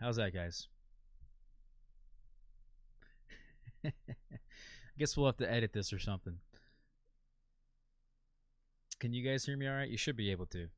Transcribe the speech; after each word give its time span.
How's 0.00 0.16
that, 0.16 0.34
guys? 0.34 0.68
I 3.84 3.90
guess 4.98 5.16
we'll 5.16 5.26
have 5.26 5.38
to 5.38 5.50
edit 5.50 5.72
this 5.72 5.92
or 5.92 5.98
something. 5.98 6.38
Can 9.00 9.12
you 9.12 9.28
guys 9.28 9.44
hear 9.44 9.56
me 9.56 9.66
all 9.68 9.74
right? 9.74 9.88
You 9.88 9.96
should 9.96 10.16
be 10.16 10.30
able 10.30 10.46
to. 10.46 10.68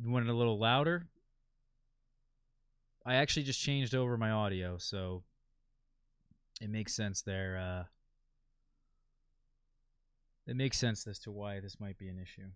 You 0.00 0.10
want 0.10 0.26
it 0.26 0.30
a 0.30 0.34
little 0.34 0.58
louder? 0.58 1.06
I 3.06 3.16
actually 3.16 3.44
just 3.44 3.60
changed 3.60 3.94
over 3.94 4.16
my 4.16 4.30
audio, 4.30 4.76
so 4.78 5.22
it 6.60 6.70
makes 6.70 6.94
sense 6.94 7.22
there. 7.22 7.58
Uh, 7.58 7.84
it 10.46 10.56
makes 10.56 10.78
sense 10.78 11.06
as 11.06 11.18
to 11.20 11.30
why 11.30 11.60
this 11.60 11.78
might 11.78 11.98
be 11.98 12.08
an 12.08 12.18
issue. 12.18 12.48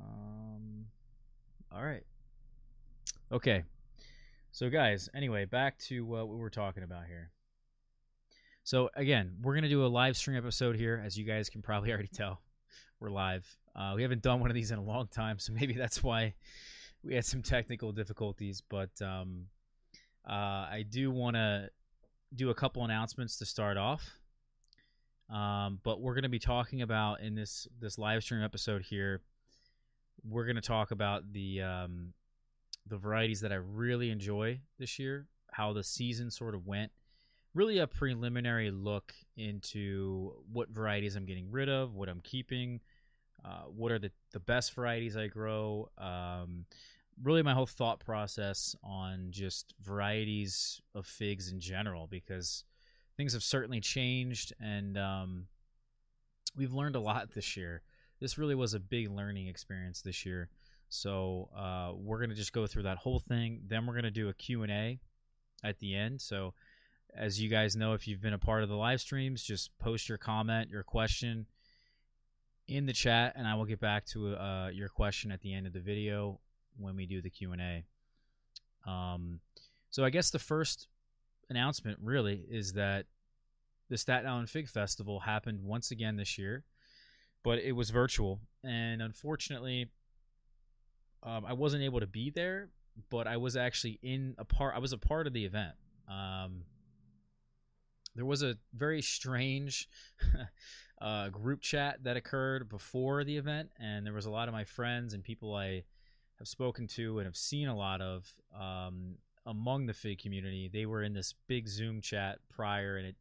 Um, 0.00 0.86
all 1.72 1.82
right. 1.82 2.04
Okay. 3.32 3.64
So, 4.52 4.70
guys, 4.70 5.08
anyway, 5.14 5.44
back 5.44 5.78
to 5.88 6.04
what 6.04 6.28
we 6.28 6.36
were 6.36 6.50
talking 6.50 6.82
about 6.82 7.06
here. 7.06 7.30
So, 8.62 8.88
again, 8.94 9.36
we're 9.42 9.54
going 9.54 9.64
to 9.64 9.68
do 9.68 9.84
a 9.84 9.88
live 9.88 10.16
stream 10.16 10.36
episode 10.36 10.76
here. 10.76 11.02
As 11.04 11.18
you 11.18 11.24
guys 11.24 11.48
can 11.48 11.60
probably 11.60 11.90
already 11.92 12.08
tell, 12.08 12.40
we're 13.00 13.10
live. 13.10 13.56
Uh, 13.74 13.94
we 13.96 14.02
haven't 14.02 14.22
done 14.22 14.40
one 14.40 14.50
of 14.50 14.54
these 14.54 14.70
in 14.70 14.78
a 14.78 14.84
long 14.84 15.08
time, 15.08 15.38
so 15.38 15.52
maybe 15.52 15.74
that's 15.74 16.02
why 16.02 16.34
we 17.02 17.14
had 17.14 17.24
some 17.24 17.42
technical 17.42 17.92
difficulties. 17.92 18.62
But 18.68 18.90
um, 19.02 19.46
uh, 20.28 20.32
I 20.70 20.84
do 20.88 21.10
want 21.10 21.36
to 21.36 21.70
do 22.34 22.50
a 22.50 22.54
couple 22.54 22.84
announcements 22.84 23.38
to 23.38 23.46
start 23.46 23.76
off. 23.76 24.18
Um, 25.30 25.80
but 25.82 26.00
we're 26.00 26.14
going 26.14 26.24
to 26.24 26.28
be 26.28 26.38
talking 26.38 26.82
about 26.82 27.20
in 27.20 27.34
this 27.34 27.66
this 27.80 27.98
live 27.98 28.22
stream 28.22 28.42
episode 28.42 28.82
here. 28.82 29.22
We're 30.26 30.44
going 30.44 30.56
to 30.56 30.62
talk 30.62 30.90
about 30.90 31.32
the 31.32 31.62
um, 31.62 32.14
the 32.86 32.96
varieties 32.96 33.40
that 33.42 33.52
I 33.52 33.56
really 33.56 34.10
enjoy 34.10 34.60
this 34.78 34.98
year, 34.98 35.28
how 35.52 35.72
the 35.72 35.84
season 35.84 36.30
sort 36.30 36.54
of 36.54 36.66
went. 36.66 36.92
Really, 37.54 37.78
a 37.78 37.86
preliminary 37.86 38.70
look 38.70 39.14
into 39.36 40.32
what 40.52 40.70
varieties 40.70 41.14
I'm 41.14 41.26
getting 41.26 41.50
rid 41.50 41.68
of, 41.68 41.94
what 41.94 42.08
I'm 42.08 42.20
keeping, 42.20 42.80
uh, 43.44 43.64
what 43.68 43.92
are 43.92 43.98
the, 43.98 44.10
the 44.32 44.40
best 44.40 44.74
varieties 44.74 45.16
I 45.16 45.28
grow. 45.28 45.88
Um, 45.96 46.64
really, 47.22 47.42
my 47.42 47.54
whole 47.54 47.66
thought 47.66 48.00
process 48.00 48.74
on 48.82 49.28
just 49.30 49.74
varieties 49.80 50.80
of 50.94 51.06
figs 51.06 51.52
in 51.52 51.60
general, 51.60 52.08
because 52.08 52.64
things 53.16 53.34
have 53.34 53.44
certainly 53.44 53.80
changed 53.80 54.52
and 54.60 54.98
um, 54.98 55.46
we've 56.56 56.72
learned 56.72 56.96
a 56.96 57.00
lot 57.00 57.34
this 57.34 57.56
year. 57.56 57.82
This 58.20 58.38
really 58.38 58.54
was 58.54 58.74
a 58.74 58.80
big 58.80 59.10
learning 59.10 59.48
experience 59.48 60.02
this 60.02 60.24
year. 60.24 60.48
So 60.88 61.48
uh, 61.56 61.92
we're 61.96 62.20
gonna 62.20 62.34
just 62.34 62.52
go 62.52 62.66
through 62.66 62.84
that 62.84 62.98
whole 62.98 63.18
thing. 63.18 63.62
Then 63.66 63.86
we're 63.86 63.94
gonna 63.94 64.10
do 64.10 64.28
a 64.28 64.34
Q 64.34 64.62
and 64.62 64.72
A 64.72 64.98
at 65.62 65.78
the 65.78 65.94
end. 65.94 66.20
So 66.20 66.54
as 67.16 67.40
you 67.40 67.48
guys 67.48 67.76
know, 67.76 67.92
if 67.92 68.06
you've 68.08 68.20
been 68.20 68.32
a 68.32 68.38
part 68.38 68.62
of 68.62 68.68
the 68.68 68.76
live 68.76 69.00
streams, 69.00 69.42
just 69.42 69.76
post 69.78 70.08
your 70.08 70.18
comment, 70.18 70.70
your 70.70 70.82
question 70.82 71.46
in 72.66 72.86
the 72.86 72.92
chat, 72.92 73.34
and 73.36 73.46
I 73.46 73.54
will 73.54 73.66
get 73.66 73.80
back 73.80 74.06
to 74.06 74.36
uh, 74.36 74.70
your 74.72 74.88
question 74.88 75.30
at 75.30 75.40
the 75.40 75.52
end 75.54 75.66
of 75.66 75.72
the 75.72 75.80
video 75.80 76.40
when 76.76 76.96
we 76.96 77.06
do 77.06 77.20
the 77.20 77.30
Q 77.30 77.52
and 77.52 77.60
A. 77.60 77.84
Um, 78.90 79.40
so 79.90 80.04
I 80.04 80.10
guess 80.10 80.30
the 80.30 80.38
first 80.38 80.88
announcement 81.50 81.98
really 82.02 82.44
is 82.50 82.72
that 82.72 83.06
the 83.90 83.98
Staten 83.98 84.28
Island 84.28 84.50
Fig 84.50 84.68
Festival 84.68 85.20
happened 85.20 85.62
once 85.62 85.90
again 85.90 86.16
this 86.16 86.38
year, 86.38 86.64
but 87.44 87.60
it 87.60 87.72
was 87.72 87.90
virtual, 87.90 88.40
and 88.64 89.00
unfortunately, 89.00 89.90
um, 91.22 91.44
I 91.46 91.52
wasn't 91.52 91.84
able 91.84 92.00
to 92.00 92.06
be 92.06 92.30
there. 92.30 92.70
But 93.10 93.26
I 93.26 93.38
was 93.38 93.56
actually 93.56 93.98
in 94.02 94.36
a 94.38 94.44
part. 94.44 94.74
I 94.74 94.78
was 94.78 94.92
a 94.92 94.98
part 94.98 95.26
of 95.26 95.32
the 95.32 95.44
event. 95.44 95.74
Um, 96.08 96.62
there 98.14 98.24
was 98.24 98.42
a 98.42 98.56
very 98.72 99.02
strange 99.02 99.88
uh, 101.02 101.28
group 101.28 101.60
chat 101.60 102.04
that 102.04 102.16
occurred 102.16 102.68
before 102.68 103.24
the 103.24 103.36
event, 103.36 103.70
and 103.80 104.06
there 104.06 104.12
was 104.12 104.26
a 104.26 104.30
lot 104.30 104.48
of 104.48 104.54
my 104.54 104.64
friends 104.64 105.12
and 105.12 105.24
people 105.24 105.54
I 105.54 105.82
have 106.38 106.48
spoken 106.48 106.86
to 106.88 107.18
and 107.18 107.26
have 107.26 107.36
seen 107.36 107.68
a 107.68 107.76
lot 107.76 108.00
of 108.00 108.32
um, 108.58 109.16
among 109.46 109.86
the 109.86 109.92
fig 109.92 110.20
community. 110.20 110.70
They 110.72 110.86
were 110.86 111.02
in 111.02 111.14
this 111.14 111.34
big 111.48 111.68
Zoom 111.68 112.00
chat 112.00 112.38
prior, 112.48 112.96
and 112.96 113.06
it 113.08 113.16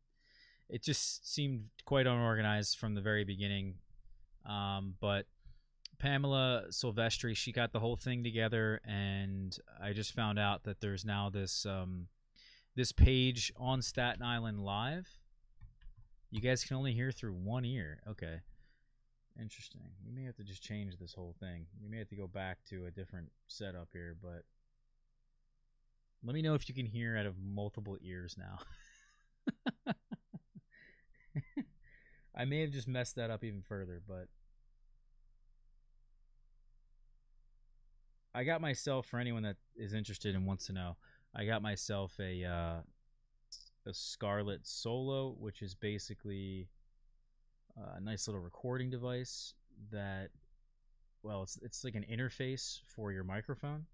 it 0.70 0.84
just 0.84 1.32
seemed 1.32 1.66
quite 1.86 2.08
unorganized 2.08 2.78
from 2.78 2.96
the 2.96 3.02
very 3.02 3.24
beginning. 3.24 3.76
Um, 4.46 4.96
but 5.00 5.26
Pamela 6.00 6.66
Silvestri, 6.70 7.36
she 7.36 7.52
got 7.52 7.72
the 7.72 7.80
whole 7.80 7.96
thing 7.96 8.24
together, 8.24 8.82
and 8.86 9.58
I 9.82 9.94
just 9.94 10.14
found 10.14 10.38
out 10.38 10.64
that 10.64 10.82
there's 10.82 11.06
now 11.06 11.30
this 11.30 11.66
um, 11.66 12.08
this 12.76 12.92
page 12.92 13.54
on 13.58 13.82
Staten 13.82 14.24
Island 14.24 14.60
Live. 14.60 15.08
You 16.30 16.42
guys 16.42 16.64
can 16.64 16.78
only 16.78 16.94
hear 16.94 17.12
through 17.12 17.34
one 17.34 17.64
ear. 17.64 18.02
Okay. 18.10 18.42
Interesting. 19.40 19.82
We 20.06 20.12
may 20.12 20.26
have 20.26 20.36
to 20.36 20.44
just 20.44 20.62
change 20.62 20.98
this 20.98 21.14
whole 21.14 21.36
thing. 21.40 21.66
We 21.82 21.90
may 21.90 21.98
have 21.98 22.10
to 22.10 22.16
go 22.16 22.28
back 22.28 22.60
to 22.70 22.86
a 22.86 22.92
different 22.92 23.32
setup 23.48 23.90
here, 23.94 24.16
but 24.22 24.44
let 26.24 26.34
me 26.34 26.42
know 26.42 26.54
if 26.54 26.70
you 26.70 26.76
can 26.76 26.86
hear 26.86 27.18
out 27.18 27.26
of 27.26 27.36
multiple 27.40 27.98
ears 28.02 28.36
now. 28.38 28.60
I 32.36 32.46
may 32.46 32.62
have 32.62 32.72
just 32.72 32.88
messed 32.88 33.16
that 33.16 33.30
up 33.30 33.44
even 33.44 33.62
further, 33.62 34.02
but 34.08 34.28
I 38.34 38.44
got 38.44 38.62
myself 38.62 39.06
for 39.06 39.20
anyone 39.20 39.44
that 39.44 39.58
is 39.76 39.94
interested 39.94 40.36
and 40.36 40.48
wants 40.48 40.66
to 40.68 40.74
know. 40.74 40.98
I 41.36 41.46
got 41.46 41.62
myself 41.62 42.14
a 42.20 42.44
uh, 42.44 42.82
a 43.86 43.94
Scarlett 43.94 44.66
Solo, 44.66 45.36
which 45.40 45.62
is 45.62 45.76
basically 45.76 46.70
a 47.96 48.00
nice 48.00 48.28
little 48.28 48.42
recording 48.42 48.90
device 48.90 49.54
that, 49.92 50.30
well, 51.22 51.44
it's 51.44 51.58
it's 51.62 51.84
like 51.84 51.96
an 51.96 52.06
interface 52.12 52.80
for 52.88 53.12
your 53.12 53.24
microphone, 53.24 53.86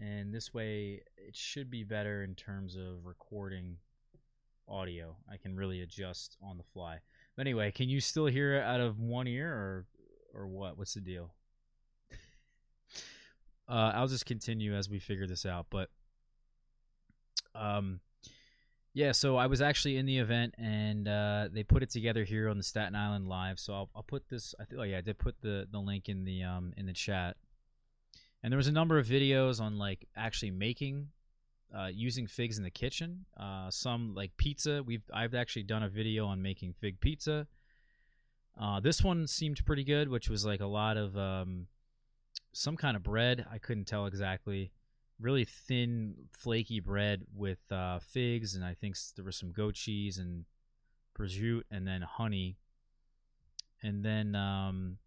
and 0.00 0.32
this 0.34 0.52
way 0.52 1.02
it 1.16 1.36
should 1.36 1.70
be 1.70 1.84
better 1.84 2.24
in 2.24 2.34
terms 2.34 2.76
of 2.76 3.04
recording 3.04 3.76
audio. 4.68 5.16
I 5.30 5.36
can 5.36 5.56
really 5.56 5.80
adjust 5.82 6.36
on 6.42 6.58
the 6.58 6.64
fly. 6.72 6.98
But 7.36 7.46
anyway, 7.46 7.70
can 7.70 7.88
you 7.88 8.00
still 8.00 8.26
hear 8.26 8.56
it 8.56 8.62
out 8.62 8.80
of 8.80 8.98
one 8.98 9.26
ear 9.26 9.48
or 9.48 9.86
or 10.34 10.46
what? 10.46 10.78
What's 10.78 10.94
the 10.94 11.00
deal? 11.00 11.34
uh, 13.68 13.92
I'll 13.94 14.08
just 14.08 14.26
continue 14.26 14.74
as 14.74 14.88
we 14.88 14.98
figure 14.98 15.26
this 15.26 15.46
out. 15.46 15.66
But 15.70 15.88
um, 17.54 18.00
yeah. 18.94 19.12
So 19.12 19.36
I 19.36 19.46
was 19.46 19.60
actually 19.62 19.96
in 19.96 20.06
the 20.06 20.18
event, 20.18 20.54
and 20.58 21.08
uh, 21.08 21.48
they 21.52 21.62
put 21.62 21.82
it 21.82 21.90
together 21.90 22.24
here 22.24 22.48
on 22.48 22.56
the 22.56 22.62
Staten 22.62 22.94
Island 22.94 23.28
Live. 23.28 23.58
So 23.58 23.74
I'll, 23.74 23.90
I'll 23.94 24.02
put 24.02 24.28
this. 24.28 24.54
I 24.60 24.64
think. 24.64 24.80
Oh 24.80 24.84
yeah, 24.84 24.98
I 24.98 25.02
did 25.02 25.18
put 25.18 25.40
the 25.40 25.66
the 25.70 25.78
link 25.78 26.08
in 26.08 26.24
the 26.24 26.42
um 26.42 26.72
in 26.76 26.86
the 26.86 26.92
chat. 26.92 27.36
And 28.42 28.52
there 28.52 28.58
was 28.58 28.66
a 28.66 28.72
number 28.72 28.98
of 28.98 29.06
videos 29.06 29.60
on 29.60 29.78
like 29.78 30.08
actually 30.16 30.50
making 30.50 31.08
uh, 31.76 31.88
using 31.92 32.26
figs 32.26 32.58
in 32.58 32.64
the 32.64 32.70
kitchen. 32.70 33.24
Uh, 33.38 33.70
some 33.70 34.14
like 34.14 34.36
pizza. 34.36 34.82
We've 34.82 35.04
I've 35.12 35.34
actually 35.34 35.64
done 35.64 35.82
a 35.82 35.88
video 35.88 36.26
on 36.26 36.42
making 36.42 36.74
fig 36.74 37.00
pizza. 37.00 37.46
Uh, 38.60 38.80
this 38.80 39.02
one 39.02 39.26
seemed 39.26 39.64
pretty 39.64 39.84
good, 39.84 40.08
which 40.08 40.28
was 40.28 40.44
like 40.44 40.60
a 40.60 40.66
lot 40.66 40.96
of 40.96 41.16
um, 41.16 41.66
some 42.52 42.76
kind 42.76 42.96
of 42.96 43.02
bread. 43.02 43.46
I 43.50 43.58
couldn't 43.58 43.86
tell 43.86 44.06
exactly. 44.06 44.72
Really 45.20 45.44
thin, 45.44 46.14
flaky 46.32 46.80
bread 46.80 47.22
with 47.34 47.60
uh, 47.70 48.00
figs, 48.00 48.54
and 48.54 48.64
I 48.64 48.74
think 48.74 48.96
there 49.16 49.24
was 49.24 49.36
some 49.36 49.52
goat 49.52 49.74
cheese 49.74 50.18
and 50.18 50.44
prosciutto, 51.18 51.62
and 51.70 51.86
then 51.86 52.02
honey. 52.02 52.56
And 53.82 54.04
then 54.04 54.34
um, 54.34 54.98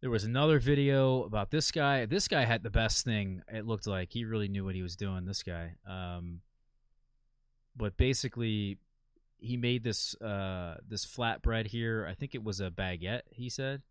there 0.00 0.10
was 0.10 0.24
another 0.24 0.58
video 0.58 1.24
about 1.24 1.50
this 1.50 1.70
guy. 1.70 2.06
This 2.06 2.26
guy 2.26 2.44
had 2.44 2.62
the 2.62 2.70
best 2.70 3.04
thing. 3.04 3.42
It 3.52 3.66
looked 3.66 3.86
like 3.86 4.10
he 4.10 4.24
really 4.24 4.48
knew 4.48 4.64
what 4.64 4.74
he 4.74 4.82
was 4.82 4.96
doing. 4.96 5.26
This 5.26 5.42
guy. 5.42 5.74
Um, 5.86 6.40
but 7.76 7.96
basically, 7.96 8.78
he 9.38 9.56
made 9.56 9.84
this 9.84 10.14
uh, 10.20 10.76
this 10.86 11.04
flatbread 11.04 11.66
here. 11.66 12.06
I 12.08 12.14
think 12.14 12.34
it 12.34 12.42
was 12.42 12.60
a 12.60 12.70
baguette. 12.70 13.22
He 13.30 13.50
said, 13.50 13.82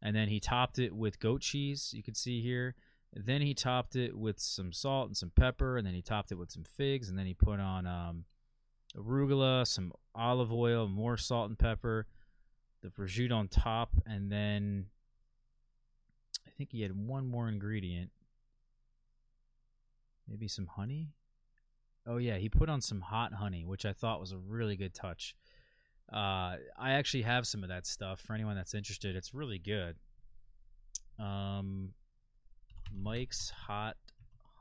and 0.00 0.14
then 0.14 0.28
he 0.28 0.38
topped 0.38 0.78
it 0.78 0.94
with 0.94 1.18
goat 1.18 1.40
cheese. 1.40 1.92
You 1.96 2.02
can 2.02 2.14
see 2.14 2.40
here. 2.40 2.76
Then 3.12 3.42
he 3.42 3.54
topped 3.54 3.94
it 3.96 4.16
with 4.16 4.40
some 4.40 4.72
salt 4.72 5.08
and 5.08 5.16
some 5.16 5.30
pepper, 5.30 5.76
and 5.76 5.86
then 5.86 5.94
he 5.94 6.02
topped 6.02 6.32
it 6.32 6.38
with 6.38 6.50
some 6.50 6.64
figs, 6.64 7.08
and 7.08 7.18
then 7.18 7.26
he 7.26 7.34
put 7.34 7.60
on 7.60 7.86
um, 7.86 8.24
arugula, 8.96 9.66
some 9.66 9.92
olive 10.14 10.52
oil, 10.52 10.88
more 10.88 11.16
salt 11.16 11.48
and 11.48 11.58
pepper, 11.58 12.06
the 12.82 12.88
prosciutto 12.88 13.32
on 13.36 13.46
top, 13.46 13.90
and 14.04 14.32
then 14.32 14.86
think 16.56 16.72
he 16.72 16.82
had 16.82 16.96
one 16.96 17.28
more 17.28 17.48
ingredient. 17.48 18.10
Maybe 20.28 20.48
some 20.48 20.66
honey? 20.66 21.10
Oh 22.06 22.16
yeah, 22.18 22.36
he 22.36 22.48
put 22.48 22.68
on 22.68 22.80
some 22.80 23.00
hot 23.00 23.34
honey, 23.34 23.64
which 23.64 23.84
I 23.84 23.92
thought 23.92 24.20
was 24.20 24.32
a 24.32 24.38
really 24.38 24.76
good 24.76 24.94
touch. 24.94 25.34
Uh, 26.12 26.56
I 26.78 26.92
actually 26.92 27.22
have 27.22 27.46
some 27.46 27.62
of 27.62 27.70
that 27.70 27.86
stuff 27.86 28.20
for 28.20 28.34
anyone 28.34 28.56
that's 28.56 28.74
interested. 28.74 29.16
It's 29.16 29.32
really 29.34 29.58
good. 29.58 29.96
Um, 31.18 31.94
Mike's 32.92 33.50
Hot 33.66 33.96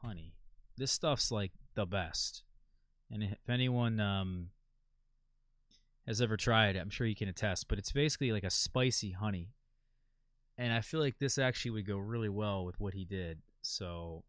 Honey. 0.01 0.35
This 0.77 0.91
stuff's 0.91 1.31
like 1.31 1.51
the 1.75 1.85
best. 1.85 2.43
And 3.11 3.23
if 3.23 3.49
anyone 3.49 3.99
um, 3.99 4.49
has 6.07 6.21
ever 6.21 6.37
tried 6.37 6.75
it, 6.75 6.79
I'm 6.79 6.89
sure 6.89 7.05
you 7.05 7.15
can 7.15 7.27
attest. 7.29 7.67
But 7.67 7.77
it's 7.77 7.91
basically 7.91 8.31
like 8.31 8.43
a 8.43 8.49
spicy 8.49 9.11
honey, 9.11 9.49
and 10.57 10.71
I 10.71 10.81
feel 10.81 10.99
like 10.99 11.19
this 11.19 11.37
actually 11.37 11.71
would 11.71 11.87
go 11.87 11.97
really 11.97 12.29
well 12.29 12.65
with 12.65 12.79
what 12.79 12.93
he 12.93 13.05
did. 13.05 13.39
So 13.61 14.23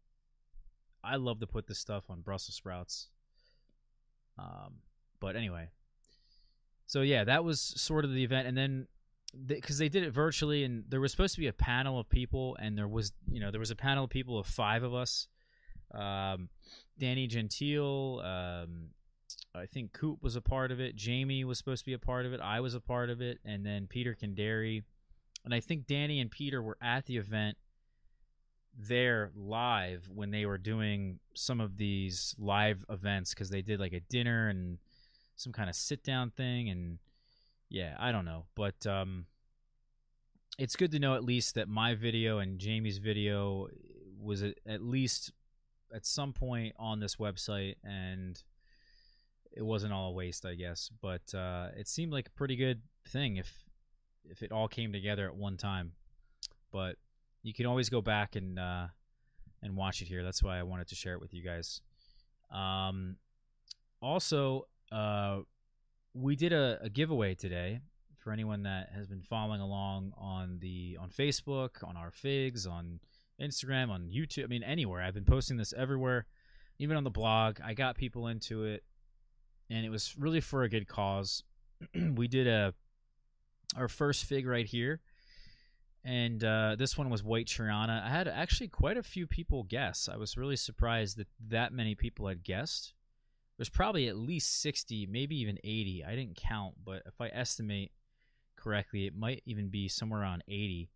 I 1.03 1.17
love 1.17 1.39
to 1.41 1.47
put 1.47 1.67
this 1.67 1.79
stuff 1.79 2.05
on 2.09 2.21
Brussels 2.21 2.55
sprouts. 2.55 3.09
Um, 4.37 4.81
but 5.19 5.35
anyway, 5.35 5.69
so 6.87 7.01
yeah, 7.01 7.23
that 7.23 7.43
was 7.43 7.61
sort 7.61 8.05
of 8.05 8.13
the 8.13 8.23
event, 8.23 8.47
and 8.47 8.57
then 8.57 8.87
because 9.45 9.77
they, 9.77 9.85
they, 9.85 9.99
did 9.99 10.07
it 10.07 10.11
virtually, 10.11 10.63
and 10.63 10.85
there 10.89 10.99
was 10.99 11.11
supposed 11.11 11.35
to 11.35 11.39
be 11.39 11.47
a 11.47 11.53
panel 11.53 11.99
of 11.99 12.09
people, 12.09 12.57
and 12.59 12.77
there 12.77 12.87
was 12.87 13.13
you 13.31 13.39
know 13.39 13.51
there 13.51 13.59
was 13.59 13.71
a 13.71 13.75
panel 13.75 14.05
of 14.05 14.09
people 14.09 14.37
of 14.37 14.45
five 14.45 14.83
of 14.83 14.93
us. 14.93 15.27
Um, 15.93 16.49
Danny 16.99 17.27
Gentile, 17.27 18.21
um, 18.23 18.89
I 19.53 19.65
think 19.65 19.93
Coop 19.93 20.21
was 20.21 20.35
a 20.35 20.41
part 20.41 20.71
of 20.71 20.79
it. 20.79 20.95
Jamie 20.95 21.43
was 21.43 21.57
supposed 21.57 21.83
to 21.83 21.85
be 21.85 21.93
a 21.93 21.99
part 21.99 22.25
of 22.25 22.33
it. 22.33 22.41
I 22.41 22.59
was 22.59 22.73
a 22.73 22.81
part 22.81 23.09
of 23.09 23.21
it, 23.21 23.39
and 23.45 23.65
then 23.65 23.87
Peter 23.87 24.15
Candary, 24.19 24.83
and 25.45 25.53
I 25.53 25.59
think 25.59 25.85
Danny 25.85 26.19
and 26.19 26.29
Peter 26.29 26.61
were 26.61 26.77
at 26.81 27.05
the 27.05 27.17
event 27.17 27.57
there 28.77 29.31
live 29.35 30.09
when 30.13 30.31
they 30.31 30.45
were 30.45 30.57
doing 30.57 31.19
some 31.33 31.61
of 31.61 31.77
these 31.77 32.35
live 32.37 32.83
events 32.89 33.33
because 33.33 33.49
they 33.49 33.61
did 33.61 33.79
like 33.79 33.93
a 33.93 34.01
dinner 34.01 34.49
and 34.49 34.79
some 35.35 35.53
kind 35.53 35.69
of 35.69 35.75
sit 35.75 36.03
down 36.03 36.29
thing 36.31 36.69
and 36.69 36.99
yeah 37.69 37.95
i 37.99 38.11
don't 38.11 38.25
know. 38.25 38.45
But 38.55 38.85
um 38.85 39.27
it's 40.57 40.75
good 40.75 40.91
to 40.91 40.99
know 40.99 41.15
at 41.15 41.23
least 41.23 41.55
that 41.55 41.67
my 41.69 41.95
video 41.95 42.39
and 42.39 42.59
jamie's 42.59 42.97
video 42.97 43.67
was 44.19 44.43
at 44.43 44.81
least 44.81 45.31
at 45.93 46.05
some 46.05 46.33
point 46.33 46.73
on 46.77 46.99
this 46.99 47.17
website 47.17 47.75
and 47.83 48.41
it 49.51 49.63
wasn't 49.63 49.93
all 49.93 50.09
a 50.09 50.13
waste 50.13 50.45
i 50.45 50.55
guess. 50.55 50.89
But 51.01 51.33
uh 51.33 51.69
it 51.77 51.87
seemed 51.87 52.11
like 52.11 52.27
a 52.27 52.31
pretty 52.31 52.57
good 52.57 52.81
thing 53.07 53.37
if 53.37 53.64
if 54.29 54.43
it 54.43 54.51
all 54.51 54.67
came 54.67 54.91
together 54.91 55.25
at 55.27 55.35
one 55.35 55.57
time 55.57 55.93
but 56.75 56.97
you 57.41 57.53
can 57.53 57.65
always 57.65 57.89
go 57.89 58.01
back 58.01 58.35
and 58.35 58.59
uh, 58.59 58.87
and 59.63 59.77
watch 59.77 60.01
it 60.01 60.09
here. 60.09 60.23
That's 60.23 60.43
why 60.43 60.59
I 60.59 60.63
wanted 60.63 60.87
to 60.89 60.95
share 60.95 61.13
it 61.13 61.21
with 61.21 61.33
you 61.33 61.41
guys. 61.41 61.79
Um, 62.51 63.15
also, 64.01 64.67
uh, 64.91 65.39
we 66.13 66.35
did 66.35 66.51
a, 66.51 66.79
a 66.81 66.89
giveaway 66.89 67.33
today 67.33 67.79
for 68.17 68.33
anyone 68.33 68.63
that 68.63 68.89
has 68.93 69.07
been 69.07 69.21
following 69.21 69.61
along 69.61 70.11
on 70.17 70.59
the 70.59 70.97
on 70.99 71.09
Facebook, 71.09 71.81
on 71.87 71.95
our 71.95 72.11
figs, 72.11 72.67
on 72.67 72.99
Instagram, 73.41 73.89
on 73.89 74.09
YouTube. 74.13 74.43
I 74.43 74.47
mean, 74.47 74.63
anywhere. 74.63 75.01
I've 75.01 75.13
been 75.13 75.23
posting 75.23 75.55
this 75.55 75.73
everywhere, 75.77 76.25
even 76.77 76.97
on 76.97 77.05
the 77.05 77.09
blog. 77.09 77.59
I 77.63 77.73
got 77.73 77.95
people 77.95 78.27
into 78.27 78.65
it, 78.65 78.83
and 79.69 79.85
it 79.85 79.89
was 79.89 80.13
really 80.17 80.41
for 80.41 80.63
a 80.63 80.69
good 80.69 80.89
cause. 80.89 81.43
we 82.15 82.27
did 82.27 82.47
a 82.47 82.73
our 83.75 83.87
first 83.87 84.25
fig 84.25 84.47
right 84.47 84.65
here 84.65 85.01
and 86.05 86.43
uh, 86.43 86.75
this 86.77 86.95
one 86.95 87.09
was 87.09 87.23
White 87.23 87.47
Triana. 87.47 88.03
I 88.05 88.09
had 88.09 88.27
actually 88.27 88.67
quite 88.67 88.95
a 88.95 89.01
few 89.01 89.25
people 89.25 89.63
guess. 89.63 90.07
I 90.07 90.17
was 90.17 90.37
really 90.37 90.55
surprised 90.55 91.17
that 91.17 91.27
that 91.47 91.73
many 91.73 91.95
people 91.95 92.27
had 92.27 92.43
guessed. 92.43 92.93
There's 93.57 93.69
probably 93.69 94.07
at 94.07 94.15
least 94.15 94.61
60, 94.61 95.07
maybe 95.07 95.35
even 95.39 95.57
80. 95.63 96.03
I 96.05 96.15
didn't 96.15 96.35
count, 96.35 96.75
but 96.85 97.01
if 97.07 97.19
I 97.19 97.29
estimate 97.29 97.91
correctly, 98.55 99.07
it 99.07 99.15
might 99.15 99.41
even 99.47 99.69
be 99.69 99.87
somewhere 99.87 100.21
around 100.21 100.43
80. 100.47 100.91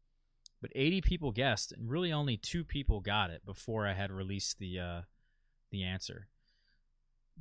But 0.61 0.71
80 0.75 1.01
people 1.01 1.31
guessed, 1.31 1.71
and 1.71 1.89
really 1.89 2.13
only 2.13 2.37
two 2.37 2.63
people 2.63 2.99
got 2.99 3.31
it 3.31 3.43
before 3.45 3.87
I 3.87 3.93
had 3.93 4.11
released 4.11 4.59
the 4.59 4.79
uh, 4.79 5.01
the 5.71 5.83
answer, 5.83 6.27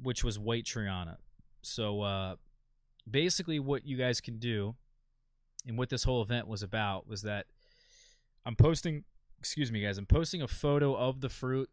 which 0.01 0.25
was 0.25 0.39
White 0.39 0.65
Triana. 0.65 1.17
So 1.61 2.01
uh, 2.01 2.37
basically, 3.11 3.59
what 3.59 3.85
you 3.85 3.99
guys 3.99 4.23
can 4.23 4.39
do, 4.39 4.77
and 5.67 5.77
what 5.77 5.91
this 5.91 6.05
whole 6.05 6.23
event 6.23 6.47
was 6.47 6.63
about, 6.63 7.07
was 7.07 7.23
that 7.23 7.47
I'm 8.45 8.57
posting, 8.57 9.05
excuse 9.39 9.71
me, 9.71 9.83
guys. 9.83 9.99
I'm 9.99 10.07
posting 10.07 10.43
a 10.43 10.49
photo 10.49 10.95
of 10.95 11.21
the 11.21 11.29
fruit 11.29 11.71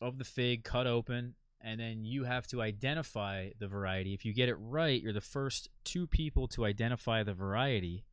of 0.00 0.18
the 0.18 0.24
fig 0.24 0.64
cut 0.64 0.86
open, 0.86 1.34
and 1.60 1.80
then 1.80 2.04
you 2.04 2.24
have 2.24 2.46
to 2.48 2.62
identify 2.62 3.50
the 3.58 3.68
variety. 3.68 4.14
If 4.14 4.24
you 4.24 4.32
get 4.32 4.48
it 4.48 4.56
right, 4.56 5.00
you're 5.00 5.12
the 5.12 5.20
first 5.20 5.68
two 5.84 6.06
people 6.06 6.48
to 6.48 6.64
identify 6.64 7.22
the 7.22 7.34
variety. 7.34 8.04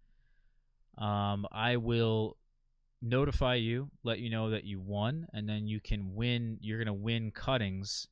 Um, 0.98 1.48
I 1.52 1.78
will 1.78 2.38
notify 3.02 3.56
you, 3.56 3.90
let 4.04 4.20
you 4.20 4.30
know 4.30 4.50
that 4.50 4.64
you 4.64 4.80
won, 4.80 5.28
and 5.34 5.48
then 5.50 5.68
you 5.68 5.80
can 5.80 6.14
win. 6.14 6.58
You're 6.62 6.78
gonna 6.78 6.94
win 6.94 7.32
cuttings. 7.32 8.08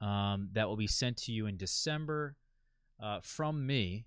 Um, 0.00 0.50
that 0.52 0.68
will 0.68 0.76
be 0.76 0.86
sent 0.86 1.16
to 1.18 1.32
you 1.32 1.46
in 1.46 1.56
December 1.56 2.36
uh, 3.02 3.20
from 3.22 3.66
me 3.66 4.04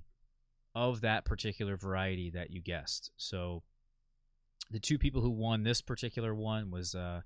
of 0.75 1.01
that 1.01 1.25
particular 1.25 1.75
variety 1.75 2.29
that 2.31 2.51
you 2.51 2.61
guessed. 2.61 3.11
So 3.17 3.63
the 4.71 4.79
two 4.79 4.97
people 4.97 5.21
who 5.21 5.31
won 5.31 5.63
this 5.63 5.81
particular 5.81 6.33
one 6.35 6.71
was 6.71 6.95
uh, 6.95 7.21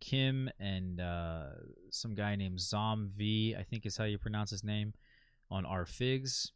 Kim 0.00 0.48
and 0.58 1.00
uh, 1.00 1.46
some 1.90 2.14
guy 2.14 2.36
named 2.36 2.60
Zom 2.60 3.10
V, 3.14 3.54
I 3.58 3.62
think 3.62 3.84
is 3.84 3.96
how 3.96 4.04
you 4.04 4.18
pronounce 4.18 4.50
his 4.50 4.64
name, 4.64 4.94
on 5.50 5.66
our 5.66 5.84
figs. 5.84 6.52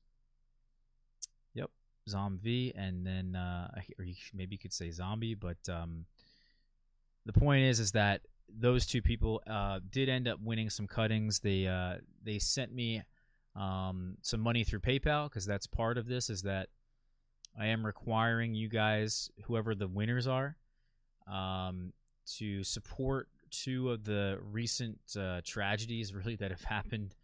Yep, 1.54 1.70
Zom 2.08 2.38
V, 2.38 2.72
and 2.74 3.06
then 3.06 3.36
uh, 3.36 3.70
or 3.98 4.04
you, 4.04 4.14
maybe 4.32 4.54
you 4.54 4.58
could 4.58 4.72
say 4.72 4.90
zombie, 4.90 5.34
but 5.34 5.68
um, 5.68 6.06
the 7.26 7.32
point 7.32 7.64
is, 7.64 7.78
is 7.80 7.92
that 7.92 8.22
those 8.48 8.86
two 8.86 9.02
people 9.02 9.42
uh, 9.48 9.80
did 9.90 10.08
end 10.08 10.28
up 10.28 10.38
winning 10.42 10.70
some 10.70 10.86
cuttings. 10.86 11.40
They 11.40 11.66
uh, 11.66 11.96
they 12.22 12.38
sent 12.38 12.72
me 12.72 13.02
um, 13.54 14.16
some 14.22 14.40
money 14.40 14.64
through 14.64 14.80
PayPal 14.80 15.28
because 15.28 15.46
that's 15.46 15.66
part 15.66 15.98
of 15.98 16.06
this. 16.06 16.30
Is 16.30 16.42
that 16.42 16.68
I 17.58 17.66
am 17.66 17.84
requiring 17.84 18.54
you 18.54 18.68
guys, 18.68 19.30
whoever 19.44 19.74
the 19.74 19.88
winners 19.88 20.26
are, 20.26 20.56
um, 21.30 21.92
to 22.38 22.64
support 22.64 23.28
two 23.50 23.90
of 23.90 24.04
the 24.04 24.38
recent 24.42 24.98
uh, 25.18 25.40
tragedies 25.44 26.14
really 26.14 26.36
that 26.36 26.50
have 26.50 26.64
happened 26.64 27.14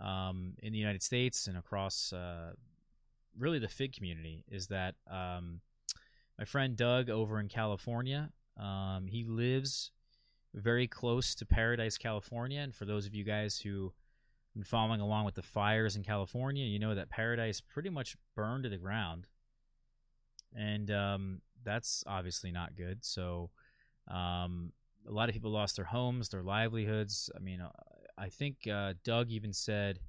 um, 0.00 0.54
in 0.62 0.72
the 0.72 0.78
United 0.78 1.02
States 1.02 1.46
and 1.46 1.56
across 1.56 2.12
uh, 2.12 2.52
really 3.38 3.58
the 3.58 3.68
fig 3.68 3.94
community. 3.94 4.44
Is 4.50 4.68
that 4.68 4.96
um, 5.10 5.60
my 6.38 6.44
friend 6.44 6.76
Doug 6.76 7.08
over 7.10 7.40
in 7.40 7.48
California? 7.48 8.30
Um, 8.58 9.06
he 9.08 9.24
lives 9.24 9.92
very 10.54 10.88
close 10.88 11.34
to 11.36 11.46
Paradise, 11.46 11.98
California, 11.98 12.60
and 12.60 12.74
for 12.74 12.84
those 12.84 13.06
of 13.06 13.14
you 13.14 13.24
guys 13.24 13.60
who 13.60 13.92
following 14.66 15.00
along 15.00 15.24
with 15.24 15.34
the 15.34 15.42
fires 15.42 15.96
in 15.96 16.02
California, 16.02 16.64
you 16.64 16.78
know 16.78 16.94
that 16.94 17.10
Paradise 17.10 17.60
pretty 17.60 17.90
much 17.90 18.16
burned 18.34 18.64
to 18.64 18.68
the 18.68 18.78
ground 18.78 19.26
and 20.54 20.90
um, 20.90 21.40
that's 21.64 22.04
obviously 22.06 22.50
not 22.50 22.76
good. 22.76 23.04
So 23.04 23.50
um, 24.08 24.72
a 25.06 25.12
lot 25.12 25.28
of 25.28 25.34
people 25.34 25.50
lost 25.50 25.76
their 25.76 25.84
homes, 25.84 26.28
their 26.28 26.42
livelihoods. 26.42 27.30
I 27.34 27.40
mean, 27.40 27.60
uh, 27.60 27.70
I 28.16 28.28
think 28.28 28.66
uh, 28.70 28.94
Doug 29.04 29.30
even 29.30 29.52
said 29.52 30.00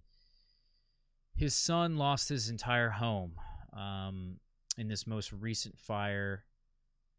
his 1.35 1.55
son 1.55 1.97
lost 1.97 2.29
his 2.29 2.49
entire 2.49 2.89
home 2.89 3.33
um, 3.73 4.37
in 4.77 4.87
this 4.87 5.07
most 5.07 5.31
recent 5.31 5.77
fire. 5.77 6.43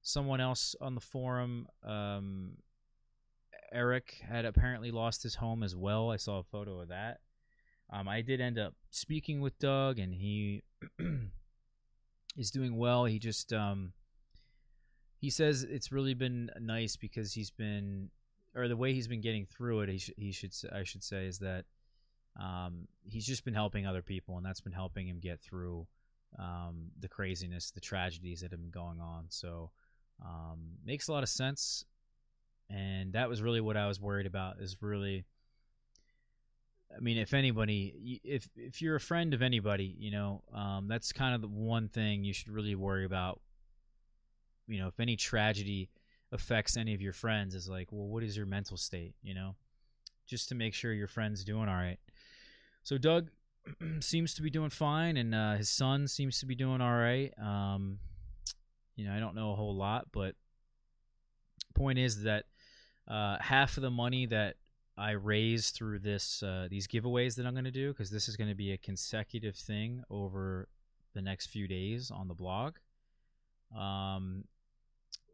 Someone 0.02 0.40
else 0.40 0.75
on 0.80 0.94
the 0.94 1.00
forum, 1.00 1.66
um, 1.84 2.52
Eric, 3.73 4.23
had 4.29 4.45
apparently 4.45 4.91
lost 4.91 5.23
his 5.23 5.37
home 5.37 5.62
as 5.62 5.77
well. 5.77 6.11
I 6.11 6.17
saw 6.17 6.39
a 6.39 6.45
photo 6.45 6.81
of 6.81 6.89
that. 6.89 7.21
Um, 7.91 8.09
I 8.09 8.21
did 8.21 8.41
end 8.41 8.59
up 8.59 8.75
speaking 8.91 9.41
with 9.41 9.59
Doug, 9.59 9.99
and 9.99 10.15
he 10.15 10.62
is 12.37 12.50
doing 12.50 12.77
well. 12.77 13.05
He 13.05 13.19
just 13.19 13.53
um, 13.53 13.93
he 15.19 15.31
says 15.31 15.62
it's 15.62 15.93
really 15.93 16.15
been 16.15 16.50
nice 16.61 16.97
because 16.97 17.35
he's 17.35 17.50
been 17.50 18.11
or 18.55 18.69
the 18.69 18.77
way 18.77 18.93
he's 18.93 19.09
been 19.09 19.21
getting 19.21 19.47
through 19.47 19.81
it. 19.81 19.89
He, 19.89 19.99
sh- 19.99 20.11
he 20.17 20.33
should 20.33 20.53
I 20.73 20.85
should 20.85 21.05
say 21.05 21.27
is 21.27 21.39
that 21.39 21.65
um, 22.39 22.89
he's 23.05 23.27
just 23.27 23.45
been 23.45 23.55
helping 23.55 23.87
other 23.87 24.03
people, 24.03 24.37
and 24.37 24.47
that's 24.47 24.61
been 24.61 24.73
helping 24.73 25.09
him 25.09 25.19
get 25.21 25.41
through 25.41 25.87
um, 26.39 26.91
the 26.99 27.09
craziness, 27.09 27.71
the 27.71 27.81
tragedies 27.81 28.41
that 28.41 28.50
have 28.50 28.61
been 28.61 28.71
going 28.71 29.00
on. 29.00 29.27
So 29.29 29.71
um, 30.25 30.77
makes 30.85 31.09
a 31.09 31.12
lot 31.12 31.23
of 31.23 31.29
sense, 31.29 31.85
and 32.71 33.12
that 33.15 33.29
was 33.29 33.43
really 33.43 33.61
what 33.61 33.77
I 33.77 33.87
was 33.87 34.00
worried 34.00 34.27
about. 34.27 34.61
Is 34.61 34.77
really 34.81 35.25
I 36.97 37.00
mean, 37.00 37.19
if 37.19 37.35
anybody, 37.35 38.21
if 38.25 38.49
if 38.57 38.83
you're 38.83 38.97
a 38.97 39.00
friend 39.00 39.33
of 39.33 39.43
anybody, 39.43 39.95
you 39.99 40.11
know, 40.11 40.43
um, 40.53 40.89
that's 40.89 41.12
kind 41.12 41.35
of 41.35 41.41
the 41.41 41.49
one 41.49 41.89
thing 41.89 42.25
you 42.25 42.33
should 42.33 42.50
really 42.50 42.75
worry 42.75 43.05
about. 43.05 43.41
You 44.67 44.81
know, 44.81 44.89
if 44.89 44.99
any 44.99 45.17
tragedy 45.17 45.91
affects 46.33 46.77
any 46.77 46.95
of 46.95 47.00
your 47.00 47.12
friends, 47.12 47.55
is 47.55 47.69
like, 47.69 47.89
well, 47.91 48.07
what 48.07 48.23
is 48.23 48.37
your 48.37 48.47
mental 48.47 48.77
state? 48.77 49.15
You 49.23 49.35
know, 49.35 49.55
just 50.27 50.49
to 50.49 50.55
make 50.55 50.75
sure 50.75 50.93
your 50.93 51.07
friend's 51.07 51.45
doing 51.45 51.69
all 51.69 51.75
right. 51.75 51.99
So 52.83 52.99
Doug 52.99 53.31
seems 54.00 54.35
to 54.35 54.43
be 54.43 54.50
doing 54.50 54.71
fine, 54.71 55.17
and 55.17 55.35
uh, 55.35 55.55
his 55.55 55.71
son 55.71 56.09
seems 56.09 56.41
to 56.41 56.47
be 56.47 56.57
doing 56.57 56.81
all 56.81 56.97
right. 56.97 57.33
Um, 57.41 57.99
you 58.97 59.07
know, 59.07 59.15
I 59.15 59.21
don't 59.21 59.37
know 59.37 59.53
a 59.53 59.57
whole 59.57 59.77
lot, 59.77 60.09
but 60.12 60.35
point 61.75 61.99
is 61.99 62.25
that 62.25 62.47
uh, 63.11 63.37
half 63.40 63.76
of 63.76 63.83
the 63.83 63.90
money 63.90 64.26
that 64.26 64.57
I 64.97 65.12
raise 65.12 65.71
through 65.71 65.99
this 66.00 66.43
uh, 66.43 66.69
these 66.71 66.87
giveaways 66.87 67.35
that 67.37 67.47
I'm 67.47 67.55
going 67.55 67.64
to 67.64 67.71
do, 67.71 67.93
because 67.93 68.11
this 68.11 68.29
is 68.29 68.37
going 68.37 68.50
to 68.50 68.57
be 68.57 68.73
a 68.73 68.79
consecutive 68.79 69.57
thing 69.57 70.05
over 70.09 70.69
the 71.14 71.23
next 71.23 71.47
few 71.47 71.67
days 71.67 72.11
on 72.11 72.29
the 72.29 72.35
blog. 72.35 72.76
Um, 73.76 74.45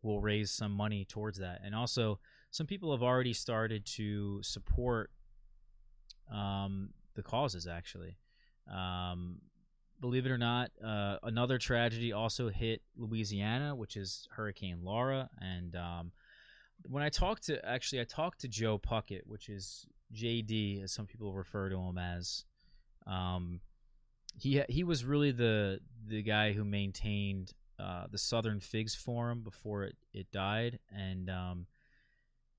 will 0.03 0.21
raise 0.21 0.51
some 0.51 0.73
money 0.73 1.05
towards 1.05 1.39
that, 1.39 1.61
and 1.65 1.75
also 1.75 2.19
some 2.51 2.67
people 2.67 2.93
have 2.93 3.03
already 3.03 3.33
started 3.33 3.85
to 3.85 4.43
support 4.43 5.11
um, 6.33 6.91
the 7.15 7.23
causes. 7.23 7.67
Actually, 7.67 8.17
um, 8.73 9.41
believe 10.01 10.27
it 10.27 10.31
or 10.31 10.39
not, 10.39 10.71
uh, 10.85 11.17
another 11.23 11.59
tragedy 11.59 12.13
also 12.13 12.49
hit 12.49 12.83
Louisiana, 12.97 13.75
which 13.75 13.97
is 13.97 14.29
Hurricane 14.31 14.81
Laura. 14.83 15.29
And 15.41 15.75
um, 15.75 16.13
when 16.83 17.03
I 17.03 17.09
talked 17.09 17.45
to, 17.47 17.65
actually, 17.65 18.01
I 18.01 18.05
talked 18.05 18.41
to 18.41 18.49
Joe 18.49 18.79
Puckett, 18.79 19.27
which 19.27 19.49
is 19.49 19.87
JD, 20.15 20.83
as 20.85 20.93
some 20.93 21.07
people 21.07 21.33
refer 21.33 21.69
to 21.69 21.77
him 21.77 21.99
as. 21.99 22.45
Um, 23.07 23.61
he 24.39 24.63
he 24.69 24.85
was 24.85 25.05
really 25.05 25.31
the 25.31 25.81
the 26.07 26.23
guy 26.23 26.53
who 26.53 26.65
maintained 26.65 27.53
uh, 27.79 28.07
the 28.11 28.19
Southern 28.19 28.61
Figs 28.61 28.95
Forum 28.95 29.43
before 29.43 29.85
it, 29.85 29.97
it 30.13 30.31
died, 30.31 30.79
and 30.91 31.31
um, 31.31 31.67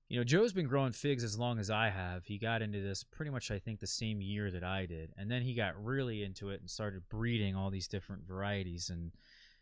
you 0.08 0.18
know, 0.18 0.24
Joe's 0.24 0.54
been 0.54 0.66
growing 0.66 0.92
figs 0.92 1.22
as 1.22 1.38
long 1.38 1.58
as 1.58 1.70
I 1.70 1.90
have. 1.90 2.24
He 2.24 2.38
got 2.38 2.62
into 2.62 2.80
this 2.80 3.04
pretty 3.04 3.30
much, 3.30 3.50
I 3.50 3.58
think, 3.58 3.80
the 3.80 3.86
same 3.86 4.22
year 4.22 4.50
that 4.50 4.64
I 4.64 4.86
did. 4.86 5.12
And 5.18 5.30
then 5.30 5.42
he 5.42 5.52
got 5.52 5.82
really 5.82 6.22
into 6.22 6.48
it 6.48 6.60
and 6.60 6.70
started 6.70 7.08
breeding 7.10 7.54
all 7.54 7.68
these 7.68 7.88
different 7.88 8.26
varieties. 8.26 8.88
And 8.88 9.12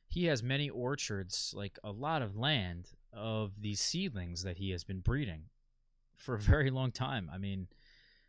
he 0.07 0.27
has 0.27 0.45
many 0.45 0.71
orchards, 0.71 1.53
like 1.57 1.81
a 1.83 1.91
lot 1.91 2.23
of 2.23 2.37
land 2.37 2.91
of 3.17 3.61
these 3.61 3.81
seedlings 3.81 4.43
that 4.43 4.59
he 4.59 4.71
has 4.71 4.85
been 4.85 5.01
breeding 5.01 5.45
for 6.15 6.35
a 6.35 6.39
very 6.39 6.71
long 6.71 6.93
time. 6.93 7.31
I 7.33 7.39
mean, 7.39 7.69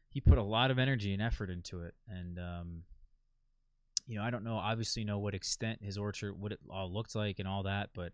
he 0.09 0.21
put 0.21 0.37
a 0.37 0.43
lot 0.43 0.71
of 0.71 0.79
energy 0.79 1.13
and 1.13 1.21
effort 1.21 1.49
into 1.49 1.83
it. 1.83 1.93
And, 2.07 2.39
um, 2.39 2.83
you 4.07 4.17
know, 4.17 4.23
I 4.23 4.29
don't 4.29 4.43
know, 4.43 4.55
obviously, 4.55 5.03
know 5.03 5.19
what 5.19 5.33
extent 5.33 5.79
his 5.83 5.97
orchard, 5.97 6.39
what 6.39 6.51
it 6.51 6.59
all 6.69 6.91
looked 6.91 7.15
like 7.15 7.39
and 7.39 7.47
all 7.47 7.63
that, 7.63 7.89
but 7.93 8.13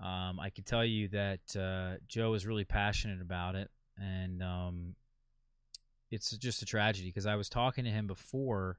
um, 0.00 0.40
I 0.40 0.50
can 0.50 0.64
tell 0.64 0.84
you 0.84 1.08
that 1.08 1.56
uh, 1.56 1.98
Joe 2.08 2.34
is 2.34 2.46
really 2.46 2.64
passionate 2.64 3.20
about 3.20 3.54
it, 3.54 3.70
and 3.98 4.42
um, 4.42 4.94
it's 6.10 6.30
just 6.36 6.62
a 6.62 6.66
tragedy 6.66 7.08
because 7.08 7.26
I 7.26 7.36
was 7.36 7.48
talking 7.48 7.84
to 7.84 7.90
him 7.90 8.06
before 8.06 8.78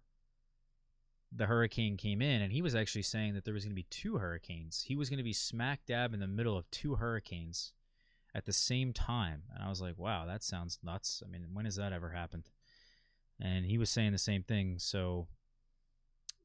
the 1.36 1.46
hurricane 1.46 1.98
came 1.98 2.22
in, 2.22 2.42
and 2.42 2.52
he 2.52 2.62
was 2.62 2.76
actually 2.76 3.02
saying 3.04 3.34
that 3.34 3.46
there 3.46 3.54
was 3.54 3.64
going 3.64 3.72
to 3.72 3.76
be 3.76 3.88
two 3.90 4.18
hurricanes. 4.18 4.84
He 4.88 4.96
was 4.96 5.10
going 5.10 5.18
to 5.18 5.24
be 5.24 5.34
smack 5.34 5.86
dab 5.86 6.14
in 6.14 6.20
the 6.20 6.28
middle 6.28 6.58
of 6.58 6.70
two 6.72 6.96
hurricanes 6.96 7.74
at 8.36 8.46
the 8.46 8.54
same 8.54 8.94
time, 8.94 9.44
and 9.54 9.64
I 9.64 9.70
was 9.70 9.82
like, 9.82 9.98
"Wow, 9.98 10.26
that 10.26 10.44
sounds 10.44 10.80
nuts." 10.84 11.24
I 11.26 11.30
mean, 11.30 11.48
when 11.54 11.66
has 11.66 11.76
that 11.78 11.94
ever 11.94 12.10
happened? 12.10 12.50
And 13.40 13.66
he 13.66 13.78
was 13.78 13.90
saying 13.90 14.12
the 14.12 14.18
same 14.18 14.44
thing. 14.44 14.78
So 14.80 15.28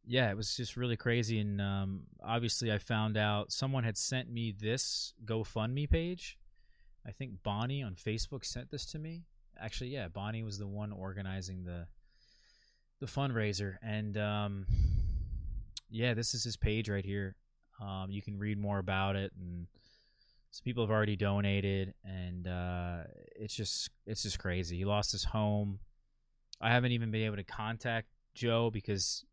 yeah, 0.08 0.30
it 0.30 0.36
was 0.36 0.56
just 0.56 0.76
really 0.76 0.96
crazy. 0.96 1.38
And 1.38 1.60
um, 1.60 2.00
obviously, 2.24 2.72
I 2.72 2.78
found 2.78 3.16
out 3.16 3.52
someone 3.52 3.84
had 3.84 3.98
sent 3.98 4.30
me 4.30 4.54
this 4.58 5.12
GoFundMe 5.24 5.88
page. 5.88 6.38
I 7.06 7.12
think 7.12 7.42
Bonnie 7.42 7.82
on 7.82 7.94
Facebook 7.94 8.44
sent 8.44 8.70
this 8.70 8.86
to 8.86 8.98
me. 8.98 9.24
Actually, 9.60 9.90
yeah, 9.90 10.08
Bonnie 10.08 10.42
was 10.42 10.58
the 10.58 10.66
one 10.66 10.92
organizing 10.92 11.64
the 11.64 11.86
the 13.00 13.06
fundraiser, 13.06 13.76
and 13.82 14.16
um, 14.16 14.66
yeah, 15.90 16.14
this 16.14 16.34
is 16.34 16.44
his 16.44 16.56
page 16.56 16.88
right 16.88 17.04
here. 17.04 17.36
Um, 17.80 18.10
you 18.10 18.22
can 18.22 18.38
read 18.38 18.58
more 18.58 18.78
about 18.78 19.16
it, 19.16 19.32
and 19.38 19.66
some 20.50 20.64
people 20.64 20.84
have 20.84 20.90
already 20.90 21.16
donated, 21.16 21.94
and 22.04 22.46
uh, 22.48 23.04
it's 23.36 23.54
just 23.54 23.90
it's 24.06 24.22
just 24.22 24.38
crazy. 24.38 24.76
He 24.76 24.84
lost 24.84 25.12
his 25.12 25.24
home. 25.24 25.78
I 26.60 26.70
haven't 26.70 26.92
even 26.92 27.10
been 27.10 27.22
able 27.22 27.36
to 27.36 27.44
contact 27.44 28.08
Joe 28.34 28.70
because 28.70 29.24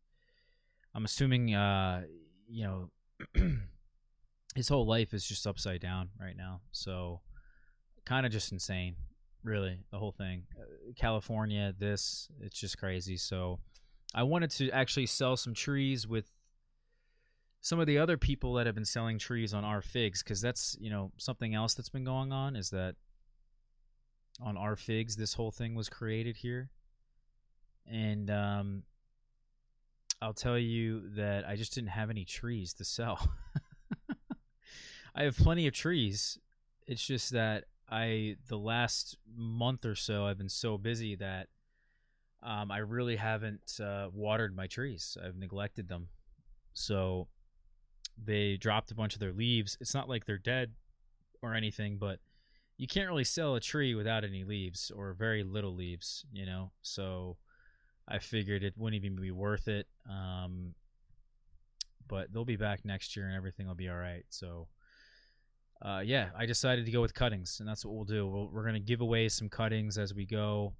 I'm 0.94 1.04
assuming, 1.04 1.54
uh, 1.54 2.02
you 2.48 2.64
know, 2.64 2.90
his 4.54 4.68
whole 4.68 4.86
life 4.86 5.12
is 5.12 5.26
just 5.26 5.46
upside 5.46 5.80
down 5.80 6.10
right 6.20 6.36
now. 6.36 6.60
So, 6.72 7.20
kind 8.04 8.24
of 8.24 8.32
just 8.32 8.52
insane, 8.52 8.96
really, 9.46 9.78
the 9.90 9.98
whole 9.98 10.12
thing. 10.12 10.44
Uh, 10.58 10.92
California, 10.96 11.74
this, 11.78 12.28
it's 12.40 12.58
just 12.58 12.78
crazy. 12.78 13.16
So, 13.16 13.58
I 14.14 14.22
wanted 14.22 14.50
to 14.52 14.70
actually 14.70 15.06
sell 15.06 15.36
some 15.36 15.54
trees 15.54 16.06
with 16.06 16.26
some 17.60 17.80
of 17.80 17.86
the 17.86 17.98
other 17.98 18.16
people 18.16 18.54
that 18.54 18.66
have 18.66 18.74
been 18.74 18.84
selling 18.84 19.18
trees 19.18 19.52
on 19.52 19.64
our 19.64 19.82
figs 19.82 20.22
because 20.22 20.40
that's 20.40 20.76
you 20.80 20.88
know 20.88 21.10
something 21.16 21.54
else 21.54 21.74
that's 21.74 21.88
been 21.88 22.04
going 22.04 22.32
on 22.32 22.54
is 22.54 22.70
that 22.70 22.94
on 24.40 24.56
our 24.56 24.76
figs 24.76 25.16
this 25.16 25.34
whole 25.34 25.50
thing 25.50 25.74
was 25.74 25.88
created 25.88 26.36
here 26.36 26.70
and 27.90 28.30
um 28.30 28.84
I'll 30.22 30.32
tell 30.32 30.58
you 30.58 31.10
that 31.16 31.46
I 31.46 31.56
just 31.56 31.74
didn't 31.74 31.90
have 31.90 32.08
any 32.08 32.24
trees 32.24 32.72
to 32.74 32.84
sell. 32.84 33.28
I 35.14 35.24
have 35.24 35.36
plenty 35.36 35.66
of 35.66 35.74
trees. 35.74 36.38
It's 36.86 37.06
just 37.06 37.32
that 37.32 37.64
I 37.88 38.36
the 38.48 38.58
last 38.58 39.16
month 39.36 39.84
or 39.84 39.94
so 39.94 40.26
I've 40.26 40.38
been 40.38 40.48
so 40.48 40.76
busy 40.78 41.14
that 41.16 41.48
um, 42.42 42.70
I 42.70 42.78
really 42.78 43.16
haven't 43.16 43.80
uh, 43.82 44.08
watered 44.12 44.56
my 44.56 44.66
trees. 44.66 45.16
I've 45.24 45.36
neglected 45.36 45.88
them, 45.88 46.08
so 46.72 47.28
they 48.22 48.56
dropped 48.56 48.90
a 48.90 48.94
bunch 48.94 49.14
of 49.14 49.20
their 49.20 49.32
leaves. 49.32 49.76
It's 49.80 49.94
not 49.94 50.08
like 50.08 50.24
they're 50.24 50.38
dead 50.38 50.72
or 51.42 51.54
anything, 51.54 51.98
but 51.98 52.18
you 52.76 52.86
can't 52.86 53.08
really 53.08 53.24
sell 53.24 53.54
a 53.54 53.60
tree 53.60 53.94
without 53.94 54.24
any 54.24 54.44
leaves 54.44 54.90
or 54.94 55.12
very 55.12 55.42
little 55.42 55.74
leaves, 55.74 56.24
you 56.32 56.46
know. 56.46 56.72
So 56.82 57.36
I 58.08 58.18
figured 58.18 58.62
it 58.62 58.74
wouldn't 58.76 59.02
even 59.02 59.20
be 59.20 59.30
worth 59.30 59.68
it. 59.68 59.86
Um, 60.08 60.74
but 62.08 62.32
they'll 62.32 62.44
be 62.44 62.56
back 62.56 62.84
next 62.84 63.16
year 63.16 63.26
and 63.26 63.34
everything 63.34 63.66
will 63.66 63.74
be 63.74 63.88
all 63.88 63.96
right. 63.96 64.24
So, 64.28 64.68
uh, 65.82 66.02
yeah, 66.04 66.30
I 66.36 66.46
decided 66.46 66.86
to 66.86 66.90
go 66.90 67.00
with 67.00 67.14
cuttings, 67.14 67.60
and 67.60 67.68
that's 67.68 67.84
what 67.84 67.94
we'll 67.94 68.04
do. 68.04 68.26
we 68.26 68.40
we 68.40 68.60
are 68.60 68.62
going 68.62 68.74
to 68.74 68.80
give 68.80 69.00
away 69.00 69.28
some 69.28 69.48
cuttings 69.48 69.98
as 69.98 70.14
we 70.14 70.24
go. 70.24 70.72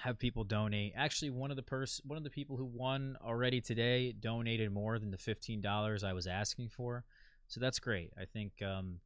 Have 0.00 0.18
people 0.18 0.44
donate. 0.44 0.92
Actually, 0.96 1.30
one 1.30 1.50
of 1.50 1.56
the 1.56 1.62
pers- 1.62 2.00
one 2.04 2.16
of 2.16 2.24
the 2.24 2.30
people 2.30 2.56
who 2.56 2.64
won 2.64 3.16
already 3.24 3.60
today 3.60 4.12
donated 4.12 4.72
more 4.72 4.98
than 4.98 5.10
the 5.10 5.18
fifteen 5.18 5.60
dollars 5.60 6.04
I 6.04 6.12
was 6.12 6.26
asking 6.26 6.70
for, 6.70 7.04
so 7.48 7.60
that's 7.60 7.78
great. 7.78 8.12
I 8.20 8.24
think 8.24 8.52
um, 8.62 9.00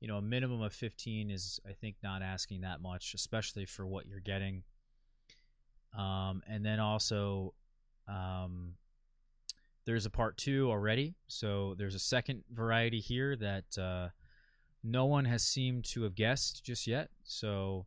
you 0.00 0.08
know 0.08 0.16
a 0.16 0.22
minimum 0.22 0.62
of 0.62 0.72
fifteen 0.72 1.30
is 1.30 1.60
I 1.68 1.72
think 1.72 1.96
not 2.02 2.22
asking 2.22 2.62
that 2.62 2.80
much, 2.80 3.14
especially 3.14 3.66
for 3.66 3.86
what 3.86 4.06
you're 4.06 4.20
getting. 4.20 4.62
Um, 5.96 6.42
and 6.48 6.64
then 6.64 6.78
also, 6.78 7.54
um, 8.08 8.74
there's 9.86 10.04
a 10.04 10.10
part 10.10 10.36
two 10.36 10.68
already. 10.70 11.14
So 11.28 11.74
there's 11.78 11.94
a 11.94 12.00
second 12.00 12.42
variety 12.50 13.00
here 13.00 13.36
that 13.36 13.78
uh, 13.78 14.08
no 14.82 15.06
one 15.06 15.24
has 15.24 15.42
seemed 15.42 15.84
to 15.86 16.02
have 16.02 16.14
guessed 16.14 16.64
just 16.64 16.86
yet. 16.86 17.08
So 17.22 17.86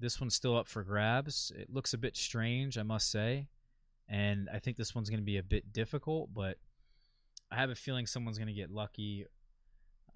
this 0.00 0.20
one's 0.20 0.34
still 0.34 0.56
up 0.56 0.68
for 0.68 0.82
grabs. 0.82 1.52
It 1.56 1.72
looks 1.72 1.94
a 1.94 1.98
bit 1.98 2.16
strange, 2.16 2.76
I 2.76 2.82
must 2.82 3.10
say. 3.10 3.46
And 4.08 4.48
I 4.52 4.58
think 4.58 4.76
this 4.76 4.94
one's 4.94 5.10
going 5.10 5.20
to 5.20 5.24
be 5.24 5.36
a 5.36 5.42
bit 5.42 5.72
difficult, 5.72 6.30
but 6.34 6.58
I 7.50 7.56
have 7.56 7.70
a 7.70 7.74
feeling 7.74 8.06
someone's 8.06 8.38
going 8.38 8.48
to 8.48 8.54
get 8.54 8.70
lucky, 8.70 9.26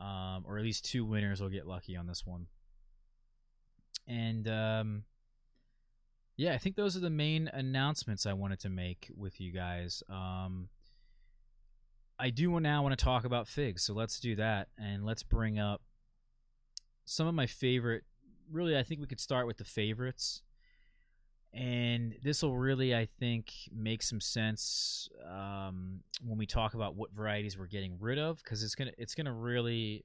um, 0.01 0.45
or 0.47 0.59
at 0.59 0.65
least 0.65 0.85
two 0.85 1.05
winners 1.05 1.41
will 1.41 1.51
get 1.51 1.67
lucky 1.67 1.97
on 1.97 2.07
this 2.07 2.27
one. 2.27 2.47
And 4.09 4.49
um, 4.49 5.05
yeah, 6.37 6.55
I 6.55 6.59
think 6.59 6.75
those 6.75 6.97
are 6.97 7.01
the 7.01 7.11
main 7.11 7.49
announcements 7.53 8.27
I 8.27 8.33
wanted 8.33 8.61
to 8.61 8.71
make 8.71 9.11
with 9.17 9.41
you 9.41 9.53
guys. 9.53 10.03
Um, 10.09 10.69
I 12.23 12.31
do 12.31 12.61
now 12.61 12.85
want 12.85 12.97
to 12.97 13.05
talk 13.05 13.25
about 13.25 13.49
figs, 13.49 13.83
so 13.83 13.95
let's 13.95 14.21
do 14.21 14.37
that, 14.37 14.69
and 14.79 15.05
let's 15.05 15.25
bring 15.25 15.59
up 15.59 15.83
some 17.05 17.27
of 17.27 17.35
my 17.35 17.47
favorite. 17.47 18.05
Really, 18.49 18.79
I 18.79 18.85
think 18.85 19.01
we 19.01 19.09
could 19.09 19.19
start 19.19 19.49
with 19.49 19.57
the 19.57 19.65
favorites, 19.65 20.43
and 21.53 22.15
this 22.23 22.45
will 22.45 22.57
really, 22.57 22.95
I 22.95 23.07
think, 23.07 23.51
make 23.75 24.05
some 24.05 24.21
sense 24.21 25.09
um, 25.29 26.05
when 26.25 26.39
we 26.39 26.47
talk 26.47 26.75
about 26.75 26.95
what 26.95 27.11
varieties 27.13 27.59
we're 27.59 27.67
getting 27.67 27.97
rid 27.99 28.21
of, 28.21 28.41
because 28.45 28.63
it's 28.63 28.77
gonna 28.77 28.93
it's 28.97 29.17
gonna 29.17 29.33
really, 29.35 30.05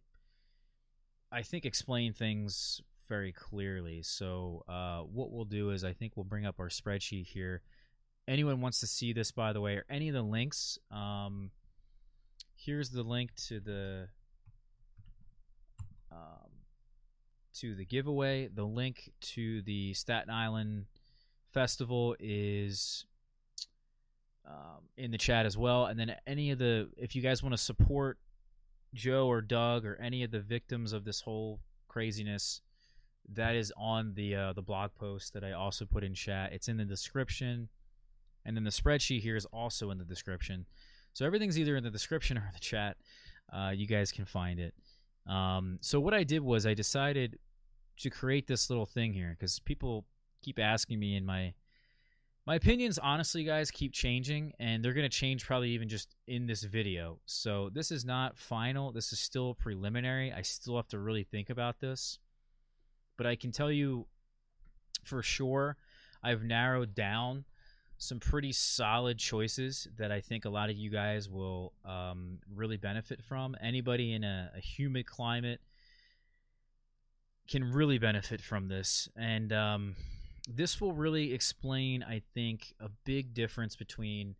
I 1.31 1.43
think, 1.43 1.65
explain 1.65 2.13
things 2.13 2.81
very 3.07 3.31
clearly. 3.31 4.01
So 4.01 4.63
uh, 4.67 5.01
what 5.01 5.31
we'll 5.31 5.45
do 5.45 5.69
is 5.69 5.83
I 5.83 5.93
think 5.93 6.13
we'll 6.15 6.23
bring 6.23 6.47
up 6.47 6.59
our 6.59 6.69
spreadsheet 6.69 7.27
here. 7.27 7.61
Anyone 8.27 8.59
wants 8.59 8.79
to 8.79 8.87
see 8.87 9.13
this, 9.13 9.31
by 9.31 9.53
the 9.53 9.61
way, 9.61 9.75
or 9.75 9.85
any 9.87 10.09
of 10.09 10.15
the 10.15 10.23
links, 10.23 10.79
um, 10.89 11.51
here's 12.67 12.89
the 12.89 13.01
link 13.01 13.33
to 13.33 13.61
the 13.61 14.09
um, 16.11 16.51
to 17.55 17.73
the 17.73 17.85
giveaway. 17.85 18.49
The 18.53 18.65
link 18.65 19.13
to 19.21 19.61
the 19.61 19.93
Staten 19.93 20.29
Island 20.29 20.85
Festival 21.53 22.15
is 22.19 23.05
um, 24.45 24.89
in 24.97 25.11
the 25.11 25.17
chat 25.17 25.45
as 25.45 25.57
well. 25.57 25.85
And 25.85 25.97
then 25.97 26.15
any 26.27 26.51
of 26.51 26.59
the, 26.59 26.89
if 26.97 27.15
you 27.15 27.21
guys 27.21 27.41
want 27.41 27.53
to 27.53 27.57
support 27.57 28.17
Joe 28.93 29.27
or 29.27 29.41
Doug 29.41 29.85
or 29.85 29.95
any 29.95 30.23
of 30.23 30.31
the 30.31 30.41
victims 30.41 30.91
of 30.91 31.05
this 31.05 31.21
whole 31.21 31.61
craziness, 31.87 32.61
that 33.29 33.55
is 33.55 33.73
on 33.77 34.13
the 34.13 34.35
uh, 34.35 34.53
the 34.53 34.61
blog 34.61 34.91
post 34.95 35.33
that 35.33 35.43
I 35.43 35.53
also 35.53 35.85
put 35.85 36.03
in 36.03 36.13
chat. 36.13 36.51
It's 36.53 36.67
in 36.67 36.77
the 36.77 36.85
description, 36.85 37.69
and 38.45 38.55
then 38.55 38.63
the 38.63 38.69
spreadsheet 38.69 39.21
here 39.21 39.35
is 39.35 39.45
also 39.45 39.89
in 39.91 39.97
the 39.97 40.05
description. 40.05 40.65
So 41.17 41.25
everything's 41.25 41.57
either 41.57 41.75
in 41.75 41.83
the 41.83 41.89
description 41.89 42.37
or 42.37 42.41
in 42.41 42.53
the 42.53 42.59
chat. 42.59 42.95
Uh, 43.51 43.71
you 43.73 43.87
guys 43.87 44.11
can 44.11 44.25
find 44.25 44.59
it. 44.59 44.75
Um, 45.25 45.79
so 45.81 45.99
what 45.99 46.13
I 46.13 46.23
did 46.23 46.43
was 46.43 46.67
I 46.67 46.75
decided 46.75 47.39
to 48.01 48.11
create 48.11 48.45
this 48.45 48.69
little 48.69 48.85
thing 48.85 49.13
here 49.13 49.31
because 49.31 49.57
people 49.57 50.05
keep 50.43 50.59
asking 50.59 50.99
me, 50.99 51.15
and 51.15 51.25
my 51.25 51.55
my 52.45 52.53
opinions, 52.53 52.99
honestly, 52.99 53.43
guys, 53.43 53.71
keep 53.71 53.93
changing, 53.93 54.53
and 54.59 54.85
they're 54.85 54.93
gonna 54.93 55.09
change 55.09 55.43
probably 55.43 55.71
even 55.71 55.89
just 55.89 56.15
in 56.27 56.45
this 56.45 56.61
video. 56.61 57.17
So 57.25 57.71
this 57.73 57.89
is 57.89 58.05
not 58.05 58.37
final. 58.37 58.91
This 58.91 59.11
is 59.11 59.17
still 59.17 59.55
preliminary. 59.55 60.31
I 60.31 60.43
still 60.43 60.75
have 60.75 60.87
to 60.89 60.99
really 60.99 61.23
think 61.23 61.49
about 61.49 61.79
this, 61.79 62.19
but 63.17 63.25
I 63.25 63.35
can 63.35 63.51
tell 63.51 63.71
you 63.71 64.05
for 65.03 65.23
sure, 65.23 65.77
I've 66.21 66.43
narrowed 66.43 66.93
down 66.93 67.45
some 67.97 68.19
pretty 68.19 68.51
solid 68.51 69.17
choices 69.17 69.87
that 69.97 70.11
I 70.11 70.21
think 70.21 70.45
a 70.45 70.49
lot 70.49 70.69
of 70.69 70.75
you 70.75 70.89
guys 70.89 71.29
will 71.29 71.73
um, 71.83 72.39
really 72.55 72.77
benefit 72.77 73.23
from. 73.23 73.55
Anybody 73.59 74.13
in 74.13 74.23
a, 74.23 74.51
a, 74.55 74.59
humid 74.59 75.07
climate 75.07 75.59
can 77.47 77.71
really 77.71 77.97
benefit 77.97 78.39
from 78.39 78.67
this. 78.67 79.09
And 79.15 79.51
um, 79.51 79.95
this 80.47 80.79
will 80.79 80.93
really 80.93 81.33
explain, 81.33 82.03
I 82.03 82.21
think, 82.33 82.73
a 82.79 82.89
big 83.03 83.33
difference 83.33 83.75
between 83.75 84.35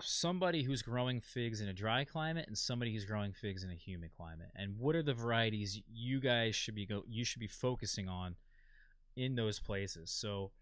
somebody 0.00 0.62
who's 0.62 0.82
growing 0.82 1.20
figs 1.20 1.60
in 1.60 1.68
a 1.68 1.72
dry 1.72 2.04
climate 2.04 2.46
and 2.46 2.56
somebody 2.56 2.92
who's 2.92 3.04
growing 3.04 3.32
figs 3.32 3.64
in 3.64 3.70
a 3.70 3.74
humid 3.74 4.10
climate 4.16 4.48
and 4.54 4.78
what 4.78 4.94
are 4.94 5.02
the 5.02 5.12
varieties 5.12 5.82
you 5.92 6.20
guys 6.20 6.54
should 6.54 6.76
be 6.76 6.86
go 6.86 7.02
you 7.08 7.24
should 7.24 7.40
be 7.40 7.48
focusing 7.48 8.08
on 8.08 8.36
in 9.16 9.34
those 9.34 9.58
places 9.58 10.08
so 10.08 10.52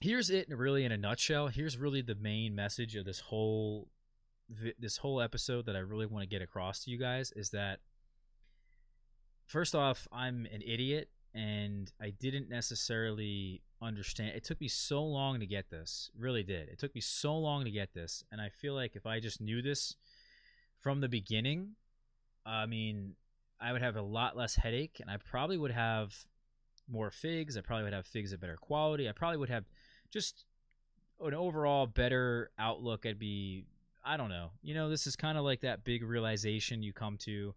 here's 0.00 0.30
it 0.30 0.48
really 0.48 0.84
in 0.84 0.92
a 0.92 0.96
nutshell. 0.96 1.48
Here's 1.48 1.78
really 1.78 2.02
the 2.02 2.14
main 2.14 2.54
message 2.54 2.96
of 2.96 3.04
this 3.04 3.20
whole 3.20 3.88
this 4.78 4.98
whole 4.98 5.22
episode 5.22 5.64
that 5.66 5.74
I 5.74 5.78
really 5.78 6.06
want 6.06 6.22
to 6.22 6.28
get 6.28 6.42
across 6.42 6.84
to 6.84 6.90
you 6.90 6.98
guys 6.98 7.32
is 7.34 7.50
that 7.50 7.80
first 9.46 9.74
off, 9.74 10.06
I'm 10.12 10.46
an 10.52 10.62
idiot 10.62 11.08
and 11.34 11.90
I 12.00 12.10
didn't 12.10 12.50
necessarily 12.50 13.62
understand. 13.80 14.36
It 14.36 14.44
took 14.44 14.60
me 14.60 14.68
so 14.68 15.02
long 15.02 15.40
to 15.40 15.46
get 15.46 15.70
this. 15.70 16.10
Really 16.16 16.42
did. 16.42 16.68
It 16.68 16.78
took 16.78 16.94
me 16.94 17.00
so 17.00 17.36
long 17.38 17.64
to 17.64 17.70
get 17.70 17.94
this 17.94 18.22
and 18.30 18.40
I 18.40 18.50
feel 18.50 18.74
like 18.74 18.96
if 18.96 19.06
I 19.06 19.18
just 19.18 19.40
knew 19.40 19.62
this 19.62 19.96
from 20.78 21.00
the 21.00 21.08
beginning, 21.08 21.70
I 22.44 22.66
mean, 22.66 23.14
I 23.58 23.72
would 23.72 23.82
have 23.82 23.96
a 23.96 24.02
lot 24.02 24.36
less 24.36 24.56
headache 24.56 24.98
and 25.00 25.10
I 25.10 25.16
probably 25.16 25.56
would 25.56 25.70
have 25.70 26.14
more 26.86 27.10
figs. 27.10 27.56
I 27.56 27.62
probably 27.62 27.84
would 27.84 27.94
have 27.94 28.06
figs 28.06 28.32
of 28.32 28.40
better 28.40 28.56
quality. 28.56 29.08
I 29.08 29.12
probably 29.12 29.38
would 29.38 29.48
have 29.48 29.64
just 30.14 30.44
an 31.20 31.34
overall 31.34 31.86
better 31.86 32.50
outlook. 32.58 33.04
I'd 33.04 33.18
be, 33.18 33.66
I 34.04 34.16
don't 34.16 34.30
know. 34.30 34.52
You 34.62 34.74
know, 34.74 34.88
this 34.88 35.06
is 35.06 35.16
kind 35.16 35.36
of 35.36 35.44
like 35.44 35.60
that 35.60 35.84
big 35.84 36.02
realization 36.02 36.82
you 36.82 36.92
come 36.92 37.18
to 37.18 37.54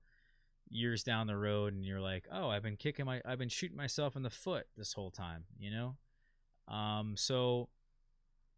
years 0.70 1.04
down 1.04 1.28
the 1.28 1.38
road, 1.38 1.74
and 1.74 1.86
you're 1.86 2.02
like, 2.02 2.26
oh, 2.32 2.50
I've 2.50 2.64
been 2.64 2.76
kicking 2.76 3.06
my, 3.06 3.22
I've 3.24 3.40
been 3.40 3.48
shooting 3.48 3.78
myself 3.78 4.16
in 4.16 4.24
the 4.24 4.30
foot 4.30 4.66
this 4.76 4.92
whole 4.92 5.12
time. 5.12 5.46
You 5.60 5.72
know, 5.72 6.74
um, 6.74 7.16
so 7.16 7.70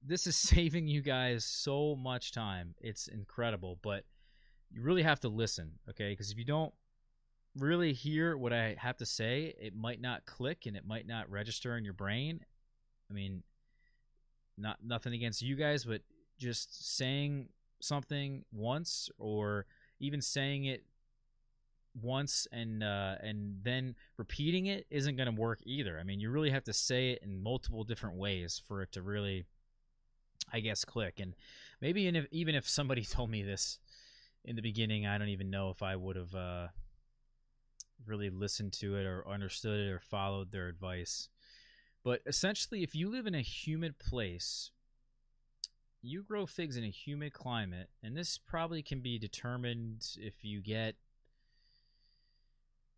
this 0.01 0.25
is 0.25 0.35
saving 0.38 0.88
you 0.88 1.01
guys 1.01 1.43
so 1.43 1.95
much 1.95 2.31
time. 2.31 2.73
It's 2.79 3.07
incredible, 3.07 3.77
but 3.83 4.05
you 4.71 4.81
really 4.81 5.03
have 5.03 5.19
to 5.21 5.29
listen, 5.29 5.73
okay? 5.89 6.12
Because 6.12 6.31
if 6.31 6.38
you 6.38 6.45
don't 6.45 6.73
really 7.57 7.91
hear 7.91 8.38
what 8.38 8.53
I 8.53 8.75
have 8.79 8.97
to 8.97 9.05
say, 9.05 9.53
it 9.59 9.75
might 9.75 9.99
not 9.99 10.25
click 10.25 10.65
and 10.65 10.77
it 10.77 10.88
might 10.88 11.05
not 11.05 11.29
register 11.29 11.75
in 11.75 11.83
your 11.83 11.93
brain. 11.93 12.39
I 13.09 13.13
mean, 13.13 13.43
not 14.60 14.78
nothing 14.84 15.13
against 15.13 15.41
you 15.41 15.56
guys, 15.56 15.86
but 15.86 16.02
just 16.38 16.95
saying 16.95 17.50
something 17.82 18.43
once 18.52 19.10
or 19.17 19.65
even 20.00 20.22
saying 20.22 20.65
it 20.65 20.84
once 22.02 22.48
and 22.52 22.84
uh, 22.84 23.15
and 23.22 23.58
then 23.63 23.95
repeating 24.17 24.67
it 24.67 24.86
isn't 24.89 25.15
going 25.15 25.34
to 25.34 25.41
work 25.41 25.60
either. 25.63 25.98
I 26.00 26.04
mean, 26.04 26.19
you 26.19 26.30
really 26.30 26.52
have 26.52 26.63
to 26.65 26.74
say 26.74 27.12
it 27.12 27.24
in 27.24 27.41
multiple 27.41 27.84
different 27.84 28.17
ways 28.17 28.62
for 28.67 28.82
it 28.82 28.91
to 28.93 29.02
really, 29.02 29.45
I 30.52 30.60
guess, 30.60 30.86
click. 30.86 31.19
And 31.19 31.36
maybe 31.82 32.08
if, 32.08 32.26
even 32.32 32.56
if 32.56 32.67
somebody 32.67 33.04
told 33.10 33.30
me 33.30 33.43
this 33.43 33.80
in 34.45 34.56
the 34.56 34.62
beginning, 34.62 35.06
I 35.06 35.17
don't 35.17 35.30
even 35.30 35.50
know 35.50 35.69
if 35.69 35.82
I 35.82 35.95
would 35.95 36.15
have 36.15 36.36
uh, 36.36 36.67
really 38.06 38.30
listened 38.30 38.74
to 38.74 38.95
it 38.95 39.06
or 39.06 39.28
understood 39.28 39.80
it 39.80 39.91
or 39.91 40.00
followed 40.00 40.52
their 40.52 40.67
advice. 40.67 41.30
But 42.03 42.21
essentially, 42.25 42.83
if 42.83 42.95
you 42.95 43.09
live 43.09 43.27
in 43.27 43.35
a 43.35 43.41
humid 43.41 43.99
place, 43.99 44.71
you 46.01 46.23
grow 46.23 46.45
figs 46.45 46.77
in 46.77 46.83
a 46.83 46.89
humid 46.89 47.33
climate, 47.33 47.89
and 48.01 48.15
this 48.15 48.38
probably 48.38 48.81
can 48.81 49.01
be 49.01 49.19
determined 49.19 50.05
if 50.17 50.43
you 50.43 50.62
get, 50.62 50.95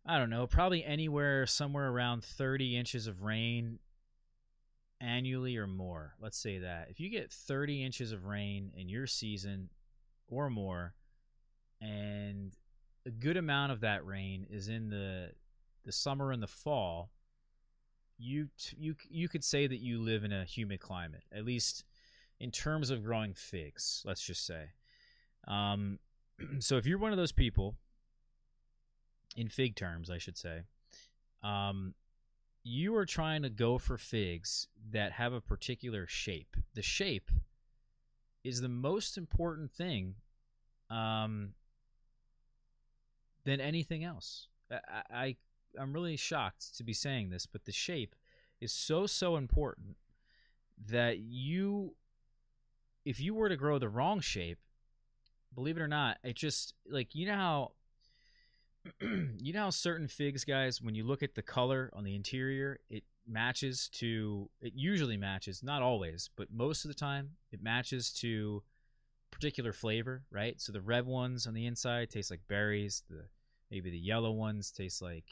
I 0.06 0.18
don't 0.18 0.30
know, 0.30 0.46
probably 0.46 0.84
anywhere 0.84 1.46
somewhere 1.46 1.88
around 1.88 2.22
30 2.22 2.76
inches 2.76 3.06
of 3.06 3.22
rain 3.22 3.80
annually 5.00 5.56
or 5.56 5.66
more. 5.66 6.14
Let's 6.20 6.38
say 6.38 6.58
that. 6.58 6.88
If 6.90 7.00
you 7.00 7.10
get 7.10 7.30
30 7.30 7.84
inches 7.84 8.12
of 8.12 8.24
rain 8.24 8.72
in 8.76 8.88
your 8.88 9.08
season 9.08 9.70
or 10.28 10.48
more, 10.48 10.94
and 11.80 12.52
a 13.04 13.10
good 13.10 13.36
amount 13.36 13.72
of 13.72 13.80
that 13.80 14.06
rain 14.06 14.46
is 14.48 14.68
in 14.68 14.88
the 14.88 15.32
the 15.84 15.90
summer 15.90 16.30
and 16.30 16.40
the 16.40 16.46
fall, 16.46 17.10
you 18.22 18.48
you 18.76 18.94
you 19.08 19.28
could 19.28 19.44
say 19.44 19.66
that 19.66 19.80
you 19.80 20.00
live 20.00 20.24
in 20.24 20.32
a 20.32 20.44
humid 20.44 20.80
climate, 20.80 21.24
at 21.32 21.44
least 21.44 21.84
in 22.38 22.50
terms 22.50 22.90
of 22.90 23.04
growing 23.04 23.34
figs. 23.34 24.02
Let's 24.04 24.24
just 24.24 24.46
say. 24.46 24.70
Um, 25.46 25.98
so 26.60 26.76
if 26.76 26.86
you're 26.86 26.98
one 26.98 27.12
of 27.12 27.18
those 27.18 27.32
people, 27.32 27.74
in 29.36 29.48
fig 29.48 29.76
terms, 29.76 30.10
I 30.10 30.18
should 30.18 30.36
say, 30.36 30.62
um, 31.42 31.94
you 32.64 32.94
are 32.96 33.06
trying 33.06 33.42
to 33.42 33.50
go 33.50 33.78
for 33.78 33.98
figs 33.98 34.68
that 34.90 35.12
have 35.12 35.32
a 35.32 35.40
particular 35.40 36.06
shape. 36.06 36.56
The 36.74 36.82
shape 36.82 37.30
is 38.44 38.60
the 38.60 38.68
most 38.68 39.18
important 39.18 39.72
thing 39.72 40.14
um, 40.90 41.54
than 43.44 43.60
anything 43.60 44.04
else. 44.04 44.48
I, 44.70 45.02
I 45.10 45.36
I'm 45.78 45.92
really 45.92 46.16
shocked 46.16 46.76
to 46.76 46.84
be 46.84 46.92
saying 46.92 47.30
this, 47.30 47.46
but 47.46 47.64
the 47.64 47.72
shape 47.72 48.14
is 48.60 48.72
so 48.72 49.06
so 49.06 49.36
important 49.36 49.96
that 50.88 51.18
you 51.18 51.94
if 53.04 53.20
you 53.20 53.34
were 53.34 53.48
to 53.48 53.56
grow 53.56 53.78
the 53.78 53.88
wrong 53.88 54.20
shape, 54.20 54.58
believe 55.54 55.76
it 55.76 55.82
or 55.82 55.88
not, 55.88 56.18
it 56.22 56.36
just 56.36 56.74
like 56.88 57.14
you 57.14 57.26
know 57.26 57.34
how 57.34 57.72
you 59.00 59.52
know 59.52 59.64
how 59.64 59.70
certain 59.70 60.08
figs 60.08 60.44
guys 60.44 60.80
when 60.80 60.94
you 60.94 61.04
look 61.04 61.22
at 61.22 61.34
the 61.34 61.42
color 61.42 61.90
on 61.92 62.04
the 62.04 62.14
interior, 62.14 62.80
it 62.88 63.04
matches 63.26 63.88
to 63.88 64.50
it 64.60 64.72
usually 64.74 65.16
matches, 65.16 65.62
not 65.62 65.82
always, 65.82 66.30
but 66.36 66.48
most 66.52 66.84
of 66.84 66.88
the 66.88 66.94
time 66.94 67.30
it 67.50 67.62
matches 67.62 68.12
to 68.12 68.62
particular 69.30 69.72
flavor, 69.72 70.22
right? 70.30 70.60
So 70.60 70.72
the 70.72 70.80
red 70.80 71.06
ones 71.06 71.46
on 71.46 71.54
the 71.54 71.66
inside 71.66 72.10
taste 72.10 72.30
like 72.30 72.46
berries, 72.48 73.02
the 73.08 73.24
maybe 73.70 73.90
the 73.90 73.98
yellow 73.98 74.30
ones 74.30 74.70
taste 74.70 75.02
like 75.02 75.24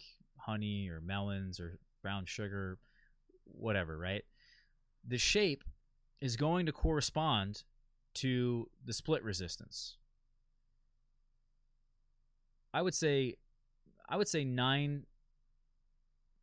honey 0.51 0.89
or 0.89 1.01
melons 1.01 1.61
or 1.61 1.79
brown 2.03 2.25
sugar, 2.27 2.79
whatever, 3.45 3.97
right? 3.97 4.25
The 5.07 5.19
shape 5.19 5.63
is 6.21 6.37
going 6.37 6.67
to 6.67 6.73
correspond 6.73 7.63
to 8.15 8.69
the 8.85 8.93
split 8.93 9.23
resistance. 9.23 9.97
I 12.75 12.83
would 12.83 12.95
say 12.95 13.35
I 14.09 14.17
would 14.17 14.29
say 14.29 14.45
9 14.45 15.07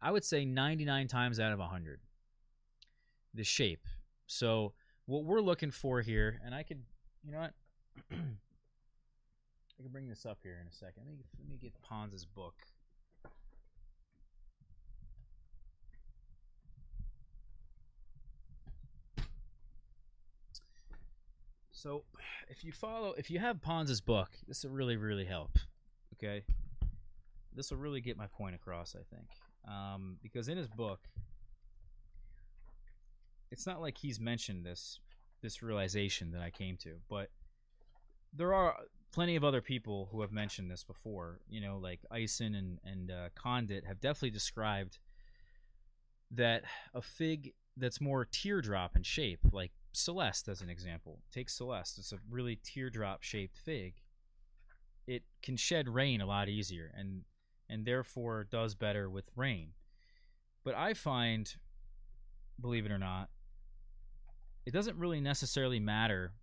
I 0.02 0.12
would 0.12 0.24
say 0.24 0.46
99 0.46 1.08
times 1.08 1.40
out 1.40 1.52
of 1.52 1.60
100 1.60 2.00
the 3.34 3.44
shape. 3.44 3.86
So 4.26 4.74
what 5.06 5.24
we're 5.24 5.42
looking 5.42 5.72
for 5.72 6.02
here 6.02 6.40
and 6.46 6.56
I 6.56 6.64
could 6.64 6.82
you 7.26 7.32
know 7.34 7.40
what 7.40 7.54
I 8.12 9.84
can 9.84 9.92
bring 9.92 10.08
this 10.08 10.26
up 10.26 10.40
here 10.42 10.58
in 10.62 10.68
a 10.68 10.72
second. 10.72 11.04
Let 11.06 11.18
me, 11.18 11.24
let 11.40 11.50
me 11.50 11.58
get 11.58 11.74
Pons's 11.82 12.26
book. 12.26 12.56
So, 21.78 22.06
if 22.50 22.64
you 22.64 22.72
follow, 22.72 23.14
if 23.20 23.30
you 23.30 23.38
have 23.38 23.62
Pons's 23.62 24.02
book, 24.02 24.30
this 24.48 24.64
will 24.64 24.72
really, 24.72 24.98
really 24.98 25.26
help. 25.26 25.60
Okay, 26.16 26.44
this 27.54 27.70
will 27.70 27.78
really 27.78 28.02
get 28.02 28.18
my 28.18 28.26
point 28.26 28.56
across. 28.56 28.96
I 28.96 29.04
think, 29.16 29.28
um, 29.72 30.18
because 30.24 30.48
in 30.48 30.58
his 30.58 30.68
book, 30.70 31.02
it's 33.52 33.68
not 33.68 33.80
like 33.80 33.96
he's 34.00 34.20
mentioned 34.20 34.66
this 34.66 35.00
this 35.44 35.62
realization 35.62 36.32
that 36.32 36.42
I 36.42 36.50
came 36.50 36.78
to, 36.78 36.96
but 37.08 37.30
there 38.34 38.56
are 38.56 38.76
plenty 39.12 39.36
of 39.36 39.44
other 39.44 39.62
people 39.62 40.10
who 40.12 40.22
have 40.22 40.32
mentioned 40.32 40.72
this 40.72 40.84
before. 40.84 41.42
You 41.48 41.62
know, 41.62 41.78
like 41.78 42.00
Eisen 42.10 42.56
and 42.56 42.80
and 42.84 43.12
uh, 43.12 43.30
Condit 43.36 43.86
have 43.86 44.02
definitely 44.02 44.32
described 44.32 44.98
that 46.32 46.64
a 46.96 47.04
fig 47.04 47.54
that's 47.78 48.02
more 48.02 48.26
teardrop 48.26 48.96
in 48.96 49.04
shape, 49.04 49.42
like 49.52 49.74
Celeste 49.98 50.48
as 50.48 50.62
an 50.62 50.70
example. 50.70 51.20
Take 51.32 51.50
Celeste; 51.50 52.00
it's 52.00 52.12
a 52.12 52.20
really 52.30 52.60
teardrop 52.64 53.24
shaped 53.24 53.58
fig. 53.58 53.96
It 55.06 55.24
can 55.42 55.58
shed 55.58 55.90
rain 55.90 56.22
a 56.22 56.26
lot 56.26 56.50
easier, 56.50 56.92
and 56.96 57.24
and 57.70 57.86
therefore 57.86 58.48
does 58.50 58.76
better 58.76 59.10
with 59.10 59.30
rain. 59.36 59.72
But 60.64 60.76
I 60.76 60.94
find, 60.94 61.54
believe 62.60 62.86
it 62.86 62.92
or 62.92 62.98
not, 62.98 63.30
it 64.66 64.72
doesn't 64.72 64.98
really 64.98 65.22
necessarily 65.22 65.80
matter 65.80 66.34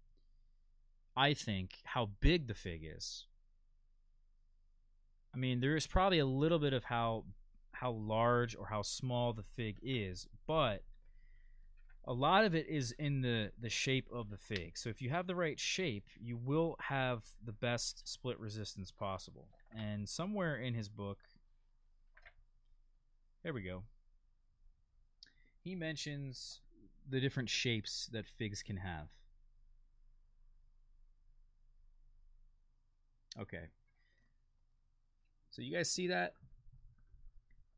I 1.16 1.34
think, 1.34 1.78
how 1.84 2.10
big 2.20 2.48
the 2.48 2.54
fig 2.54 2.82
is. 2.84 3.26
I 5.32 5.36
mean, 5.36 5.60
there 5.60 5.76
is 5.76 5.86
probably 5.86 6.18
a 6.18 6.26
little 6.26 6.58
bit 6.58 6.72
of 6.72 6.84
how 6.84 7.24
how 7.72 7.90
large 7.90 8.54
or 8.54 8.66
how 8.66 8.82
small 8.82 9.32
the 9.32 9.42
fig 9.42 9.78
is, 9.82 10.28
but 10.46 10.82
a 12.06 12.12
lot 12.12 12.44
of 12.44 12.54
it 12.54 12.68
is 12.68 12.92
in 12.98 13.22
the 13.22 13.50
the 13.58 13.70
shape 13.70 14.08
of 14.12 14.30
the 14.30 14.36
fig. 14.36 14.76
So 14.76 14.90
if 14.90 15.00
you 15.00 15.10
have 15.10 15.26
the 15.26 15.34
right 15.34 15.58
shape, 15.58 16.04
you 16.20 16.36
will 16.36 16.76
have 16.80 17.24
the 17.44 17.52
best 17.52 18.06
split 18.08 18.38
resistance 18.38 18.90
possible. 18.90 19.48
And 19.74 20.08
somewhere 20.08 20.56
in 20.56 20.74
his 20.74 20.88
book, 20.88 21.18
there 23.42 23.52
we 23.52 23.62
go. 23.62 23.84
He 25.60 25.74
mentions 25.74 26.60
the 27.08 27.20
different 27.20 27.48
shapes 27.48 28.08
that 28.12 28.26
figs 28.26 28.62
can 28.62 28.76
have. 28.76 29.08
Okay. 33.40 33.68
So 35.50 35.62
you 35.62 35.74
guys 35.74 35.90
see 35.90 36.08
that? 36.08 36.34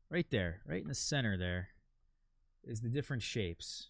Right 0.09 0.29
there, 0.29 0.61
right 0.65 0.81
in 0.81 0.87
the 0.87 0.95
center 0.95 1.37
there 1.37 1.69
is 2.63 2.81
the 2.81 2.89
different 2.89 3.23
shapes. 3.23 3.89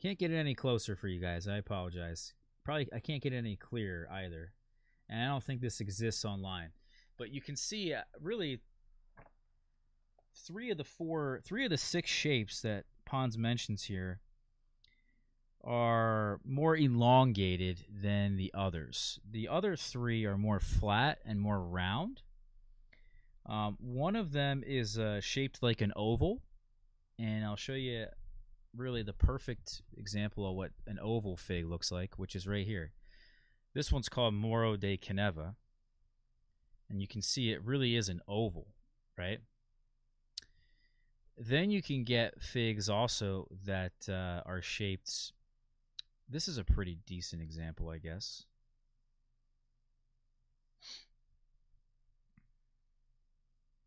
Can't 0.00 0.18
get 0.18 0.30
it 0.30 0.36
any 0.36 0.54
closer 0.54 0.94
for 0.94 1.08
you 1.08 1.20
guys. 1.20 1.48
I 1.48 1.56
apologize. 1.56 2.34
Probably 2.64 2.88
I 2.94 3.00
can't 3.00 3.22
get 3.22 3.32
any 3.32 3.56
clearer 3.56 4.08
either. 4.10 4.52
And 5.08 5.22
I 5.22 5.26
don't 5.26 5.42
think 5.42 5.60
this 5.60 5.80
exists 5.80 6.24
online. 6.24 6.70
But 7.16 7.32
you 7.32 7.40
can 7.40 7.56
see 7.56 7.92
uh, 7.94 8.02
really 8.20 8.60
three 10.46 10.70
of 10.70 10.78
the 10.78 10.84
four, 10.84 11.40
three 11.44 11.64
of 11.64 11.70
the 11.70 11.76
six 11.76 12.10
shapes 12.10 12.62
that 12.62 12.84
Pons 13.04 13.36
mentions 13.36 13.84
here 13.84 14.20
are 15.64 16.40
more 16.44 16.76
elongated 16.76 17.84
than 17.90 18.36
the 18.36 18.52
others. 18.54 19.18
The 19.28 19.48
other 19.48 19.74
three 19.74 20.24
are 20.24 20.38
more 20.38 20.60
flat 20.60 21.18
and 21.24 21.40
more 21.40 21.60
round. 21.60 22.22
Um, 23.46 23.76
one 23.80 24.14
of 24.14 24.32
them 24.32 24.62
is 24.64 24.98
uh, 24.98 25.20
shaped 25.20 25.62
like 25.62 25.80
an 25.80 25.92
oval, 25.96 26.42
and 27.18 27.44
I'll 27.44 27.56
show 27.56 27.72
you 27.72 28.06
really 28.76 29.02
the 29.02 29.12
perfect 29.12 29.82
example 29.96 30.48
of 30.48 30.54
what 30.54 30.70
an 30.86 30.98
oval 31.00 31.36
fig 31.36 31.66
looks 31.66 31.90
like, 31.90 32.18
which 32.18 32.34
is 32.34 32.46
right 32.46 32.66
here. 32.66 32.92
This 33.74 33.92
one's 33.92 34.08
called 34.08 34.34
Moro 34.34 34.76
de 34.76 34.96
Caneva, 34.96 35.54
and 36.88 37.00
you 37.00 37.08
can 37.08 37.22
see 37.22 37.50
it 37.50 37.64
really 37.64 37.96
is 37.96 38.08
an 38.08 38.20
oval, 38.26 38.68
right? 39.16 39.38
Then 41.36 41.70
you 41.70 41.82
can 41.82 42.04
get 42.04 42.42
figs 42.42 42.88
also 42.88 43.46
that 43.64 43.92
uh, 44.08 44.42
are 44.44 44.62
shaped 44.62 45.32
this 46.28 46.46
is 46.46 46.58
a 46.58 46.64
pretty 46.64 46.98
decent 47.06 47.40
example, 47.40 47.88
I 47.88 47.98
guess. 47.98 48.44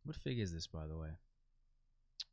What 0.03 0.15
fig 0.15 0.39
is 0.39 0.51
this, 0.51 0.65
by 0.65 0.87
the 0.87 0.97
way? 0.97 1.09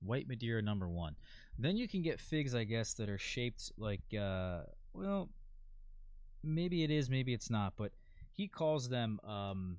White 0.01 0.27
Madeira 0.27 0.63
number 0.63 0.89
one. 0.89 1.17
Then 1.59 1.77
you 1.77 1.89
can 1.89 2.03
get 2.03 2.21
figs, 2.21 2.55
I 2.55 2.65
guess, 2.65 2.95
that 2.95 3.09
are 3.09 3.19
shaped 3.19 3.73
like, 3.77 4.03
uh, 4.19 4.61
well, 4.93 5.29
maybe 6.45 6.85
it 6.85 6.91
is, 6.91 7.11
maybe 7.11 7.35
it's 7.35 7.51
not, 7.51 7.75
but 7.77 7.91
he 8.33 8.47
calls 8.47 8.89
them 8.89 9.19
um, 9.25 9.79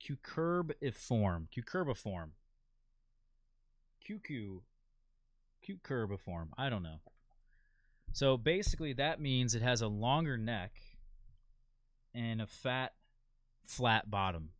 cucurbiform. 0.00 1.48
Cucurbiform. 1.50 2.30
Cuckoo. 4.06 4.60
Cucurbiform. 5.68 6.48
I 6.56 6.70
don't 6.70 6.84
know. 6.84 7.00
So 8.12 8.36
basically, 8.36 8.92
that 8.94 9.20
means 9.20 9.54
it 9.54 9.62
has 9.62 9.82
a 9.82 9.88
longer 9.88 10.38
neck 10.38 10.72
and 12.14 12.40
a 12.40 12.46
fat, 12.46 12.94
flat 13.66 14.08
bottom. 14.08 14.50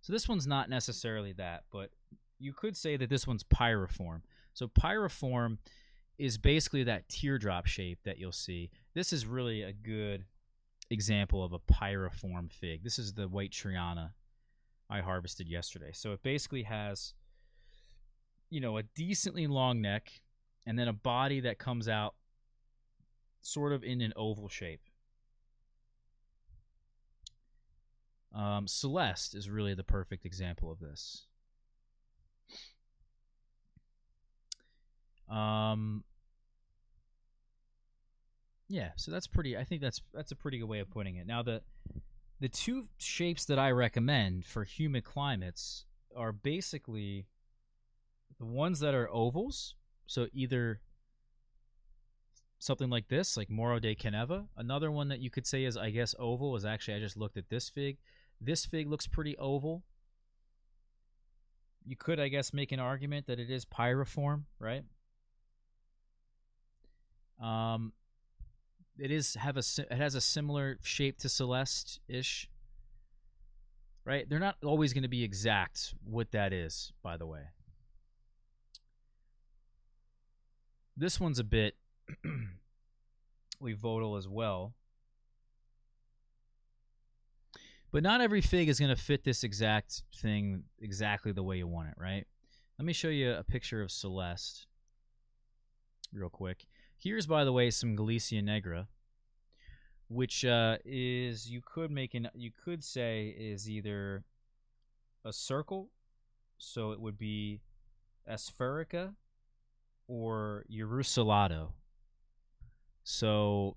So 0.00 0.12
this 0.12 0.28
one's 0.28 0.46
not 0.46 0.68
necessarily 0.68 1.32
that, 1.34 1.64
but 1.72 1.90
you 2.38 2.52
could 2.52 2.76
say 2.76 2.96
that 2.96 3.10
this 3.10 3.26
one's 3.26 3.44
pyriform. 3.44 4.22
So 4.54 4.68
pyriform 4.68 5.58
is 6.18 6.38
basically 6.38 6.84
that 6.84 7.08
teardrop 7.08 7.66
shape 7.66 8.00
that 8.04 8.18
you'll 8.18 8.32
see. 8.32 8.70
This 8.94 9.12
is 9.12 9.26
really 9.26 9.62
a 9.62 9.72
good 9.72 10.24
example 10.90 11.44
of 11.44 11.52
a 11.52 11.58
pyriform 11.58 12.52
fig. 12.52 12.82
This 12.82 12.98
is 12.98 13.14
the 13.14 13.28
white 13.28 13.52
Triana 13.52 14.10
I 14.90 15.00
harvested 15.00 15.48
yesterday. 15.48 15.90
So 15.92 16.12
it 16.12 16.22
basically 16.22 16.64
has, 16.64 17.14
you 18.50 18.60
know, 18.60 18.78
a 18.78 18.82
decently 18.82 19.46
long 19.46 19.80
neck 19.80 20.10
and 20.66 20.78
then 20.78 20.88
a 20.88 20.92
body 20.92 21.40
that 21.40 21.58
comes 21.58 21.88
out 21.88 22.14
sort 23.42 23.72
of 23.72 23.84
in 23.84 24.00
an 24.00 24.12
oval 24.16 24.48
shape. 24.48 24.80
Um, 28.34 28.66
Celeste 28.66 29.34
is 29.34 29.48
really 29.48 29.74
the 29.74 29.84
perfect 29.84 30.26
example 30.26 30.70
of 30.70 30.80
this. 30.80 31.27
Um, 35.30 36.04
yeah, 38.68 38.90
so 38.96 39.10
that's 39.10 39.26
pretty. 39.26 39.56
I 39.56 39.64
think 39.64 39.82
that's 39.82 40.00
that's 40.12 40.32
a 40.32 40.36
pretty 40.36 40.58
good 40.58 40.68
way 40.68 40.80
of 40.80 40.90
putting 40.90 41.16
it. 41.16 41.26
Now 41.26 41.42
the 41.42 41.62
the 42.40 42.48
two 42.48 42.84
shapes 42.98 43.44
that 43.46 43.58
I 43.58 43.70
recommend 43.70 44.44
for 44.44 44.64
humid 44.64 45.04
climates 45.04 45.86
are 46.16 46.32
basically 46.32 47.26
the 48.38 48.46
ones 48.46 48.80
that 48.80 48.94
are 48.94 49.08
ovals. 49.10 49.74
So 50.06 50.28
either 50.32 50.80
something 52.58 52.90
like 52.90 53.08
this, 53.08 53.36
like 53.36 53.50
Moro 53.50 53.78
de 53.78 53.94
Caneva. 53.94 54.46
Another 54.56 54.90
one 54.90 55.08
that 55.08 55.20
you 55.20 55.30
could 55.30 55.46
say 55.46 55.64
is, 55.64 55.76
I 55.76 55.90
guess, 55.90 56.14
oval 56.18 56.56
is 56.56 56.64
actually, 56.64 56.94
I 56.94 57.00
just 57.00 57.16
looked 57.16 57.36
at 57.36 57.48
this 57.50 57.68
fig. 57.68 57.98
This 58.40 58.64
fig 58.64 58.88
looks 58.88 59.06
pretty 59.06 59.36
oval. 59.38 59.84
You 61.84 61.96
could, 61.96 62.20
I 62.20 62.28
guess, 62.28 62.52
make 62.52 62.72
an 62.72 62.80
argument 62.80 63.26
that 63.26 63.40
it 63.40 63.50
is 63.50 63.64
pyriform, 63.64 64.42
right? 64.58 64.82
Um, 67.42 67.92
it 68.98 69.10
is 69.10 69.34
have 69.34 69.56
a 69.56 69.62
it 69.78 69.96
has 69.96 70.14
a 70.14 70.20
similar 70.20 70.78
shape 70.82 71.18
to 71.18 71.28
Celeste 71.28 72.00
ish, 72.08 72.48
right? 74.04 74.28
They're 74.28 74.38
not 74.38 74.56
always 74.64 74.92
going 74.92 75.02
to 75.02 75.08
be 75.08 75.22
exact 75.22 75.94
what 76.04 76.32
that 76.32 76.52
is, 76.52 76.92
by 77.02 77.16
the 77.16 77.26
way. 77.26 77.42
This 80.96 81.20
one's 81.20 81.38
a 81.38 81.44
bit 81.44 81.76
we 83.60 83.74
Levotal 83.74 84.18
as 84.18 84.28
well. 84.28 84.74
But 87.90 88.02
not 88.02 88.20
every 88.20 88.40
fig 88.40 88.68
is 88.68 88.78
going 88.78 88.94
to 88.94 89.00
fit 89.00 89.24
this 89.24 89.42
exact 89.42 90.02
thing 90.14 90.64
exactly 90.78 91.32
the 91.32 91.42
way 91.42 91.56
you 91.56 91.66
want 91.66 91.88
it, 91.88 91.94
right? 91.96 92.26
Let 92.78 92.84
me 92.84 92.92
show 92.92 93.08
you 93.08 93.32
a 93.32 93.42
picture 93.42 93.80
of 93.80 93.90
Celeste 93.90 94.66
real 96.12 96.28
quick. 96.28 96.66
Here's, 97.00 97.26
by 97.26 97.44
the 97.44 97.52
way, 97.52 97.70
some 97.70 97.94
Galicia 97.94 98.42
Negra, 98.42 98.88
which 100.08 100.44
uh, 100.44 100.78
is, 100.84 101.48
you 101.48 101.60
could 101.64 101.90
make 101.90 102.14
an, 102.14 102.28
you 102.34 102.50
could 102.64 102.82
say 102.82 103.28
is 103.38 103.70
either 103.70 104.24
a 105.24 105.32
circle, 105.32 105.90
so 106.58 106.90
it 106.90 107.00
would 107.00 107.16
be 107.16 107.60
Aspherica 108.28 109.14
or 110.08 110.64
Ursulado. 110.70 111.68
So 113.04 113.76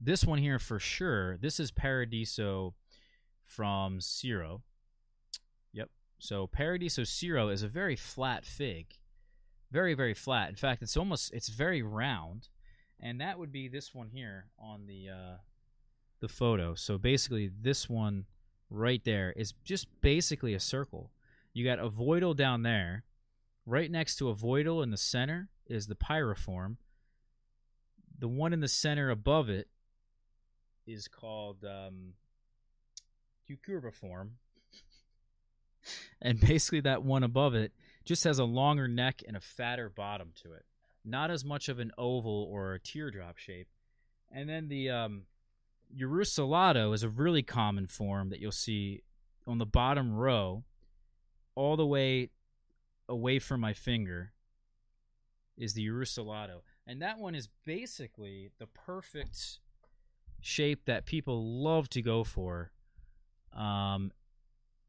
this 0.00 0.24
one 0.24 0.38
here 0.38 0.58
for 0.58 0.78
sure, 0.78 1.36
this 1.36 1.60
is 1.60 1.70
Paradiso 1.70 2.74
from 3.42 4.00
Ciro. 4.00 4.62
Yep. 5.72 5.90
So 6.18 6.46
Paradiso 6.46 7.04
Ciro 7.04 7.50
is 7.50 7.62
a 7.62 7.68
very 7.68 7.96
flat 7.96 8.46
fig. 8.46 8.86
Very, 9.70 9.94
very 9.94 10.14
flat. 10.14 10.48
In 10.48 10.56
fact, 10.56 10.82
it's 10.82 10.96
almost, 10.96 11.32
it's 11.32 11.48
very 11.48 11.82
round. 11.82 12.48
And 13.00 13.20
that 13.20 13.38
would 13.38 13.52
be 13.52 13.68
this 13.68 13.94
one 13.94 14.08
here 14.08 14.46
on 14.58 14.86
the, 14.86 15.08
uh, 15.08 15.36
the 16.20 16.28
photo. 16.28 16.74
So 16.74 16.98
basically 16.98 17.50
this 17.60 17.88
one 17.88 18.24
right 18.70 19.02
there 19.04 19.32
is 19.36 19.52
just 19.64 19.86
basically 20.00 20.54
a 20.54 20.60
circle. 20.60 21.10
You 21.52 21.64
got 21.64 21.78
ovoidal 21.78 22.36
down 22.36 22.62
there, 22.62 23.04
Right 23.68 23.90
next 23.90 24.16
to 24.16 24.24
ovoidal 24.34 24.82
in 24.82 24.90
the 24.90 24.96
center 24.96 25.50
is 25.66 25.88
the 25.88 25.94
pyriform. 25.94 26.78
The 28.18 28.26
one 28.26 28.54
in 28.54 28.60
the 28.60 28.66
center 28.66 29.10
above 29.10 29.50
it 29.50 29.68
is 30.86 31.06
called 31.06 31.66
um, 31.66 32.14
cucurbiform. 33.46 34.30
and 36.22 36.40
basically, 36.40 36.80
that 36.80 37.02
one 37.02 37.22
above 37.22 37.54
it 37.54 37.72
just 38.08 38.24
has 38.24 38.38
a 38.38 38.44
longer 38.44 38.88
neck 38.88 39.22
and 39.28 39.36
a 39.36 39.40
fatter 39.40 39.90
bottom 39.90 40.30
to 40.42 40.54
it. 40.54 40.64
Not 41.04 41.30
as 41.30 41.44
much 41.44 41.68
of 41.68 41.78
an 41.78 41.92
oval 41.98 42.48
or 42.50 42.72
a 42.72 42.80
teardrop 42.80 43.36
shape. 43.36 43.68
And 44.32 44.48
then 44.48 44.68
the 44.68 44.88
um, 44.88 45.22
is 45.94 47.02
a 47.02 47.08
really 47.10 47.42
common 47.42 47.86
form 47.86 48.30
that 48.30 48.40
you'll 48.40 48.50
see 48.50 49.02
on 49.46 49.58
the 49.58 49.66
bottom 49.66 50.14
row, 50.14 50.64
all 51.54 51.76
the 51.76 51.86
way 51.86 52.30
away 53.10 53.38
from 53.38 53.60
my 53.60 53.74
finger, 53.74 54.32
is 55.58 55.74
the 55.74 55.86
Urusulato. 55.86 56.62
And 56.86 57.02
that 57.02 57.18
one 57.18 57.34
is 57.34 57.50
basically 57.66 58.52
the 58.58 58.66
perfect 58.66 59.60
shape 60.40 60.86
that 60.86 61.04
people 61.04 61.62
love 61.62 61.90
to 61.90 62.00
go 62.00 62.24
for 62.24 62.72
um, 63.54 64.12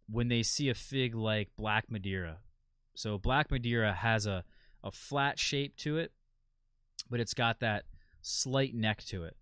when 0.10 0.30
they 0.30 0.42
see 0.42 0.70
a 0.70 0.74
fig 0.74 1.16
like 1.16 1.50
Black 1.58 1.92
Madeira. 1.92 2.38
So 3.00 3.18
Black 3.18 3.50
Madeira 3.50 3.94
has 3.94 4.26
a, 4.26 4.44
a 4.84 4.92
flat 4.92 5.40
shape 5.40 5.78
to 5.78 5.98
it, 5.98 6.12
but 7.10 7.22
it's 7.22 7.34
got 7.34 7.62
that 7.62 7.86
slight 8.22 8.76
neck 8.76 9.06
to 9.06 9.24
it. 9.24 9.38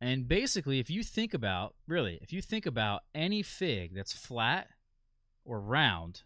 And 0.00 0.26
basically, 0.26 0.80
if 0.80 0.90
you 0.90 1.04
think 1.04 1.34
about, 1.34 1.76
really, 1.86 2.18
if 2.20 2.32
you 2.32 2.42
think 2.42 2.66
about 2.66 3.02
any 3.14 3.44
fig 3.44 3.94
that's 3.94 4.12
flat 4.12 4.70
or 5.44 5.60
round, 5.60 6.22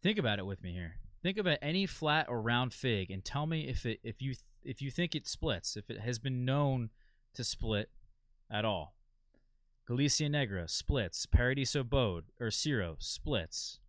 think 0.00 0.18
about 0.18 0.38
it 0.38 0.46
with 0.46 0.62
me 0.62 0.72
here. 0.72 0.98
Think 1.20 1.36
about 1.36 1.58
any 1.60 1.84
flat 1.84 2.26
or 2.28 2.40
round 2.40 2.72
fig 2.72 3.10
and 3.10 3.24
tell 3.24 3.44
me 3.46 3.62
if 3.62 3.84
it 3.84 3.98
if 4.04 4.22
you 4.22 4.34
if 4.62 4.80
you 4.80 4.92
think 4.92 5.16
it 5.16 5.26
splits, 5.26 5.76
if 5.76 5.90
it 5.90 5.98
has 5.98 6.20
been 6.20 6.44
known 6.44 6.90
to 7.34 7.42
split 7.42 7.90
at 8.48 8.64
all. 8.64 8.94
Galicia 9.84 10.28
Negra 10.28 10.68
splits. 10.68 11.26
Paradiso 11.26 11.82
Bode 11.82 12.26
or 12.38 12.52
Ciro 12.52 12.94
splits. 13.00 13.80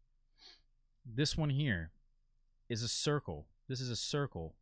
This 1.05 1.37
one 1.37 1.49
here 1.49 1.91
is 2.69 2.83
a 2.83 2.87
circle. 2.87 3.47
This 3.67 3.81
is 3.81 3.89
a 3.89 3.95
circle 3.95 4.55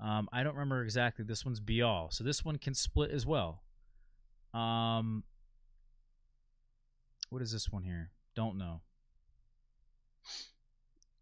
um, 0.00 0.28
I 0.32 0.42
don't 0.42 0.54
remember 0.54 0.82
exactly. 0.82 1.24
This 1.24 1.44
one's 1.44 1.60
Bial, 1.60 2.08
so 2.10 2.24
this 2.24 2.44
one 2.44 2.58
can 2.58 2.74
split 2.74 3.10
as 3.10 3.24
well. 3.24 3.62
Um, 4.52 5.24
what 7.30 7.42
is 7.42 7.52
this 7.52 7.70
one 7.70 7.84
here? 7.84 8.10
Don't 8.34 8.58
know. 8.58 8.80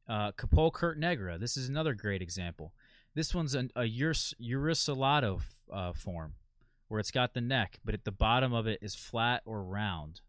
Uh, 0.08 0.32
Capol 0.32 0.70
Curt 0.70 0.98
Negra. 0.98 1.38
This 1.38 1.56
is 1.56 1.68
another 1.68 1.94
great 1.94 2.22
example. 2.22 2.72
This 3.14 3.34
one's 3.34 3.54
an, 3.54 3.70
a 3.76 3.82
Urs, 3.82 4.34
Urusulato 4.40 5.42
uh, 5.72 5.92
form, 5.92 6.34
where 6.88 6.98
it's 6.98 7.10
got 7.10 7.34
the 7.34 7.40
neck, 7.40 7.78
but 7.84 7.94
at 7.94 8.04
the 8.04 8.12
bottom 8.12 8.52
of 8.52 8.66
it 8.66 8.78
is 8.82 8.94
flat 8.94 9.42
or 9.44 9.62
round. 9.62 10.22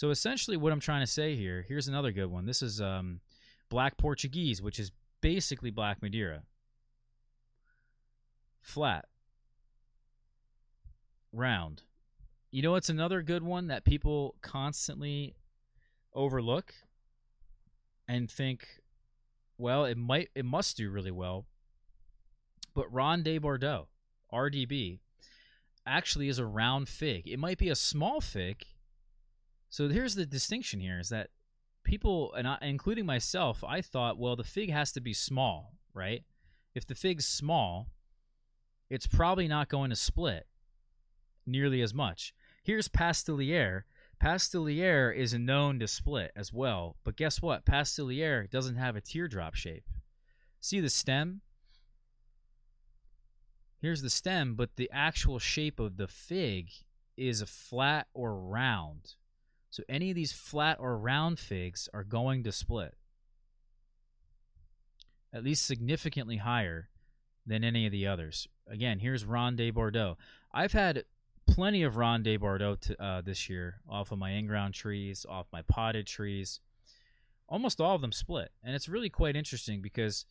So 0.00 0.08
essentially, 0.08 0.56
what 0.56 0.72
I'm 0.72 0.80
trying 0.80 1.02
to 1.02 1.06
say 1.06 1.36
here, 1.36 1.62
here's 1.68 1.86
another 1.86 2.10
good 2.10 2.30
one. 2.30 2.46
This 2.46 2.62
is 2.62 2.80
um, 2.80 3.20
Black 3.68 3.98
Portuguese, 3.98 4.62
which 4.62 4.78
is 4.78 4.92
basically 5.20 5.70
Black 5.70 6.00
Madeira. 6.00 6.44
Flat. 8.62 9.04
Round. 11.34 11.82
You 12.50 12.62
know 12.62 12.70
what's 12.70 12.88
another 12.88 13.20
good 13.20 13.42
one 13.42 13.66
that 13.66 13.84
people 13.84 14.36
constantly 14.40 15.34
overlook 16.14 16.72
and 18.08 18.30
think, 18.30 18.80
well, 19.58 19.84
it 19.84 19.98
might 19.98 20.30
it 20.34 20.46
must 20.46 20.78
do 20.78 20.88
really 20.88 21.10
well. 21.10 21.44
But 22.74 22.90
Ronde 22.90 23.24
de 23.24 23.36
Bordeaux, 23.36 23.88
RDB, 24.32 25.00
actually 25.84 26.30
is 26.30 26.38
a 26.38 26.46
round 26.46 26.88
fig. 26.88 27.28
It 27.28 27.38
might 27.38 27.58
be 27.58 27.68
a 27.68 27.76
small 27.76 28.22
fig. 28.22 28.64
So 29.70 29.88
here's 29.88 30.16
the 30.16 30.26
distinction 30.26 30.80
here 30.80 30.98
is 30.98 31.10
that 31.10 31.30
people, 31.84 32.34
and 32.34 32.46
I, 32.46 32.58
including 32.60 33.06
myself, 33.06 33.62
I 33.66 33.80
thought, 33.80 34.18
well, 34.18 34.34
the 34.34 34.42
fig 34.42 34.70
has 34.70 34.92
to 34.92 35.00
be 35.00 35.14
small, 35.14 35.74
right? 35.94 36.24
If 36.74 36.86
the 36.86 36.96
fig's 36.96 37.24
small, 37.24 37.88
it's 38.90 39.06
probably 39.06 39.46
not 39.46 39.68
going 39.68 39.90
to 39.90 39.96
split 39.96 40.48
nearly 41.46 41.82
as 41.82 41.94
much. 41.94 42.34
Here's 42.64 42.88
Pastelliere. 42.88 43.82
Pastelliere 44.20 45.14
is 45.16 45.34
known 45.34 45.78
to 45.78 45.86
split 45.86 46.32
as 46.34 46.52
well, 46.52 46.96
but 47.04 47.16
guess 47.16 47.40
what? 47.40 47.64
Pastelliere 47.64 48.50
doesn't 48.50 48.76
have 48.76 48.96
a 48.96 49.00
teardrop 49.00 49.54
shape. 49.54 49.84
See 50.60 50.80
the 50.80 50.90
stem? 50.90 51.42
Here's 53.80 54.02
the 54.02 54.10
stem, 54.10 54.56
but 54.56 54.76
the 54.76 54.90
actual 54.92 55.38
shape 55.38 55.78
of 55.78 55.96
the 55.96 56.08
fig 56.08 56.70
is 57.16 57.40
a 57.40 57.46
flat 57.46 58.08
or 58.12 58.34
round. 58.34 59.14
So 59.70 59.84
any 59.88 60.10
of 60.10 60.16
these 60.16 60.32
flat 60.32 60.78
or 60.80 60.98
round 60.98 61.38
figs 61.38 61.88
are 61.94 62.04
going 62.04 62.42
to 62.42 62.52
split. 62.52 62.96
At 65.32 65.44
least 65.44 65.64
significantly 65.64 66.38
higher 66.38 66.88
than 67.46 67.62
any 67.62 67.86
of 67.86 67.92
the 67.92 68.06
others. 68.06 68.48
Again, 68.68 68.98
here's 68.98 69.24
Ronde 69.24 69.58
de 69.58 69.70
Bordeaux. 69.70 70.18
I've 70.52 70.72
had 70.72 71.04
plenty 71.46 71.84
of 71.84 71.96
Ronde 71.96 72.24
de 72.24 72.36
Bordeaux 72.36 72.74
to, 72.74 73.02
uh, 73.02 73.20
this 73.20 73.48
year 73.48 73.80
off 73.88 74.10
of 74.10 74.18
my 74.18 74.30
in-ground 74.30 74.74
trees, 74.74 75.24
off 75.28 75.46
my 75.52 75.62
potted 75.62 76.06
trees. 76.06 76.60
Almost 77.48 77.80
all 77.80 77.94
of 77.94 78.00
them 78.00 78.12
split. 78.12 78.50
And 78.62 78.74
it's 78.74 78.88
really 78.88 79.08
quite 79.08 79.36
interesting 79.36 79.80
because 79.80 80.24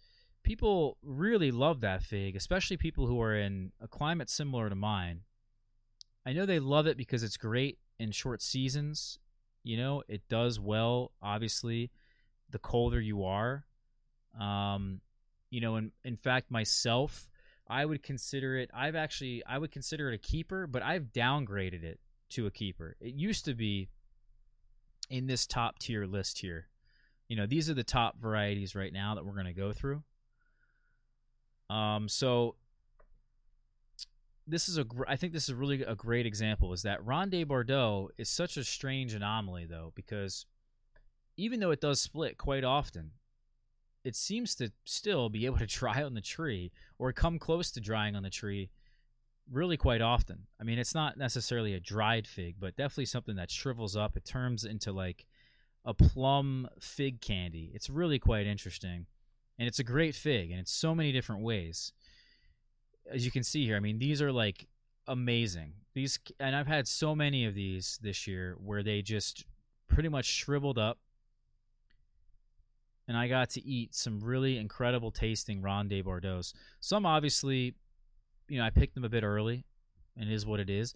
people 0.44 0.98
really 1.02 1.52
love 1.52 1.80
that 1.80 2.04
fig, 2.04 2.36
especially 2.36 2.76
people 2.76 3.08
who 3.08 3.22
are 3.22 3.36
in 3.36 3.72
a 3.80 3.88
climate 3.88 4.30
similar 4.30 4.70
to 4.70 4.76
mine. 4.76 5.22
I 6.26 6.34
know 6.34 6.46
they 6.46 6.60
love 6.60 6.88
it 6.88 6.98
because 6.98 7.24
it's 7.24 7.38
great 7.38 7.80
in 7.98 8.12
short 8.12 8.42
seasons 8.42 9.20
you 9.64 9.78
know, 9.78 10.04
it 10.08 10.28
does 10.30 10.60
well. 10.60 11.12
Obviously, 11.22 11.92
the 12.50 12.60
colder 12.60 13.00
you 13.00 13.24
are. 13.24 13.66
Um, 14.40 15.02
you 15.50 15.62
know, 15.62 15.76
in 15.76 15.92
in 16.04 16.16
fact, 16.16 16.52
myself, 16.52 17.30
I 17.68 17.86
would 17.86 18.04
consider 18.04 18.58
it. 18.58 18.70
I've 18.74 18.96
actually 18.96 19.44
I 19.46 19.58
would 19.58 19.72
consider 19.72 20.12
it 20.12 20.16
a 20.16 20.18
keeper, 20.18 20.68
but 20.68 20.82
I've 20.82 21.12
downgraded 21.14 21.84
it 21.84 22.00
to 22.32 22.46
a 22.46 22.52
keeper. 22.52 22.96
It 23.00 23.14
used 23.14 23.46
to 23.46 23.54
be 23.54 23.90
in 25.10 25.28
this 25.28 25.48
top 25.48 25.80
tier 25.80 26.06
list 26.06 26.40
here. 26.40 26.68
You 27.28 27.36
know, 27.36 27.46
these 27.46 27.70
are 27.70 27.74
the 27.74 27.84
top 27.84 28.20
varieties 28.20 28.76
right 28.76 28.94
now 28.94 29.16
that 29.16 29.26
we're 29.26 29.34
going 29.34 29.46
to 29.46 29.54
go 29.54 29.72
through. 29.72 30.04
Um, 31.70 32.10
so 32.10 32.56
this 34.50 34.68
is 34.68 34.78
a 34.78 34.84
gr- 34.84 35.04
I 35.08 35.16
think 35.16 35.34
this 35.34 35.48
is 35.48 35.54
really 35.54 35.84
a 35.84 35.96
great 35.96 36.26
example 36.26 36.74
is 36.74 36.82
that 36.84 37.06
Ronde 37.06 37.48
Bordeaux 37.48 38.10
is 38.18 38.30
such 38.30 38.58
a 38.58 38.64
strange 38.64 39.14
anomaly 39.14 39.66
though 39.66 39.94
because 39.96 40.46
even 41.38 41.60
though 41.60 41.72
it 41.72 41.82
does 41.82 42.02
split 42.02 42.38
quite 42.38 42.64
often, 42.64 43.12
it 44.04 44.16
seems 44.16 44.56
to 44.56 44.72
still 44.86 45.30
be 45.30 45.46
able 45.46 45.58
to 45.58 45.66
dry 45.66 46.04
on 46.04 46.14
the 46.14 46.22
tree 46.22 46.72
or 46.98 47.14
come 47.14 47.40
close 47.40 47.72
to 47.72 47.80
drying 47.80 48.16
on 48.16 48.24
the 48.24 48.30
tree 48.30 48.70
really 49.52 49.78
quite 49.78 50.02
often. 50.02 50.48
I 50.60 50.64
mean, 50.64 50.80
it's 50.80 50.96
not 50.96 51.18
necessarily 51.18 51.74
a 51.74 51.80
dried 51.80 52.28
fig, 52.28 52.56
but 52.60 52.76
definitely 52.76 53.06
something 53.06 53.36
that 53.36 53.52
shrivels 53.52 53.96
up. 53.96 54.16
It 54.16 54.26
turns 54.26 54.64
into 54.64 54.92
like 54.92 55.26
a 55.86 55.94
plum 55.94 56.68
fig 56.80 57.22
candy. 57.22 57.72
It's 57.74 57.90
really 57.90 58.20
quite 58.20 58.46
interesting. 58.46 59.08
And 59.58 59.68
it's 59.68 59.80
a 59.80 59.84
great 59.84 60.16
fig, 60.16 60.52
and 60.52 60.60
it's 60.60 60.72
so 60.72 60.96
many 60.96 61.12
different 61.12 61.42
ways 61.42 61.92
as 63.12 63.26
you 63.26 63.32
can 63.32 63.44
see 63.44 63.66
here, 63.66 63.76
I 63.76 63.80
mean, 63.80 64.00
these 64.00 64.22
are 64.22 64.32
like 64.32 64.68
amazing. 65.08 65.74
These, 65.94 66.20
and 66.40 66.56
I've 66.56 66.68
had 66.68 66.88
so 66.88 67.16
many 67.16 67.46
of 67.46 67.56
these 67.56 68.00
this 68.02 68.28
year 68.28 68.56
where 68.64 68.84
they 68.84 69.02
just 69.02 69.46
pretty 69.88 70.10
much 70.10 70.26
shriveled 70.26 70.78
up. 70.78 71.00
And 73.08 73.18
I 73.18 73.28
got 73.28 73.50
to 73.52 73.66
eat 73.66 73.96
some 73.96 74.20
really 74.20 74.58
incredible 74.58 75.10
tasting 75.10 75.62
Ronde 75.62 75.90
de 75.90 76.02
Bordeaux. 76.02 76.42
Some 76.80 77.08
obviously, 77.08 77.74
you 78.48 78.60
know, 78.60 78.66
I 78.66 78.70
picked 78.70 78.94
them 78.94 79.04
a 79.04 79.10
bit 79.10 79.24
early, 79.24 79.66
and 80.16 80.30
it 80.30 80.34
is 80.34 80.46
what 80.46 80.60
it 80.60 80.70
is. 80.70 80.94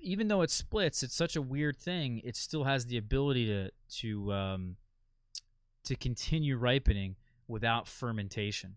Even 0.00 0.28
though 0.28 0.42
it 0.42 0.50
splits, 0.50 1.02
it's 1.02 1.14
such 1.14 1.34
a 1.34 1.42
weird 1.42 1.76
thing. 1.76 2.20
It 2.24 2.36
still 2.36 2.64
has 2.64 2.86
the 2.86 2.96
ability 2.96 3.46
to 3.46 3.70
to 3.98 4.32
um, 4.32 4.76
to 5.84 5.96
continue 5.96 6.56
ripening 6.56 7.16
without 7.48 7.88
fermentation. 7.88 8.76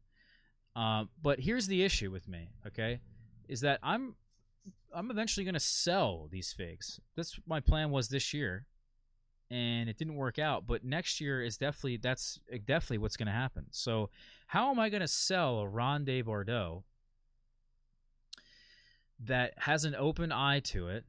Uh, 0.76 1.06
but 1.22 1.40
here's 1.40 1.68
the 1.68 1.84
issue 1.84 2.12
with 2.12 2.28
me, 2.28 2.50
okay, 2.66 3.00
is 3.48 3.62
that 3.62 3.80
I'm 3.84 4.16
I'm 4.94 5.12
eventually 5.12 5.44
to 5.54 5.60
sell 5.60 6.28
these 6.32 6.54
figs. 6.54 7.00
That's 7.16 7.40
my 7.48 7.60
plan 7.60 7.92
was 7.92 8.10
this 8.10 8.34
year, 8.34 8.66
and 9.50 9.90
it 9.90 9.98
didn't 9.98 10.16
work 10.16 10.40
out. 10.40 10.66
But 10.66 10.84
next 10.84 11.22
year 11.22 11.44
is 11.44 11.58
definitely 11.58 11.98
that's 11.98 12.40
definitely 12.66 13.00
what's 13.00 13.18
to 13.28 13.34
happen. 13.34 13.68
So 13.72 14.10
how 14.48 14.72
am 14.72 14.80
I 14.80 14.90
to 15.02 15.08
sell 15.08 15.60
a 15.60 15.68
Ronde 15.68 16.06
de 16.06 16.22
Bordeaux 16.22 16.84
that 19.20 19.54
has 19.60 19.86
an 19.86 19.96
open 19.96 20.32
eye 20.32 20.60
to 20.60 20.88
it? 20.88 21.06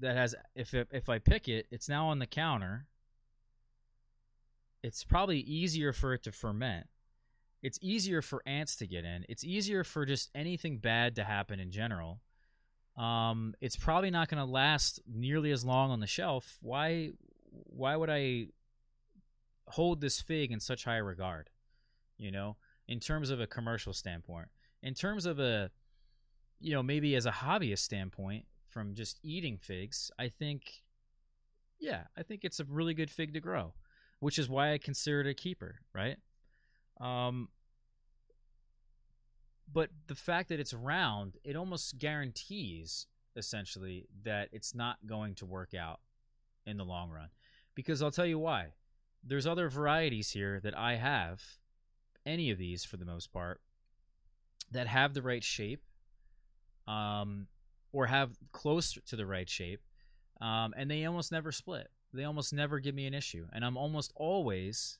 That 0.00 0.16
has 0.16 0.34
if 0.54 0.74
if 0.74 1.08
I 1.08 1.18
pick 1.18 1.48
it, 1.48 1.66
it's 1.70 1.88
now 1.88 2.08
on 2.08 2.18
the 2.18 2.26
counter, 2.26 2.86
it's 4.82 5.04
probably 5.04 5.40
easier 5.40 5.94
for 5.94 6.12
it 6.12 6.22
to 6.24 6.32
ferment. 6.32 6.88
It's 7.62 7.78
easier 7.82 8.22
for 8.22 8.42
ants 8.46 8.76
to 8.76 8.86
get 8.86 9.04
in. 9.04 9.24
It's 9.28 9.44
easier 9.44 9.84
for 9.84 10.06
just 10.06 10.30
anything 10.34 10.78
bad 10.78 11.16
to 11.16 11.24
happen 11.24 11.58
in 11.58 11.70
general. 11.70 12.20
Um, 12.96 13.54
it's 13.60 13.76
probably 13.76 14.10
not 14.10 14.28
going 14.28 14.44
to 14.44 14.50
last 14.50 15.00
nearly 15.06 15.50
as 15.50 15.64
long 15.64 15.90
on 15.90 16.00
the 16.00 16.06
shelf. 16.06 16.58
Why? 16.60 17.12
Why 17.50 17.96
would 17.96 18.10
I 18.10 18.46
hold 19.68 20.00
this 20.00 20.20
fig 20.20 20.52
in 20.52 20.60
such 20.60 20.84
high 20.84 20.96
regard? 20.96 21.50
You 22.18 22.30
know, 22.30 22.56
in 22.88 23.00
terms 23.00 23.30
of 23.30 23.40
a 23.40 23.46
commercial 23.46 23.92
standpoint, 23.92 24.48
in 24.82 24.94
terms 24.94 25.26
of 25.26 25.38
a, 25.38 25.70
you 26.60 26.72
know, 26.72 26.82
maybe 26.82 27.14
as 27.16 27.26
a 27.26 27.32
hobbyist 27.32 27.80
standpoint, 27.80 28.46
from 28.76 28.94
just 28.94 29.18
eating 29.22 29.56
figs, 29.56 30.10
I 30.18 30.28
think, 30.28 30.82
yeah, 31.80 32.02
I 32.14 32.22
think 32.22 32.44
it's 32.44 32.60
a 32.60 32.64
really 32.64 32.92
good 32.92 33.10
fig 33.10 33.32
to 33.32 33.40
grow, 33.40 33.72
which 34.20 34.38
is 34.38 34.50
why 34.50 34.72
I 34.72 34.78
consider 34.78 35.22
it 35.22 35.26
a 35.26 35.32
keeper, 35.32 35.76
right? 35.94 36.18
Um, 37.00 37.48
but 39.70 39.90
the 40.06 40.14
fact 40.14 40.48
that 40.48 40.60
it's 40.60 40.72
round, 40.72 41.36
it 41.44 41.56
almost 41.56 41.98
guarantees 41.98 43.06
essentially 43.36 44.06
that 44.24 44.48
it's 44.52 44.74
not 44.74 45.06
going 45.06 45.34
to 45.36 45.46
work 45.46 45.74
out 45.74 46.00
in 46.64 46.76
the 46.76 46.84
long 46.84 47.10
run. 47.10 47.28
Because 47.74 48.02
I'll 48.02 48.10
tell 48.10 48.26
you 48.26 48.38
why. 48.38 48.68
There's 49.22 49.46
other 49.46 49.68
varieties 49.68 50.30
here 50.30 50.60
that 50.60 50.76
I 50.76 50.94
have, 50.94 51.42
any 52.24 52.50
of 52.50 52.58
these 52.58 52.84
for 52.84 52.96
the 52.96 53.04
most 53.04 53.32
part, 53.32 53.60
that 54.70 54.86
have 54.86 55.14
the 55.14 55.22
right 55.22 55.44
shape, 55.44 55.82
um, 56.86 57.48
or 57.92 58.06
have 58.06 58.36
close 58.52 58.96
to 59.06 59.16
the 59.16 59.26
right 59.26 59.48
shape, 59.48 59.80
um, 60.40 60.74
and 60.76 60.90
they 60.90 61.04
almost 61.04 61.32
never 61.32 61.50
split. 61.50 61.88
They 62.12 62.24
almost 62.24 62.52
never 62.52 62.78
give 62.78 62.94
me 62.94 63.06
an 63.06 63.14
issue, 63.14 63.46
and 63.52 63.64
I'm 63.64 63.76
almost 63.76 64.12
always 64.14 64.98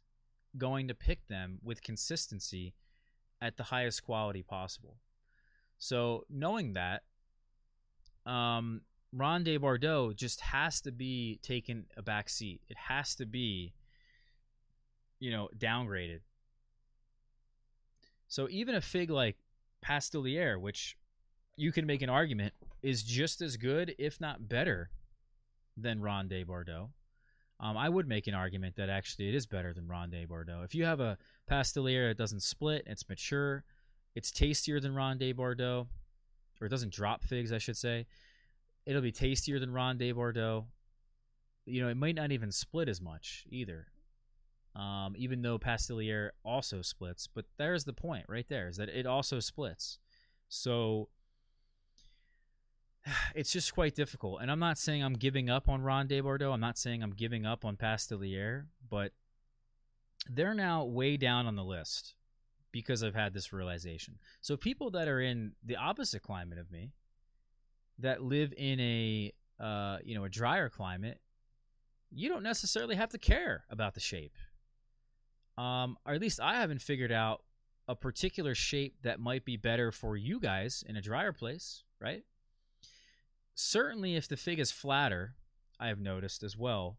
going 0.59 0.88
to 0.88 0.95
pick 0.95 1.27
them 1.29 1.59
with 1.62 1.83
consistency 1.83 2.75
at 3.40 3.57
the 3.57 3.64
highest 3.64 4.05
quality 4.05 4.42
possible. 4.42 4.97
So 5.79 6.25
knowing 6.31 6.73
that, 6.73 7.03
um, 8.25 8.83
Ronde 9.12 9.61
Bordeaux 9.61 10.12
just 10.12 10.40
has 10.40 10.81
to 10.83 10.92
be 10.92 11.38
taken 11.42 11.87
a 11.97 12.03
back 12.03 12.29
seat. 12.29 12.61
It 12.69 12.77
has 12.88 13.14
to 13.16 13.27
be, 13.27 13.75
you 15.21 15.31
know, 15.31 15.49
downgraded. 15.57 16.21
So 18.29 18.49
even 18.51 18.75
a 18.75 18.81
fig 18.81 19.11
like 19.11 19.37
Pastilliere, 19.85 20.61
which 20.61 20.97
you 21.57 21.73
can 21.73 21.87
make 21.87 22.03
an 22.03 22.11
argument 22.11 22.53
is 22.83 23.03
just 23.03 23.40
as 23.40 23.57
good, 23.57 23.95
if 23.99 24.21
not 24.21 24.49
better, 24.49 24.90
than 25.77 26.01
Ronde 26.01 26.45
Bordeaux. 26.47 26.90
Um, 27.59 27.77
I 27.77 27.88
would 27.88 28.07
make 28.07 28.27
an 28.27 28.35
argument 28.35 28.77
that 28.77 28.90
actually 28.90 29.29
it 29.29 29.35
is 29.35 29.47
better 29.47 29.73
than 29.73 29.89
Ronde 29.89 30.26
Bordeaux. 30.28 30.62
If 30.62 30.74
you 30.74 30.85
have 30.85 31.01
a 31.01 31.16
Pastilliere 31.51 32.11
that 32.11 32.18
doesn't 32.18 32.43
split, 32.43 32.83
it's 32.87 33.09
mature, 33.09 33.64
it's 34.14 34.30
tastier 34.30 34.78
than 34.78 34.95
Ronde 34.95 35.35
Bordeaux, 35.35 35.89
or 36.61 36.66
it 36.66 36.70
doesn't 36.70 36.93
drop 36.93 37.24
figs, 37.24 37.53
I 37.53 37.59
should 37.59 37.76
say. 37.76 38.07
It'll 38.85 39.03
be 39.03 39.12
tastier 39.12 39.59
than 39.59 39.72
Ronde 39.72 40.14
Bordeaux. 40.14 40.66
You 41.64 41.83
know, 41.83 41.89
it 41.89 41.97
might 41.97 42.14
not 42.14 42.30
even 42.30 42.53
split 42.53 42.89
as 42.89 43.01
much 43.01 43.45
either. 43.51 43.87
Um, 44.74 45.14
even 45.16 45.41
though 45.41 45.59
Pastilliere 45.59 46.30
also 46.45 46.83
splits, 46.83 47.26
but 47.26 47.47
there's 47.57 47.85
the 47.85 47.95
point 47.95 48.26
right 48.28 48.47
there 48.47 48.68
is 48.68 48.76
that 48.76 48.91
it 48.91 49.07
also 49.07 49.41
splits. 49.41 49.99
So 50.49 51.09
it's 53.34 53.52
just 53.52 53.74
quite 53.74 53.94
difficult. 53.94 54.40
And 54.42 54.50
I'm 54.50 54.59
not 54.59 54.78
saying 54.78 55.02
I'm 55.02 55.14
giving 55.14 55.48
up 55.48 55.68
on 55.68 55.82
Ronde 55.82 56.22
Bordeaux. 56.22 56.52
I'm 56.52 56.61
not 56.61 56.78
saying 56.78 57.02
I'm 57.02 57.12
giving 57.14 57.46
up 57.46 57.64
on 57.64 57.76
Pastilliere, 57.76 58.66
but 58.88 59.12
they're 60.28 60.54
now 60.54 60.84
way 60.84 61.16
down 61.16 61.46
on 61.46 61.57
the 61.57 61.64
list 61.64 62.14
because 62.72 63.02
I've 63.02 63.14
had 63.14 63.32
this 63.32 63.52
realization. 63.52 64.18
So 64.40 64.57
people 64.57 64.90
that 64.90 65.09
are 65.09 65.20
in 65.20 65.52
the 65.64 65.76
opposite 65.76 66.22
climate 66.22 66.59
of 66.59 66.70
me, 66.70 66.92
that 67.98 68.22
live 68.22 68.52
in 68.57 68.78
a 68.80 69.32
uh, 69.59 69.98
you 70.04 70.14
know 70.14 70.24
a 70.24 70.28
drier 70.28 70.68
climate, 70.68 71.20
you 72.11 72.28
don't 72.28 72.42
necessarily 72.42 72.96
have 72.96 73.09
to 73.11 73.18
care 73.18 73.64
about 73.70 73.94
the 73.94 74.00
shape. 74.00 74.34
Um, 75.57 75.96
or 76.04 76.12
at 76.12 76.20
least 76.20 76.40
I 76.40 76.57
haven't 76.57 76.82
figured 76.82 77.12
out 77.12 77.42
a 77.88 77.94
particular 77.94 78.54
shape 78.54 78.96
that 79.02 79.20
might 79.20 79.44
be 79.44 79.57
better 79.57 79.90
for 79.90 80.16
you 80.16 80.38
guys 80.38 80.84
in 80.86 80.96
a 80.96 81.00
drier 81.00 81.32
place, 81.32 81.84
right? 81.98 82.24
Certainly 83.57 84.14
if 84.14 84.28
the 84.28 84.36
fig 84.36 84.61
is 84.61 84.70
flatter, 84.70 85.34
I 85.80 85.88
have 85.88 85.98
noticed 85.98 86.44
as 86.44 86.57
well. 86.57 86.98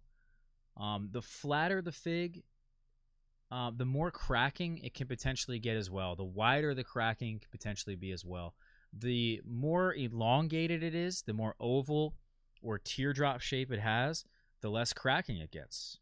Um, 0.76 1.10
the 1.12 1.22
flatter 1.22 1.82
the 1.82 1.92
fig, 1.92 2.44
uh, 3.50 3.72
the 3.76 3.86
more 3.86 4.12
cracking 4.12 4.80
it 4.80 4.94
can 4.94 5.08
potentially 5.08 5.60
get 5.60 5.78
as 5.78 5.90
well. 5.90 6.16
The 6.16 6.26
wider 6.26 6.74
the 6.74 6.84
cracking 6.84 7.40
can 7.40 7.50
potentially 7.50 7.96
be 7.96 8.12
as 8.12 8.26
well. 8.26 8.56
The 8.92 9.42
more 9.46 9.94
elongated 9.94 10.84
it 10.84 10.94
is, 10.94 11.22
the 11.22 11.34
more 11.34 11.56
oval 11.60 12.16
or 12.62 12.78
teardrop 12.78 13.40
shape 13.42 13.72
it 13.72 13.80
has, 13.80 14.26
the 14.62 14.70
less 14.70 14.94
cracking 14.94 15.38
it 15.38 15.52
gets, 15.52 16.00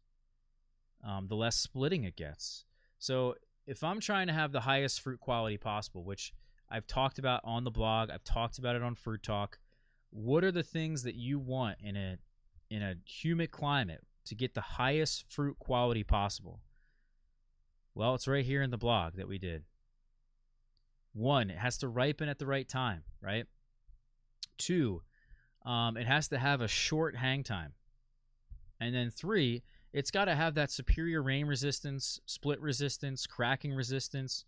um, 1.04 1.28
the 1.28 1.36
less 1.36 1.56
splitting 1.56 2.04
it 2.04 2.16
gets. 2.16 2.64
So 2.98 3.34
if 3.66 3.84
I'm 3.84 4.00
trying 4.00 4.28
to 4.28 4.32
have 4.32 4.52
the 4.52 4.60
highest 4.60 5.00
fruit 5.00 5.20
quality 5.20 5.58
possible, 5.58 6.04
which 6.04 6.32
I've 6.70 6.86
talked 6.86 7.18
about 7.18 7.42
on 7.44 7.64
the 7.64 7.70
blog, 7.70 8.10
I've 8.10 8.24
talked 8.24 8.58
about 8.58 8.76
it 8.76 8.82
on 8.82 8.94
Fruit 8.94 9.22
Talk, 9.22 9.58
what 10.10 10.44
are 10.44 10.52
the 10.52 10.62
things 10.62 11.02
that 11.02 11.14
you 11.14 11.38
want 11.38 11.78
in 11.82 11.96
a 11.96 12.18
in 12.70 12.82
a 12.82 12.96
humid 13.04 13.50
climate 13.50 14.04
to 14.24 14.34
get 14.34 14.54
the 14.54 14.60
highest 14.60 15.30
fruit 15.30 15.58
quality 15.58 16.02
possible? 16.02 16.60
Well, 17.94 18.14
it's 18.14 18.28
right 18.28 18.44
here 18.44 18.62
in 18.62 18.70
the 18.70 18.76
blog 18.76 19.14
that 19.16 19.28
we 19.28 19.38
did. 19.38 19.64
One, 21.12 21.48
it 21.48 21.58
has 21.58 21.78
to 21.78 21.88
ripen 21.88 22.28
at 22.28 22.38
the 22.38 22.46
right 22.46 22.68
time, 22.68 23.04
right? 23.22 23.46
Two, 24.58 25.02
um, 25.64 25.96
it 25.96 26.06
has 26.06 26.28
to 26.28 26.38
have 26.38 26.60
a 26.60 26.68
short 26.68 27.16
hang 27.16 27.42
time. 27.42 27.72
And 28.78 28.94
then 28.94 29.10
three, 29.10 29.62
it's 29.92 30.10
got 30.10 30.26
to 30.26 30.34
have 30.34 30.54
that 30.54 30.70
superior 30.70 31.22
rain 31.22 31.46
resistance, 31.46 32.20
split 32.26 32.60
resistance, 32.60 33.26
cracking 33.26 33.72
resistance, 33.72 34.44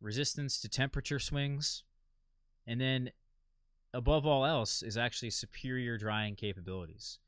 resistance 0.00 0.60
to 0.60 0.68
temperature 0.68 1.18
swings. 1.18 1.82
And 2.66 2.80
then 2.80 3.10
above 3.96 4.26
all 4.26 4.44
else, 4.44 4.82
is 4.82 4.98
actually 4.98 5.30
superior 5.30 5.96
drying 5.96 6.36
capabilities. 6.36 7.18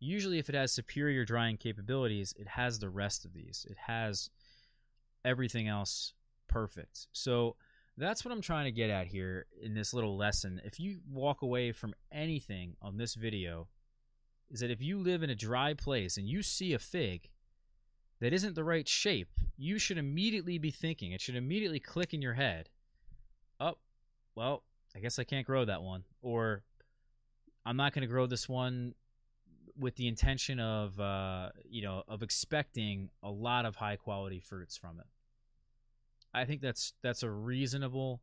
Usually, 0.00 0.38
if 0.38 0.48
it 0.48 0.54
has 0.56 0.72
superior 0.72 1.24
drying 1.24 1.56
capabilities, 1.56 2.34
it 2.36 2.48
has 2.48 2.78
the 2.78 2.90
rest 2.90 3.24
of 3.24 3.32
these. 3.32 3.64
It 3.70 3.76
has 3.86 4.28
everything 5.24 5.68
else 5.68 6.14
perfect. 6.48 7.06
So 7.12 7.54
that's 7.96 8.24
what 8.24 8.32
I'm 8.32 8.42
trying 8.42 8.64
to 8.64 8.72
get 8.72 8.90
at 8.90 9.06
here 9.06 9.46
in 9.62 9.74
this 9.74 9.94
little 9.94 10.16
lesson. 10.16 10.60
If 10.64 10.80
you 10.80 10.98
walk 11.10 11.42
away 11.42 11.70
from 11.70 11.94
anything 12.10 12.74
on 12.82 12.96
this 12.96 13.14
video, 13.14 13.68
is 14.50 14.60
that 14.60 14.70
if 14.70 14.82
you 14.82 14.98
live 14.98 15.22
in 15.22 15.30
a 15.30 15.34
dry 15.34 15.74
place 15.74 16.16
and 16.16 16.28
you 16.28 16.42
see 16.42 16.72
a 16.72 16.78
fig 16.78 17.30
that 18.20 18.32
isn't 18.32 18.56
the 18.56 18.64
right 18.64 18.88
shape, 18.88 19.30
you 19.56 19.78
should 19.78 19.96
immediately 19.96 20.58
be 20.58 20.70
thinking, 20.72 21.12
it 21.12 21.20
should 21.20 21.36
immediately 21.36 21.80
click 21.80 22.12
in 22.12 22.20
your 22.20 22.34
head, 22.34 22.68
oh, 23.60 23.78
well, 24.34 24.64
I 24.96 25.00
guess 25.00 25.18
I 25.18 25.24
can't 25.24 25.46
grow 25.46 25.64
that 25.66 25.82
one. 25.82 26.04
Or 26.22 26.62
I'm 27.66 27.76
not 27.76 27.92
going 27.92 28.02
to 28.02 28.08
grow 28.08 28.26
this 28.26 28.48
one 28.48 28.94
with 29.78 29.96
the 29.96 30.08
intention 30.08 30.58
of, 30.58 30.98
uh, 30.98 31.50
you 31.68 31.82
know, 31.82 32.02
of 32.08 32.22
expecting 32.22 33.10
a 33.22 33.30
lot 33.30 33.66
of 33.66 33.76
high 33.76 33.96
quality 33.96 34.40
fruits 34.40 34.76
from 34.76 34.98
it. 34.98 35.06
I 36.32 36.46
think 36.46 36.62
that's 36.62 36.94
that's 37.02 37.22
a 37.22 37.30
reasonable 37.30 38.22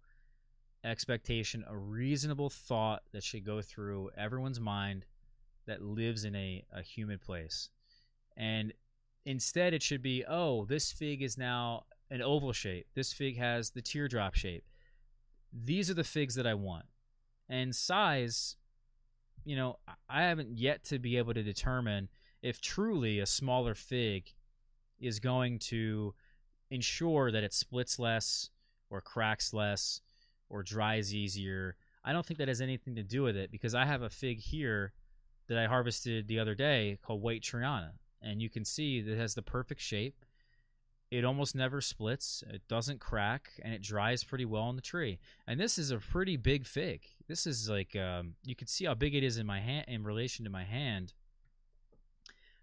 expectation, 0.83 1.63
a 1.67 1.77
reasonable 1.77 2.49
thought 2.49 3.03
that 3.11 3.23
should 3.23 3.45
go 3.45 3.61
through 3.61 4.09
everyone's 4.17 4.59
mind 4.59 5.05
that 5.67 5.81
lives 5.81 6.25
in 6.25 6.35
a, 6.35 6.65
a 6.73 6.81
humid 6.81 7.21
place. 7.21 7.69
And 8.35 8.73
instead, 9.25 9.73
it 9.73 9.83
should 9.83 10.01
be, 10.01 10.25
oh, 10.27 10.65
this 10.65 10.91
fig 10.91 11.21
is 11.21 11.37
now 11.37 11.83
an 12.09 12.21
oval 12.21 12.51
shape. 12.51 12.87
This 12.95 13.13
fig 13.13 13.37
has 13.37 13.71
the 13.71 13.81
teardrop 13.81 14.33
shape 14.33 14.65
these 15.53 15.89
are 15.89 15.93
the 15.93 16.03
figs 16.03 16.35
that 16.35 16.47
I 16.47 16.55
want. 16.55 16.85
And 17.47 17.75
size, 17.75 18.55
you 19.45 19.55
know, 19.55 19.77
I 20.09 20.23
haven't 20.23 20.57
yet 20.57 20.83
to 20.85 20.99
be 20.99 21.17
able 21.17 21.33
to 21.33 21.43
determine 21.43 22.09
if 22.41 22.59
truly 22.59 23.19
a 23.19 23.25
smaller 23.25 23.75
fig 23.75 24.33
is 24.99 25.19
going 25.19 25.59
to 25.59 26.13
ensure 26.71 27.31
that 27.31 27.43
it 27.43 27.53
splits 27.53 27.99
less 27.99 28.49
or 28.89 29.01
cracks 29.01 29.53
less 29.53 30.01
or 30.49 30.63
dries 30.63 31.13
easier. 31.13 31.75
I 32.03 32.13
don't 32.13 32.25
think 32.25 32.37
that 32.39 32.47
has 32.47 32.61
anything 32.61 32.95
to 32.95 33.03
do 33.03 33.23
with 33.23 33.35
it 33.35 33.51
because 33.51 33.75
I 33.75 33.85
have 33.85 34.01
a 34.01 34.09
fig 34.09 34.39
here 34.39 34.93
that 35.47 35.57
I 35.57 35.67
harvested 35.67 36.27
the 36.27 36.39
other 36.39 36.55
day 36.55 36.99
called 37.01 37.21
White 37.21 37.41
Triana. 37.41 37.91
And 38.21 38.41
you 38.41 38.49
can 38.49 38.65
see 38.65 39.01
that 39.01 39.13
it 39.13 39.19
has 39.19 39.35
the 39.35 39.41
perfect 39.41 39.81
shape. 39.81 40.25
It 41.13 41.25
almost 41.25 41.53
never 41.53 41.79
splits. 41.79 42.43
It 42.49 42.63
doesn't 42.67 42.99
crack, 42.99 43.51
and 43.63 43.71
it 43.71 43.83
dries 43.83 44.23
pretty 44.23 44.45
well 44.45 44.63
on 44.63 44.75
the 44.75 44.81
tree. 44.81 45.19
And 45.45 45.59
this 45.59 45.77
is 45.77 45.91
a 45.91 45.99
pretty 45.99 46.37
big 46.37 46.65
fig. 46.65 47.03
This 47.27 47.45
is 47.45 47.69
like 47.69 47.95
um, 47.95 48.33
you 48.43 48.55
can 48.55 48.65
see 48.65 48.85
how 48.85 48.95
big 48.95 49.13
it 49.13 49.23
is 49.23 49.37
in 49.37 49.45
my 49.45 49.59
hand 49.59 49.85
in 49.87 50.03
relation 50.03 50.43
to 50.43 50.49
my 50.49 50.63
hand. 50.63 51.13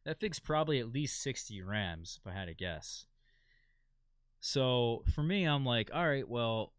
That 0.05 0.19
fig's 0.19 0.41
probably 0.41 0.81
at 0.81 0.93
least 0.93 1.23
60 1.23 1.61
grams, 1.61 2.19
if 2.21 2.29
I 2.29 2.35
had 2.35 2.47
to 2.47 2.55
guess. 2.55 3.07
So 4.41 5.05
for 5.15 5.23
me, 5.23 5.45
I'm 5.45 5.65
like, 5.65 5.93
all 5.95 6.09
right, 6.09 6.29
well, 6.29 6.73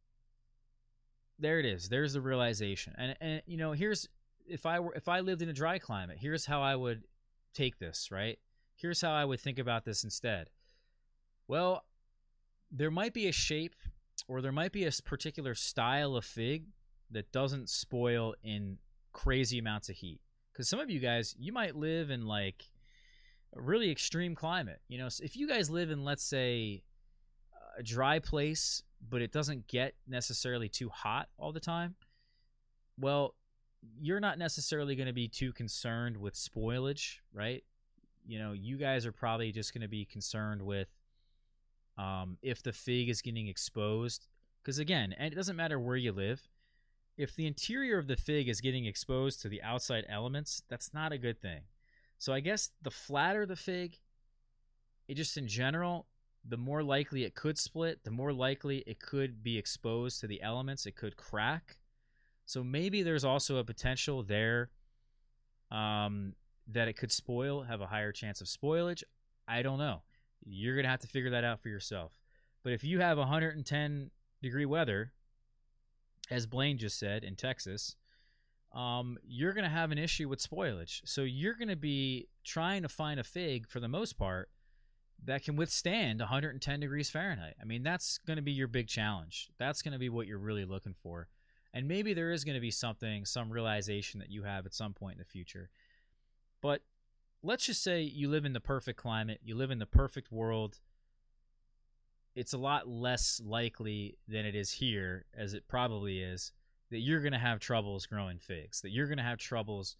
there 1.40 1.58
it 1.58 1.66
is. 1.66 1.88
There's 1.88 2.12
the 2.12 2.22
realization. 2.22 2.96
And 2.98 3.16
and 3.22 3.44
you 3.46 3.56
know, 3.56 3.72
here's 3.72 4.10
if 4.46 4.66
I 4.66 4.82
were 4.82 4.94
if 4.94 5.08
I 5.08 5.22
lived 5.22 5.42
in 5.42 5.48
a 5.48 5.54
dry 5.54 5.80
climate, 5.80 6.18
here's 6.20 6.46
how 6.46 6.62
I 6.62 6.76
would 6.76 7.04
take 7.54 7.80
this, 7.80 8.10
right? 8.12 8.40
Here's 8.76 9.00
how 9.00 9.14
I 9.14 9.24
would 9.24 9.40
think 9.40 9.58
about 9.58 9.86
this 9.86 10.04
instead. 10.04 10.50
Well, 11.52 11.84
there 12.72 12.90
might 12.90 13.14
be 13.14 13.28
a 13.28 13.34
shape 13.34 13.76
or 14.30 14.42
there 14.42 14.54
might 14.54 14.72
be 14.72 14.86
a 14.86 14.92
particular 15.04 15.54
style 15.54 16.16
of 16.16 16.24
fig 16.24 16.68
that 17.10 17.34
doesn't 17.34 17.68
spoil 17.68 18.36
in 18.42 18.78
crazy 19.12 19.60
amounts 19.60 19.90
of 19.90 19.98
heat. 19.98 20.22
Cuz 20.54 20.70
some 20.70 20.80
of 20.80 20.90
you 20.90 21.02
guys, 21.02 21.36
you 21.38 21.52
might 21.52 21.76
live 21.76 22.10
in 22.10 22.26
like 22.26 22.70
a 23.54 23.60
really 23.60 23.92
extreme 23.92 24.34
climate. 24.34 24.82
You 24.88 24.98
know, 24.98 25.10
if 25.22 25.36
you 25.36 25.46
guys 25.46 25.70
live 25.70 25.92
in 25.92 26.06
let's 26.06 26.24
say 26.24 26.86
a 27.78 27.84
dry 27.84 28.20
place 28.20 28.82
but 29.10 29.22
it 29.22 29.34
doesn't 29.34 29.68
get 29.68 29.96
necessarily 30.08 30.70
too 30.70 30.88
hot 30.88 31.28
all 31.38 31.52
the 31.52 31.60
time, 31.60 31.96
well, 32.98 33.36
you're 34.00 34.22
not 34.22 34.38
necessarily 34.38 34.96
going 34.96 35.08
to 35.08 35.12
be 35.14 35.28
too 35.28 35.52
concerned 35.52 36.16
with 36.16 36.34
spoilage, 36.36 37.18
right? 37.34 37.66
You 38.26 38.40
know, 38.40 38.54
you 38.54 38.78
guys 38.78 39.06
are 39.06 39.12
probably 39.12 39.52
just 39.52 39.74
going 39.74 39.82
to 39.82 39.90
be 39.90 40.06
concerned 40.06 40.62
with 40.62 40.88
um, 42.02 42.38
if 42.42 42.64
the 42.64 42.74
fig 42.74 43.10
is 43.10 43.22
getting 43.22 43.48
exposed. 43.48 44.28
Because 44.62 44.80
again, 44.80 45.14
and 45.18 45.32
it 45.32 45.36
doesn't 45.36 45.56
matter 45.56 45.80
where 45.80 45.96
you 45.96 46.12
live, 46.12 46.50
if 47.18 47.36
the 47.36 47.46
interior 47.46 48.00
of 48.00 48.08
the 48.08 48.16
fig 48.16 48.50
is 48.50 48.62
getting 48.62 48.86
exposed 48.86 49.42
to 49.42 49.50
the 49.50 49.62
outside 49.62 50.06
elements, 50.10 50.64
that's 50.68 50.94
not 50.94 51.12
a 51.12 51.18
good 51.18 51.40
thing. 51.40 51.62
So 52.18 52.34
I 52.34 52.40
guess 52.40 52.72
the 52.82 52.92
flatter 52.92 53.46
the 53.46 53.56
fig, 53.56 54.00
it 55.08 55.16
just 55.16 55.38
in 55.38 55.48
general, 55.48 56.08
the 56.48 56.58
more 56.58 56.82
likely 56.82 57.24
it 57.24 57.36
could 57.36 57.58
split, 57.60 58.04
the 58.04 58.12
more 58.12 58.34
likely 58.34 58.80
it 58.88 59.00
could 59.00 59.44
be 59.44 59.58
exposed 59.58 60.20
to 60.22 60.28
the 60.28 60.42
elements, 60.42 60.86
it 60.86 60.96
could 60.96 61.18
crack. 61.18 61.78
So 62.46 62.64
maybe 62.64 63.04
there's 63.04 63.24
also 63.24 63.58
a 63.58 63.64
potential 63.64 64.24
there 64.24 64.72
um, 65.70 66.34
that 66.68 66.88
it 66.88 66.94
could 66.94 67.12
spoil, 67.12 67.64
have 67.64 67.82
a 67.82 67.88
higher 67.88 68.12
chance 68.12 68.42
of 68.42 68.48
spoilage. 68.48 69.04
I 69.48 69.62
don't 69.62 69.78
know. 69.78 70.02
You're 70.44 70.76
going 70.76 70.86
to 70.86 70.90
have 70.90 71.00
to 71.02 71.08
figure 71.08 71.32
that 71.32 71.44
out 71.44 71.62
for 71.62 71.70
yourself. 71.70 72.12
But 72.64 72.74
if 72.74 72.84
you 72.84 73.00
have 73.00 73.18
110 73.18 74.12
degree 74.42 74.66
weather, 74.66 75.14
as 76.30 76.46
Blaine 76.46 76.78
just 76.78 76.98
said 76.98 77.24
in 77.24 77.36
Texas, 77.36 77.96
um, 78.74 79.18
you're 79.24 79.54
going 79.54 79.66
to 79.66 79.70
have 79.70 79.92
an 79.92 79.98
issue 79.98 80.30
with 80.30 80.42
spoilage. 80.42 81.02
So 81.06 81.24
you're 81.24 81.56
going 81.56 81.68
to 81.68 81.76
be 81.76 82.28
trying 82.44 82.84
to 82.84 82.90
find 82.90 83.20
a 83.20 83.24
fig 83.24 83.68
for 83.68 83.80
the 83.80 83.88
most 83.88 84.18
part 84.18 84.50
that 85.24 85.44
can 85.44 85.56
withstand 85.56 86.20
110 86.20 86.80
degrees 86.80 87.10
Fahrenheit. 87.10 87.56
I 87.62 87.66
mean, 87.66 87.84
that's 87.84 88.20
going 88.26 88.38
to 88.38 88.44
be 88.44 88.52
your 88.52 88.68
big 88.68 88.88
challenge. 88.88 89.50
That's 89.60 89.82
going 89.82 89.92
to 89.94 90.00
be 90.00 90.10
what 90.10 90.26
you're 90.26 90.40
really 90.40 90.66
looking 90.66 90.96
for. 90.96 91.28
And 91.74 91.88
maybe 91.88 92.14
there 92.14 92.32
is 92.32 92.44
going 92.44 92.56
to 92.56 92.62
be 92.62 92.72
something, 92.72 93.26
some 93.26 93.52
realization 93.52 94.20
that 94.20 94.32
you 94.32 94.44
have 94.44 94.66
at 94.66 94.74
some 94.74 94.94
point 94.94 95.14
in 95.14 95.20
the 95.20 95.26
future. 95.26 95.70
But 96.62 96.82
let's 97.44 97.66
just 97.66 97.84
say 97.84 98.02
you 98.02 98.30
live 98.30 98.46
in 98.46 98.54
the 98.54 98.60
perfect 98.60 99.00
climate, 99.00 99.40
you 99.44 99.56
live 99.56 99.72
in 99.72 99.80
the 99.80 99.86
perfect 99.86 100.32
world. 100.32 100.80
It's 102.36 102.54
a 102.54 102.58
lot 102.58 102.88
less 102.88 103.42
likely 103.44 104.18
than 104.28 104.46
it 104.46 104.56
is 104.56 104.74
here, 104.74 105.26
as 105.36 105.54
it 105.54 105.68
probably 105.68 106.22
is, 106.22 106.52
that 106.90 107.00
you're 107.00 107.22
going 107.22 107.34
to 107.34 107.40
have 107.40 107.60
troubles 107.60 108.06
growing 108.06 108.38
figs, 108.38 108.82
that 108.82 108.92
you're 108.92 109.08
going 109.08 109.18
to 109.18 109.24
have 109.24 109.38
troubles, 109.38 109.96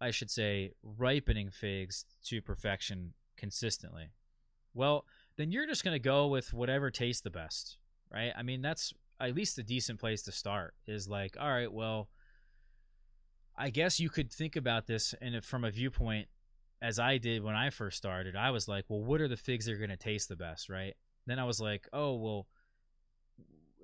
I 0.00 0.10
should 0.10 0.30
say, 0.30 0.72
ripening 0.82 1.50
figs 1.50 2.04
to 2.26 2.42
perfection 2.42 3.14
consistently. 3.36 4.10
Well, 4.74 5.04
then 5.36 5.52
you're 5.52 5.66
just 5.66 5.84
going 5.84 5.94
to 5.94 6.00
go 6.00 6.26
with 6.26 6.52
whatever 6.52 6.90
tastes 6.90 7.22
the 7.22 7.30
best, 7.30 7.78
right? 8.10 8.32
I 8.36 8.42
mean, 8.42 8.62
that's 8.62 8.92
at 9.20 9.34
least 9.34 9.58
a 9.58 9.62
decent 9.62 10.00
place 10.00 10.22
to 10.22 10.32
start 10.32 10.74
is 10.86 11.08
like, 11.08 11.36
all 11.38 11.50
right, 11.50 11.72
well, 11.72 12.08
I 13.56 13.70
guess 13.70 14.00
you 14.00 14.08
could 14.08 14.32
think 14.32 14.56
about 14.56 14.86
this 14.86 15.14
and 15.20 15.44
from 15.44 15.64
a 15.64 15.70
viewpoint 15.70 16.28
as 16.82 16.98
I 16.98 17.18
did 17.18 17.44
when 17.44 17.54
I 17.54 17.70
first 17.70 17.96
started. 17.96 18.34
I 18.34 18.50
was 18.50 18.66
like, 18.66 18.84
well, 18.88 19.02
what 19.02 19.20
are 19.20 19.28
the 19.28 19.36
figs 19.36 19.66
that 19.66 19.72
are 19.72 19.78
going 19.78 19.90
to 19.90 19.96
taste 19.96 20.28
the 20.28 20.36
best, 20.36 20.68
right? 20.68 20.94
Then 21.26 21.38
I 21.38 21.44
was 21.44 21.60
like, 21.60 21.88
oh, 21.92 22.16
well, 22.16 22.48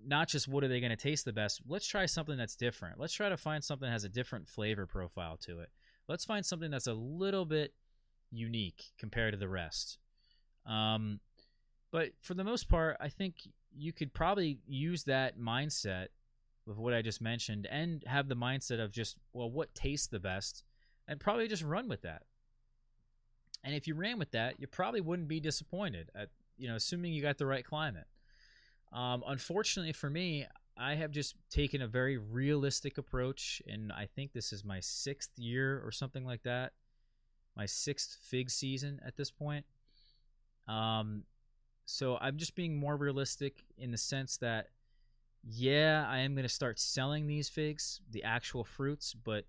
not 0.04 0.28
just 0.28 0.48
what 0.48 0.64
are 0.64 0.68
they 0.68 0.80
going 0.80 0.90
to 0.90 0.96
taste 0.96 1.24
the 1.24 1.32
best. 1.32 1.60
Let's 1.68 1.86
try 1.86 2.06
something 2.06 2.36
that's 2.36 2.56
different. 2.56 2.98
Let's 2.98 3.12
try 3.12 3.28
to 3.28 3.36
find 3.36 3.62
something 3.62 3.86
that 3.86 3.92
has 3.92 4.04
a 4.04 4.08
different 4.08 4.48
flavor 4.48 4.84
profile 4.84 5.36
to 5.42 5.60
it. 5.60 5.70
Let's 6.08 6.24
find 6.24 6.44
something 6.44 6.70
that's 6.70 6.88
a 6.88 6.94
little 6.94 7.44
bit 7.44 7.72
unique 8.32 8.86
compared 8.98 9.32
to 9.32 9.38
the 9.38 9.48
rest. 9.48 9.98
Um, 10.66 11.20
but 11.92 12.10
for 12.20 12.34
the 12.34 12.44
most 12.44 12.68
part, 12.68 12.96
I 13.00 13.08
think 13.08 13.36
you 13.76 13.92
could 13.92 14.12
probably 14.12 14.58
use 14.66 15.04
that 15.04 15.38
mindset 15.38 16.08
of 16.68 16.78
what 16.78 16.94
I 16.94 17.02
just 17.02 17.20
mentioned 17.20 17.66
and 17.70 18.02
have 18.06 18.28
the 18.28 18.36
mindset 18.36 18.82
of 18.82 18.92
just, 18.92 19.18
well, 19.32 19.50
what 19.50 19.74
tastes 19.74 20.08
the 20.08 20.18
best 20.18 20.64
and 21.06 21.20
probably 21.20 21.48
just 21.48 21.62
run 21.62 21.88
with 21.88 22.02
that. 22.02 22.22
And 23.64 23.74
if 23.74 23.86
you 23.86 23.94
ran 23.94 24.18
with 24.18 24.30
that, 24.32 24.60
you 24.60 24.66
probably 24.66 25.00
wouldn't 25.00 25.28
be 25.28 25.40
disappointed 25.40 26.10
at, 26.14 26.28
you 26.56 26.68
know, 26.68 26.76
assuming 26.76 27.12
you 27.12 27.22
got 27.22 27.38
the 27.38 27.46
right 27.46 27.64
climate. 27.64 28.06
Um, 28.92 29.22
unfortunately 29.26 29.92
for 29.92 30.08
me, 30.08 30.46
I 30.76 30.94
have 30.94 31.10
just 31.10 31.34
taken 31.50 31.82
a 31.82 31.88
very 31.88 32.16
realistic 32.16 32.98
approach, 32.98 33.60
and 33.66 33.92
I 33.92 34.06
think 34.06 34.32
this 34.32 34.52
is 34.52 34.64
my 34.64 34.78
sixth 34.78 35.36
year 35.36 35.82
or 35.84 35.90
something 35.90 36.24
like 36.24 36.44
that, 36.44 36.72
my 37.56 37.66
sixth 37.66 38.16
fig 38.22 38.48
season 38.48 39.00
at 39.04 39.16
this 39.16 39.30
point. 39.30 39.66
Um, 40.68 41.24
so 41.84 42.16
I'm 42.20 42.36
just 42.36 42.54
being 42.54 42.76
more 42.76 42.96
realistic 42.96 43.64
in 43.76 43.90
the 43.90 43.98
sense 43.98 44.36
that, 44.36 44.68
yeah, 45.42 46.06
I 46.08 46.18
am 46.18 46.34
going 46.34 46.44
to 46.44 46.48
start 46.48 46.78
selling 46.78 47.26
these 47.26 47.48
figs, 47.48 48.00
the 48.08 48.22
actual 48.22 48.62
fruits, 48.62 49.14
but 49.14 49.46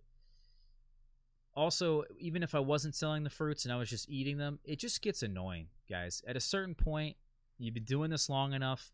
also, 1.55 2.03
even 2.17 2.43
if 2.43 2.55
I 2.55 2.59
wasn't 2.59 2.95
selling 2.95 3.23
the 3.23 3.29
fruits 3.29 3.65
and 3.65 3.73
I 3.73 3.77
was 3.77 3.89
just 3.89 4.09
eating 4.09 4.37
them, 4.37 4.59
it 4.63 4.79
just 4.79 5.01
gets 5.01 5.23
annoying, 5.23 5.67
guys. 5.89 6.21
At 6.27 6.37
a 6.37 6.41
certain 6.41 6.75
point, 6.75 7.17
you've 7.57 7.73
been 7.73 7.83
doing 7.83 8.11
this 8.11 8.29
long 8.29 8.53
enough, 8.53 8.91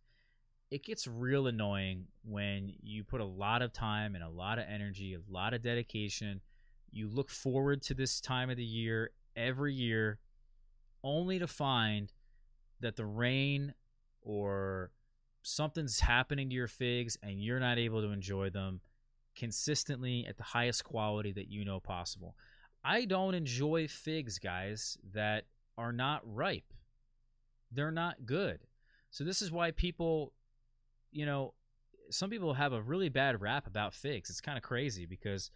it 0.71 0.83
gets 0.83 1.07
real 1.07 1.47
annoying 1.47 2.07
when 2.23 2.73
you 2.81 3.03
put 3.03 3.21
a 3.21 3.25
lot 3.25 3.61
of 3.61 3.71
time 3.71 4.15
and 4.15 4.23
a 4.23 4.29
lot 4.29 4.57
of 4.57 4.65
energy, 4.67 5.13
a 5.13 5.31
lot 5.31 5.53
of 5.53 5.61
dedication. 5.61 6.41
You 6.91 7.07
look 7.07 7.29
forward 7.29 7.81
to 7.83 7.93
this 7.93 8.19
time 8.19 8.49
of 8.49 8.57
the 8.57 8.63
year 8.63 9.11
every 9.35 9.73
year 9.73 10.19
only 11.03 11.39
to 11.39 11.47
find 11.47 12.11
that 12.79 12.95
the 12.95 13.05
rain 13.05 13.73
or 14.21 14.91
something's 15.43 15.99
happening 15.99 16.49
to 16.49 16.55
your 16.55 16.67
figs 16.67 17.17
and 17.21 17.43
you're 17.43 17.59
not 17.59 17.77
able 17.77 18.01
to 18.01 18.11
enjoy 18.11 18.49
them 18.49 18.81
consistently 19.35 20.25
at 20.27 20.37
the 20.37 20.43
highest 20.43 20.83
quality 20.83 21.31
that 21.33 21.49
you 21.49 21.65
know 21.65 21.79
possible. 21.79 22.35
I 22.83 23.05
don't 23.05 23.33
enjoy 23.33 23.87
figs, 23.87 24.39
guys, 24.39 24.97
that 25.13 25.45
are 25.77 25.91
not 25.91 26.21
ripe. 26.25 26.73
They're 27.71 27.91
not 27.91 28.25
good. 28.25 28.59
So 29.11 29.23
this 29.23 29.41
is 29.41 29.51
why 29.51 29.71
people, 29.71 30.33
you 31.11 31.25
know, 31.25 31.53
some 32.11 32.29
people 32.29 32.53
have 32.53 32.73
a 32.73 32.81
really 32.81 33.09
bad 33.09 33.41
rap 33.41 33.65
about 33.67 33.93
figs. 33.93 34.29
It's 34.29 34.41
kind 34.41 34.57
of 34.57 34.63
crazy 34.63 35.05
because 35.05 35.49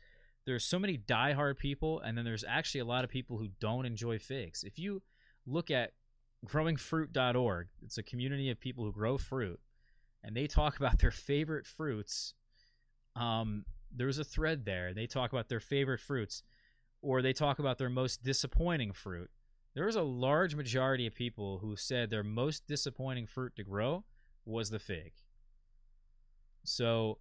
there's 0.46 0.66
so 0.66 0.80
many 0.80 0.98
diehard 0.98 1.58
people, 1.58 2.00
and 2.00 2.18
then 2.18 2.26
there's 2.26 2.46
actually 2.48 2.82
a 2.82 2.86
lot 2.86 3.04
of 3.04 3.10
people 3.10 3.38
who 3.38 3.50
don't 3.60 3.86
enjoy 3.86 4.18
figs. 4.18 4.64
If 4.64 4.80
you 4.80 5.04
look 5.46 5.70
at 5.70 5.92
growingfruit.org. 6.46 7.68
It's 7.84 7.98
a 7.98 8.04
community 8.04 8.50
of 8.50 8.60
people 8.60 8.86
who 8.86 8.92
grow 8.92 9.18
fruit, 9.18 9.60
and 10.24 10.36
they 10.36 10.48
talk 10.48 10.78
about 10.78 11.00
their 11.00 11.12
favorite 11.12 11.66
fruits. 11.66 12.34
Um, 13.20 13.66
there's 13.96 14.18
a 14.18 14.24
thread 14.24 14.66
there. 14.66 14.94
They 14.94 15.08
talk 15.08 15.34
about 15.34 15.50
their 15.50 15.60
favorite 15.60 16.00
fruits, 16.00 16.44
or 17.02 17.22
they 17.22 17.34
talk 17.34 17.60
about 17.60 17.78
their 17.78 17.90
most 17.90 18.24
disappointing 18.24 18.94
fruit. 18.94 19.30
There 19.76 19.86
was 19.86 19.96
a 19.96 20.02
large 20.04 20.56
majority 20.56 21.06
of 21.06 21.14
people 21.14 21.60
who 21.60 21.76
said 21.76 22.10
their 22.10 22.24
most 22.24 22.68
disappointing 22.68 23.28
fruit 23.28 23.56
to 23.56 23.64
grow 23.64 24.04
was 24.46 24.70
the 24.70 24.80
fig. 24.80 25.14
So, 26.64 27.20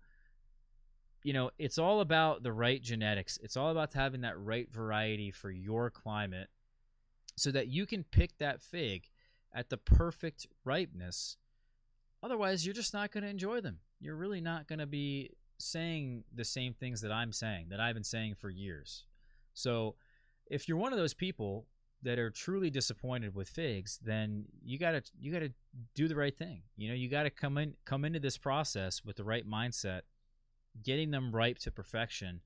you 1.22 1.32
know, 1.32 1.50
it's 1.58 1.78
all 1.78 2.00
about 2.00 2.42
the 2.42 2.52
right 2.52 2.82
genetics. 2.82 3.38
It's 3.42 3.56
all 3.56 3.70
about 3.70 3.92
having 3.92 4.22
that 4.22 4.38
right 4.38 4.70
variety 4.70 5.30
for 5.30 5.50
your 5.50 5.90
climate 5.90 6.48
so 7.36 7.50
that 7.50 7.68
you 7.68 7.86
can 7.86 8.04
pick 8.04 8.38
that 8.38 8.62
fig 8.62 9.08
at 9.54 9.68
the 9.70 9.76
perfect 9.76 10.46
ripeness. 10.64 11.36
Otherwise, 12.22 12.66
you're 12.66 12.74
just 12.74 12.94
not 12.94 13.12
going 13.12 13.22
to 13.22 13.30
enjoy 13.30 13.60
them. 13.60 13.78
You're 14.00 14.16
really 14.16 14.40
not 14.40 14.66
going 14.66 14.80
to 14.80 14.86
be 14.86 15.30
saying 15.58 16.24
the 16.34 16.44
same 16.44 16.74
things 16.74 17.00
that 17.00 17.12
I'm 17.12 17.32
saying, 17.32 17.66
that 17.70 17.80
I've 17.80 17.94
been 17.94 18.04
saying 18.04 18.36
for 18.36 18.50
years. 18.50 19.04
So, 19.54 19.96
if 20.46 20.68
you're 20.68 20.78
one 20.78 20.92
of 20.92 20.98
those 20.98 21.14
people 21.14 21.66
that 22.02 22.18
are 22.18 22.30
truly 22.30 22.70
disappointed 22.70 23.34
with 23.34 23.48
figs, 23.48 23.98
then 24.04 24.44
you 24.64 24.78
got 24.78 24.92
to 24.92 25.02
you 25.18 25.32
got 25.32 25.40
to 25.40 25.52
do 25.94 26.08
the 26.08 26.16
right 26.16 26.36
thing. 26.36 26.62
You 26.76 26.88
know, 26.88 26.94
you 26.94 27.08
got 27.08 27.24
to 27.24 27.30
come 27.30 27.58
in 27.58 27.74
come 27.84 28.04
into 28.04 28.20
this 28.20 28.38
process 28.38 29.04
with 29.04 29.16
the 29.16 29.24
right 29.24 29.48
mindset. 29.48 30.02
Getting 30.82 31.10
them 31.10 31.34
ripe 31.34 31.58
to 31.60 31.72
perfection 31.72 32.40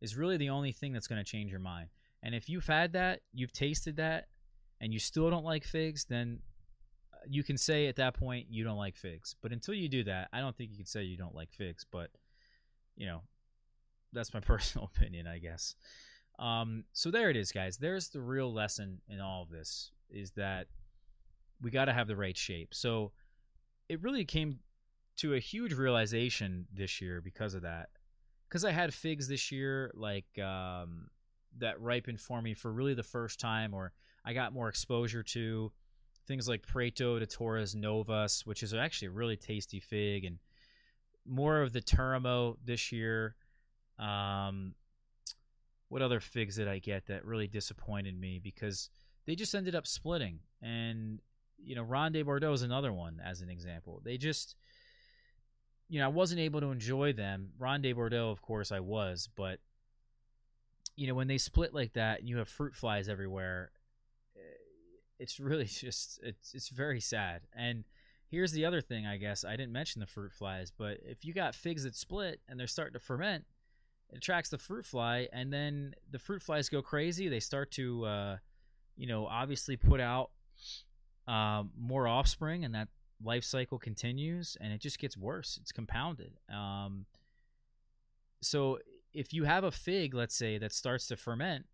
is 0.00 0.16
really 0.16 0.36
the 0.36 0.50
only 0.50 0.72
thing 0.72 0.92
that's 0.92 1.06
to 1.08 1.24
change 1.24 1.50
your 1.50 1.60
mind. 1.60 1.88
And 2.22 2.34
if 2.34 2.48
you've 2.48 2.66
had 2.66 2.92
that, 2.92 3.20
you've 3.32 3.52
tasted 3.52 3.96
that, 3.96 4.26
and 4.80 4.92
you 4.92 4.98
still 4.98 5.30
don't 5.30 5.44
like 5.44 5.64
figs, 5.64 6.04
then 6.08 6.40
uh, 7.12 7.18
you 7.28 7.42
can 7.42 7.56
say 7.56 7.86
at 7.86 7.96
that 7.96 8.14
point 8.14 8.46
you 8.50 8.64
don't 8.64 8.76
like 8.76 8.96
figs. 8.96 9.36
But 9.40 9.52
until 9.52 9.74
you 9.74 9.88
do 9.88 10.04
that, 10.04 10.28
I 10.32 10.40
don't 10.40 10.56
think 10.56 10.70
you 10.70 10.76
can 10.76 10.86
say 10.86 11.02
you 11.02 11.16
don't 11.16 11.34
like 11.34 11.52
figs. 11.52 11.86
But 11.90 12.10
you 12.98 13.06
know, 13.06 13.22
that's 14.12 14.34
my 14.34 14.40
personal 14.52 14.90
opinion, 14.94 15.26
I 15.26 15.38
guess. 15.38 15.74
Um, 16.38 16.84
so 16.92 17.10
there 17.10 17.30
it 17.30 17.36
is, 17.36 17.50
guys. 17.50 17.78
There's 17.78 18.10
the 18.10 18.20
real 18.20 18.52
lesson 18.52 19.00
in 19.08 19.20
all 19.20 19.42
of 19.42 19.48
this: 19.48 19.92
is 20.10 20.32
that 20.32 20.66
we 21.62 21.70
got 21.70 21.86
to 21.86 21.92
have 21.92 22.06
the 22.06 22.16
right 22.16 22.36
shape. 22.36 22.74
So 22.74 23.12
it 23.88 24.02
really 24.02 24.24
came 24.24 24.58
to 25.16 25.34
a 25.34 25.40
huge 25.40 25.72
realization 25.72 26.66
this 26.72 27.00
year 27.00 27.20
because 27.20 27.54
of 27.54 27.62
that. 27.62 27.88
Because 28.48 28.64
I 28.64 28.70
had 28.70 28.94
figs 28.94 29.28
this 29.28 29.50
year, 29.50 29.90
like 29.94 30.38
um, 30.38 31.08
that 31.58 31.80
ripened 31.80 32.20
for 32.20 32.40
me 32.40 32.54
for 32.54 32.72
really 32.72 32.94
the 32.94 33.02
first 33.02 33.40
time, 33.40 33.74
or 33.74 33.92
I 34.24 34.32
got 34.32 34.52
more 34.52 34.68
exposure 34.68 35.22
to 35.22 35.72
things 36.26 36.48
like 36.48 36.66
Preto 36.66 37.18
de 37.18 37.26
Torres 37.26 37.74
Novas, 37.74 38.46
which 38.46 38.62
is 38.62 38.72
actually 38.72 39.08
a 39.08 39.12
really 39.12 39.36
tasty 39.36 39.80
fig, 39.80 40.24
and 40.24 40.38
more 41.28 41.62
of 41.62 41.72
the 41.72 41.80
Turimo 41.80 42.56
this 42.64 42.92
year. 42.92 43.34
Um, 43.98 44.74
what 45.88 46.02
other 46.02 46.20
figs 46.20 46.56
did 46.56 46.68
I 46.68 46.78
get 46.78 47.06
that 47.06 47.24
really 47.24 47.48
disappointed 47.48 48.18
me 48.18 48.38
because 48.42 48.90
they 49.26 49.34
just 49.34 49.54
ended 49.54 49.74
up 49.74 49.86
splitting? 49.86 50.40
And 50.62 51.20
you 51.62 51.74
know, 51.74 51.82
Ronde 51.82 52.24
Bordeaux 52.24 52.52
is 52.52 52.62
another 52.62 52.92
one 52.92 53.20
as 53.24 53.40
an 53.40 53.50
example. 53.50 54.00
They 54.04 54.16
just, 54.16 54.54
you 55.88 55.98
know, 55.98 56.06
I 56.06 56.08
wasn't 56.08 56.40
able 56.40 56.60
to 56.60 56.70
enjoy 56.70 57.12
them. 57.12 57.50
Ronde 57.58 57.94
Bordeaux, 57.94 58.30
of 58.30 58.42
course, 58.42 58.70
I 58.70 58.80
was, 58.80 59.28
but 59.36 59.58
you 60.96 61.06
know, 61.06 61.14
when 61.14 61.28
they 61.28 61.38
split 61.38 61.74
like 61.74 61.92
that 61.94 62.20
and 62.20 62.28
you 62.28 62.38
have 62.38 62.48
fruit 62.48 62.74
flies 62.74 63.08
everywhere, 63.08 63.70
eh, 64.36 64.40
it's 65.18 65.40
really 65.40 65.64
just 65.66 66.20
it's 66.22 66.54
it's 66.54 66.68
very 66.68 67.00
sad. 67.00 67.42
And 67.54 67.84
here's 68.30 68.52
the 68.52 68.64
other 68.64 68.80
thing, 68.80 69.06
I 69.06 69.16
guess 69.16 69.44
I 69.44 69.56
didn't 69.56 69.72
mention 69.72 70.00
the 70.00 70.06
fruit 70.06 70.32
flies, 70.32 70.70
but 70.76 70.98
if 71.04 71.24
you 71.24 71.32
got 71.32 71.54
figs 71.54 71.84
that 71.84 71.94
split 71.94 72.40
and 72.48 72.58
they're 72.58 72.66
starting 72.66 72.92
to 72.92 72.98
ferment, 72.98 73.44
it 74.10 74.18
attracts 74.18 74.50
the 74.50 74.58
fruit 74.58 74.84
fly, 74.84 75.28
and 75.32 75.52
then 75.52 75.94
the 76.10 76.18
fruit 76.18 76.40
flies 76.40 76.68
go 76.68 76.80
crazy. 76.80 77.28
They 77.28 77.40
start 77.40 77.70
to, 77.72 78.04
uh, 78.04 78.36
you 78.96 79.06
know, 79.06 79.26
obviously 79.26 79.76
put 79.76 80.00
out 80.00 80.30
um, 81.26 81.70
more 81.78 82.08
offspring, 82.08 82.64
and 82.64 82.74
that 82.74 82.88
life 83.22 83.44
cycle 83.44 83.78
continues, 83.78 84.56
and 84.60 84.72
it 84.72 84.80
just 84.80 84.98
gets 84.98 85.16
worse. 85.16 85.58
It's 85.60 85.72
compounded. 85.72 86.32
Um, 86.52 87.06
so 88.40 88.78
if 89.12 89.32
you 89.32 89.44
have 89.44 89.64
a 89.64 89.70
fig, 89.70 90.14
let's 90.14 90.34
say, 90.34 90.58
that 90.58 90.72
starts 90.72 91.06
to 91.08 91.16
ferment, 91.16 91.66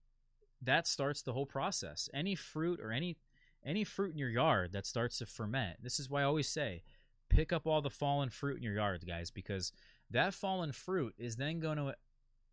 that 0.62 0.86
starts 0.86 1.22
the 1.22 1.34
whole 1.34 1.46
process. 1.46 2.08
Any 2.14 2.34
fruit 2.34 2.80
or 2.80 2.90
any 2.90 3.16
any 3.64 3.84
fruit 3.84 4.12
in 4.12 4.18
your 4.18 4.28
yard 4.28 4.72
that 4.72 4.86
starts 4.86 5.18
to 5.18 5.26
ferment. 5.26 5.82
This 5.82 5.98
is 5.98 6.08
why 6.10 6.20
I 6.20 6.24
always 6.24 6.48
say, 6.48 6.82
pick 7.28 7.52
up 7.52 7.66
all 7.66 7.82
the 7.82 7.90
fallen 7.90 8.30
fruit 8.30 8.58
in 8.58 8.62
your 8.62 8.74
yard, 8.74 9.04
guys, 9.06 9.30
because 9.30 9.72
that 10.10 10.34
fallen 10.34 10.72
fruit 10.72 11.14
is 11.18 11.36
then 11.36 11.60
going 11.60 11.78
to 11.78 11.94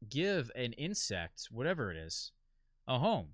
give 0.10 0.52
an 0.56 0.74
insect, 0.74 1.48
whatever 1.52 1.92
it 1.92 1.98
is, 1.98 2.32
a 2.88 2.98
home. 2.98 3.30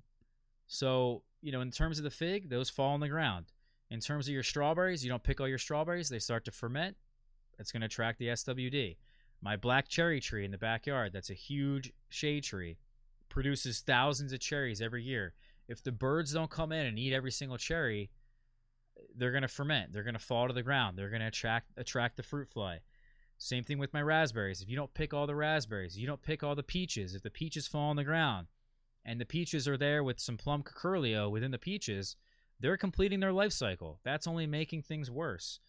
So, 0.68 1.24
you 1.42 1.52
know, 1.52 1.62
in 1.62 1.72
terms 1.72 1.98
of 1.98 2.04
the 2.04 2.10
fig, 2.10 2.50
those 2.50 2.70
fall 2.70 2.94
on 2.94 3.00
the 3.00 3.08
ground. 3.08 3.46
In 3.90 4.02
terms 4.02 4.28
of 4.28 4.34
your 4.34 4.44
strawberries, 4.44 5.04
you 5.04 5.10
don't 5.10 5.24
pick 5.24 5.40
all 5.40 5.48
your 5.48 5.58
strawberries, 5.58 6.10
they 6.10 6.20
start 6.20 6.44
to 6.46 6.52
ferment. 6.52 6.98
It's 7.58 7.72
going 7.72 7.82
to 7.82 7.86
attract 7.86 8.20
the 8.20 8.28
SWD. 8.28 8.98
My 9.42 9.56
black 9.56 9.88
cherry 9.88 10.20
tree 10.20 10.44
in 10.44 10.52
the 10.52 10.58
backyard, 10.58 11.14
that's 11.14 11.30
a 11.30 11.36
huge 11.36 11.94
shade 12.10 12.44
tree, 12.44 12.78
produces 13.30 13.80
thousands 13.80 14.34
of 14.34 14.40
cherries 14.40 14.82
every 14.82 15.04
year. 15.04 15.34
If 15.68 15.84
the 15.84 15.92
birds 15.92 16.34
don't 16.34 16.50
come 16.50 16.72
in 16.72 16.86
and 16.86 16.98
eat 16.98 17.14
every 17.14 17.32
single 17.32 17.58
cherry, 17.58 18.10
they're 19.16 19.32
going 19.32 19.42
to 19.42 19.48
ferment. 19.48 19.92
They're 19.92 20.04
going 20.04 20.14
to 20.14 20.20
fall 20.20 20.48
to 20.48 20.54
the 20.54 20.64
ground. 20.64 20.98
They're 20.98 21.10
going 21.10 21.22
to 21.22 21.28
attract 21.28 21.72
attract 21.78 22.18
the 22.18 22.24
fruit 22.24 22.50
fly. 22.50 22.80
Same 23.38 23.64
thing 23.64 23.78
with 23.78 23.94
my 23.94 24.02
raspberries. 24.02 24.62
If 24.62 24.70
you 24.70 24.76
don't 24.76 24.94
pick 24.94 25.14
all 25.14 25.28
the 25.28 25.36
raspberries, 25.36 25.98
you 25.98 26.08
don't 26.08 26.24
pick 26.24 26.44
all 26.44 26.56
the 26.56 26.64
peaches. 26.64 27.14
If 27.14 27.22
the 27.22 27.30
peaches 27.30 27.68
fall 27.68 27.90
on 27.90 27.96
the 27.96 28.04
ground 28.04 28.48
and 29.06 29.22
the 29.22 29.26
peaches 29.26 29.68
are 29.68 29.78
there 29.78 30.04
with 30.04 30.20
some 30.20 30.38
plum 30.38 30.64
curculio 30.64 31.30
within 31.30 31.52
the 31.52 31.60
peaches, 31.60 32.16
they're 32.60 32.78
completing 32.78 33.20
their 33.20 33.34
life 33.34 33.52
cycle. 33.52 34.00
That's 34.04 34.26
only 34.26 34.48
making 34.48 34.82
things 34.82 35.12
worse. 35.12 35.60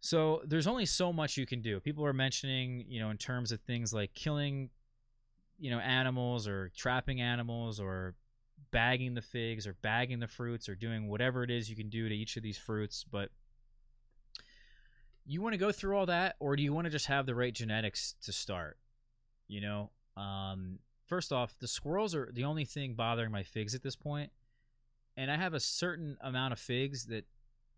So 0.00 0.42
there's 0.44 0.66
only 0.66 0.86
so 0.86 1.12
much 1.12 1.36
you 1.36 1.46
can 1.46 1.60
do. 1.60 1.80
People 1.80 2.04
are 2.04 2.12
mentioning, 2.12 2.84
you 2.88 3.00
know, 3.00 3.10
in 3.10 3.16
terms 3.16 3.52
of 3.52 3.60
things 3.60 3.92
like 3.92 4.14
killing, 4.14 4.70
you 5.58 5.70
know, 5.70 5.78
animals 5.78 6.48
or 6.48 6.70
trapping 6.76 7.20
animals 7.20 7.80
or 7.80 8.14
bagging 8.70 9.14
the 9.14 9.22
figs 9.22 9.66
or 9.66 9.76
bagging 9.82 10.20
the 10.20 10.26
fruits 10.26 10.68
or 10.68 10.74
doing 10.74 11.08
whatever 11.08 11.42
it 11.42 11.50
is 11.50 11.70
you 11.70 11.76
can 11.76 11.88
do 11.88 12.08
to 12.08 12.14
each 12.14 12.36
of 12.36 12.42
these 12.42 12.58
fruits. 12.58 13.04
But 13.10 13.30
you 15.24 15.42
want 15.42 15.54
to 15.54 15.58
go 15.58 15.72
through 15.72 15.96
all 15.96 16.06
that, 16.06 16.36
or 16.40 16.56
do 16.56 16.62
you 16.62 16.72
want 16.72 16.86
to 16.86 16.90
just 16.90 17.06
have 17.06 17.26
the 17.26 17.34
right 17.34 17.54
genetics 17.54 18.14
to 18.22 18.32
start? 18.32 18.78
You 19.46 19.60
know, 19.60 19.90
um, 20.16 20.78
first 21.06 21.32
off, 21.32 21.58
the 21.58 21.68
squirrels 21.68 22.14
are 22.14 22.30
the 22.32 22.44
only 22.44 22.64
thing 22.64 22.94
bothering 22.94 23.30
my 23.30 23.42
figs 23.42 23.74
at 23.74 23.82
this 23.82 23.96
point 23.96 24.30
and 25.18 25.32
I 25.32 25.36
have 25.36 25.52
a 25.52 25.60
certain 25.60 26.16
amount 26.20 26.52
of 26.52 26.60
figs 26.60 27.06
that 27.06 27.24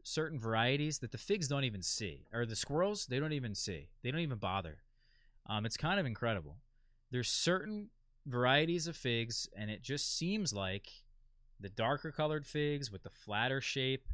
certain 0.05 0.38
varieties 0.38 0.99
that 0.99 1.11
the 1.11 1.18
figs 1.18 1.49
don't 1.49 1.64
even 1.64 1.80
see, 1.80 2.26
or 2.34 2.45
the 2.45 2.55
squirrels 2.55 3.07
they 3.07 3.18
don't 3.18 3.32
even 3.32 3.55
see. 3.55 3.88
They 4.03 4.11
don't 4.11 4.20
even 4.20 4.36
bother. 4.36 4.82
Um, 5.47 5.64
it's 5.64 5.78
kind 5.78 5.99
of 5.99 6.05
incredible. 6.05 6.59
There's 7.11 7.30
certain 7.30 7.88
varieties 8.27 8.87
of 8.87 8.97
figs, 8.97 9.49
and 9.57 9.71
it 9.71 9.83
just 9.83 10.16
seems 10.16 10.53
like 10.53 10.91
the 11.59 11.68
darker 11.68 12.11
colored 12.11 12.47
figs 12.47 12.91
with 12.91 13.03
the 13.03 13.11
flatter 13.11 13.61
shape 13.61 14.09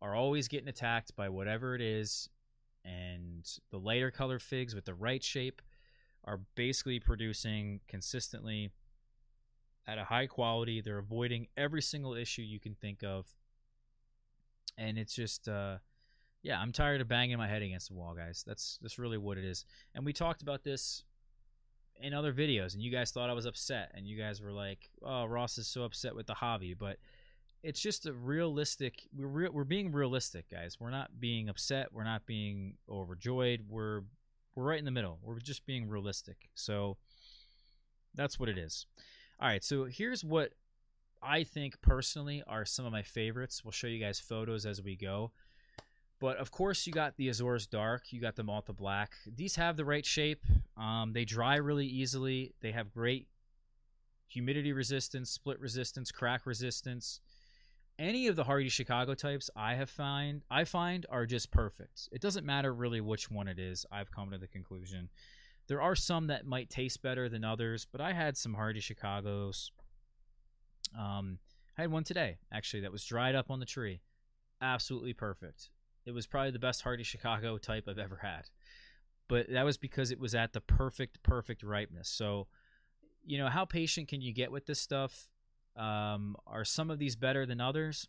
are 0.00 0.14
always 0.14 0.48
getting 0.48 0.68
attacked 0.68 1.14
by 1.16 1.28
whatever 1.28 1.74
it 1.74 1.80
is, 1.80 2.28
and 2.84 3.48
the 3.70 3.78
lighter 3.78 4.10
colored 4.10 4.42
figs 4.42 4.74
with 4.74 4.84
the 4.84 4.94
right 4.94 5.22
shape 5.22 5.62
are 6.24 6.40
basically 6.54 7.00
producing 7.00 7.80
consistently 7.88 8.70
at 9.86 9.98
a 9.98 10.04
high 10.04 10.26
quality. 10.26 10.80
They're 10.80 10.98
avoiding 10.98 11.48
every 11.56 11.82
single 11.82 12.14
issue 12.14 12.42
you 12.42 12.60
can 12.60 12.74
think 12.74 13.02
of. 13.02 13.26
And 14.78 14.98
it's 14.98 15.14
just 15.14 15.48
uh 15.48 15.78
yeah, 16.42 16.60
I'm 16.60 16.72
tired 16.72 17.00
of 17.00 17.08
banging 17.08 17.38
my 17.38 17.46
head 17.46 17.62
against 17.62 17.88
the 17.88 17.94
wall, 17.94 18.14
guys. 18.14 18.42
That's 18.46 18.78
that's 18.82 18.98
really 18.98 19.18
what 19.18 19.38
it 19.38 19.44
is. 19.44 19.64
And 19.94 20.04
we 20.04 20.12
talked 20.12 20.42
about 20.42 20.64
this 20.64 21.04
in 22.00 22.14
other 22.14 22.32
videos 22.32 22.74
and 22.74 22.82
you 22.82 22.90
guys 22.90 23.10
thought 23.10 23.30
I 23.30 23.34
was 23.34 23.46
upset 23.46 23.92
and 23.94 24.06
you 24.06 24.18
guys 24.18 24.40
were 24.42 24.52
like, 24.52 24.90
"Oh, 25.02 25.24
Ross 25.24 25.58
is 25.58 25.66
so 25.66 25.84
upset 25.84 26.14
with 26.14 26.26
the 26.26 26.34
hobby." 26.34 26.74
But 26.74 26.98
it's 27.62 27.80
just 27.80 28.06
a 28.06 28.12
realistic 28.12 29.06
we're 29.16 29.26
re- 29.26 29.48
we're 29.48 29.64
being 29.64 29.92
realistic, 29.92 30.50
guys. 30.50 30.78
We're 30.80 30.90
not 30.90 31.20
being 31.20 31.48
upset, 31.48 31.92
we're 31.92 32.04
not 32.04 32.26
being 32.26 32.74
overjoyed. 32.88 33.62
We're 33.68 34.02
we're 34.54 34.64
right 34.64 34.78
in 34.78 34.84
the 34.84 34.90
middle. 34.90 35.18
We're 35.22 35.38
just 35.38 35.64
being 35.64 35.88
realistic. 35.88 36.48
So 36.54 36.96
that's 38.14 38.38
what 38.38 38.48
it 38.48 38.58
is. 38.58 38.86
All 39.40 39.48
right, 39.48 39.64
so 39.64 39.84
here's 39.84 40.24
what 40.24 40.52
I 41.22 41.44
think 41.44 41.80
personally 41.82 42.42
are 42.46 42.64
some 42.64 42.84
of 42.84 42.92
my 42.92 43.02
favorites. 43.02 43.64
We'll 43.64 43.72
show 43.72 43.86
you 43.86 43.98
guys 43.98 44.20
photos 44.20 44.66
as 44.66 44.82
we 44.82 44.96
go. 44.96 45.32
But 46.22 46.36
of 46.36 46.52
course, 46.52 46.86
you 46.86 46.92
got 46.92 47.16
the 47.16 47.28
Azores 47.28 47.66
Dark, 47.66 48.12
you 48.12 48.20
got 48.20 48.36
the 48.36 48.44
Malta 48.44 48.72
Black. 48.72 49.14
These 49.26 49.56
have 49.56 49.76
the 49.76 49.84
right 49.84 50.06
shape. 50.06 50.44
Um, 50.76 51.14
they 51.14 51.24
dry 51.24 51.56
really 51.56 51.84
easily. 51.84 52.54
They 52.60 52.70
have 52.70 52.92
great 52.92 53.26
humidity 54.28 54.72
resistance, 54.72 55.30
split 55.30 55.58
resistance, 55.58 56.12
crack 56.12 56.46
resistance. 56.46 57.18
Any 57.98 58.28
of 58.28 58.36
the 58.36 58.44
hardy 58.44 58.68
Chicago 58.68 59.14
types 59.14 59.50
I 59.56 59.74
have 59.74 59.90
find 59.90 60.42
I 60.48 60.62
find 60.62 61.06
are 61.10 61.26
just 61.26 61.50
perfect. 61.50 62.08
It 62.12 62.20
doesn't 62.20 62.46
matter 62.46 62.72
really 62.72 63.00
which 63.00 63.28
one 63.28 63.48
it 63.48 63.58
is. 63.58 63.84
I've 63.90 64.12
come 64.12 64.30
to 64.30 64.38
the 64.38 64.46
conclusion. 64.46 65.08
There 65.66 65.82
are 65.82 65.96
some 65.96 66.28
that 66.28 66.46
might 66.46 66.70
taste 66.70 67.02
better 67.02 67.28
than 67.28 67.42
others, 67.42 67.84
but 67.90 68.00
I 68.00 68.12
had 68.12 68.36
some 68.36 68.54
Hardy 68.54 68.78
Chicago's. 68.78 69.72
Um, 70.96 71.40
I 71.76 71.80
had 71.80 71.90
one 71.90 72.04
today 72.04 72.36
actually 72.52 72.82
that 72.82 72.92
was 72.92 73.04
dried 73.04 73.34
up 73.34 73.50
on 73.50 73.58
the 73.58 73.66
tree, 73.66 74.02
absolutely 74.60 75.14
perfect. 75.14 75.70
It 76.04 76.12
was 76.12 76.26
probably 76.26 76.50
the 76.50 76.58
best 76.58 76.82
Hardy 76.82 77.04
Chicago 77.04 77.58
type 77.58 77.84
I've 77.88 77.98
ever 77.98 78.16
had, 78.16 78.50
but 79.28 79.50
that 79.50 79.64
was 79.64 79.76
because 79.76 80.10
it 80.10 80.18
was 80.18 80.34
at 80.34 80.52
the 80.52 80.60
perfect, 80.60 81.22
perfect 81.22 81.62
ripeness. 81.62 82.08
So, 82.08 82.48
you 83.24 83.38
know, 83.38 83.48
how 83.48 83.64
patient 83.64 84.08
can 84.08 84.20
you 84.20 84.32
get 84.32 84.50
with 84.50 84.66
this 84.66 84.80
stuff? 84.80 85.30
Um, 85.76 86.36
are 86.46 86.64
some 86.64 86.90
of 86.90 86.98
these 86.98 87.16
better 87.16 87.46
than 87.46 87.60
others? 87.60 88.08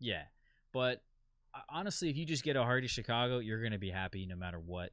Yeah, 0.00 0.22
but 0.72 1.02
uh, 1.54 1.60
honestly, 1.68 2.10
if 2.10 2.16
you 2.16 2.24
just 2.24 2.44
get 2.44 2.56
a 2.56 2.62
Hardy 2.62 2.86
Chicago, 2.86 3.38
you're 3.38 3.60
going 3.60 3.72
to 3.72 3.78
be 3.78 3.90
happy 3.90 4.26
no 4.26 4.36
matter 4.36 4.58
what. 4.58 4.90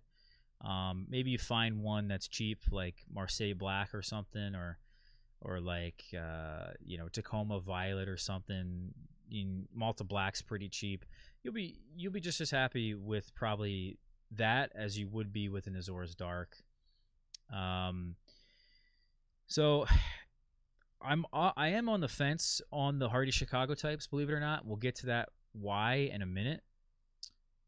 Um, 0.62 1.06
maybe 1.10 1.32
you 1.32 1.38
find 1.38 1.82
one 1.82 2.08
that's 2.08 2.28
cheap, 2.28 2.64
like 2.72 2.96
Marseille 3.14 3.54
Black 3.54 3.94
or 3.94 4.02
something, 4.02 4.56
or 4.56 4.80
or 5.42 5.60
like 5.60 6.04
uh, 6.18 6.72
you 6.84 6.98
know 6.98 7.08
Tacoma 7.08 7.60
Violet 7.60 8.10
or 8.10 8.18
something. 8.18 8.94
In 9.32 9.68
Malta 9.74 10.04
Black's 10.04 10.42
pretty 10.42 10.70
cheap. 10.70 11.04
You'll 11.46 11.54
be 11.54 11.78
you'll 11.96 12.12
be 12.12 12.22
just 12.22 12.42
as 12.42 12.50
happy 12.50 12.96
with 12.96 13.36
probably 13.36 14.00
that 14.32 14.72
as 14.74 14.98
you 14.98 15.08
would 15.10 15.32
be 15.32 15.48
with 15.48 15.68
an 15.68 15.76
Azores 15.76 16.16
Dark. 16.16 16.58
Um, 17.54 18.16
so 19.46 19.86
I'm 21.04 21.24
uh, 21.32 21.52
I 21.56 21.68
am 21.68 21.88
on 21.88 22.02
the 22.02 22.08
fence 22.08 22.62
on 22.72 22.98
the 22.98 23.10
Hardy 23.10 23.30
Chicago 23.30 23.76
types. 23.76 24.08
Believe 24.08 24.28
it 24.30 24.34
or 24.34 24.40
not, 24.40 24.66
we'll 24.66 24.78
get 24.78 24.96
to 24.96 25.06
that 25.06 25.30
why 25.52 26.10
in 26.12 26.24
a 26.24 26.26
minute. 26.26 26.64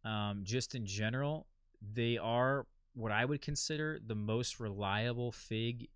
Um, 0.04 0.42
just 0.42 0.74
in 0.74 0.88
general, 0.88 1.46
they 1.80 2.18
are 2.18 2.66
what 2.96 3.12
I 3.12 3.26
would 3.26 3.44
consider 3.44 4.00
the 4.04 4.16
most 4.16 4.60
reliable 4.60 5.32
fig 5.32 5.88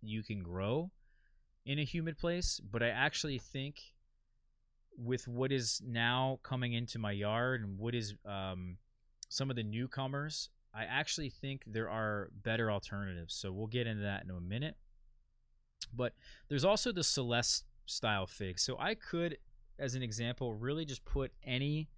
you 0.00 0.22
can 0.22 0.42
grow 0.42 0.92
in 1.66 1.78
a 1.78 1.84
humid 1.84 2.16
place. 2.16 2.58
But 2.58 2.82
I 2.82 2.88
actually 2.88 3.36
think 3.36 3.82
with 4.96 5.28
what 5.28 5.52
is 5.52 5.82
now 5.86 6.40
coming 6.42 6.72
into 6.72 6.98
my 6.98 7.12
yard 7.12 7.62
and 7.62 7.78
what 7.78 7.94
is 7.94 8.14
um, 8.24 8.78
some 9.28 9.50
of 9.50 9.56
the 9.56 9.62
newcomers, 9.62 10.50
I 10.74 10.84
actually 10.84 11.30
think 11.30 11.62
there 11.66 11.88
are 11.88 12.30
better 12.42 12.70
alternatives. 12.70 13.34
So 13.34 13.52
we'll 13.52 13.66
get 13.66 13.86
into 13.86 14.02
that 14.02 14.24
in 14.24 14.30
a 14.30 14.40
minute. 14.40 14.76
But 15.94 16.14
there's 16.48 16.64
also 16.64 16.92
the 16.92 17.04
Celeste 17.04 17.64
style 17.86 18.26
fig. 18.26 18.58
So 18.58 18.76
I 18.78 18.94
could, 18.94 19.38
as 19.78 19.94
an 19.94 20.02
example, 20.02 20.54
really 20.54 20.84
just 20.84 21.04
put 21.04 21.32
any 21.44 21.88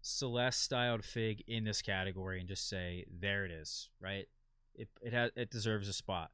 Celeste 0.00 0.62
styled 0.62 1.04
fig 1.04 1.42
in 1.46 1.64
this 1.64 1.82
category 1.82 2.40
and 2.40 2.48
just 2.48 2.68
say, 2.68 3.04
there 3.10 3.44
it 3.44 3.50
is, 3.50 3.90
right? 4.00 4.26
It, 4.74 4.88
it, 5.02 5.12
has, 5.12 5.30
it 5.36 5.50
deserves 5.50 5.88
a 5.88 5.92
spot. 5.92 6.30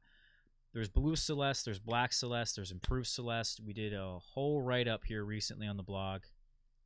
There's 0.75 0.89
blue 0.89 1.15
Celeste, 1.15 1.63
there's 1.63 1.79
black 1.79 2.11
Celeste, 2.11 2.57
there's 2.57 2.73
improved 2.73 3.07
Celeste. 3.07 3.61
We 3.65 3.71
did 3.71 3.93
a 3.93 4.19
whole 4.19 4.61
write 4.61 4.89
up 4.89 5.05
here 5.05 5.23
recently 5.23 5.67
on 5.67 5.77
the 5.77 5.83
blog 5.83 6.23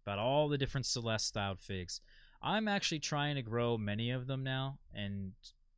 about 0.05 0.19
all 0.19 0.47
the 0.47 0.59
different 0.59 0.85
Celeste 0.85 1.25
styled 1.25 1.59
figs. 1.59 1.99
I'm 2.39 2.67
actually 2.67 2.99
trying 2.99 3.33
to 3.33 3.41
grow 3.41 3.79
many 3.79 4.11
of 4.11 4.27
them 4.27 4.43
now, 4.43 4.77
and 4.93 5.31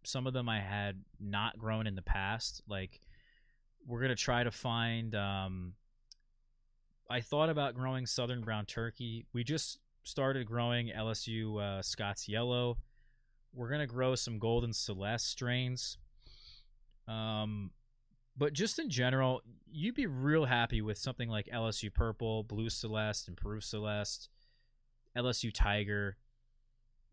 some 0.03 0.27
of 0.27 0.33
them 0.33 0.49
I 0.49 0.59
had 0.59 1.03
not 1.21 1.57
grown 1.57 1.87
in 1.87 1.95
the 1.95 2.01
past. 2.01 2.61
Like, 2.67 2.99
we're 3.87 4.01
gonna 4.01 4.15
try 4.15 4.43
to 4.43 4.51
find. 4.51 5.15
Um, 5.15 5.73
I 7.09 7.21
thought 7.21 7.49
about 7.49 7.75
growing 7.75 8.05
Southern 8.05 8.41
Brown 8.41 8.65
Turkey. 8.65 9.25
We 9.31 9.45
just 9.45 9.79
started 10.03 10.45
growing 10.45 10.89
LSU 10.89 11.61
uh, 11.61 11.81
Scott's 11.81 12.27
Yellow. 12.27 12.77
We're 13.53 13.69
gonna 13.69 13.87
grow 13.87 14.15
some 14.15 14.37
Golden 14.37 14.73
Celeste 14.73 15.29
strains. 15.29 15.97
Um, 17.07 17.71
but 18.41 18.53
just 18.53 18.79
in 18.79 18.89
general, 18.89 19.43
you'd 19.71 19.93
be 19.93 20.07
real 20.07 20.45
happy 20.45 20.81
with 20.81 20.97
something 20.97 21.29
like 21.29 21.45
LSU 21.53 21.93
Purple, 21.93 22.41
Blue 22.41 22.71
Celeste, 22.71 23.27
and 23.27 23.37
Improved 23.37 23.63
Celeste, 23.63 24.29
LSU 25.15 25.53
Tiger. 25.53 26.17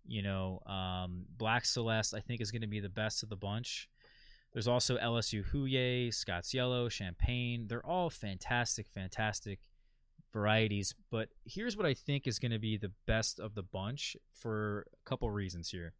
You 0.06 0.22
know, 0.22 0.62
um, 0.64 1.26
Black 1.36 1.66
Celeste, 1.66 2.14
I 2.14 2.20
think, 2.20 2.40
is 2.40 2.50
going 2.50 2.62
to 2.62 2.66
be 2.66 2.80
the 2.80 2.88
best 2.88 3.22
of 3.22 3.28
the 3.28 3.36
bunch. 3.36 3.90
There's 4.54 4.66
also 4.66 4.96
LSU 4.96 5.44
Hollier, 5.44 6.10
Scott's 6.12 6.54
Yellow, 6.54 6.88
Champagne. 6.88 7.66
They're 7.68 7.84
all 7.84 8.08
fantastic, 8.08 8.88
fantastic 8.88 9.58
varieties. 10.32 10.94
But 11.10 11.28
here's 11.44 11.76
what 11.76 11.84
I 11.84 11.92
think 11.92 12.26
is 12.26 12.38
going 12.38 12.52
to 12.52 12.58
be 12.58 12.78
the 12.78 12.92
best 13.06 13.38
of 13.38 13.54
the 13.54 13.62
bunch 13.62 14.16
for 14.32 14.86
a 14.94 15.06
couple 15.06 15.30
reasons 15.30 15.68
here. 15.68 15.92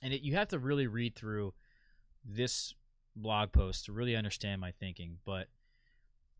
And 0.00 0.12
it, 0.12 0.22
you 0.22 0.36
have 0.36 0.46
to 0.50 0.60
really 0.60 0.86
read 0.86 1.16
through 1.16 1.54
this 2.24 2.72
blog 3.16 3.52
post 3.52 3.86
to 3.86 3.92
really 3.92 4.14
understand 4.14 4.60
my 4.60 4.72
thinking. 4.72 5.18
But 5.24 5.48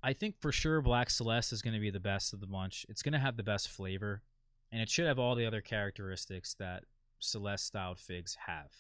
I 0.03 0.12
think 0.12 0.37
for 0.41 0.53
sure 0.53 0.81
Black 0.81 1.11
Celeste 1.11 1.53
is 1.53 1.62
going 1.62 1.74
to 1.74 1.81
be 1.81 1.91
the 1.91 2.01
best 2.01 2.33
of 2.33 2.41
the 2.41 2.47
bunch. 2.47 2.87
It's 2.89 3.03
going 3.03 3.14
to 3.14 3.18
have 3.18 3.37
the 3.37 3.43
best 3.43 3.68
flavor, 3.68 4.22
and 4.70 4.81
it 4.81 4.91
should 4.91 5.07
have 5.07 5.18
all 5.18 5.35
the 5.35 5.47
other 5.47 5.61
characteristics 5.61 6.55
that 6.59 6.85
Celeste 7.18 7.66
styled 7.66 7.99
figs 7.99 8.37
have. 8.47 8.72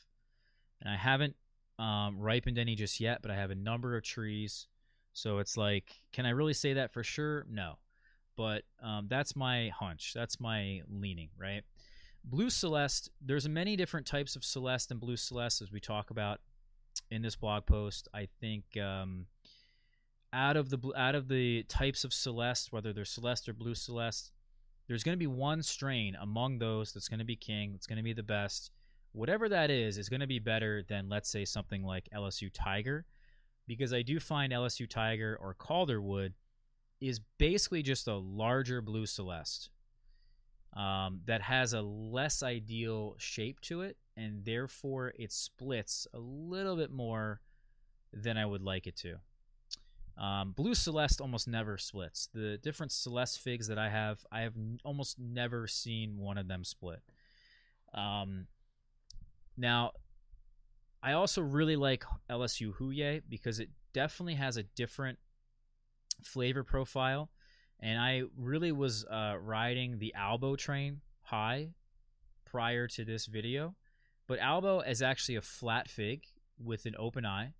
And 0.80 0.92
I 0.92 0.96
haven't 0.96 1.36
um, 1.78 2.18
ripened 2.18 2.58
any 2.58 2.74
just 2.74 3.00
yet, 3.00 3.22
but 3.22 3.30
I 3.30 3.36
have 3.36 3.50
a 3.50 3.56
number 3.56 3.96
of 3.96 4.02
trees. 4.02 4.68
So 5.12 5.38
it's 5.38 5.56
like, 5.56 6.02
can 6.12 6.26
I 6.26 6.30
really 6.30 6.52
say 6.52 6.74
that 6.74 6.92
for 6.92 7.02
sure? 7.02 7.46
No. 7.50 7.78
But 8.36 8.64
um, 8.82 9.06
that's 9.08 9.34
my 9.34 9.70
hunch. 9.70 10.12
That's 10.14 10.38
my 10.38 10.82
leaning, 10.88 11.30
right? 11.38 11.62
Blue 12.22 12.50
Celeste, 12.50 13.10
there's 13.20 13.48
many 13.48 13.76
different 13.76 14.06
types 14.06 14.36
of 14.36 14.44
Celeste 14.44 14.90
and 14.90 15.00
Blue 15.00 15.16
Celeste 15.16 15.62
as 15.62 15.72
we 15.72 15.80
talk 15.80 16.10
about 16.10 16.40
in 17.10 17.22
this 17.22 17.36
blog 17.36 17.66
post. 17.66 18.08
I 18.12 18.28
think 18.40 18.64
um, 18.76 19.26
out 20.32 20.56
of 20.56 20.70
the 20.70 20.78
out 20.96 21.14
of 21.14 21.28
the 21.28 21.62
types 21.64 22.04
of 22.04 22.12
Celeste, 22.12 22.72
whether 22.72 22.92
they're 22.92 23.04
Celeste 23.04 23.48
or 23.48 23.52
Blue 23.52 23.74
Celeste, 23.74 24.32
there's 24.88 25.02
going 25.02 25.14
to 25.14 25.18
be 25.18 25.26
one 25.26 25.62
strain 25.62 26.16
among 26.20 26.58
those 26.58 26.92
that's 26.92 27.08
going 27.08 27.18
to 27.18 27.24
be 27.24 27.36
king. 27.36 27.72
That's 27.72 27.86
going 27.86 27.98
to 27.98 28.02
be 28.02 28.12
the 28.12 28.22
best. 28.22 28.70
Whatever 29.12 29.48
that 29.48 29.70
is, 29.70 29.96
is 29.96 30.08
going 30.08 30.20
to 30.20 30.26
be 30.26 30.38
better 30.38 30.82
than 30.86 31.08
let's 31.08 31.30
say 31.30 31.44
something 31.44 31.82
like 31.82 32.08
LSU 32.14 32.50
Tiger, 32.52 33.06
because 33.66 33.92
I 33.92 34.02
do 34.02 34.20
find 34.20 34.52
LSU 34.52 34.88
Tiger 34.88 35.38
or 35.40 35.54
Calderwood 35.54 36.34
is 37.00 37.20
basically 37.38 37.82
just 37.82 38.08
a 38.08 38.16
larger 38.16 38.80
Blue 38.80 39.06
Celeste. 39.06 39.70
Um, 40.76 41.20
that 41.24 41.40
has 41.40 41.72
a 41.72 41.80
less 41.80 42.42
ideal 42.42 43.14
shape 43.16 43.60
to 43.62 43.80
it 43.80 43.96
and 44.16 44.44
therefore 44.44 45.12
it 45.18 45.32
splits 45.32 46.06
a 46.14 46.18
little 46.18 46.76
bit 46.76 46.90
more 46.90 47.40
than 48.12 48.36
I 48.36 48.46
would 48.46 48.62
like 48.62 48.86
it 48.86 48.96
to. 48.96 49.16
Um, 50.18 50.52
Blue 50.52 50.74
Celeste 50.74 51.20
almost 51.20 51.46
never 51.46 51.76
splits. 51.76 52.28
The 52.32 52.56
different 52.56 52.92
Celeste 52.92 53.40
figs 53.40 53.68
that 53.68 53.78
I 53.78 53.90
have, 53.90 54.24
I 54.32 54.40
have 54.40 54.56
n- 54.56 54.78
almost 54.82 55.18
never 55.18 55.66
seen 55.66 56.16
one 56.16 56.38
of 56.38 56.48
them 56.48 56.64
split. 56.64 57.02
Um, 57.92 58.46
now, 59.58 59.92
I 61.02 61.12
also 61.12 61.42
really 61.42 61.76
like 61.76 62.04
LSU 62.30 62.74
Hollier 62.76 63.20
because 63.28 63.60
it 63.60 63.68
definitely 63.92 64.34
has 64.34 64.56
a 64.56 64.62
different 64.62 65.18
flavor 66.22 66.64
profile. 66.64 67.30
And 67.78 68.00
I 68.00 68.22
really 68.36 68.72
was 68.72 69.04
uh, 69.04 69.36
riding 69.38 69.98
the 69.98 70.14
Albo 70.14 70.56
train 70.56 71.02
high 71.20 71.70
prior 72.46 72.86
to 72.88 73.04
this 73.04 73.26
video. 73.26 73.74
But 74.26 74.38
Albo 74.38 74.80
is 74.80 75.02
actually 75.02 75.36
a 75.36 75.42
flat 75.42 75.88
fig 75.88 76.24
with 76.58 76.86
an 76.86 76.94
open 76.98 77.24
eye. 77.24 77.52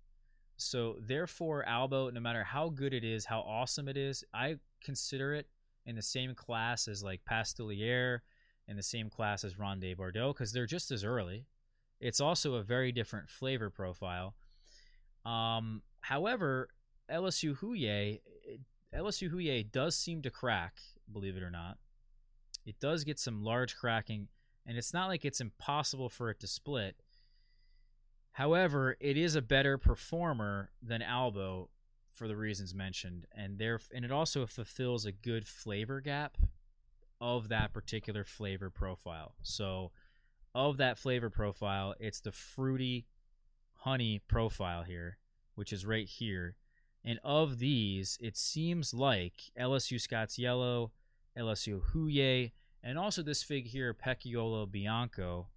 So 0.57 0.97
therefore, 0.99 1.67
Albo, 1.67 2.09
no 2.09 2.19
matter 2.19 2.43
how 2.43 2.69
good 2.69 2.93
it 2.93 3.03
is, 3.03 3.25
how 3.25 3.41
awesome 3.41 3.87
it 3.87 3.95
is, 3.95 4.23
I 4.33 4.57
consider 4.83 5.33
it 5.33 5.47
in 5.85 5.95
the 5.95 6.01
same 6.01 6.33
class 6.35 6.87
as 6.87 7.03
like 7.03 7.21
Pastilliere, 7.29 8.19
in 8.67 8.75
the 8.75 8.83
same 8.83 9.09
class 9.09 9.43
as 9.43 9.57
Ronde 9.57 9.95
Bordeaux, 9.95 10.33
because 10.33 10.51
they're 10.51 10.65
just 10.65 10.91
as 10.91 11.03
early. 11.03 11.45
It's 12.01 12.19
also 12.19 12.55
a 12.55 12.63
very 12.63 12.91
different 12.91 13.29
flavor 13.29 13.69
profile. 13.69 14.35
Um, 15.25 15.81
however, 16.01 16.69
LSU 17.09 17.57
Hollier, 17.57 18.17
LSU 18.93 19.29
Hollier 19.29 19.63
does 19.63 19.95
seem 19.95 20.21
to 20.23 20.29
crack, 20.29 20.75
believe 21.11 21.37
it 21.37 21.43
or 21.43 21.51
not. 21.51 21.77
It 22.65 22.79
does 22.79 23.03
get 23.03 23.19
some 23.19 23.43
large 23.43 23.75
cracking 23.77 24.27
and 24.67 24.77
it's 24.77 24.93
not 24.93 25.07
like 25.07 25.23
it's 25.23 25.41
impossible 25.41 26.09
for 26.09 26.29
it 26.29 26.39
to 26.41 26.47
split. 26.47 26.97
However, 28.33 28.97
it 28.99 29.17
is 29.17 29.35
a 29.35 29.41
better 29.41 29.77
performer 29.77 30.69
than 30.81 31.01
Albo 31.01 31.69
for 32.09 32.27
the 32.27 32.35
reasons 32.35 32.75
mentioned, 32.75 33.25
and 33.35 33.57
there 33.57 33.79
and 33.93 34.03
it 34.03 34.11
also 34.11 34.45
fulfills 34.45 35.05
a 35.05 35.11
good 35.11 35.47
flavor 35.47 36.01
gap 36.01 36.37
of 37.21 37.47
that 37.49 37.73
particular 37.73 38.23
flavor 38.23 38.69
profile. 38.69 39.35
So, 39.41 39.91
of 40.53 40.77
that 40.77 40.97
flavor 40.97 41.29
profile, 41.29 41.95
it's 41.99 42.19
the 42.19 42.31
fruity 42.31 43.07
honey 43.77 44.21
profile 44.27 44.83
here, 44.83 45.17
which 45.55 45.71
is 45.71 45.85
right 45.85 46.07
here. 46.07 46.55
And 47.05 47.19
of 47.23 47.59
these, 47.59 48.17
it 48.21 48.35
seems 48.35 48.93
like 48.93 49.51
LSU 49.59 49.99
Scott's 49.99 50.37
Yellow, 50.37 50.91
LSU 51.37 51.81
Hollier, 51.93 52.49
and 52.83 52.97
also 52.97 53.21
this 53.21 53.43
fig 53.43 53.67
here, 53.67 53.93
Pecchiolo 53.93 54.69
Bianco, 54.69 55.47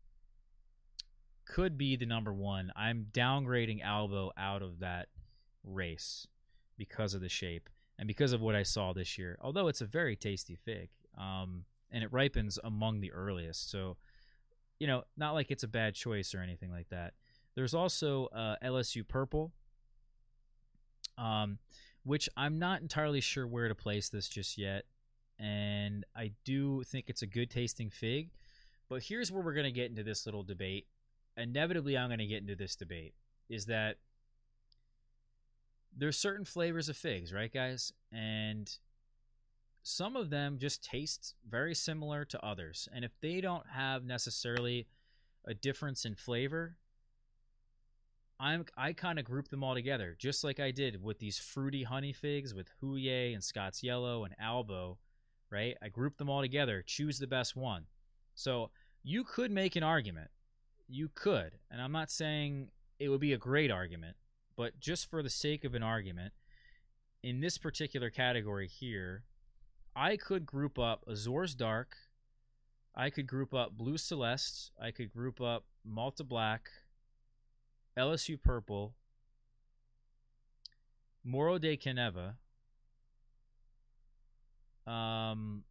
could 1.45 1.77
be 1.77 1.97
the 1.97 2.07
number 2.07 2.33
one. 2.33 2.73
I'm 2.77 3.07
downgrading 3.13 3.83
Albo 3.83 4.33
out 4.37 4.63
of 4.63 4.81
that 4.81 5.09
race 5.65 6.27
because 6.77 7.15
of 7.15 7.21
the 7.21 7.29
shape 7.29 7.69
and 7.99 8.07
because 8.07 8.33
of 8.33 8.41
what 8.41 8.55
I 8.55 8.63
saw 8.63 8.93
this 8.93 9.19
year. 9.19 9.37
Although 9.41 9.69
it's 9.69 9.81
a 9.81 9.87
very 9.87 10.17
tasty 10.17 10.57
fig, 10.57 10.89
um, 11.19 11.65
and 11.91 12.05
it 12.05 12.13
ripens 12.13 12.59
among 12.63 13.01
the 13.01 13.13
earliest, 13.13 13.71
so 13.71 13.97
you 14.79 14.87
know, 14.87 15.05
not 15.17 15.33
like 15.33 15.51
it's 15.51 15.63
a 15.63 15.69
bad 15.69 15.95
choice 15.95 16.35
or 16.35 16.41
anything 16.41 16.71
like 16.71 16.89
that. 16.89 17.13
There's 17.55 17.75
also 17.75 18.27
uh, 18.27 18.57
LSU 18.65 19.07
Purple, 19.07 19.53
um, 21.19 21.59
which 22.03 22.29
I'm 22.37 22.59
not 22.59 22.81
entirely 22.81 23.21
sure 23.21 23.47
where 23.47 23.69
to 23.69 23.75
place 23.75 24.09
this 24.09 24.27
just 24.29 24.57
yet 24.57 24.85
and 25.41 26.05
I 26.15 26.33
do 26.45 26.83
think 26.83 27.09
it's 27.09 27.23
a 27.23 27.27
good 27.27 27.51
tasting 27.51 27.89
fig. 27.89 28.31
But 28.89 29.05
here's 29.05 29.33
where 29.33 29.43
we're 29.43 29.55
going 29.55 29.65
to 29.65 29.73
get 29.73 29.89
into 29.89 30.03
this 30.03 30.27
little 30.27 30.43
debate. 30.43 30.87
Inevitably, 31.37 31.97
I'm 31.97 32.09
going 32.09 32.19
to 32.19 32.27
get 32.27 32.43
into 32.43 32.57
this 32.57 32.77
debate 32.77 33.15
is 33.49 33.67
that 33.67 33.97
there's 35.97 36.19
certain 36.19 36.45
flavors 36.45 36.89
of 36.89 36.97
figs, 36.97 37.33
right, 37.33 37.53
guys? 37.53 37.93
And 38.13 38.71
some 39.83 40.15
of 40.15 40.31
them 40.31 40.59
just 40.59 40.85
taste 40.85 41.35
very 41.49 41.75
similar 41.75 42.25
to 42.27 42.45
others. 42.45 42.89
And 42.93 43.05
if 43.05 43.13
they 43.21 43.41
don't 43.41 43.67
have 43.73 44.05
necessarily 44.05 44.87
a 45.45 45.55
difference 45.55 46.05
in 46.05 46.15
flavor, 46.15 46.77
I'm 48.39 48.65
I 48.77 48.93
kind 48.93 49.19
of 49.19 49.25
group 49.25 49.49
them 49.49 49.65
all 49.65 49.75
together, 49.75 50.17
just 50.19 50.45
like 50.45 50.61
I 50.61 50.71
did 50.71 51.03
with 51.03 51.19
these 51.19 51.39
fruity 51.39 51.83
honey 51.85 52.13
figs 52.13 52.55
with 52.55 52.69
Hollier 52.81 53.35
and 53.35 53.45
Scott's 53.45 53.83
Yellow 53.83 54.25
and 54.25 54.35
Albo 54.41 54.99
right? 55.51 55.77
I 55.83 55.89
group 55.89 56.17
them 56.17 56.31
all 56.31 56.41
together, 56.41 56.83
choose 56.87 57.19
the 57.19 57.27
best 57.27 57.57
one. 57.57 57.87
So 58.35 58.71
you 59.03 59.25
could 59.25 59.51
make 59.51 59.77
an 59.77 59.83
argument. 59.83 60.31
You 60.89 61.09
could, 61.15 61.53
and 61.71 61.81
I'm 61.81 61.93
not 61.93 62.11
saying 62.11 62.69
it 62.99 63.09
would 63.09 63.21
be 63.21 63.33
a 63.33 63.39
great 63.39 63.71
argument, 63.71 64.17
but 64.57 64.81
just 64.81 65.09
for 65.09 65.23
the 65.23 65.31
sake 65.31 65.65
of 65.65 65.75
an 65.75 65.83
argument, 65.83 66.33
in 67.23 67.41
this 67.41 67.59
particular 67.59 68.11
category 68.11 68.67
here, 68.67 69.25
I 69.95 70.17
could 70.17 70.47
group 70.47 70.79
up 70.79 71.05
Azores 71.07 71.55
Dark, 71.55 71.97
I 72.95 73.11
could 73.11 73.27
group 73.27 73.55
up 73.55 73.77
Blue 73.77 73.99
Celeste, 73.99 74.73
I 74.81 74.91
could 74.91 75.13
group 75.13 75.41
up 75.41 75.65
Malta 75.85 76.25
Black, 76.25 76.69
LSU 77.97 78.41
Purple, 78.41 78.95
Moro 81.25 81.59
de 81.59 81.77
Caneva, 81.77 82.35
um, 84.91 85.65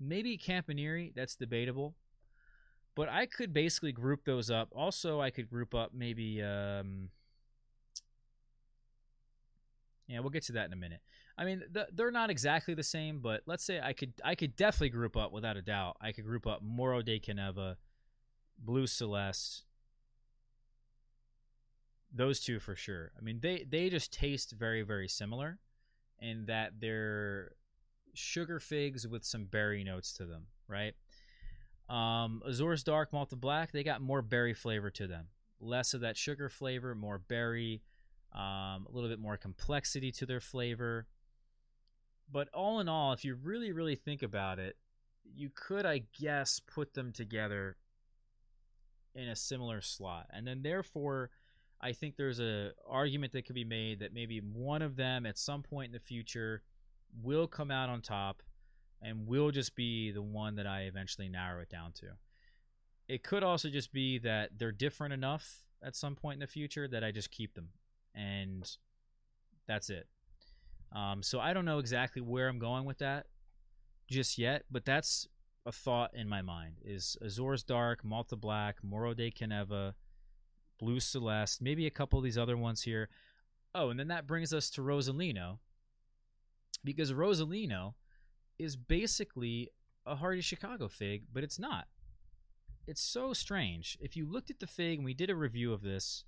maybe 0.00 0.36
Campaniere, 0.36 1.10
that's 1.14 1.36
debatable. 1.36 1.94
But 2.94 3.08
I 3.08 3.26
could 3.26 3.52
basically 3.52 3.92
group 3.92 4.24
those 4.24 4.50
up. 4.50 4.68
Also, 4.72 5.20
I 5.20 5.30
could 5.30 5.50
group 5.50 5.74
up 5.74 5.90
maybe 5.92 6.40
um, 6.42 7.08
yeah, 10.06 10.20
we'll 10.20 10.30
get 10.30 10.44
to 10.44 10.52
that 10.52 10.66
in 10.66 10.72
a 10.72 10.76
minute. 10.76 11.00
I 11.36 11.44
mean, 11.44 11.62
the, 11.70 11.88
they're 11.92 12.10
not 12.10 12.30
exactly 12.30 12.74
the 12.74 12.82
same, 12.82 13.20
but 13.20 13.42
let's 13.46 13.64
say 13.64 13.80
I 13.80 13.92
could 13.92 14.12
I 14.24 14.34
could 14.34 14.54
definitely 14.56 14.90
group 14.90 15.16
up 15.16 15.32
without 15.32 15.56
a 15.56 15.62
doubt. 15.62 15.96
I 16.00 16.12
could 16.12 16.24
group 16.24 16.46
up 16.46 16.62
Moro 16.62 17.02
de 17.02 17.18
Caneva, 17.18 17.76
Blue 18.58 18.86
Celeste, 18.86 19.64
those 22.12 22.40
two 22.40 22.60
for 22.60 22.76
sure. 22.76 23.12
I 23.18 23.22
mean, 23.22 23.40
they 23.40 23.64
they 23.68 23.88
just 23.88 24.12
taste 24.12 24.52
very 24.52 24.82
very 24.82 25.08
similar, 25.08 25.58
in 26.18 26.46
that 26.46 26.72
they're 26.80 27.52
sugar 28.14 28.60
figs 28.60 29.06
with 29.06 29.24
some 29.24 29.44
berry 29.44 29.84
notes 29.84 30.12
to 30.14 30.24
them, 30.24 30.46
right? 30.68 30.94
Um, 31.88 32.42
Azores 32.46 32.82
Dark 32.82 33.12
Malta 33.12 33.36
Black, 33.36 33.72
they 33.72 33.82
got 33.82 34.00
more 34.00 34.22
berry 34.22 34.54
flavor 34.54 34.90
to 34.90 35.06
them, 35.06 35.26
less 35.60 35.94
of 35.94 36.00
that 36.00 36.16
sugar 36.16 36.48
flavor, 36.48 36.94
more 36.94 37.18
berry 37.18 37.82
um, 38.32 38.86
a 38.88 38.90
little 38.90 39.08
bit 39.08 39.20
more 39.20 39.36
complexity 39.36 40.10
to 40.12 40.26
their 40.26 40.40
flavor. 40.40 41.06
But 42.30 42.48
all 42.54 42.80
in 42.80 42.88
all, 42.88 43.12
if 43.12 43.24
you 43.24 43.34
really, 43.34 43.70
really 43.70 43.94
think 43.94 44.22
about 44.22 44.58
it, 44.58 44.76
you 45.24 45.50
could, 45.54 45.86
I 45.86 46.02
guess, 46.18 46.60
put 46.60 46.94
them 46.94 47.12
together 47.12 47.76
in 49.14 49.28
a 49.28 49.36
similar 49.36 49.80
slot. 49.80 50.26
And 50.30 50.46
then 50.46 50.62
therefore, 50.62 51.30
I 51.80 51.92
think 51.92 52.16
there's 52.16 52.40
a 52.40 52.72
argument 52.88 53.32
that 53.32 53.46
could 53.46 53.54
be 53.54 53.64
made 53.64 54.00
that 54.00 54.14
maybe 54.14 54.38
one 54.38 54.82
of 54.82 54.96
them 54.96 55.26
at 55.26 55.38
some 55.38 55.62
point 55.62 55.86
in 55.86 55.92
the 55.92 56.00
future 56.00 56.62
will 57.22 57.46
come 57.46 57.70
out 57.70 57.88
on 57.88 58.00
top 58.00 58.42
and 59.02 59.26
will 59.26 59.50
just 59.50 59.76
be 59.76 60.10
the 60.10 60.22
one 60.22 60.56
that 60.56 60.66
I 60.66 60.82
eventually 60.82 61.28
narrow 61.28 61.60
it 61.60 61.68
down 61.68 61.92
to. 61.92 62.06
It 63.06 63.22
could 63.22 63.42
also 63.42 63.68
just 63.68 63.92
be 63.92 64.18
that 64.20 64.50
they're 64.56 64.72
different 64.72 65.12
enough 65.12 65.66
at 65.82 65.94
some 65.94 66.16
point 66.16 66.36
in 66.36 66.40
the 66.40 66.46
future 66.46 66.88
that 66.88 67.04
I 67.04 67.10
just 67.10 67.30
keep 67.30 67.54
them 67.54 67.68
and 68.14 68.68
that's 69.66 69.90
it. 69.90 70.06
Um, 70.92 71.22
so 71.22 71.40
I 71.40 71.52
don't 71.52 71.64
know 71.64 71.78
exactly 71.78 72.22
where 72.22 72.48
I'm 72.48 72.58
going 72.58 72.84
with 72.84 72.98
that 72.98 73.26
just 74.08 74.38
yet, 74.38 74.64
but 74.70 74.84
that's 74.84 75.28
a 75.66 75.72
thought 75.72 76.10
in 76.14 76.28
my 76.28 76.42
mind: 76.42 76.76
is 76.84 77.16
Azores 77.20 77.64
Dark, 77.64 78.04
Malta 78.04 78.36
Black, 78.36 78.76
Moro 78.82 79.14
de 79.14 79.30
Caneva, 79.30 79.94
Blue 80.78 81.00
Celeste, 81.00 81.62
maybe 81.62 81.86
a 81.86 81.90
couple 81.90 82.18
of 82.18 82.24
these 82.24 82.38
other 82.38 82.56
ones 82.56 82.82
here. 82.82 83.08
Oh, 83.74 83.90
and 83.90 83.98
then 83.98 84.08
that 84.08 84.26
brings 84.26 84.52
us 84.52 84.70
to 84.70 84.82
Rosalino, 84.82 85.58
because 86.84 87.12
Rosalino 87.12 87.94
is 88.58 88.76
basically 88.76 89.70
a 90.06 90.16
Hardy 90.16 90.40
Chicago 90.40 90.88
fig, 90.88 91.24
but 91.32 91.42
it's 91.42 91.58
not. 91.58 91.86
It's 92.86 93.00
so 93.00 93.32
strange. 93.32 93.96
If 94.00 94.16
you 94.16 94.26
looked 94.26 94.50
at 94.50 94.60
the 94.60 94.66
fig, 94.66 94.98
and 94.98 95.04
we 95.04 95.14
did 95.14 95.30
a 95.30 95.34
review 95.34 95.72
of 95.72 95.82
this 95.82 96.24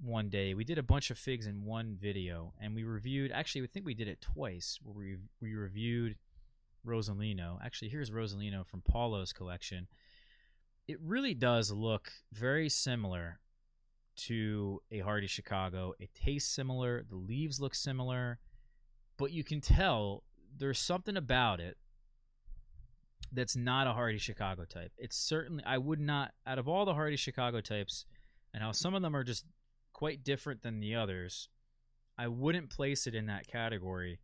one 0.00 0.28
day. 0.28 0.54
We 0.54 0.64
did 0.64 0.78
a 0.78 0.82
bunch 0.82 1.10
of 1.10 1.18
figs 1.18 1.46
in 1.46 1.64
one 1.64 1.96
video, 2.00 2.54
and 2.60 2.74
we 2.74 2.84
reviewed. 2.84 3.32
Actually, 3.32 3.64
I 3.64 3.66
think 3.66 3.86
we 3.86 3.94
did 3.94 4.08
it 4.08 4.20
twice. 4.20 4.78
Where 4.82 4.94
we 4.94 5.16
we 5.40 5.54
reviewed 5.54 6.16
Rosalino. 6.86 7.58
Actually, 7.64 7.90
here's 7.90 8.10
Rosalino 8.10 8.66
from 8.66 8.82
Paulo's 8.82 9.32
collection. 9.32 9.86
It 10.92 11.00
really 11.02 11.32
does 11.32 11.70
look 11.70 12.12
very 12.34 12.68
similar 12.68 13.40
to 14.26 14.82
a 14.90 14.98
Hardy 14.98 15.26
Chicago. 15.26 15.94
It 15.98 16.10
tastes 16.12 16.54
similar. 16.54 17.02
The 17.08 17.16
leaves 17.16 17.62
look 17.62 17.74
similar, 17.74 18.38
but 19.16 19.32
you 19.32 19.42
can 19.42 19.62
tell 19.62 20.22
there's 20.54 20.78
something 20.78 21.16
about 21.16 21.60
it 21.60 21.78
that's 23.32 23.56
not 23.56 23.86
a 23.86 23.94
Hardy 23.94 24.18
Chicago 24.18 24.66
type. 24.66 24.92
It's 24.98 25.16
certainly 25.16 25.64
I 25.64 25.78
would 25.78 25.98
not 25.98 26.32
out 26.46 26.58
of 26.58 26.68
all 26.68 26.84
the 26.84 26.92
Hardy 26.92 27.16
Chicago 27.16 27.62
types, 27.62 28.04
and 28.52 28.62
how 28.62 28.72
some 28.72 28.94
of 28.94 29.00
them 29.00 29.16
are 29.16 29.24
just 29.24 29.46
quite 29.94 30.22
different 30.22 30.60
than 30.60 30.78
the 30.78 30.94
others. 30.94 31.48
I 32.18 32.28
wouldn't 32.28 32.68
place 32.68 33.06
it 33.06 33.14
in 33.14 33.24
that 33.28 33.46
category 33.46 34.18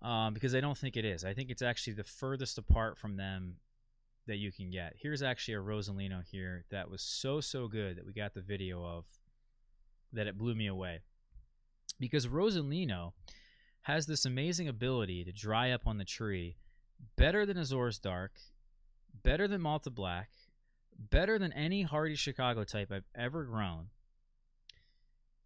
um, 0.00 0.34
because 0.34 0.54
I 0.54 0.60
don't 0.60 0.78
think 0.78 0.96
it 0.96 1.04
is. 1.04 1.24
I 1.24 1.34
think 1.34 1.50
it's 1.50 1.62
actually 1.62 1.94
the 1.94 2.04
furthest 2.04 2.58
apart 2.58 2.96
from 2.96 3.16
them 3.16 3.56
that 4.26 4.36
you 4.36 4.52
can 4.52 4.70
get. 4.70 4.94
Here's 5.00 5.22
actually 5.22 5.54
a 5.54 5.60
Rosalino 5.60 6.22
here 6.30 6.64
that 6.70 6.90
was 6.90 7.02
so, 7.02 7.40
so 7.40 7.68
good 7.68 7.96
that 7.96 8.06
we 8.06 8.12
got 8.12 8.34
the 8.34 8.40
video 8.40 8.84
of 8.84 9.06
that 10.12 10.26
it 10.26 10.38
blew 10.38 10.54
me 10.54 10.66
away. 10.66 11.00
Because 12.00 12.26
Rosalino 12.26 13.12
has 13.82 14.06
this 14.06 14.24
amazing 14.24 14.68
ability 14.68 15.24
to 15.24 15.32
dry 15.32 15.70
up 15.70 15.86
on 15.86 15.98
the 15.98 16.04
tree 16.04 16.56
better 17.16 17.44
than 17.44 17.58
Azores 17.58 17.98
Dark, 17.98 18.32
better 19.22 19.46
than 19.46 19.60
Malta 19.60 19.90
Black, 19.90 20.30
better 20.98 21.38
than 21.38 21.52
any 21.52 21.82
Hardy 21.82 22.14
Chicago 22.14 22.64
type 22.64 22.90
I've 22.90 23.08
ever 23.14 23.44
grown 23.44 23.88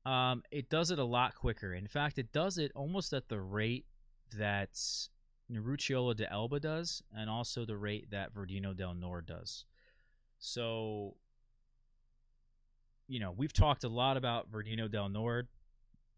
um, 0.09 0.43
it 0.51 0.70
does 0.70 0.91
it 0.91 0.99
a 0.99 1.05
lot 1.05 1.35
quicker. 1.35 1.74
In 1.74 1.87
fact, 1.87 2.18
it 2.18 2.33
does 2.33 2.57
it 2.57 2.72
almost 2.74 3.12
at 3.12 3.29
the 3.29 3.41
rate 3.41 3.85
that 4.39 4.70
Nerucciola 5.53 6.16
de 6.16 6.30
Elba 6.30 6.61
does, 6.61 7.03
and 7.16 7.30
also 7.30 7.64
the 7.64 7.76
rate 7.76 8.11
that 8.11 8.34
Verdino 8.34 8.76
del 8.76 8.94
Nord 8.94 9.26
does. 9.26 9.64
So, 10.38 11.14
you 13.07 13.18
know, 13.18 13.32
we've 13.36 13.53
talked 13.53 13.84
a 13.84 13.88
lot 13.88 14.16
about 14.16 14.51
Verdino 14.51 14.90
del 14.90 15.09
Nord 15.09 15.49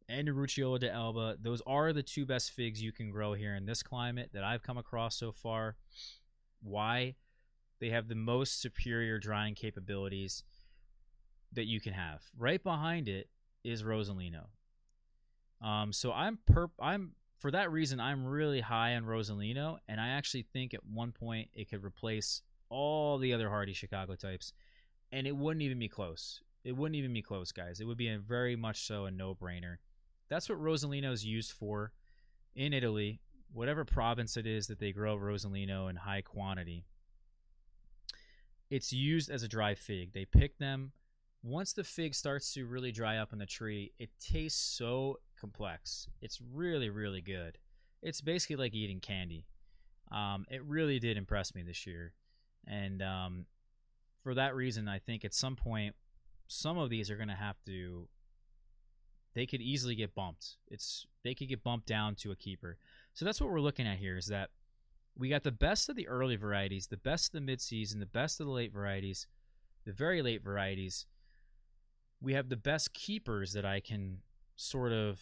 and 0.09 0.28
Nerucciola 0.28 0.81
de 0.81 0.93
Elba. 0.93 1.37
Those 1.41 1.62
are 1.66 1.93
the 1.93 2.03
two 2.03 2.26
best 2.26 2.51
figs 2.51 2.83
you 2.83 2.93
can 2.93 3.11
grow 3.11 3.35
here 3.35 3.55
in 3.55 3.66
this 3.66 3.83
climate 3.83 4.31
that 4.33 4.45
I've 4.45 4.62
come 4.62 4.76
across 4.76 5.16
so 5.16 5.31
far. 5.31 5.76
Why? 6.62 7.14
They 7.81 7.91
have 7.91 8.09
the 8.09 8.14
most 8.14 8.61
superior 8.61 9.18
drying 9.18 9.55
capabilities 9.55 10.43
that 11.53 11.66
you 11.66 11.81
can 11.81 11.93
have. 11.93 12.22
Right 12.37 12.62
behind 12.62 13.09
it 13.09 13.28
is 13.64 13.83
Rosalino. 13.83 14.47
Um, 15.62 15.93
so 15.93 16.12
I'm 16.12 16.39
perp. 16.51 16.70
I'm 16.81 17.12
for 17.41 17.51
that 17.51 17.72
reason 17.72 17.99
I'm 17.99 18.26
really 18.26 18.61
high 18.61 18.95
on 18.95 19.05
Rosalino, 19.05 19.78
and 19.88 20.01
I 20.01 20.11
actually 20.11 20.47
think 20.53 20.74
at 20.74 20.84
one 20.84 21.11
point 21.11 21.49
it 21.55 21.70
could 21.70 21.82
replace 21.82 22.43
all 22.68 23.18
the 23.18 23.32
other 23.32 23.49
Hardy 23.49 23.72
Chicago 23.72 24.14
types, 24.14 24.53
and 25.11 25.26
it 25.26 25.34
wouldn't 25.34 25.62
even 25.62 25.78
be 25.78 25.88
close. 25.88 26.43
It 26.62 26.76
wouldn't 26.76 26.97
even 26.97 27.14
be 27.14 27.22
close, 27.22 27.51
guys. 27.51 27.80
It 27.80 27.86
would 27.86 27.97
be 27.97 28.11
a 28.11 28.18
very 28.18 28.55
much 28.55 28.86
so 28.86 29.07
a 29.07 29.11
no-brainer. 29.11 29.76
That's 30.28 30.51
what 30.51 30.62
Rosalino 30.62 31.11
is 31.12 31.24
used 31.24 31.53
for 31.53 31.93
in 32.55 32.74
Italy, 32.74 33.20
whatever 33.53 33.86
province 33.86 34.36
it 34.36 34.47
is 34.47 34.66
that 34.66 34.78
they 34.78 34.93
grow 34.93 35.16
Rosalino 35.16 35.88
in 35.88 35.97
high 35.97 36.20
quantity. 36.20 36.84
It's 38.68 38.93
used 38.93 39.30
as 39.30 39.43
a 39.43 39.49
dry 39.49 39.74
fig. 39.74 40.12
They 40.12 40.26
pick 40.26 40.59
them 40.59 40.93
once 41.43 41.72
the 41.72 41.84
fig 41.84 42.14
starts 42.14 42.53
to 42.55 42.66
really 42.66 42.93
dry 42.93 43.16
up 43.16 43.32
in 43.32 43.38
the 43.38 43.47
tree, 43.47 43.93
it 43.99 44.11
tastes 44.20 44.61
so 44.61 45.20
complex. 45.38 46.07
It's 46.20 46.41
really, 46.53 46.91
really 46.91 47.22
good. 47.22 47.59
It's 48.03 48.20
basically 48.20 48.57
like 48.57 48.74
eating 48.74 49.01
candy. 49.01 49.47
Um, 50.12 50.45
it 50.51 50.64
really 50.64 50.99
did 50.99 51.16
impress 51.16 51.55
me 51.55 51.62
this 51.62 51.86
year. 51.86 52.12
And 52.66 53.03
um, 53.03 53.47
for 54.22 54.34
that 54.34 54.55
reason, 54.55 54.88
I 54.88 54.99
think 54.99 55.24
at 55.24 55.34
some 55.34 55.57
point, 55.57 55.95
some 56.47 56.78
of 56.78 56.91
these 56.91 57.11
are 57.11 57.16
going 57.16 57.28
to 57.28 57.34
have 57.34 57.57
to. 57.66 58.09
They 59.34 59.47
could 59.47 59.62
easily 59.62 59.95
get 59.95 60.14
bumped. 60.14 60.57
It's 60.68 61.07
they 61.22 61.34
could 61.34 61.49
get 61.49 61.62
bumped 61.62 61.86
down 61.86 62.16
to 62.16 62.32
a 62.32 62.36
keeper. 62.36 62.76
So 63.14 63.24
that's 63.24 63.41
what 63.41 63.51
we're 63.51 63.61
looking 63.61 63.86
at 63.86 63.99
here. 63.99 64.16
Is 64.16 64.26
that 64.26 64.51
we 65.16 65.28
got 65.28 65.45
the 65.45 65.53
best 65.53 65.88
of 65.88 65.97
the 65.97 66.09
early 66.09 66.36
varieties, 66.36 66.88
the 66.88 66.97
best 66.97 67.28
of 67.28 67.32
the 67.32 67.41
mid-season, 67.41 68.01
the 68.01 68.07
best 68.07 68.41
of 68.41 68.47
the 68.47 68.53
late 68.53 68.72
varieties, 68.72 69.26
the 69.84 69.93
very 69.93 70.22
late 70.22 70.43
varieties, 70.43 71.07
we 72.21 72.35
have 72.35 72.49
the 72.49 72.57
best 72.57 72.93
keepers 72.93 73.53
that 73.53 73.64
I 73.64 73.81
can 73.81 74.18
sort 74.57 74.93
of 74.93 75.21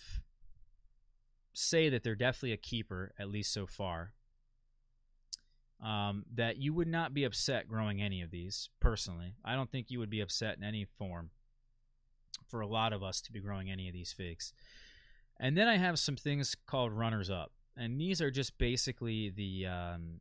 say 1.53 1.89
that 1.89 2.03
they're 2.03 2.15
definitely 2.15 2.53
a 2.53 2.57
keeper, 2.57 3.13
at 3.19 3.29
least 3.29 3.53
so 3.53 3.67
far. 3.67 4.13
Um, 5.83 6.25
that 6.35 6.57
you 6.57 6.75
would 6.75 6.89
not 6.89 7.15
be 7.15 7.23
upset 7.23 7.69
growing 7.69 8.03
any 8.03 8.21
of 8.21 8.33
these, 8.33 8.69
personally. 8.81 9.35
I 9.45 9.55
don't 9.55 9.71
think 9.71 9.91
you 9.91 10.01
would 10.01 10.11
be 10.11 10.21
upset 10.21 10.57
in 10.57 10.65
any 10.65 10.85
form 10.85 11.31
for 12.49 12.61
a 12.61 12.67
lot 12.67 12.93
of 12.93 13.03
us 13.03 13.21
to 13.23 13.33
be 13.33 13.39
growing 13.41 13.71
any 13.71 13.87
of 13.87 13.95
these 13.95 14.13
figs. 14.13 14.53
And 15.39 15.57
then 15.57 15.69
I 15.69 15.77
have 15.77 16.01
some 16.01 16.17
things 16.17 16.57
called 16.67 16.93
runners 16.93 17.31
up. 17.31 17.53
and 17.77 18.01
these 18.01 18.21
are 18.21 18.31
just 18.31 18.59
basically 18.59 19.31
the 19.31 19.67
um, 19.67 20.21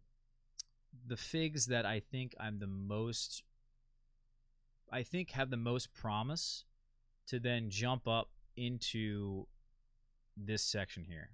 the 1.08 1.18
figs 1.18 1.66
that 1.68 1.86
I 1.86 2.00
think 2.00 2.36
I'm 2.40 2.60
the 2.60 2.68
most 2.68 3.44
I 4.92 5.04
think 5.04 5.32
have 5.32 5.50
the 5.50 5.58
most 5.58 5.94
promise 5.94 6.66
to 7.28 7.40
then 7.40 7.70
jump 7.70 8.08
up 8.08 8.30
into 8.56 9.48
this 10.36 10.62
section 10.62 11.04
here. 11.04 11.32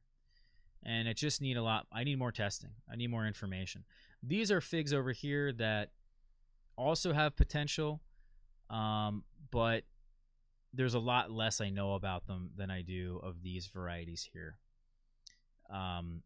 And 0.86 1.08
it 1.08 1.16
just 1.16 1.42
need 1.42 1.56
a 1.56 1.64
lot 1.64 1.88
I 1.92 2.04
need 2.04 2.18
more 2.18 2.32
testing. 2.32 2.72
I 2.92 2.96
need 2.96 3.08
more 3.08 3.26
information. 3.26 3.86
These 4.22 4.52
are 4.52 4.62
figs 4.62 4.94
over 4.94 5.12
here 5.12 5.54
that 5.54 5.92
also 6.78 7.14
have 7.14 7.36
potential 7.36 8.02
um, 8.74 9.24
but 9.52 9.84
there's 10.74 10.96
a 10.96 11.00
lot 11.00 11.32
less 11.32 11.62
I 11.62 11.70
know 11.70 11.94
about 11.94 12.26
them 12.26 12.50
than 12.56 12.72
I 12.72 12.82
do 12.82 13.20
of 13.24 13.44
these 13.44 13.68
varieties 13.68 14.28
here. 14.34 14.58
Um, 15.70 16.24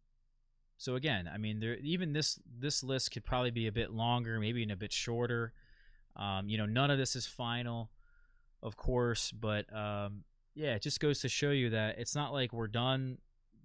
so 0.78 0.96
again, 0.96 1.30
I 1.32 1.38
mean, 1.38 1.60
there 1.60 1.76
even 1.76 2.14
this 2.14 2.40
this 2.60 2.84
list 2.84 3.12
could 3.12 3.26
probably 3.26 3.52
be 3.52 3.68
a 3.68 3.72
bit 3.72 3.92
longer, 3.92 4.40
maybe 4.40 4.62
even 4.62 4.72
a 4.72 4.78
bit 4.78 4.94
shorter. 4.94 5.54
Um, 6.16 6.48
you 6.48 6.58
know, 6.58 6.66
none 6.66 6.90
of 6.90 6.98
this 6.98 7.16
is 7.16 7.26
final, 7.26 7.90
of 8.62 8.76
course, 8.78 9.32
but 9.32 9.72
um, 9.76 10.24
yeah, 10.56 10.76
it 10.76 10.82
just 10.82 11.00
goes 11.00 11.20
to 11.22 11.30
show 11.30 11.52
you 11.52 11.70
that 11.72 12.00
it's 12.00 12.16
not 12.16 12.34
like 12.34 12.54
we're 12.54 12.68
done. 12.68 13.18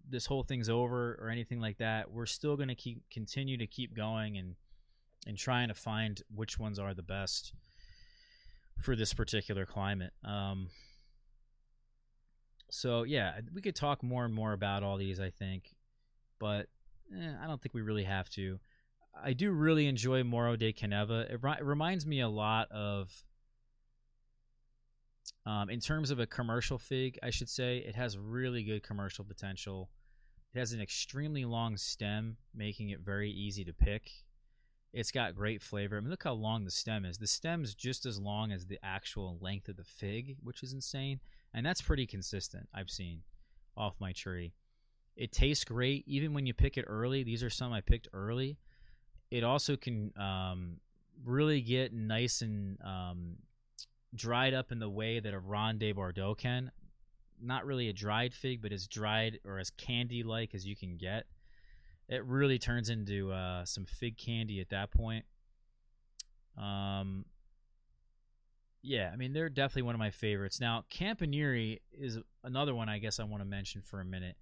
This 0.08 0.26
whole 0.26 0.42
thing's 0.42 0.68
over 0.68 1.18
or 1.20 1.28
anything 1.28 1.60
like 1.60 1.78
that. 1.78 2.10
We're 2.10 2.26
still 2.26 2.56
going 2.56 2.68
to 2.68 2.74
keep 2.74 3.02
continue 3.10 3.56
to 3.58 3.66
keep 3.66 3.94
going 3.94 4.36
and 4.36 4.56
and 5.26 5.38
trying 5.38 5.68
to 5.68 5.74
find 5.74 6.20
which 6.34 6.58
ones 6.58 6.78
are 6.78 6.94
the 6.94 7.02
best 7.02 7.52
for 8.80 8.96
this 8.96 9.14
particular 9.14 9.64
climate. 9.64 10.12
Um, 10.24 10.68
so 12.70 13.02
yeah, 13.04 13.40
we 13.54 13.60
could 13.60 13.76
talk 13.76 14.02
more 14.02 14.24
and 14.24 14.34
more 14.34 14.52
about 14.52 14.82
all 14.82 14.96
these, 14.96 15.20
I 15.20 15.30
think, 15.30 15.74
but 16.40 16.66
eh, 17.14 17.32
I 17.42 17.46
don't 17.46 17.60
think 17.62 17.74
we 17.74 17.82
really 17.82 18.04
have 18.04 18.28
to. 18.30 18.58
I 19.22 19.34
do 19.34 19.52
really 19.52 19.86
enjoy 19.86 20.24
Moro 20.24 20.56
de 20.56 20.72
Caneva. 20.72 21.30
It, 21.30 21.40
it 21.44 21.64
reminds 21.64 22.06
me 22.06 22.20
a 22.20 22.28
lot 22.28 22.70
of, 22.72 23.12
um, 25.46 25.70
in 25.70 25.80
terms 25.80 26.10
of 26.10 26.20
a 26.20 26.26
commercial 26.26 26.78
fig, 26.78 27.18
I 27.22 27.30
should 27.30 27.48
say, 27.48 27.78
it 27.78 27.94
has 27.94 28.16
really 28.16 28.62
good 28.62 28.82
commercial 28.82 29.24
potential. 29.24 29.90
It 30.54 30.58
has 30.58 30.72
an 30.72 30.80
extremely 30.80 31.44
long 31.44 31.76
stem, 31.76 32.36
making 32.54 32.90
it 32.90 33.00
very 33.00 33.30
easy 33.30 33.64
to 33.64 33.72
pick. 33.72 34.10
It's 34.92 35.10
got 35.10 35.34
great 35.34 35.62
flavor. 35.62 35.96
I 35.96 36.00
mean, 36.00 36.10
look 36.10 36.24
how 36.24 36.34
long 36.34 36.64
the 36.64 36.70
stem 36.70 37.04
is. 37.04 37.18
The 37.18 37.26
stem 37.26 37.64
is 37.64 37.74
just 37.74 38.04
as 38.04 38.20
long 38.20 38.52
as 38.52 38.66
the 38.66 38.78
actual 38.82 39.38
length 39.40 39.68
of 39.68 39.76
the 39.76 39.84
fig, 39.84 40.36
which 40.42 40.62
is 40.62 40.72
insane. 40.72 41.20
And 41.54 41.64
that's 41.64 41.80
pretty 41.82 42.06
consistent, 42.06 42.68
I've 42.74 42.90
seen 42.90 43.22
off 43.76 43.96
my 44.00 44.12
tree. 44.12 44.52
It 45.16 45.32
tastes 45.32 45.64
great, 45.64 46.04
even 46.06 46.34
when 46.34 46.46
you 46.46 46.54
pick 46.54 46.76
it 46.76 46.84
early. 46.86 47.22
These 47.22 47.42
are 47.42 47.50
some 47.50 47.72
I 47.72 47.80
picked 47.80 48.08
early. 48.12 48.58
It 49.30 49.44
also 49.44 49.76
can 49.76 50.12
um, 50.18 50.76
really 51.24 51.60
get 51.60 51.92
nice 51.92 52.42
and 52.42 52.78
um, 52.82 53.36
dried 54.14 54.54
up 54.54 54.72
in 54.72 54.78
the 54.78 54.90
way 54.90 55.20
that 55.20 55.34
a 55.34 55.38
Ronde 55.38 55.94
Bordeaux 55.94 56.34
can. 56.34 56.70
Not 57.40 57.66
really 57.66 57.88
a 57.88 57.92
dried 57.92 58.34
fig, 58.34 58.62
but 58.62 58.72
as 58.72 58.86
dried 58.86 59.40
or 59.44 59.58
as 59.58 59.70
candy 59.70 60.22
like 60.22 60.54
as 60.54 60.66
you 60.66 60.76
can 60.76 60.96
get 60.96 61.26
it 62.12 62.24
really 62.26 62.58
turns 62.58 62.90
into 62.90 63.32
uh, 63.32 63.64
some 63.64 63.86
fig 63.86 64.18
candy 64.18 64.60
at 64.60 64.68
that 64.68 64.90
point. 64.90 65.24
Um, 66.58 67.24
yeah, 68.82 69.10
I 69.12 69.16
mean 69.16 69.32
they're 69.32 69.48
definitely 69.48 69.82
one 69.82 69.94
of 69.94 69.98
my 69.98 70.10
favorites. 70.10 70.60
Now, 70.60 70.84
Campaniere 70.90 71.78
is 71.92 72.18
another 72.44 72.74
one 72.74 72.90
I 72.90 72.98
guess 72.98 73.18
I 73.18 73.24
want 73.24 73.40
to 73.40 73.48
mention 73.48 73.80
for 73.80 74.00
a 74.00 74.04
minute 74.04 74.36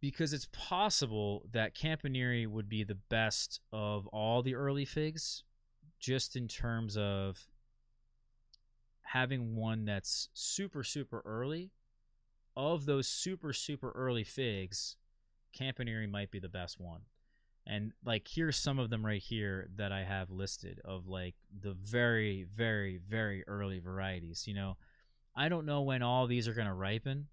because 0.00 0.34
it's 0.34 0.48
possible 0.52 1.46
that 1.52 1.74
Campaniere 1.74 2.46
would 2.50 2.68
be 2.68 2.84
the 2.84 2.98
best 3.08 3.60
of 3.72 4.06
all 4.08 4.42
the 4.42 4.54
early 4.54 4.84
figs, 4.84 5.42
just 5.98 6.36
in 6.36 6.48
terms 6.48 6.98
of 6.98 7.46
having 9.06 9.56
one 9.56 9.84
that's 9.84 10.28
super 10.34 10.82
super 10.82 11.22
early. 11.24 11.70
Of 12.56 12.86
those 12.86 13.06
super 13.06 13.52
super 13.52 13.90
early 13.90 14.24
figs, 14.24 14.96
Campaniere 15.52 16.06
might 16.08 16.30
be 16.30 16.38
the 16.38 16.48
best 16.48 16.80
one. 16.80 17.02
And 17.66 17.92
like 18.04 18.28
here's 18.28 18.56
some 18.56 18.78
of 18.78 18.90
them 18.90 19.04
right 19.04 19.20
here 19.20 19.68
that 19.76 19.92
I 19.92 20.04
have 20.04 20.30
listed 20.30 20.80
of 20.84 21.06
like 21.06 21.34
the 21.60 21.72
very, 21.72 22.44
very, 22.44 22.98
very 22.98 23.44
early 23.46 23.78
varieties. 23.78 24.46
You 24.46 24.54
know, 24.54 24.76
I 25.34 25.48
don't 25.48 25.66
know 25.66 25.82
when 25.82 26.02
all 26.02 26.26
these 26.26 26.48
are 26.48 26.54
gonna 26.54 26.74
ripen, 26.74 27.26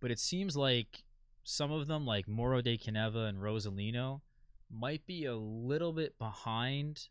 but 0.00 0.10
it 0.10 0.18
seems 0.18 0.56
like 0.56 1.04
some 1.44 1.70
of 1.70 1.86
them, 1.86 2.06
like 2.06 2.26
Moro 2.28 2.60
de 2.60 2.78
Caneva 2.78 3.28
and 3.28 3.38
rosalino 3.38 4.22
might 4.70 5.06
be 5.06 5.24
a 5.26 5.36
little 5.36 5.92
bit 5.92 6.18
behind 6.18 7.08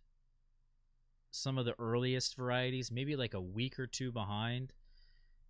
some 1.32 1.58
of 1.58 1.66
the 1.66 1.74
earliest 1.80 2.36
varieties, 2.36 2.92
maybe 2.92 3.16
like 3.16 3.34
a 3.34 3.42
week 3.42 3.80
or 3.80 3.88
two 3.88 4.12
behind, 4.12 4.74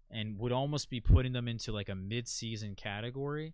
and 0.09 0.37
would 0.39 0.51
almost 0.51 0.89
be 0.89 0.99
putting 0.99 1.33
them 1.33 1.47
into 1.47 1.71
like 1.71 1.89
a 1.89 1.95
mid-season 1.95 2.75
category. 2.75 3.53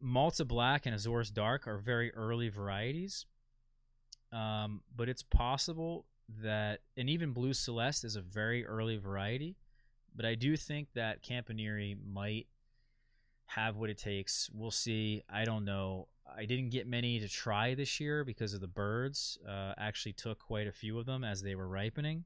Malta 0.00 0.44
Black 0.44 0.86
and 0.86 0.94
Azores 0.94 1.30
Dark 1.30 1.66
are 1.66 1.78
very 1.78 2.12
early 2.14 2.48
varieties, 2.48 3.26
um, 4.32 4.82
but 4.94 5.08
it's 5.08 5.22
possible 5.22 6.06
that, 6.42 6.80
and 6.96 7.10
even 7.10 7.32
Blue 7.32 7.52
Celeste 7.52 8.04
is 8.04 8.16
a 8.16 8.22
very 8.22 8.64
early 8.64 8.96
variety. 8.96 9.56
But 10.14 10.26
I 10.26 10.36
do 10.36 10.56
think 10.56 10.88
that 10.94 11.22
Campaniere 11.22 11.96
might 12.06 12.46
have 13.46 13.76
what 13.76 13.90
it 13.90 13.98
takes. 13.98 14.48
We'll 14.54 14.70
see. 14.70 15.22
I 15.28 15.44
don't 15.44 15.64
know. 15.64 16.08
I 16.36 16.44
didn't 16.44 16.70
get 16.70 16.86
many 16.86 17.20
to 17.20 17.28
try 17.28 17.74
this 17.74 18.00
year 18.00 18.24
because 18.24 18.54
of 18.54 18.60
the 18.60 18.66
birds. 18.66 19.38
Uh, 19.46 19.74
actually, 19.76 20.12
took 20.12 20.38
quite 20.38 20.66
a 20.66 20.72
few 20.72 20.98
of 20.98 21.06
them 21.06 21.24
as 21.24 21.42
they 21.42 21.54
were 21.54 21.68
ripening. 21.68 22.24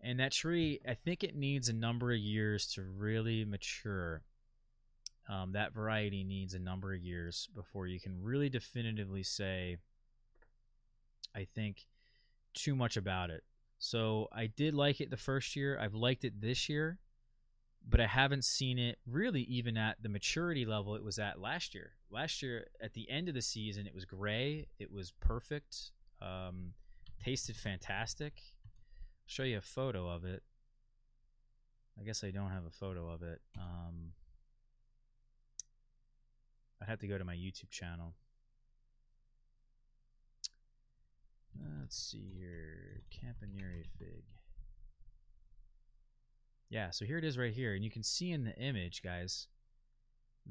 And 0.00 0.20
that 0.20 0.32
tree, 0.32 0.80
I 0.86 0.94
think 0.94 1.24
it 1.24 1.34
needs 1.34 1.68
a 1.68 1.72
number 1.72 2.12
of 2.12 2.18
years 2.18 2.66
to 2.74 2.82
really 2.82 3.44
mature. 3.44 4.22
Um, 5.28 5.52
that 5.52 5.74
variety 5.74 6.24
needs 6.24 6.54
a 6.54 6.58
number 6.58 6.94
of 6.94 7.02
years 7.02 7.48
before 7.54 7.86
you 7.86 8.00
can 8.00 8.22
really 8.22 8.48
definitively 8.48 9.22
say, 9.22 9.76
I 11.34 11.44
think, 11.44 11.86
too 12.54 12.74
much 12.74 12.96
about 12.96 13.30
it. 13.30 13.44
So 13.78 14.28
I 14.32 14.46
did 14.46 14.74
like 14.74 15.00
it 15.00 15.10
the 15.10 15.16
first 15.16 15.54
year. 15.54 15.78
I've 15.78 15.94
liked 15.94 16.24
it 16.24 16.40
this 16.40 16.68
year, 16.68 16.98
but 17.86 18.00
I 18.00 18.06
haven't 18.06 18.44
seen 18.44 18.78
it 18.78 18.98
really 19.06 19.42
even 19.42 19.76
at 19.76 20.02
the 20.02 20.08
maturity 20.08 20.64
level 20.64 20.94
it 20.94 21.04
was 21.04 21.18
at 21.18 21.40
last 21.40 21.74
year. 21.74 21.92
Last 22.10 22.42
year, 22.42 22.68
at 22.82 22.94
the 22.94 23.10
end 23.10 23.28
of 23.28 23.34
the 23.34 23.42
season, 23.42 23.86
it 23.86 23.94
was 23.94 24.04
gray. 24.04 24.68
It 24.78 24.92
was 24.92 25.12
perfect. 25.20 25.92
Um, 26.20 26.74
tasted 27.22 27.56
fantastic. 27.56 28.34
I'll 28.64 29.26
show 29.26 29.42
you 29.42 29.58
a 29.58 29.62
photo 29.62 30.08
of 30.08 30.24
it. 30.24 30.42
I 31.98 32.04
guess 32.04 32.22
I 32.22 32.30
don't 32.30 32.50
have 32.50 32.64
a 32.64 32.70
photo 32.70 33.08
of 33.08 33.22
it. 33.22 33.40
Um, 33.56 34.12
I'd 36.80 36.88
have 36.88 37.00
to 37.00 37.08
go 37.08 37.18
to 37.18 37.24
my 37.24 37.34
YouTube 37.34 37.70
channel. 37.70 38.14
Let's 41.80 41.96
see 41.96 42.32
here. 42.36 43.02
Campaniere 43.10 43.82
fig. 43.98 44.24
Yeah, 46.70 46.90
so 46.90 47.04
here 47.04 47.18
it 47.18 47.24
is 47.24 47.38
right 47.38 47.52
here. 47.52 47.74
And 47.74 47.84
you 47.84 47.90
can 47.90 48.02
see 48.02 48.30
in 48.30 48.44
the 48.44 48.54
image, 48.56 49.02
guys, 49.02 49.48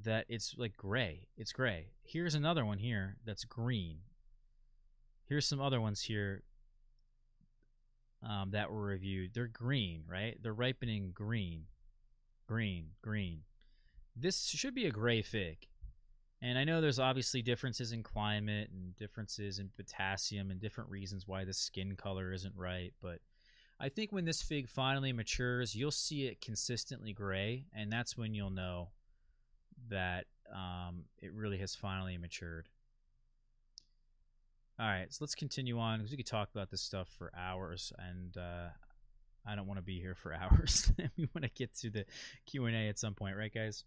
that 0.04 0.26
it's 0.30 0.56
like 0.58 0.76
gray. 0.78 1.28
It's 1.38 1.52
gray. 1.52 1.92
Here's 2.04 2.36
another 2.36 2.66
one 2.66 2.80
here 2.80 3.18
that's 3.26 3.46
green. 3.46 4.00
Here's 5.26 5.48
some 5.48 5.62
other 5.62 5.82
ones 5.82 6.02
here 6.02 6.44
um, 8.28 8.52
that 8.52 8.72
were 8.72 8.82
reviewed. 8.82 9.34
They're 9.34 9.48
green, 9.48 10.04
right? 10.08 10.38
They're 10.42 10.54
ripening 10.54 11.12
green. 11.14 11.66
Green, 12.48 12.92
green. 13.02 13.42
This 14.16 14.46
should 14.46 14.74
be 14.74 14.86
a 14.86 14.92
gray 14.92 15.22
fig. 15.22 15.68
And 16.42 16.58
I 16.58 16.64
know 16.64 16.82
there's 16.82 17.00
obviously 17.00 17.42
differences 17.42 17.92
in 17.92 18.04
climate 18.04 18.70
and 18.72 18.96
differences 18.96 19.60
in 19.60 19.70
potassium 19.76 20.52
and 20.52 20.62
different 20.62 20.90
reasons 20.90 21.28
why 21.28 21.46
the 21.46 21.54
skin 21.54 21.96
color 21.96 22.32
isn't 22.32 22.56
right, 22.56 22.94
but 23.02 23.20
I 23.80 23.90
think 23.90 24.12
when 24.12 24.26
this 24.26 24.42
fig 24.42 24.68
finally 24.68 25.14
matures, 25.14 25.76
you'll 25.76 25.92
see 25.92 26.26
it 26.26 26.42
consistently 26.42 27.14
gray, 27.14 27.66
and 27.76 27.92
that's 27.92 28.18
when 28.18 28.34
you'll 28.34 28.50
know 28.50 28.90
that 29.90 30.26
um, 30.52 31.04
it 31.22 31.32
really 31.34 31.58
has 31.60 31.76
finally 31.76 32.18
matured. 32.18 32.68
All 34.80 34.88
right, 34.88 35.12
so 35.12 35.18
let's 35.22 35.36
continue 35.36 35.80
on 35.80 36.00
because 36.00 36.12
we 36.12 36.18
could 36.18 36.28
talk 36.28 36.50
about 36.54 36.72
this 36.72 36.82
stuff 36.82 37.08
for 37.18 37.32
hours, 37.36 37.94
and 38.00 38.36
uh, 38.38 38.70
I 39.46 39.56
don't 39.56 39.68
want 39.68 39.78
to 39.78 39.84
be 39.84 40.00
here 40.00 40.16
for 40.16 40.34
hours. 40.42 40.92
we 41.18 41.28
want 41.34 41.44
to 41.44 41.52
get 41.52 41.76
to 41.78 41.90
the 41.90 42.06
Q 42.46 42.66
and 42.66 42.76
A 42.76 42.90
at 42.90 42.98
some 42.98 43.14
point, 43.14 43.38
right, 43.38 43.54
guys? 43.54 43.84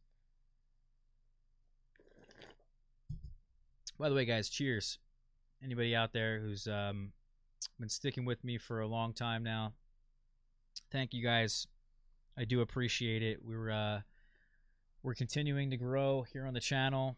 By 3.98 4.08
the 4.08 4.14
way, 4.14 4.24
guys, 4.24 4.48
cheers. 4.48 4.98
Anybody 5.62 5.94
out 5.94 6.12
there 6.12 6.40
who's 6.40 6.66
um, 6.66 7.12
been 7.78 7.90
sticking 7.90 8.24
with 8.24 8.42
me 8.42 8.56
for 8.56 8.80
a 8.80 8.86
long 8.86 9.12
time 9.12 9.42
now, 9.42 9.74
thank 10.90 11.14
you 11.14 11.22
guys. 11.22 11.66
I 12.38 12.44
do 12.44 12.60
appreciate 12.60 13.22
it. 13.22 13.38
We're 13.44 13.70
uh, 13.70 14.00
we're 15.02 15.14
continuing 15.14 15.70
to 15.70 15.76
grow 15.76 16.24
here 16.32 16.46
on 16.46 16.54
the 16.54 16.60
channel, 16.60 17.16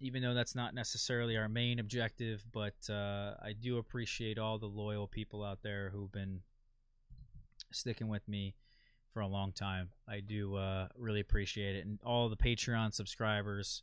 even 0.00 0.22
though 0.22 0.34
that's 0.34 0.54
not 0.54 0.74
necessarily 0.74 1.36
our 1.36 1.48
main 1.48 1.78
objective. 1.78 2.44
But 2.52 2.74
uh, 2.88 3.34
I 3.42 3.54
do 3.58 3.78
appreciate 3.78 4.38
all 4.38 4.58
the 4.58 4.66
loyal 4.66 5.06
people 5.06 5.42
out 5.42 5.62
there 5.62 5.90
who've 5.90 6.12
been 6.12 6.40
sticking 7.72 8.08
with 8.08 8.26
me 8.28 8.54
for 9.12 9.20
a 9.20 9.26
long 9.26 9.52
time. 9.52 9.90
I 10.08 10.20
do 10.20 10.56
uh, 10.56 10.88
really 10.96 11.20
appreciate 11.20 11.76
it, 11.76 11.86
and 11.86 11.98
all 12.04 12.28
the 12.28 12.36
Patreon 12.36 12.94
subscribers, 12.94 13.82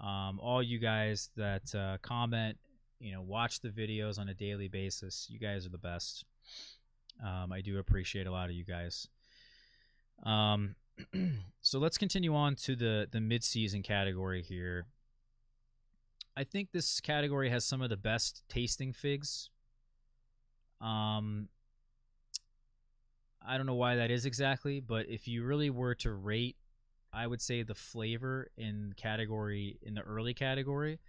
um, 0.00 0.38
all 0.40 0.62
you 0.62 0.78
guys 0.78 1.30
that 1.36 1.74
uh, 1.74 1.98
comment, 2.02 2.58
you 3.00 3.12
know, 3.12 3.22
watch 3.22 3.60
the 3.60 3.70
videos 3.70 4.18
on 4.18 4.28
a 4.28 4.34
daily 4.34 4.68
basis. 4.68 5.26
You 5.30 5.38
guys 5.38 5.66
are 5.66 5.70
the 5.70 5.78
best. 5.78 6.24
Um, 7.24 7.52
I 7.52 7.60
do 7.60 7.78
appreciate 7.78 8.26
a 8.26 8.30
lot 8.30 8.48
of 8.48 8.54
you 8.54 8.64
guys. 8.64 9.08
Um, 10.24 10.76
so 11.60 11.78
let's 11.78 11.98
continue 11.98 12.34
on 12.34 12.56
to 12.56 12.76
the 12.76 13.08
the 13.10 13.20
mid 13.20 13.44
season 13.44 13.82
category 13.82 14.42
here. 14.42 14.86
I 16.36 16.44
think 16.44 16.70
this 16.70 17.00
category 17.00 17.50
has 17.50 17.64
some 17.64 17.82
of 17.82 17.90
the 17.90 17.96
best 17.96 18.44
tasting 18.48 18.92
figs. 18.92 19.50
Um, 20.80 21.48
I 23.44 23.56
don't 23.56 23.66
know 23.66 23.74
why 23.74 23.96
that 23.96 24.10
is 24.10 24.24
exactly, 24.24 24.78
but 24.78 25.08
if 25.08 25.26
you 25.26 25.44
really 25.44 25.70
were 25.70 25.94
to 25.96 26.12
rate, 26.12 26.56
I 27.12 27.26
would 27.26 27.40
say 27.40 27.62
the 27.62 27.74
flavor 27.74 28.50
in 28.56 28.92
category 28.96 29.78
in 29.82 29.94
the 29.94 30.02
early 30.02 30.34
category, 30.34 31.00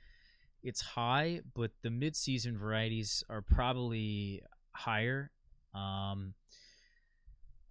it's 0.63 0.81
high, 0.81 1.41
but 1.53 1.71
the 1.83 1.89
mid-season 1.89 2.57
varieties 2.57 3.23
are 3.29 3.41
probably 3.41 4.41
higher. 4.71 5.31
Um, 5.73 6.33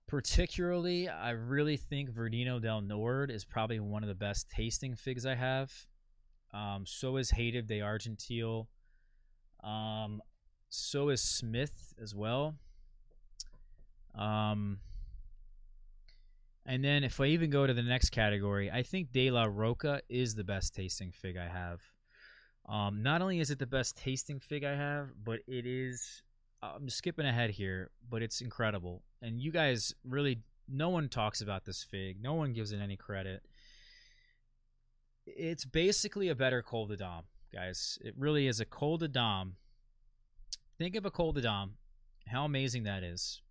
particularly, 0.06 1.08
I 1.08 1.30
really 1.30 1.76
think 1.76 2.10
Verdino 2.10 2.60
del 2.60 2.80
Nord 2.80 3.30
is 3.30 3.44
probably 3.44 3.80
one 3.80 4.02
of 4.02 4.08
the 4.08 4.14
best 4.14 4.48
tasting 4.48 4.94
figs 4.94 5.26
I 5.26 5.34
have. 5.34 5.72
Um, 6.52 6.84
so 6.86 7.16
is 7.16 7.30
Hative 7.30 7.66
de 7.66 7.80
Argentil. 7.80 8.66
Um, 9.62 10.22
so 10.68 11.08
is 11.08 11.22
Smith 11.22 11.94
as 12.00 12.14
well. 12.14 12.54
Um, 14.14 14.78
and 16.66 16.84
then 16.84 17.04
if 17.04 17.20
I 17.20 17.26
even 17.26 17.50
go 17.50 17.66
to 17.66 17.72
the 17.72 17.82
next 17.82 18.10
category, 18.10 18.70
I 18.70 18.82
think 18.82 19.12
De 19.12 19.30
La 19.30 19.44
Roca 19.44 20.02
is 20.08 20.34
the 20.34 20.44
best 20.44 20.74
tasting 20.74 21.12
fig 21.12 21.36
I 21.36 21.48
have. 21.48 21.80
Um, 22.68 23.02
not 23.02 23.22
only 23.22 23.40
is 23.40 23.50
it 23.50 23.58
the 23.58 23.66
best 23.66 23.96
tasting 23.96 24.40
fig 24.40 24.64
I 24.64 24.74
have, 24.74 25.08
but 25.24 25.40
it 25.46 25.64
is. 25.64 26.22
Uh, 26.62 26.72
I'm 26.76 26.88
skipping 26.88 27.26
ahead 27.26 27.50
here, 27.50 27.90
but 28.08 28.22
it's 28.22 28.40
incredible. 28.40 29.02
And 29.22 29.40
you 29.40 29.52
guys 29.52 29.94
really, 30.04 30.40
no 30.68 30.88
one 30.88 31.08
talks 31.08 31.40
about 31.40 31.64
this 31.64 31.82
fig. 31.82 32.20
No 32.20 32.34
one 32.34 32.52
gives 32.52 32.72
it 32.72 32.80
any 32.80 32.96
credit. 32.96 33.42
It's 35.26 35.64
basically 35.64 36.28
a 36.28 36.34
better 36.34 36.62
Col 36.62 36.86
de 36.86 36.96
Dame, 36.96 37.24
guys. 37.52 37.98
It 38.00 38.14
really 38.16 38.46
is 38.46 38.60
a 38.60 38.64
Col 38.64 38.96
de 38.96 39.08
Dame. 39.08 39.56
Think 40.78 40.96
of 40.96 41.04
a 41.04 41.10
Col 41.10 41.32
de 41.32 41.42
Dame, 41.42 41.74
how 42.26 42.44
amazing 42.44 42.84
that 42.84 43.02
is. 43.02 43.42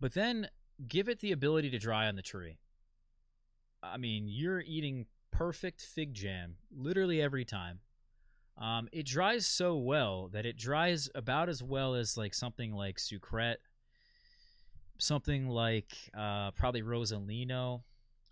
But 0.00 0.14
then 0.14 0.48
give 0.86 1.08
it 1.08 1.20
the 1.20 1.32
ability 1.32 1.70
to 1.70 1.78
dry 1.78 2.06
on 2.06 2.16
the 2.16 2.22
tree. 2.22 2.58
I 3.82 3.96
mean, 3.96 4.26
you're 4.28 4.60
eating 4.60 5.06
perfect 5.30 5.80
fig 5.80 6.14
jam 6.14 6.56
literally 6.74 7.20
every 7.20 7.44
time. 7.44 7.80
Um, 8.60 8.88
it 8.92 9.06
dries 9.06 9.46
so 9.46 9.76
well 9.76 10.28
that 10.32 10.44
it 10.44 10.56
dries 10.56 11.08
about 11.14 11.48
as 11.48 11.62
well 11.62 11.94
as 11.94 12.16
like 12.16 12.34
something 12.34 12.72
like 12.72 12.96
Sucrette, 12.96 13.58
something 14.98 15.48
like 15.48 15.92
uh, 16.16 16.50
probably 16.52 16.82
Rosalino. 16.82 17.82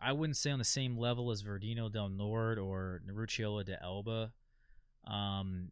I 0.01 0.13
wouldn't 0.13 0.37
say 0.37 0.51
on 0.51 0.59
the 0.59 0.65
same 0.65 0.99
level 0.99 1.31
as 1.31 1.43
Verdino 1.43 1.91
del 1.91 2.09
Nord 2.09 2.59
or 2.59 3.03
Nerucciola 3.09 3.65
de 3.65 3.81
Elba, 3.83 4.33
um, 5.07 5.71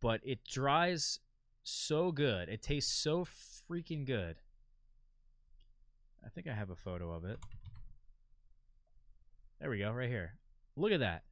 but 0.00 0.20
it 0.24 0.40
dries 0.44 1.20
so 1.62 2.10
good. 2.10 2.48
It 2.48 2.62
tastes 2.62 2.92
so 2.92 3.24
freaking 3.24 4.04
good 4.04 4.36
I 6.24 6.28
think 6.28 6.46
I 6.46 6.54
have 6.54 6.70
a 6.70 6.76
photo 6.76 7.12
of 7.12 7.24
it. 7.24 7.38
There 9.60 9.70
we 9.70 9.78
go, 9.78 9.92
right 9.92 10.08
here. 10.08 10.34
Look 10.76 10.92
at 10.92 11.00
that. 11.00 11.22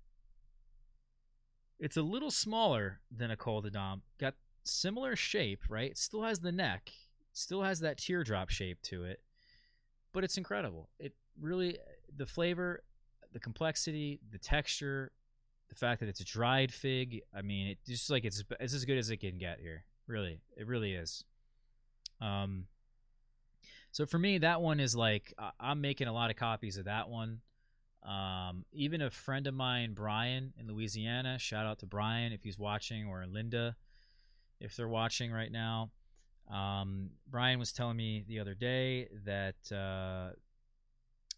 It's 1.78 1.96
a 1.96 2.02
little 2.02 2.30
smaller 2.30 3.00
than 3.10 3.30
a 3.30 3.36
Col 3.36 3.60
de 3.60 3.70
Dame. 3.70 4.02
Got 4.18 4.34
similar 4.64 5.16
shape, 5.16 5.60
right? 5.68 5.90
It 5.90 5.98
still 5.98 6.22
has 6.22 6.40
the 6.40 6.52
neck. 6.52 6.90
Still 7.32 7.62
has 7.62 7.80
that 7.80 7.98
teardrop 7.98 8.50
shape 8.50 8.82
to 8.82 9.04
it. 9.04 9.20
But 10.12 10.24
it's 10.24 10.36
incredible. 10.36 10.88
It 10.98 11.14
really 11.40 11.78
the 12.16 12.26
flavor, 12.26 12.82
the 13.32 13.38
complexity, 13.38 14.20
the 14.30 14.38
texture, 14.38 15.12
the 15.68 15.74
fact 15.74 16.00
that 16.00 16.08
it's 16.08 16.20
a 16.20 16.24
dried 16.24 16.72
fig. 16.72 17.20
I 17.34 17.42
mean, 17.42 17.68
it 17.68 17.78
just 17.86 18.10
like 18.10 18.24
it's 18.24 18.42
it's 18.58 18.74
as 18.74 18.84
good 18.84 18.98
as 18.98 19.10
it 19.10 19.18
can 19.18 19.38
get 19.38 19.60
here. 19.60 19.84
Really, 20.06 20.40
it 20.56 20.66
really 20.66 20.94
is. 20.94 21.24
Um, 22.20 22.66
so 23.92 24.06
for 24.06 24.18
me, 24.18 24.38
that 24.38 24.60
one 24.60 24.80
is 24.80 24.96
like 24.96 25.34
I'm 25.60 25.80
making 25.80 26.08
a 26.08 26.12
lot 26.12 26.30
of 26.30 26.36
copies 26.36 26.76
of 26.78 26.86
that 26.86 27.08
one. 27.08 27.40
Um, 28.08 28.64
even 28.72 29.02
a 29.02 29.10
friend 29.10 29.46
of 29.46 29.54
mine, 29.54 29.92
Brian 29.92 30.52
in 30.58 30.66
Louisiana, 30.66 31.38
shout 31.38 31.66
out 31.66 31.80
to 31.80 31.86
Brian 31.86 32.32
if 32.32 32.42
he's 32.42 32.58
watching, 32.58 33.06
or 33.06 33.26
Linda 33.26 33.76
if 34.60 34.74
they're 34.76 34.88
watching 34.88 35.30
right 35.30 35.52
now. 35.52 35.90
Um, 36.50 37.10
Brian 37.28 37.58
was 37.58 37.72
telling 37.72 37.96
me 37.96 38.24
the 38.26 38.40
other 38.40 38.54
day 38.54 39.08
that 39.24 39.70
uh, 39.70 40.30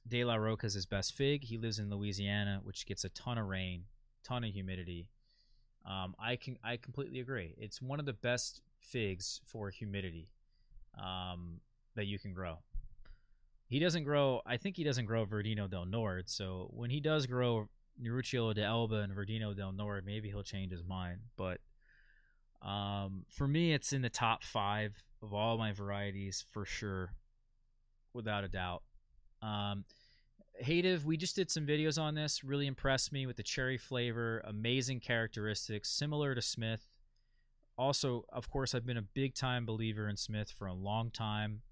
De 0.07 0.25
La 0.25 0.37
Roca 0.37 0.67
is 0.67 0.75
his 0.75 0.87
best 0.87 1.15
fig. 1.15 1.43
He 1.43 1.59
lives 1.59 1.81
in 1.81 1.91
Louisiana, 1.91 2.61
which 2.63 2.87
gets 2.87 3.05
a 3.05 3.09
ton 3.09 3.37
of 3.37 3.47
rain, 3.47 3.85
ton 4.23 4.45
of 4.45 4.53
humidity. 4.53 5.09
Um, 5.85 6.15
I 6.19 6.37
can 6.37 6.57
I 6.63 6.77
completely 6.77 7.19
agree. 7.19 7.55
It's 7.59 7.83
one 7.83 7.99
of 7.99 8.07
the 8.07 8.13
best 8.13 8.61
figs 8.79 9.41
for 9.45 9.71
humidity. 9.71 10.29
Um, 10.97 11.61
that 11.95 12.07
you 12.07 12.19
can 12.19 12.33
grow. 12.33 12.59
He 13.71 13.79
doesn't 13.79 14.03
grow. 14.03 14.41
I 14.45 14.57
think 14.57 14.77
he 14.77 14.83
doesn't 14.83 15.07
grow 15.07 15.25
Verdino 15.25 15.71
del 15.71 15.87
Nord. 15.87 16.29
So 16.29 16.69
when 16.73 16.91
he 16.91 16.99
does 16.99 17.27
grow 17.27 17.69
Nerucciola 18.03 18.53
de 18.53 18.65
Elba 18.65 18.97
and 18.97 19.13
Verdino 19.15 19.57
del 19.57 19.71
Nord, 19.71 20.05
maybe 20.05 20.29
he'll 20.29 20.43
change 20.43 20.73
his 20.73 20.83
mind. 20.83 21.21
But 21.37 21.61
um, 22.63 23.27
for 23.31 23.47
me, 23.47 23.73
it's 23.73 23.93
in 23.93 24.03
the 24.03 24.11
top 24.11 24.43
five 24.43 25.05
of 25.23 25.33
all 25.33 25.57
my 25.57 25.71
varieties 25.71 26.45
for 26.51 26.65
sure, 26.65 27.15
without 28.13 28.43
a 28.43 28.49
doubt. 28.49 28.83
Um, 29.41 29.85
Hative, 30.57 31.07
we 31.07 31.17
just 31.17 31.37
did 31.37 31.49
some 31.49 31.65
videos 31.65 31.97
on 31.97 32.17
this. 32.17 32.43
Really 32.43 32.67
impressed 32.67 33.13
me 33.13 33.25
with 33.25 33.37
the 33.37 33.45
cherry 33.45 33.79
flavor, 33.79 34.43
amazing 34.45 34.99
characteristics, 34.99 35.89
similar 35.89 36.35
to 36.35 36.43
Smith. 36.43 36.89
Also, 37.79 38.25
of 38.33 38.51
course, 38.51 38.75
I've 38.75 38.85
been 38.85 38.97
a 38.97 39.03
big 39.03 39.37
time 39.37 39.65
believer 39.65 40.09
in 40.09 40.17
Smith 40.17 40.51
for 40.51 40.67
a 40.67 40.75
long 40.75 41.13
time. 41.13 41.63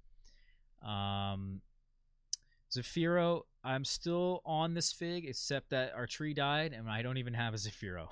Um, 0.81 1.61
Zafiro, 2.71 3.43
I'm 3.65 3.85
still 3.85 4.43
on 4.45 4.75
this 4.75 4.93
fig, 4.93 5.27
except 5.27 5.71
that 5.71 5.95
our 5.95 6.07
tree 6.07 6.35
died 6.35 6.73
and 6.73 6.89
I 6.89 7.03
don't 7.03 7.19
even 7.19 7.35
have 7.35 7.55
a 7.55 7.57
Zafiro. 7.57 8.09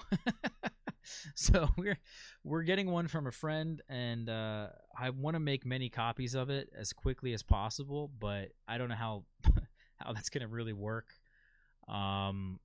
so 1.35 1.69
we're 1.77 1.99
we're 2.45 2.63
getting 2.63 2.91
one 2.91 3.09
from 3.09 3.27
a 3.27 3.33
friend, 3.33 3.83
and 3.89 4.29
uh, 4.29 4.69
I 4.99 5.11
want 5.11 5.35
to 5.35 5.41
make 5.41 5.65
many 5.65 5.89
copies 5.89 6.35
of 6.35 6.51
it 6.51 6.71
as 6.77 6.93
quickly 6.93 7.33
as 7.33 7.43
possible, 7.43 8.11
but 8.19 8.51
I 8.67 8.79
don't 8.79 8.89
know 8.89 8.95
how 8.95 9.25
how 9.97 10.13
that's 10.13 10.29
gonna 10.29 10.49
really 10.49 10.73
work. 10.73 11.09
Um, 11.89 12.61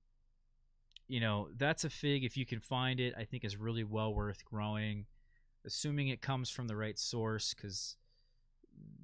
you 1.08 1.20
know, 1.20 1.48
that's 1.56 1.84
a 1.84 1.90
fig 1.90 2.24
if 2.24 2.36
you 2.36 2.46
can 2.46 2.60
find 2.60 3.00
it. 3.00 3.14
I 3.16 3.24
think 3.24 3.44
is 3.44 3.56
really 3.56 3.84
well 3.84 4.14
worth 4.14 4.44
growing, 4.44 5.06
assuming 5.64 6.08
it 6.08 6.22
comes 6.22 6.50
from 6.50 6.68
the 6.68 6.76
right 6.76 6.98
source, 6.98 7.54
because 7.54 7.96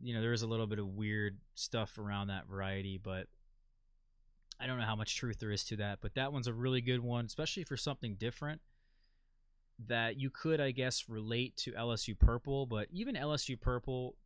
you 0.03 0.15
know 0.15 0.21
there 0.21 0.33
is 0.33 0.43
a 0.43 0.47
little 0.47 0.67
bit 0.67 0.79
of 0.79 0.87
weird 0.87 1.39
stuff 1.55 1.99
around 1.99 2.29
that 2.29 2.47
variety, 2.47 2.99
but 3.03 3.27
I 4.61 4.67
don't 4.67 4.79
know 4.79 4.85
how 4.85 4.97
much 4.97 5.17
truth 5.17 5.39
there 5.39 5.51
is 5.51 5.65
to 5.65 5.77
that. 5.77 5.99
But 6.01 6.15
that 6.15 6.33
one's 6.33 6.47
a 6.47 6.53
really 6.53 6.81
good 6.81 7.01
one, 7.01 7.27
especially 7.27 7.65
for 7.65 7.77
something 7.77 8.15
different 8.15 8.61
that 9.87 10.19
you 10.19 10.31
could, 10.31 10.61
I 10.61 10.73
guess, 10.73 11.09
relate 11.09 11.57
to 11.59 11.73
LSU 11.73 12.19
Purple. 12.19 12.67
But 12.67 12.89
even 12.91 13.15
LSU 13.15 13.61
Purple 13.61 14.17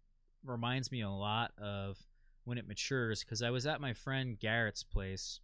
reminds 0.44 0.90
me 0.90 1.02
a 1.02 1.10
lot 1.10 1.52
of 1.58 1.98
when 2.44 2.58
it 2.58 2.66
matures 2.66 3.22
because 3.22 3.42
I 3.42 3.50
was 3.50 3.66
at 3.66 3.80
my 3.80 3.92
friend 3.92 4.38
Garrett's 4.38 4.82
place. 4.82 5.40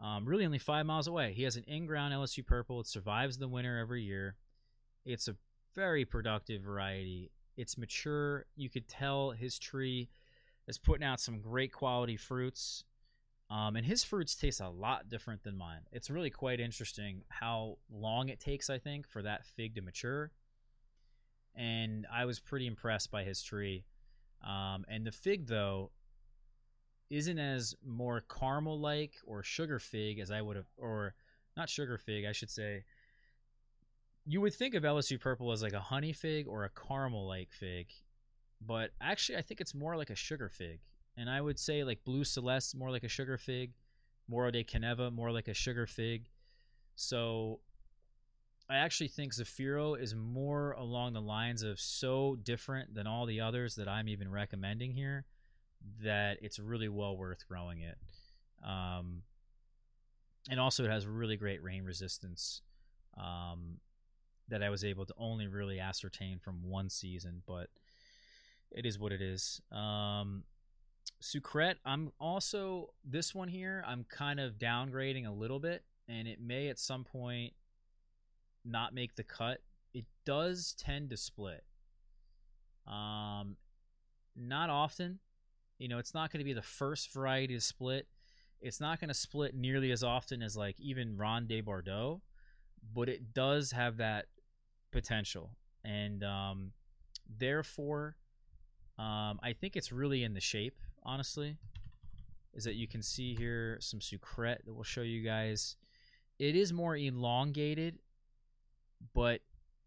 Um, 0.00 0.26
really 0.26 0.46
only 0.46 0.58
five 0.58 0.86
miles 0.86 1.08
away. 1.08 1.32
He 1.32 1.42
has 1.42 1.56
an 1.56 1.64
in-ground 1.66 2.14
LSU 2.14 2.46
Purple. 2.46 2.80
It 2.80 2.86
survives 2.86 3.38
the 3.38 3.48
winter 3.48 3.78
every 3.78 4.02
year. 4.02 4.36
It's 5.04 5.26
a 5.26 5.34
very 5.74 6.04
productive 6.04 6.62
variety. 6.62 7.32
It's 7.58 7.76
mature. 7.76 8.46
You 8.56 8.70
could 8.70 8.86
tell 8.86 9.32
his 9.32 9.58
tree 9.58 10.08
is 10.68 10.78
putting 10.78 11.04
out 11.04 11.18
some 11.18 11.40
great 11.40 11.72
quality 11.72 12.16
fruits. 12.16 12.84
Um, 13.50 13.76
and 13.76 13.84
his 13.84 14.04
fruits 14.04 14.36
taste 14.36 14.60
a 14.60 14.68
lot 14.68 15.08
different 15.08 15.42
than 15.42 15.56
mine. 15.56 15.80
It's 15.90 16.08
really 16.08 16.30
quite 16.30 16.60
interesting 16.60 17.22
how 17.28 17.78
long 17.90 18.28
it 18.28 18.38
takes, 18.38 18.70
I 18.70 18.78
think, 18.78 19.08
for 19.08 19.22
that 19.22 19.44
fig 19.44 19.74
to 19.74 19.82
mature. 19.82 20.30
And 21.56 22.06
I 22.12 22.26
was 22.26 22.38
pretty 22.38 22.66
impressed 22.66 23.10
by 23.10 23.24
his 23.24 23.42
tree. 23.42 23.84
Um, 24.46 24.84
and 24.86 25.04
the 25.04 25.10
fig, 25.10 25.48
though, 25.48 25.90
isn't 27.10 27.38
as 27.38 27.74
more 27.84 28.20
caramel 28.20 28.78
like 28.78 29.14
or 29.24 29.42
sugar 29.42 29.80
fig 29.80 30.20
as 30.20 30.30
I 30.30 30.42
would 30.42 30.56
have, 30.56 30.68
or 30.76 31.14
not 31.56 31.70
sugar 31.70 31.98
fig, 31.98 32.24
I 32.24 32.32
should 32.32 32.50
say. 32.50 32.84
You 34.30 34.42
would 34.42 34.52
think 34.52 34.74
of 34.74 34.82
LSU 34.82 35.18
purple 35.18 35.52
as 35.52 35.62
like 35.62 35.72
a 35.72 35.80
honey 35.80 36.12
fig 36.12 36.46
or 36.46 36.64
a 36.64 36.68
caramel 36.68 37.26
like 37.26 37.50
fig, 37.50 37.86
but 38.60 38.90
actually 39.00 39.38
I 39.38 39.42
think 39.42 39.62
it's 39.62 39.74
more 39.74 39.96
like 39.96 40.10
a 40.10 40.14
sugar 40.14 40.50
fig. 40.50 40.80
And 41.16 41.30
I 41.30 41.40
would 41.40 41.58
say 41.58 41.82
like 41.82 42.04
blue 42.04 42.24
celeste 42.24 42.76
more 42.76 42.90
like 42.90 43.04
a 43.04 43.08
sugar 43.08 43.38
fig, 43.38 43.72
Moro 44.28 44.50
de 44.50 44.64
Caneva 44.64 45.10
more 45.10 45.32
like 45.32 45.48
a 45.48 45.54
sugar 45.54 45.86
fig. 45.86 46.28
So 46.94 47.60
I 48.68 48.76
actually 48.76 49.08
think 49.08 49.32
Zafiro 49.32 49.98
is 49.98 50.14
more 50.14 50.72
along 50.72 51.14
the 51.14 51.22
lines 51.22 51.62
of 51.62 51.80
so 51.80 52.36
different 52.42 52.94
than 52.94 53.06
all 53.06 53.24
the 53.24 53.40
others 53.40 53.76
that 53.76 53.88
I'm 53.88 54.08
even 54.08 54.30
recommending 54.30 54.92
here 54.92 55.24
that 56.02 56.36
it's 56.42 56.58
really 56.58 56.90
well 56.90 57.16
worth 57.16 57.48
growing 57.48 57.80
it. 57.80 57.96
Um, 58.62 59.22
and 60.50 60.60
also, 60.60 60.84
it 60.84 60.90
has 60.90 61.06
really 61.06 61.36
great 61.36 61.62
rain 61.62 61.84
resistance 61.84 62.60
um, 63.16 63.78
that 64.48 64.62
I 64.62 64.70
was 64.70 64.84
able 64.84 65.06
to 65.06 65.14
only 65.18 65.46
really 65.46 65.78
ascertain 65.80 66.38
from 66.38 66.62
one 66.62 66.88
season, 66.88 67.42
but 67.46 67.68
it 68.70 68.86
is 68.86 68.98
what 68.98 69.12
it 69.12 69.22
is. 69.22 69.60
Um, 69.72 70.44
Sucrette, 71.22 71.76
I'm 71.84 72.12
also 72.20 72.90
this 73.04 73.34
one 73.34 73.48
here. 73.48 73.84
I'm 73.86 74.04
kind 74.08 74.40
of 74.40 74.58
downgrading 74.58 75.26
a 75.26 75.32
little 75.32 75.58
bit, 75.58 75.84
and 76.08 76.28
it 76.28 76.40
may 76.40 76.68
at 76.68 76.78
some 76.78 77.04
point 77.04 77.54
not 78.64 78.94
make 78.94 79.16
the 79.16 79.24
cut. 79.24 79.62
It 79.94 80.04
does 80.24 80.74
tend 80.78 81.10
to 81.10 81.16
split. 81.16 81.64
Um, 82.86 83.56
not 84.36 84.70
often. 84.70 85.18
You 85.78 85.88
know, 85.88 85.98
it's 85.98 86.14
not 86.14 86.32
going 86.32 86.40
to 86.40 86.44
be 86.44 86.52
the 86.52 86.62
first 86.62 87.12
variety 87.12 87.54
to 87.54 87.60
split. 87.60 88.08
It's 88.60 88.80
not 88.80 89.00
going 89.00 89.08
to 89.08 89.14
split 89.14 89.54
nearly 89.54 89.92
as 89.92 90.02
often 90.02 90.42
as 90.42 90.56
like 90.56 90.78
even 90.80 91.16
Ronde 91.16 91.48
de 91.48 91.60
Bordeaux, 91.60 92.22
but 92.94 93.08
it 93.08 93.32
does 93.32 93.72
have 93.72 93.98
that 93.98 94.26
potential, 94.90 95.50
and 95.84 96.24
um, 96.24 96.72
therefore, 97.38 98.16
um, 98.98 99.38
I 99.42 99.52
think 99.58 99.76
it's 99.76 99.92
really 99.92 100.24
in 100.24 100.34
the 100.34 100.40
shape. 100.40 100.76
Honestly, 101.04 101.56
is 102.54 102.64
that 102.64 102.74
you 102.74 102.88
can 102.88 103.02
see 103.02 103.34
here 103.34 103.78
some 103.80 104.00
sucrette 104.00 104.64
that 104.64 104.74
we'll 104.74 104.82
show 104.82 105.02
you 105.02 105.22
guys. 105.22 105.76
It 106.38 106.54
is 106.54 106.72
more 106.72 106.96
elongated 106.96 107.98
but 109.14 109.40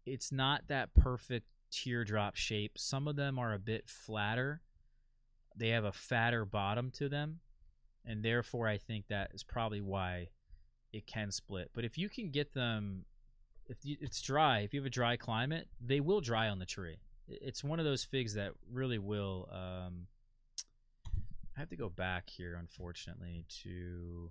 it's 0.06 0.32
not 0.32 0.68
that 0.68 0.94
perfect 0.94 1.46
teardrop 1.70 2.36
shape. 2.36 2.72
Some 2.76 3.08
of 3.08 3.16
them 3.16 3.38
are 3.38 3.52
a 3.52 3.58
bit 3.58 3.88
flatter. 3.88 4.62
They 5.56 5.68
have 5.68 5.84
a 5.84 5.92
fatter 5.92 6.44
bottom 6.44 6.90
to 6.92 7.08
them, 7.08 7.40
and 8.04 8.24
therefore 8.24 8.68
I 8.68 8.78
think 8.78 9.08
that 9.08 9.30
is 9.34 9.44
probably 9.44 9.80
why 9.80 10.28
it 10.92 11.06
can 11.06 11.30
split. 11.30 11.70
But 11.74 11.84
if 11.84 11.98
you 11.98 12.08
can 12.08 12.30
get 12.30 12.54
them, 12.54 13.04
if 13.68 13.78
it's 13.84 14.20
dry, 14.22 14.60
if 14.60 14.74
you 14.74 14.80
have 14.80 14.86
a 14.86 14.90
dry 14.90 15.16
climate, 15.16 15.68
they 15.80 16.00
will 16.00 16.20
dry 16.20 16.48
on 16.48 16.58
the 16.58 16.66
tree. 16.66 16.96
It's 17.28 17.62
one 17.62 17.78
of 17.78 17.84
those 17.84 18.04
figs 18.04 18.34
that 18.34 18.52
really 18.70 18.98
will. 18.98 19.48
Um, 19.50 20.06
I 21.56 21.60
have 21.60 21.68
to 21.70 21.76
go 21.76 21.88
back 21.88 22.28
here, 22.28 22.56
unfortunately, 22.58 23.44
to 23.62 24.30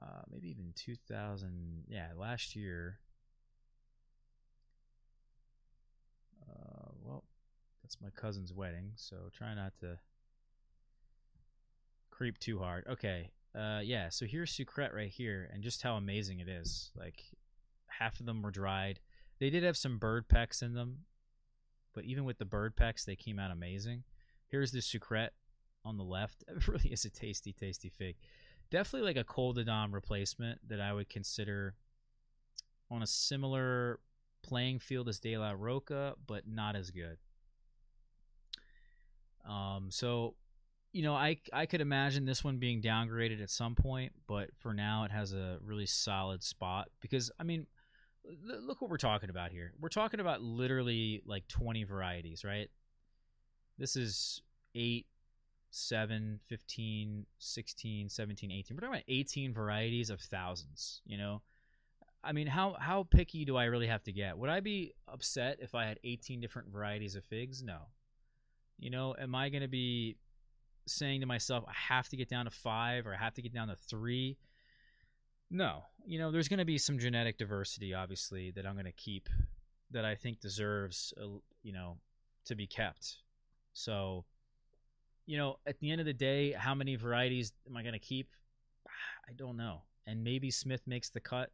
uh, 0.00 0.22
maybe 0.30 0.48
even 0.48 0.72
2000. 0.74 1.84
Yeah, 1.88 2.08
last 2.16 2.56
year. 2.56 2.98
Uh, 6.48 6.90
well, 7.04 7.24
that's 7.82 7.98
my 8.00 8.10
cousin's 8.10 8.52
wedding, 8.52 8.92
so 8.96 9.16
try 9.32 9.54
not 9.54 9.72
to 9.80 9.98
creep 12.10 12.38
too 12.38 12.58
hard. 12.58 12.86
Okay. 12.88 13.30
Uh, 13.54 13.80
yeah, 13.82 14.08
so 14.08 14.24
here's 14.26 14.52
Sucrette 14.52 14.94
right 14.94 15.10
here, 15.10 15.50
and 15.52 15.62
just 15.62 15.82
how 15.82 15.96
amazing 15.96 16.40
it 16.40 16.48
is. 16.48 16.90
Like, 16.96 17.22
half 17.86 18.18
of 18.18 18.26
them 18.26 18.42
were 18.42 18.50
dried. 18.50 19.00
They 19.38 19.50
did 19.50 19.62
have 19.62 19.76
some 19.76 19.98
bird 19.98 20.28
pecks 20.28 20.62
in 20.62 20.74
them, 20.74 21.00
but 21.94 22.04
even 22.04 22.24
with 22.24 22.38
the 22.38 22.44
bird 22.44 22.76
pecks, 22.76 23.04
they 23.04 23.16
came 23.16 23.38
out 23.38 23.50
amazing. 23.50 24.04
Here's 24.46 24.72
the 24.72 24.78
Sucrette 24.78 25.30
on 25.84 25.98
the 25.98 26.04
left. 26.04 26.44
It 26.48 26.68
really 26.68 26.92
is 26.92 27.04
a 27.04 27.10
tasty, 27.10 27.52
tasty 27.52 27.90
fig 27.90 28.16
definitely 28.72 29.06
like 29.06 29.18
a 29.18 29.24
Col 29.24 29.52
de 29.52 29.64
Dame 29.64 29.92
replacement 29.92 30.66
that 30.66 30.80
I 30.80 30.94
would 30.94 31.10
consider 31.10 31.74
on 32.90 33.02
a 33.02 33.06
similar 33.06 34.00
playing 34.42 34.78
field 34.78 35.08
as 35.08 35.20
De 35.20 35.36
La 35.36 35.52
Roca, 35.56 36.14
but 36.26 36.48
not 36.48 36.74
as 36.74 36.90
good. 36.90 37.18
Um, 39.46 39.90
so, 39.90 40.34
you 40.92 41.02
know, 41.02 41.14
I 41.14 41.38
I 41.52 41.66
could 41.66 41.80
imagine 41.80 42.24
this 42.24 42.44
one 42.44 42.58
being 42.58 42.82
downgraded 42.82 43.42
at 43.42 43.50
some 43.50 43.74
point, 43.74 44.12
but 44.26 44.50
for 44.58 44.74
now 44.74 45.04
it 45.04 45.10
has 45.10 45.32
a 45.32 45.58
really 45.64 45.86
solid 45.86 46.42
spot 46.42 46.88
because 47.00 47.30
I 47.40 47.44
mean, 47.44 47.66
look 48.44 48.82
what 48.82 48.90
we're 48.90 48.98
talking 48.98 49.30
about 49.30 49.52
here. 49.52 49.72
We're 49.80 49.88
talking 49.88 50.20
about 50.20 50.42
literally 50.42 51.22
like 51.26 51.48
20 51.48 51.84
varieties, 51.84 52.44
right? 52.44 52.68
This 53.78 53.96
is 53.96 54.42
eight 54.74 55.06
7 55.74 56.38
15 56.48 57.26
16 57.38 58.08
17 58.10 58.50
18 58.50 58.76
we're 58.76 58.80
talking 58.80 58.94
about 58.94 59.04
18 59.08 59.54
varieties 59.54 60.10
of 60.10 60.20
thousands 60.20 61.00
you 61.06 61.16
know? 61.16 61.40
I 62.22 62.32
mean 62.32 62.46
how 62.46 62.76
how 62.78 63.04
picky 63.04 63.46
do 63.46 63.56
i 63.56 63.64
really 63.64 63.86
have 63.86 64.02
to 64.04 64.12
get? 64.12 64.36
Would 64.36 64.50
i 64.50 64.60
be 64.60 64.92
upset 65.08 65.58
if 65.60 65.74
i 65.74 65.86
had 65.86 65.98
18 66.04 66.40
different 66.40 66.68
varieties 66.68 67.16
of 67.16 67.24
figs? 67.24 67.62
No. 67.62 67.78
You 68.78 68.90
know 68.90 69.14
am 69.18 69.34
i 69.34 69.48
going 69.48 69.62
to 69.62 69.68
be 69.68 70.18
saying 70.86 71.20
to 71.20 71.26
myself 71.26 71.64
i 71.68 71.72
have 71.74 72.08
to 72.08 72.16
get 72.16 72.28
down 72.28 72.44
to 72.44 72.50
five 72.50 73.06
or 73.06 73.14
i 73.14 73.16
have 73.16 73.34
to 73.34 73.42
get 73.42 73.54
down 73.54 73.68
to 73.68 73.76
three 73.76 74.36
no 75.50 75.82
you 76.04 76.18
know 76.18 76.30
there's 76.30 76.48
going 76.48 76.58
to 76.58 76.64
be 76.64 76.78
some 76.78 76.98
genetic 76.98 77.38
diversity 77.38 77.94
obviously 77.94 78.50
that 78.50 78.66
i'm 78.66 78.74
going 78.74 78.84
to 78.84 78.92
keep 78.92 79.28
that 79.90 80.04
i 80.04 80.14
think 80.14 80.40
deserves 80.40 81.12
you 81.62 81.72
know 81.72 81.96
to 82.44 82.54
be 82.54 82.66
kept 82.66 83.16
so 83.72 84.24
you 85.26 85.38
know, 85.38 85.58
at 85.66 85.78
the 85.78 85.90
end 85.90 86.00
of 86.00 86.06
the 86.06 86.12
day, 86.12 86.52
how 86.52 86.74
many 86.74 86.96
varieties 86.96 87.52
am 87.66 87.76
I 87.76 87.82
going 87.82 87.94
to 87.94 87.98
keep? 87.98 88.28
I 89.28 89.32
don't 89.32 89.56
know. 89.56 89.82
And 90.06 90.24
maybe 90.24 90.50
Smith 90.50 90.82
makes 90.86 91.10
the 91.10 91.20
cut. 91.20 91.50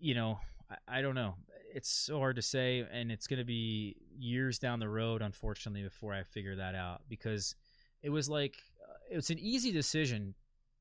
You 0.00 0.14
know, 0.14 0.40
I, 0.70 0.98
I 0.98 1.02
don't 1.02 1.14
know. 1.14 1.36
It's 1.74 1.88
so 1.88 2.18
hard 2.18 2.36
to 2.36 2.42
say, 2.42 2.86
and 2.90 3.12
it's 3.12 3.26
going 3.26 3.38
to 3.38 3.44
be 3.44 3.96
years 4.18 4.58
down 4.58 4.80
the 4.80 4.88
road, 4.88 5.22
unfortunately, 5.22 5.82
before 5.82 6.14
I 6.14 6.22
figure 6.22 6.56
that 6.56 6.74
out 6.74 7.02
because 7.08 7.54
it 8.02 8.10
was 8.10 8.28
like 8.28 8.56
uh, 8.82 8.94
it's 9.10 9.30
an 9.30 9.38
easy 9.38 9.72
decision 9.72 10.34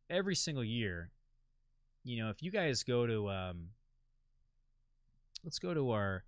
every 0.09 0.35
single 0.35 0.63
year. 0.63 1.11
You 2.03 2.23
know, 2.23 2.29
if 2.29 2.41
you 2.41 2.51
guys 2.51 2.83
go 2.83 3.05
to, 3.05 3.29
um, 3.29 3.67
let's 5.43 5.59
go 5.59 5.73
to 5.73 5.91
our 5.91 6.23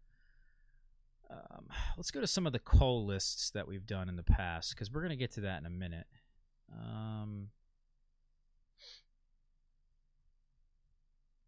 um, 1.30 1.66
let's 1.96 2.12
go 2.12 2.22
to 2.22 2.28
some 2.28 2.48
of 2.48 2.54
the 2.54 2.60
call 2.60 3.06
lists 3.06 3.52
that 3.52 3.68
we've 3.68 3.86
done 3.86 4.10
in 4.10 4.16
the 4.16 4.24
past 4.24 4.74
because 4.74 4.92
we're 4.92 5.02
going 5.02 5.12
to 5.12 5.16
get 5.16 5.32
to 5.34 5.42
that 5.42 5.60
in 5.60 5.66
a 5.66 5.70
minute. 5.70 6.08
Um, 6.74 7.50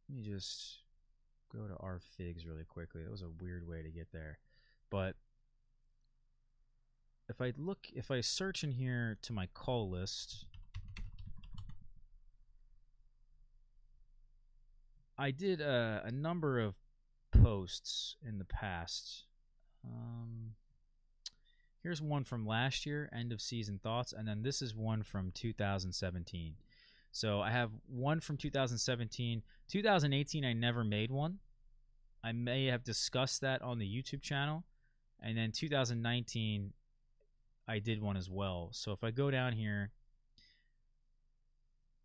let 0.07 0.17
me 0.17 0.23
just 0.23 0.80
go 1.51 1.67
to 1.67 1.75
our 1.79 1.99
figs 1.99 2.45
really 2.45 2.63
quickly. 2.63 3.03
That 3.03 3.11
was 3.11 3.21
a 3.21 3.29
weird 3.41 3.67
way 3.67 3.81
to 3.81 3.89
get 3.89 4.11
there, 4.11 4.39
but 4.89 5.15
if 7.29 7.41
I 7.41 7.53
look, 7.57 7.87
if 7.93 8.11
I 8.11 8.21
search 8.21 8.63
in 8.63 8.71
here 8.71 9.17
to 9.21 9.33
my 9.33 9.47
call 9.53 9.89
list, 9.89 10.45
I 15.17 15.31
did 15.31 15.61
a, 15.61 16.03
a 16.05 16.11
number 16.11 16.59
of 16.59 16.77
posts 17.31 18.17
in 18.25 18.37
the 18.37 18.45
past 18.45 19.25
um, 19.85 20.53
here's 21.81 22.01
one 22.01 22.23
from 22.23 22.45
last 22.45 22.85
year, 22.85 23.09
end 23.13 23.31
of 23.31 23.41
season 23.41 23.79
thoughts, 23.81 24.13
and 24.13 24.27
then 24.27 24.43
this 24.43 24.61
is 24.61 24.75
one 24.75 25.03
from 25.03 25.31
2017. 25.31 26.55
So 27.11 27.41
I 27.41 27.51
have 27.51 27.71
one 27.87 28.19
from 28.19 28.37
2017. 28.37 29.43
2018, 29.69 30.45
I 30.45 30.53
never 30.53 30.83
made 30.83 31.11
one. 31.11 31.39
I 32.23 32.31
may 32.31 32.67
have 32.67 32.83
discussed 32.83 33.41
that 33.41 33.61
on 33.61 33.79
the 33.79 33.85
YouTube 33.85 34.21
channel. 34.21 34.63
And 35.21 35.37
then 35.37 35.51
2019, 35.51 36.73
I 37.67 37.79
did 37.79 38.01
one 38.01 38.17
as 38.17 38.29
well. 38.29 38.69
So 38.71 38.91
if 38.91 39.03
I 39.03 39.11
go 39.11 39.29
down 39.29 39.53
here, 39.53 39.91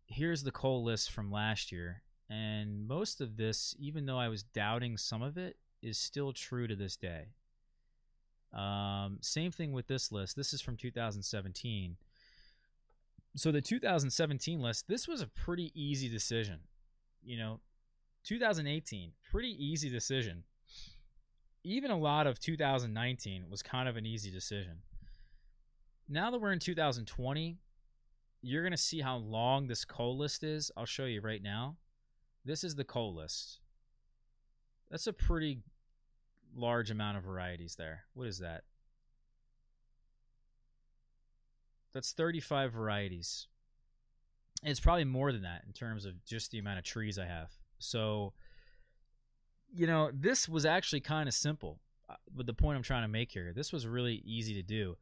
here's 0.05 0.43
the 0.43 0.51
cull 0.51 0.83
list 0.83 1.11
from 1.11 1.31
last 1.31 1.71
year. 1.71 2.03
And 2.29 2.87
most 2.87 3.21
of 3.21 3.37
this, 3.37 3.75
even 3.79 4.05
though 4.05 4.19
I 4.19 4.27
was 4.27 4.43
doubting 4.43 4.97
some 4.97 5.21
of 5.21 5.37
it, 5.37 5.57
is 5.81 5.97
still 5.97 6.33
true 6.33 6.67
to 6.67 6.75
this 6.75 6.97
day. 6.97 7.27
Um, 8.53 9.19
same 9.21 9.51
thing 9.51 9.71
with 9.71 9.87
this 9.87 10.11
list. 10.11 10.35
This 10.35 10.53
is 10.53 10.61
from 10.61 10.77
2017. 10.77 11.97
So 13.37 13.51
the 13.51 13.61
2017 13.61 14.59
list, 14.59 14.87
this 14.87 15.07
was 15.07 15.21
a 15.21 15.27
pretty 15.27 15.71
easy 15.75 16.09
decision. 16.09 16.61
You 17.23 17.37
know, 17.37 17.59
2018, 18.23 19.11
pretty 19.31 19.55
easy 19.63 19.89
decision. 19.91 20.43
Even 21.63 21.91
a 21.91 21.97
lot 21.97 22.25
of 22.25 22.39
2019 22.39 23.45
was 23.47 23.61
kind 23.61 23.87
of 23.87 23.95
an 23.95 24.07
easy 24.07 24.31
decision. 24.31 24.81
now 26.09 26.31
that 26.31 26.39
we're 26.39 26.51
in 26.51 26.59
2020, 26.59 27.59
you're 28.41 28.63
going 28.63 28.71
to 28.71 28.77
see 28.77 29.01
how 29.01 29.17
long 29.17 29.67
this 29.67 29.85
cull 29.85 30.17
list 30.17 30.43
is. 30.43 30.71
I'll 30.75 30.85
show 30.85 31.05
you 31.05 31.21
right 31.21 31.43
now. 31.43 31.75
This 32.43 32.63
is 32.63 32.73
the 32.75 32.85
cull 32.85 33.13
list. 33.13 33.59
That's 34.89 35.05
a 35.05 35.13
pretty 35.13 35.59
large 36.55 36.89
amount 36.89 37.17
of 37.17 37.23
varieties 37.23 37.75
there. 37.75 38.05
What 38.15 38.27
is 38.27 38.39
that? 38.39 38.63
That's 41.97 42.11
35 42.11 42.73
varieties. 42.73 43.47
It's 44.61 44.79
probably 44.79 45.05
more 45.05 45.31
than 45.31 45.41
that 45.41 45.63
in 45.65 45.73
terms 45.73 46.05
of 46.05 46.23
just 46.23 46.51
the 46.51 46.59
amount 46.59 46.77
of 46.77 46.85
trees 46.85 47.17
I 47.17 47.25
have. 47.25 47.49
So, 47.79 48.33
you 49.73 49.87
know, 49.87 50.11
this 50.13 50.47
was 50.47 50.63
actually 50.63 50.99
kind 50.99 51.27
of 51.27 51.33
simple. 51.33 51.79
Uh, 52.07 52.13
but 52.31 52.45
the 52.45 52.53
point 52.53 52.77
I'm 52.77 52.83
trying 52.83 53.01
to 53.01 53.07
make 53.07 53.31
here, 53.31 53.51
this 53.51 53.73
was 53.73 53.87
really 53.87 54.21
easy 54.23 54.53
to 54.53 54.61
do 54.61 54.95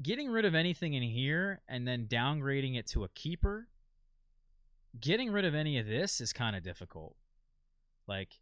getting 0.00 0.30
rid 0.30 0.44
of 0.44 0.54
anything 0.54 0.94
in 0.94 1.02
here 1.02 1.60
and 1.68 1.88
then 1.88 2.06
downgrading 2.06 2.78
it 2.78 2.86
to 2.86 3.02
a 3.02 3.08
keeper, 3.08 3.66
getting 5.00 5.32
rid 5.32 5.44
of 5.44 5.56
any 5.56 5.76
of 5.76 5.88
this 5.88 6.20
is 6.20 6.32
kind 6.32 6.54
of 6.54 6.62
difficult. 6.62 7.16
Like 8.06 8.38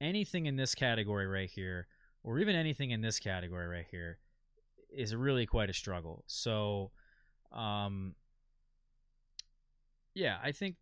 anything 0.00 0.46
in 0.46 0.54
this 0.54 0.76
category 0.76 1.26
right 1.26 1.50
here, 1.50 1.88
or 2.22 2.38
even 2.38 2.54
anything 2.54 2.92
in 2.92 3.00
this 3.00 3.18
category 3.18 3.66
right 3.66 3.86
here, 3.90 4.20
is 4.96 5.14
really 5.14 5.46
quite 5.46 5.70
a 5.70 5.74
struggle. 5.74 6.24
So, 6.26 6.90
um, 7.52 8.14
yeah, 10.14 10.38
I 10.42 10.52
think 10.52 10.76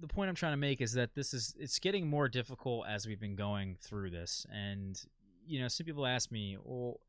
the 0.00 0.08
point 0.08 0.28
I'm 0.28 0.34
trying 0.34 0.52
to 0.52 0.58
make 0.58 0.80
is 0.80 0.92
that 0.92 1.14
this 1.14 1.32
is 1.32 1.54
it's 1.58 1.78
getting 1.78 2.08
more 2.08 2.28
difficult 2.28 2.86
as 2.88 3.06
we've 3.06 3.20
been 3.20 3.36
going 3.36 3.76
through 3.80 4.10
this, 4.10 4.46
and 4.52 5.00
you 5.46 5.60
know, 5.60 5.68
some 5.68 5.86
people 5.86 6.06
ask 6.06 6.30
me, 6.30 6.56
well, 6.62 7.00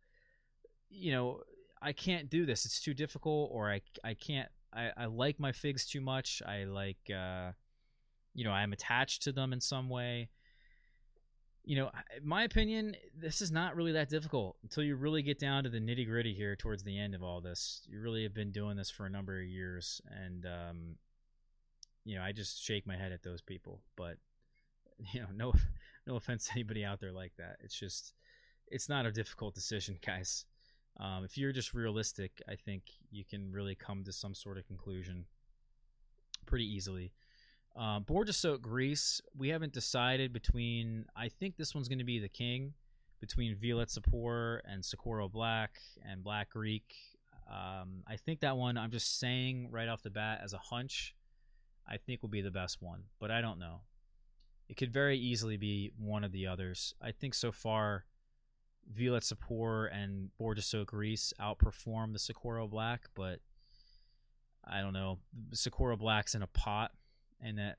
you 0.89 1.11
know, 1.11 1.41
I 1.81 1.91
can't 1.93 2.29
do 2.29 2.45
this. 2.45 2.65
It's 2.65 2.79
too 2.79 2.93
difficult, 2.93 3.49
or 3.53 3.71
I 3.71 3.81
I 4.03 4.13
can't. 4.13 4.49
I, 4.73 4.91
I 4.95 5.05
like 5.05 5.39
my 5.39 5.51
figs 5.51 5.85
too 5.85 6.01
much. 6.01 6.41
I 6.45 6.65
like, 6.65 7.09
uh, 7.09 7.51
you 8.33 8.43
know, 8.43 8.51
I'm 8.51 8.73
attached 8.73 9.23
to 9.23 9.31
them 9.31 9.53
in 9.53 9.61
some 9.61 9.89
way. 9.89 10.29
You 11.67 11.75
know, 11.75 11.91
my 12.23 12.43
opinion, 12.43 12.95
this 13.13 13.41
is 13.41 13.51
not 13.51 13.75
really 13.75 13.91
that 13.91 14.09
difficult 14.09 14.55
until 14.63 14.83
you 14.83 14.95
really 14.95 15.21
get 15.21 15.37
down 15.37 15.65
to 15.65 15.69
the 15.69 15.81
nitty 15.81 16.07
gritty 16.07 16.33
here 16.33 16.55
towards 16.55 16.81
the 16.81 16.97
end 16.97 17.13
of 17.13 17.21
all 17.21 17.41
this. 17.41 17.81
You 17.89 17.99
really 17.99 18.23
have 18.23 18.33
been 18.33 18.53
doing 18.53 18.77
this 18.77 18.89
for 18.89 19.05
a 19.05 19.09
number 19.09 19.37
of 19.37 19.45
years, 19.45 20.01
and 20.09 20.45
um, 20.45 20.95
you 22.05 22.15
know, 22.15 22.23
I 22.23 22.31
just 22.31 22.63
shake 22.63 22.87
my 22.87 22.95
head 22.95 23.11
at 23.11 23.21
those 23.21 23.41
people. 23.41 23.81
But 23.97 24.15
you 25.11 25.19
know, 25.19 25.27
no, 25.35 25.53
no 26.07 26.15
offense 26.15 26.45
to 26.45 26.53
anybody 26.53 26.85
out 26.85 27.01
there 27.01 27.11
like 27.11 27.33
that. 27.37 27.57
It's 27.59 27.77
just, 27.77 28.13
it's 28.67 28.87
not 28.87 29.05
a 29.05 29.11
difficult 29.11 29.53
decision, 29.53 29.99
guys. 30.05 30.45
Um, 31.01 31.25
if 31.25 31.37
you're 31.37 31.51
just 31.51 31.73
realistic, 31.73 32.41
I 32.49 32.55
think 32.55 32.83
you 33.11 33.25
can 33.25 33.51
really 33.51 33.75
come 33.75 34.05
to 34.05 34.13
some 34.13 34.33
sort 34.33 34.57
of 34.57 34.65
conclusion 34.65 35.25
pretty 36.45 36.65
easily. 36.65 37.11
Bourjassotte 37.77 38.61
Grise, 38.61 39.21
we 39.37 39.49
haven't 39.49 39.73
decided 39.73 40.33
between. 40.33 41.05
I 41.15 41.29
think 41.29 41.57
this 41.57 41.75
one's 41.75 41.87
going 41.87 41.99
to 41.99 42.05
be 42.05 42.19
the 42.19 42.29
king 42.29 42.73
between 43.19 43.55
Violet 43.55 43.89
Sapor 43.89 44.61
and 44.65 44.83
Socorro 44.83 45.29
Black 45.29 45.79
and 46.07 46.23
Black 46.23 46.49
Greek. 46.49 46.93
Um, 47.49 48.03
I 48.07 48.17
think 48.17 48.41
that 48.41 48.57
one, 48.57 48.77
I'm 48.77 48.91
just 48.91 49.19
saying 49.19 49.69
right 49.71 49.87
off 49.87 50.03
the 50.03 50.09
bat 50.09 50.41
as 50.43 50.53
a 50.53 50.57
hunch, 50.57 51.15
I 51.87 51.97
think 51.97 52.21
will 52.21 52.29
be 52.29 52.41
the 52.41 52.51
best 52.51 52.81
one, 52.81 53.03
but 53.19 53.31
I 53.31 53.41
don't 53.41 53.59
know. 53.59 53.81
It 54.67 54.75
could 54.75 54.91
very 54.91 55.17
easily 55.17 55.55
be 55.55 55.91
one 55.97 56.23
of 56.23 56.33
the 56.33 56.47
others. 56.47 56.93
I 57.01 57.11
think 57.11 57.33
so 57.33 57.51
far 57.51 58.05
Violet 58.91 59.23
Sapor 59.23 59.85
and 59.85 60.29
Bourjassotte 60.39 60.87
Grise 60.87 61.33
outperform 61.39 62.13
the 62.13 62.19
Socorro 62.19 62.67
Black, 62.67 63.09
but 63.15 63.39
I 64.65 64.81
don't 64.81 64.93
know. 64.93 65.19
Socorro 65.53 65.95
Black's 65.95 66.35
in 66.35 66.41
a 66.41 66.47
pot, 66.47 66.91
and 67.41 67.57
that 67.57 67.77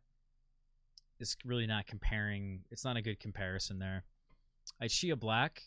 it's 1.20 1.36
really 1.44 1.66
not 1.66 1.86
comparing. 1.86 2.60
It's 2.70 2.84
not 2.84 2.96
a 2.96 3.02
good 3.02 3.20
comparison 3.20 3.78
there. 3.78 4.04
Ischia 4.82 5.18
Black. 5.18 5.62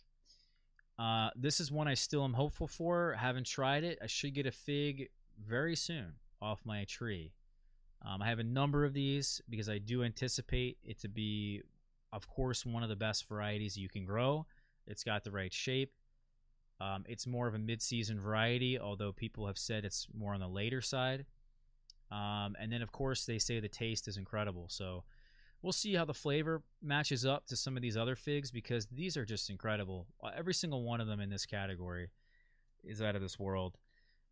Uh, 1.00 1.30
this 1.36 1.60
is 1.60 1.72
one 1.72 1.88
I 1.88 1.96
still 1.96 2.24
am 2.24 2.34
hopeful 2.34 2.68
for. 2.68 3.14
Haven't 3.14 3.48
tried 3.48 3.84
it. 3.84 3.98
I 4.02 4.08
should 4.08 4.34
get 4.34 4.46
a 4.46 4.52
fig 4.52 5.10
very 5.44 5.76
soon 5.76 6.14
off 6.42 6.62
my 6.64 6.86
tree. 6.86 7.34
Um, 8.06 8.22
I 8.22 8.30
have 8.30 8.40
a 8.40 8.44
number 8.44 8.86
of 8.86 8.94
these 8.94 9.42
because 9.50 9.70
I 9.70 9.78
do 9.78 10.04
anticipate 10.04 10.78
it 10.84 11.00
to 11.00 11.08
be, 11.08 11.62
of 12.14 12.28
course, 12.28 12.66
one 12.66 12.84
of 12.84 12.90
the 12.90 12.96
best 12.96 13.28
varieties 13.28 13.78
you 13.78 13.90
can 13.90 14.06
grow. 14.06 14.46
It's 14.88 15.04
got 15.04 15.24
the 15.24 15.32
right 15.32 15.54
shape. 15.54 15.92
Um, 16.80 17.04
it's 17.08 17.28
more 17.28 17.48
of 17.48 17.54
a 17.54 17.60
mid-season 17.60 18.20
variety, 18.20 18.80
although 18.80 19.12
people 19.12 19.46
have 19.46 19.58
said 19.58 19.86
it's 19.86 20.08
more 20.18 20.34
on 20.34 20.40
the 20.40 20.48
later 20.48 20.82
side. 20.82 21.26
Um, 22.12 22.56
and 22.60 22.72
then, 22.72 22.82
of 22.82 22.92
course, 22.92 23.26
they 23.26 23.40
say 23.40 23.60
the 23.60 23.70
taste 23.70 24.08
is 24.08 24.18
incredible. 24.18 24.66
So 24.70 25.04
we'll 25.62 25.72
see 25.72 25.94
how 25.94 26.06
the 26.06 26.14
flavor 26.14 26.62
matches 26.82 27.26
up 27.26 27.48
to 27.48 27.56
some 27.56 27.76
of 27.76 27.82
these 27.82 27.98
other 27.98 28.16
figs 28.16 28.52
because 28.52 28.88
these 28.88 29.16
are 29.16 29.26
just 29.26 29.50
incredible. 29.50 30.08
Uh, 30.22 30.32
every 30.36 30.54
single 30.54 30.84
one 30.84 31.00
of 31.00 31.08
them 31.08 31.20
in 31.20 31.30
this 31.30 31.46
category 31.46 32.10
is 32.84 33.02
out 33.02 33.16
of 33.16 33.22
this 33.22 33.40
world. 33.40 33.78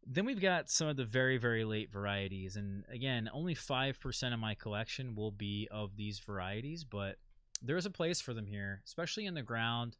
Then 0.05 0.25
we've 0.25 0.41
got 0.41 0.69
some 0.69 0.87
of 0.87 0.97
the 0.97 1.05
very, 1.05 1.37
very 1.37 1.63
late 1.65 1.91
varieties. 1.91 2.55
And 2.55 2.83
again, 2.91 3.29
only 3.33 3.55
5% 3.55 4.33
of 4.33 4.39
my 4.39 4.55
collection 4.55 5.15
will 5.15 5.31
be 5.31 5.67
of 5.71 5.95
these 5.97 6.19
varieties, 6.19 6.83
but 6.83 7.17
there's 7.61 7.85
a 7.85 7.91
place 7.91 8.21
for 8.21 8.33
them 8.33 8.47
here, 8.47 8.81
especially 8.85 9.25
in 9.25 9.33
the 9.33 9.41
ground 9.41 9.97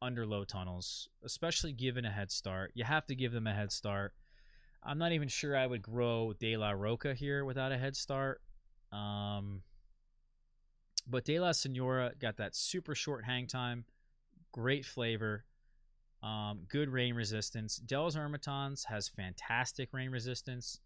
under 0.00 0.26
low 0.26 0.44
tunnels, 0.44 1.08
especially 1.24 1.72
given 1.72 2.04
a 2.04 2.10
head 2.10 2.30
start. 2.30 2.72
You 2.74 2.84
have 2.84 3.06
to 3.06 3.14
give 3.14 3.32
them 3.32 3.46
a 3.46 3.54
head 3.54 3.72
start. 3.72 4.14
I'm 4.84 4.98
not 4.98 5.12
even 5.12 5.28
sure 5.28 5.56
I 5.56 5.66
would 5.66 5.82
grow 5.82 6.34
De 6.38 6.56
La 6.56 6.70
Roca 6.70 7.14
here 7.14 7.44
without 7.44 7.72
a 7.72 7.78
head 7.78 7.96
start. 7.96 8.40
Um, 8.92 9.62
but 11.06 11.24
De 11.24 11.38
La 11.40 11.52
Senora 11.52 12.12
got 12.18 12.36
that 12.36 12.54
super 12.54 12.94
short 12.94 13.24
hang 13.24 13.46
time, 13.46 13.84
great 14.52 14.84
flavor, 14.84 15.44
um, 16.22 16.60
good 16.68 16.88
rain 16.90 17.14
resistance. 17.14 17.76
Dell's 17.76 18.14
Hermitons 18.14 18.84
has 18.84 19.08
fantastic 19.08 19.90
rain 19.92 20.10
resistance, 20.10 20.80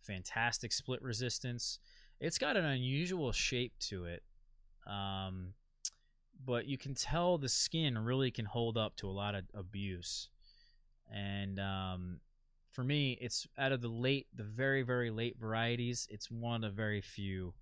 fantastic 0.00 0.72
split 0.72 1.02
resistance. 1.02 1.78
It's 2.20 2.38
got 2.38 2.56
an 2.56 2.64
unusual 2.64 3.32
shape 3.32 3.72
to 3.88 4.04
it. 4.04 4.22
Um, 4.86 5.54
but 6.44 6.66
you 6.66 6.78
can 6.78 6.94
tell 6.94 7.38
the 7.38 7.48
skin 7.48 7.98
really 7.98 8.30
can 8.30 8.46
hold 8.46 8.76
up 8.76 8.96
to 8.96 9.08
a 9.08 9.12
lot 9.12 9.34
of 9.34 9.44
abuse. 9.54 10.28
And 11.12 11.58
um, 11.58 12.20
for 12.70 12.84
me, 12.84 13.18
it's 13.20 13.46
out 13.58 13.72
of 13.72 13.80
the 13.80 13.88
late, 13.88 14.28
the 14.34 14.44
very, 14.44 14.82
very 14.82 15.10
late 15.10 15.36
varieties, 15.38 16.06
it's 16.10 16.30
one 16.30 16.64
of 16.64 16.74
very 16.74 17.00
few 17.00 17.54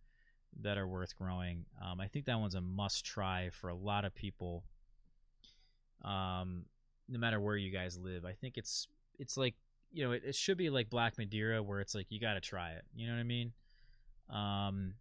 that 0.60 0.78
are 0.78 0.86
worth 0.86 1.16
growing. 1.16 1.64
Um, 1.82 2.00
I 2.00 2.08
think 2.08 2.26
that 2.26 2.38
one's 2.38 2.54
a 2.54 2.60
must 2.60 3.04
try 3.04 3.50
for 3.50 3.68
a 3.68 3.74
lot 3.74 4.04
of 4.04 4.14
people, 4.14 4.64
um, 6.04 6.64
no 7.08 7.18
matter 7.18 7.40
where 7.40 7.56
you 7.56 7.70
guys 7.70 7.98
live. 7.98 8.24
I 8.24 8.32
think 8.32 8.58
it's 8.58 8.88
it's 9.18 9.36
like 9.36 9.54
you 9.92 10.04
know 10.04 10.12
it, 10.12 10.22
it 10.24 10.34
should 10.34 10.58
be 10.58 10.70
like 10.70 10.90
Black 10.90 11.16
Madeira, 11.18 11.62
where 11.62 11.80
it's 11.80 11.94
like 11.94 12.06
you 12.10 12.20
got 12.20 12.34
to 12.34 12.40
try 12.40 12.72
it. 12.72 12.84
You 12.94 13.06
know 13.06 13.14
what 13.14 13.20
I 13.20 13.24
mean? 13.24 13.52
Um, 14.30 14.94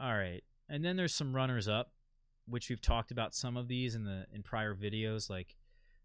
all 0.00 0.14
right, 0.14 0.42
and 0.68 0.84
then 0.84 0.96
there's 0.96 1.14
some 1.14 1.34
runners 1.34 1.68
up 1.68 1.92
which 2.46 2.68
we've 2.68 2.80
talked 2.80 3.10
about 3.10 3.34
some 3.34 3.56
of 3.56 3.68
these 3.68 3.94
in 3.94 4.04
the 4.04 4.26
in 4.32 4.42
prior 4.42 4.74
videos 4.74 5.30
like 5.30 5.56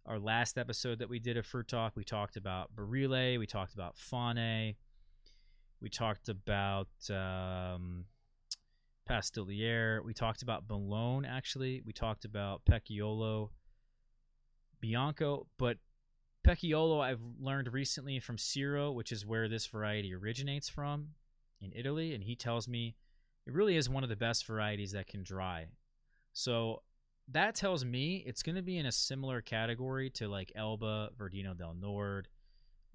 our 0.08 0.20
last 0.20 0.58
episode 0.58 1.00
that 1.00 1.10
we 1.10 1.20
did 1.20 1.38
of 1.38 1.46
fruit 1.46 1.68
talk 1.68 1.94
we 1.96 2.04
talked 2.04 2.38
about 2.38 2.74
Barile, 2.76 3.38
we 3.38 3.46
talked 3.46 3.74
about 3.74 3.98
Faune, 3.98 4.76
we 5.82 5.90
talked 5.90 6.30
about 6.30 6.88
um, 7.10 8.06
Pastilliere, 9.10 10.04
we 10.04 10.14
talked 10.14 10.42
about 10.42 10.68
Bologna 10.68 11.28
actually, 11.28 11.82
we 11.86 11.92
talked 11.92 12.24
about 12.24 12.62
Pecchiolo, 12.66 13.50
Bianco, 14.80 15.48
but 15.60 15.78
Pecchiolo 16.48 17.02
I've 17.02 17.22
learned 17.40 17.74
recently 17.74 18.20
from 18.20 18.38
Ciro, 18.38 18.92
which 18.92 19.12
is 19.12 19.26
where 19.26 19.50
this 19.50 19.66
variety 19.66 20.14
originates 20.14 20.70
from 20.70 21.10
in 21.60 21.74
Italy, 21.76 22.14
and 22.14 22.24
he 22.24 22.36
tells 22.36 22.68
me 22.68 22.96
it 23.46 23.54
really 23.54 23.76
is 23.76 23.90
one 23.90 24.04
of 24.04 24.10
the 24.10 24.16
best 24.16 24.46
varieties 24.46 24.94
that 24.94 25.08
can 25.08 25.24
dry. 25.24 25.68
So 26.32 26.84
that 27.32 27.56
tells 27.56 27.84
me 27.84 28.24
it's 28.26 28.44
going 28.44 28.56
to 28.56 28.62
be 28.62 28.78
in 28.78 28.86
a 28.86 28.92
similar 28.92 29.42
category 29.42 30.10
to 30.12 30.28
like 30.28 30.52
Elba, 30.56 31.10
Verdino 31.18 31.58
del 31.58 31.74
Nord, 31.74 32.28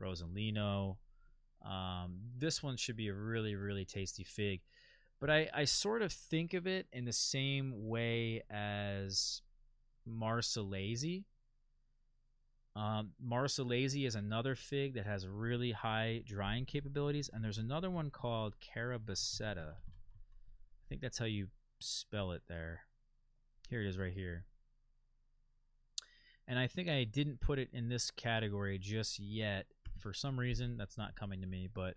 Rosolino. 0.00 0.96
Um, 1.64 2.18
this 2.38 2.62
one 2.62 2.76
should 2.76 2.96
be 2.96 3.08
a 3.08 3.14
really, 3.14 3.54
really 3.54 3.84
tasty 3.84 4.24
fig. 4.24 4.60
But 5.20 5.30
I, 5.30 5.48
I 5.54 5.64
sort 5.64 6.02
of 6.02 6.12
think 6.12 6.54
of 6.54 6.66
it 6.66 6.86
in 6.92 7.04
the 7.04 7.12
same 7.12 7.88
way 7.88 8.42
as 8.50 9.42
Marcellese. 10.08 11.24
Um, 12.74 13.10
is 13.20 14.14
another 14.14 14.54
fig 14.54 14.94
that 14.94 15.04
has 15.04 15.28
really 15.28 15.72
high 15.72 16.22
drying 16.26 16.64
capabilities. 16.64 17.30
And 17.32 17.44
there's 17.44 17.58
another 17.58 17.90
one 17.90 18.10
called 18.10 18.56
Carabaceta. 18.60 19.74
I 19.74 20.84
think 20.88 21.02
that's 21.02 21.18
how 21.18 21.26
you 21.26 21.48
spell 21.80 22.32
it 22.32 22.42
there. 22.48 22.80
Here 23.68 23.80
it 23.82 23.88
is 23.88 23.98
right 23.98 24.12
here. 24.12 24.44
and 26.46 26.58
I 26.58 26.66
think 26.66 26.88
I 26.88 27.04
didn't 27.04 27.40
put 27.40 27.58
it 27.58 27.68
in 27.72 27.88
this 27.88 28.10
category 28.10 28.78
just 28.78 29.18
yet 29.18 29.66
for 29.98 30.12
some 30.12 30.38
reason. 30.38 30.76
That's 30.76 30.98
not 30.98 31.14
coming 31.16 31.40
to 31.40 31.46
me, 31.46 31.68
but 31.72 31.94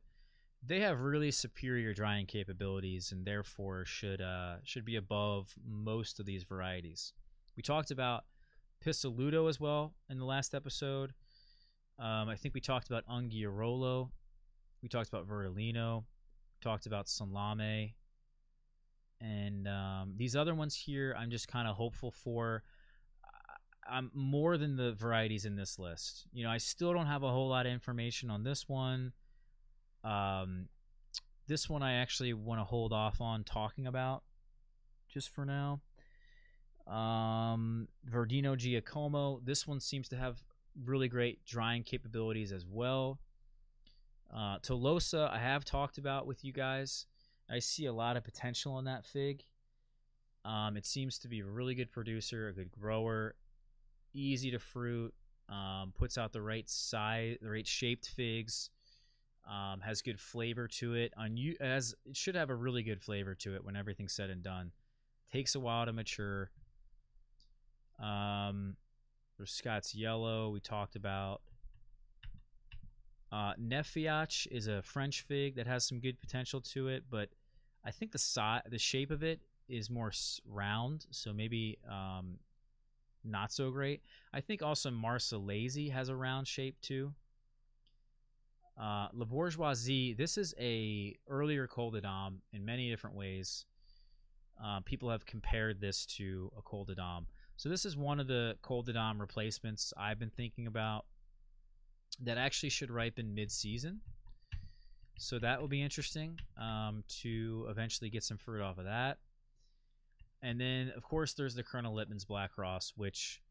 they 0.65 0.79
have 0.79 1.01
really 1.01 1.31
superior 1.31 1.93
drying 1.93 2.25
capabilities 2.25 3.11
and 3.11 3.25
therefore 3.25 3.85
should 3.85 4.21
uh, 4.21 4.55
should 4.63 4.85
be 4.85 4.95
above 4.95 5.53
most 5.65 6.19
of 6.19 6.25
these 6.25 6.43
varieties. 6.43 7.13
We 7.57 7.63
talked 7.63 7.91
about 7.91 8.23
Pissoluto 8.83 9.49
as 9.49 9.59
well 9.59 9.93
in 10.09 10.17
the 10.19 10.25
last 10.25 10.53
episode. 10.55 11.13
Um, 11.99 12.29
I 12.29 12.35
think 12.35 12.53
we 12.53 12.61
talked 12.61 12.87
about 12.87 13.05
Unguiarolo. 13.07 14.09
We 14.81 14.89
talked 14.89 15.09
about 15.09 15.27
Verdolino. 15.27 16.03
Talked 16.61 16.85
about 16.85 17.07
Salame. 17.07 17.95
And 19.21 19.67
um, 19.67 20.13
these 20.17 20.35
other 20.35 20.53
ones 20.53 20.75
here, 20.75 21.15
I'm 21.17 21.31
just 21.31 21.47
kind 21.47 21.67
of 21.67 21.75
hopeful 21.75 22.11
for. 22.11 22.63
I'm 23.87 24.09
more 24.15 24.57
than 24.57 24.77
the 24.77 24.93
varieties 24.93 25.45
in 25.45 25.55
this 25.55 25.77
list. 25.77 26.25
You 26.33 26.43
know, 26.43 26.49
I 26.49 26.57
still 26.57 26.91
don't 26.91 27.05
have 27.05 27.21
a 27.21 27.29
whole 27.29 27.49
lot 27.49 27.67
of 27.67 27.71
information 27.71 28.31
on 28.31 28.43
this 28.43 28.67
one. 28.67 29.13
Um, 30.03 30.69
this 31.47 31.69
one 31.69 31.83
I 31.83 31.97
actually 31.97 32.33
want 32.33 32.59
to 32.59 32.63
hold 32.63 32.93
off 32.93 33.21
on 33.21 33.43
talking 33.43 33.85
about 33.85 34.23
just 35.07 35.29
for 35.29 35.45
now. 35.45 35.81
Um, 36.87 37.87
Verdino 38.09 38.57
Giacomo. 38.57 39.39
This 39.43 39.67
one 39.67 39.79
seems 39.79 40.09
to 40.09 40.17
have 40.17 40.43
really 40.83 41.07
great 41.07 41.45
drying 41.45 41.83
capabilities 41.83 42.51
as 42.51 42.65
well. 42.65 43.19
Uh, 44.33 44.59
Tolosa, 44.59 45.31
I 45.31 45.39
have 45.39 45.63
talked 45.63 45.97
about 45.97 46.27
with 46.27 46.43
you 46.43 46.51
guys. 46.51 47.05
I 47.49 47.59
see 47.59 47.85
a 47.85 47.93
lot 47.93 48.17
of 48.17 48.23
potential 48.23 48.79
in 48.79 48.85
that 48.85 49.05
fig. 49.05 49.43
Um, 50.43 50.77
it 50.77 50.85
seems 50.85 51.17
to 51.19 51.27
be 51.27 51.39
a 51.39 51.45
really 51.45 51.75
good 51.75 51.91
producer, 51.91 52.47
a 52.47 52.53
good 52.53 52.71
grower, 52.71 53.35
easy 54.13 54.51
to 54.51 54.59
fruit, 54.59 55.13
um, 55.49 55.93
puts 55.97 56.17
out 56.17 56.33
the 56.33 56.41
right 56.41 56.67
size, 56.69 57.37
the 57.41 57.49
right 57.49 57.67
shaped 57.67 58.07
figs, 58.07 58.69
um, 59.49 59.81
has 59.81 60.01
good 60.01 60.19
flavor 60.19 60.67
to 60.67 60.93
it. 60.93 61.13
On 61.17 61.37
you, 61.37 61.55
as 61.59 61.95
it 62.05 62.15
should 62.15 62.35
have 62.35 62.49
a 62.49 62.55
really 62.55 62.83
good 62.83 63.01
flavor 63.01 63.35
to 63.35 63.55
it 63.55 63.63
when 63.63 63.75
everything's 63.75 64.13
said 64.13 64.29
and 64.29 64.43
done. 64.43 64.71
Takes 65.31 65.55
a 65.55 65.59
while 65.59 65.85
to 65.85 65.93
mature. 65.93 66.51
Um, 68.01 68.75
there's 69.37 69.51
Scott's 69.51 69.95
Yellow. 69.95 70.49
We 70.49 70.59
talked 70.59 70.95
about. 70.95 71.41
Uh, 73.35 73.53
Nefiach 73.61 74.47
is 74.49 74.67
a 74.67 74.81
French 74.81 75.21
fig 75.23 75.55
that 75.55 75.67
has 75.67 75.85
some 75.85 75.99
good 75.99 76.21
potential 76.21 76.61
to 76.61 76.87
it, 76.87 77.03
but 77.09 77.27
I 77.83 77.91
think 77.91 78.13
the 78.13 78.61
the 78.69 78.79
shape 78.79 79.11
of 79.11 79.23
it 79.23 79.41
is 79.67 79.89
more 79.89 80.13
round, 80.47 81.05
so 81.11 81.33
maybe 81.33 81.77
um, 81.91 82.39
not 83.25 83.51
so 83.51 83.71
great. 83.71 84.03
I 84.33 84.39
think 84.39 84.63
also 84.63 84.89
Marseillaise 84.89 85.91
has 85.91 86.07
a 86.07 86.15
round 86.15 86.47
shape 86.47 86.79
too. 86.79 87.13
Uh, 88.81 89.09
La 89.11 89.25
Bourgeoisie, 89.25 90.13
this 90.13 90.37
is 90.37 90.55
a 90.57 91.13
earlier 91.27 91.67
Col 91.67 91.91
de 91.91 91.99
Dame 91.99 92.41
in 92.53 92.63
many 92.63 92.89
different 92.89 93.17
ways. 93.17 93.65
Uh, 94.63 94.79
people 94.85 95.09
have 95.09 95.25
compared 95.25 95.81
this 95.81 96.05
to 96.05 96.53
a 96.57 96.61
Col 96.61 96.85
de 96.85 96.95
Dame. 96.95 97.27
So 97.57 97.67
this 97.67 97.83
is 97.83 97.97
one 97.97 98.21
of 98.21 98.27
the 98.27 98.55
Col 98.61 98.83
de 98.83 98.93
Dame 98.93 99.19
replacements 99.19 99.93
I've 99.97 100.19
been 100.19 100.29
thinking 100.29 100.67
about 100.67 101.03
that 102.21 102.37
actually 102.37 102.69
should 102.69 102.91
ripen 102.91 103.35
mid-season. 103.35 104.01
So 105.17 105.39
that 105.39 105.61
will 105.61 105.67
be 105.67 105.81
interesting 105.81 106.39
um, 106.57 107.03
to 107.21 107.67
eventually 107.69 108.09
get 108.09 108.23
some 108.23 108.37
fruit 108.37 108.61
off 108.61 108.77
of 108.77 108.85
that. 108.85 109.17
And 110.41 110.59
then, 110.59 110.91
of 110.95 111.03
course, 111.03 111.33
there's 111.33 111.55
the 111.55 111.63
Colonel 111.63 111.95
Littmann's 111.95 112.25
Black 112.25 112.51
Cross, 112.51 112.93
which 112.95 113.41